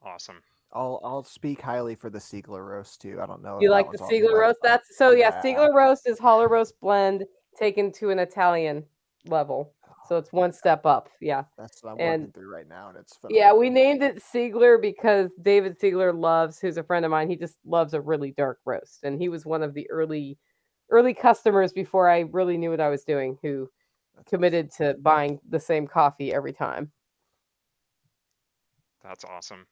Awesome. 0.03 0.43
I'll 0.73 1.01
I'll 1.03 1.25
speak 1.25 1.61
highly 1.61 1.95
for 1.95 2.11
the 2.11 2.19
Siegler 2.19 2.67
roast 2.67 3.01
too. 3.01 3.21
I 3.21 3.27
don't 3.27 3.43
know. 3.43 3.59
you 3.61 3.71
like 3.71 3.91
the 3.91 3.99
Siegler 3.99 4.41
roast 4.41 4.61
website. 4.61 4.69
that's 4.69 4.97
so 4.97 5.11
yeah 5.11 5.31
Yeah. 5.35 5.43
Siegler 5.43 5.75
roast 5.75 6.09
is 6.09 6.19
Holler 6.19 6.49
Roast 6.49 6.81
blend 6.81 7.25
taken 7.59 7.91
to 7.93 8.11
an 8.11 8.19
italian 8.21 8.85
level 9.27 9.75
so 10.11 10.17
it's 10.17 10.33
one 10.33 10.53
step 10.53 10.85
up 10.85 11.09
yeah 11.21 11.45
That's 11.57 11.83
what 11.85 11.93
I'm 11.93 12.01
and- 12.01 12.23
working 12.23 12.33
through 12.33 12.53
right 12.53 12.69
now, 12.69 12.89
and 12.89 12.99
it's 12.99 13.17
Yeah, 13.31 13.53
we 13.55 13.71
named 13.71 14.03
it 14.03 14.21
Siegler 14.21 14.83
because 14.83 15.31
David 15.41 15.79
Siegler 15.79 16.13
loves, 16.13 16.59
who's 16.59 16.77
a 16.79 16.83
friend 16.83 17.05
of 17.05 17.13
mine, 17.13 17.31
he 17.31 17.37
just 17.37 17.59
loves 17.65 17.95
a 17.95 18.01
really 18.01 18.33
dark 18.33 18.59
roast. 18.67 19.05
And 19.05 19.21
he 19.23 19.29
was 19.29 19.47
one 19.47 19.63
of 19.63 19.73
the 19.73 19.89
early 19.89 20.37
early 20.91 21.15
customers 21.15 21.73
before 21.73 22.11
I 22.11 22.21
really 22.33 22.57
knew 22.59 22.71
what 22.71 22.81
I 22.81 22.89
was 22.89 23.05
doing 23.05 23.39
who 23.41 23.71
That's 24.17 24.29
committed 24.29 24.73
to 24.79 24.97
buying 25.01 25.39
the 25.49 25.61
same 25.61 25.87
coffee 25.87 26.35
every 26.35 26.53
time. 26.53 26.91
That's 29.05 29.25
awesome. 29.25 29.65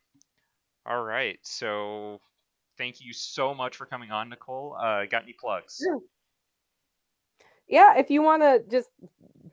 All 0.86 1.02
right. 1.02 1.39
So 1.43 2.20
thank 2.78 3.01
you 3.01 3.12
so 3.12 3.52
much 3.52 3.77
for 3.77 3.86
coming 3.86 4.12
on, 4.12 4.28
Nicole. 4.28 4.77
Uh, 4.81 5.05
got 5.06 5.24
any 5.24 5.35
plugs? 5.35 5.81
Sure. 5.82 5.98
Yeah, 7.68 7.96
if 7.96 8.10
you 8.10 8.22
want 8.22 8.42
to 8.42 8.62
just 8.70 8.88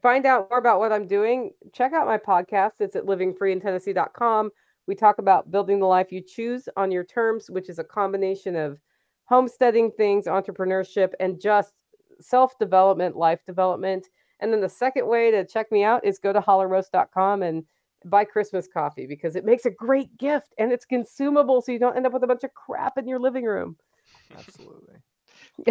find 0.01 0.25
out 0.25 0.49
more 0.49 0.59
about 0.59 0.79
what 0.79 0.91
I'm 0.91 1.07
doing, 1.07 1.51
check 1.73 1.93
out 1.93 2.05
my 2.05 2.17
podcast. 2.17 2.73
It's 2.79 2.95
at 2.95 3.05
livingfreeintennessee.com. 3.05 4.51
We 4.87 4.95
talk 4.95 5.17
about 5.17 5.51
building 5.51 5.79
the 5.79 5.87
life 5.87 6.11
you 6.11 6.21
choose 6.21 6.69
on 6.77 6.91
your 6.91 7.03
terms, 7.03 7.49
which 7.49 7.69
is 7.69 7.79
a 7.79 7.83
combination 7.83 8.55
of 8.55 8.79
homesteading 9.25 9.91
things, 9.91 10.25
entrepreneurship, 10.25 11.13
and 11.19 11.41
just 11.41 11.73
self 12.19 12.57
development, 12.59 13.15
life 13.15 13.43
development. 13.45 14.07
And 14.39 14.53
then 14.53 14.61
the 14.61 14.69
second 14.69 15.07
way 15.07 15.31
to 15.31 15.45
check 15.45 15.71
me 15.71 15.83
out 15.83 16.05
is 16.05 16.19
go 16.19 16.33
to 16.33 16.41
hollerroast.com 16.41 17.41
and 17.41 17.63
buy 18.05 18.25
Christmas 18.25 18.67
coffee 18.71 19.07
because 19.07 19.35
it 19.35 19.45
makes 19.45 19.65
a 19.65 19.71
great 19.71 20.15
gift 20.17 20.53
and 20.57 20.71
it's 20.71 20.85
consumable 20.85 21.61
so 21.61 21.71
you 21.71 21.79
don't 21.79 21.95
end 21.95 22.05
up 22.05 22.13
with 22.13 22.23
a 22.23 22.27
bunch 22.27 22.43
of 22.43 22.53
crap 22.53 22.97
in 22.97 23.07
your 23.07 23.19
living 23.19 23.45
room. 23.45 23.75
Absolutely, 24.37 24.95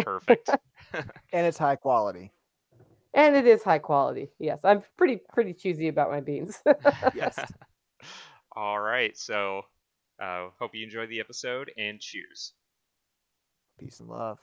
Perfect. 0.01 0.49
and 0.93 1.47
it's 1.47 1.57
high 1.57 1.75
quality. 1.75 2.31
And 3.15 3.35
it 3.35 3.47
is 3.47 3.63
high 3.63 3.79
quality. 3.79 4.29
Yes, 4.39 4.59
I'm 4.63 4.83
pretty 4.97 5.21
pretty 5.33 5.53
choosy 5.53 5.87
about 5.87 6.11
my 6.11 6.19
beans. 6.19 6.61
Yes. 7.15 7.39
All 8.55 8.79
right. 8.79 9.17
So 9.17 9.63
uh, 10.21 10.49
hope 10.59 10.75
you 10.75 10.83
enjoyed 10.83 11.09
the 11.09 11.21
episode 11.21 11.71
and 11.77 11.99
cheers. 11.99 12.53
Peace 13.79 13.99
and 14.01 14.09
love. 14.09 14.39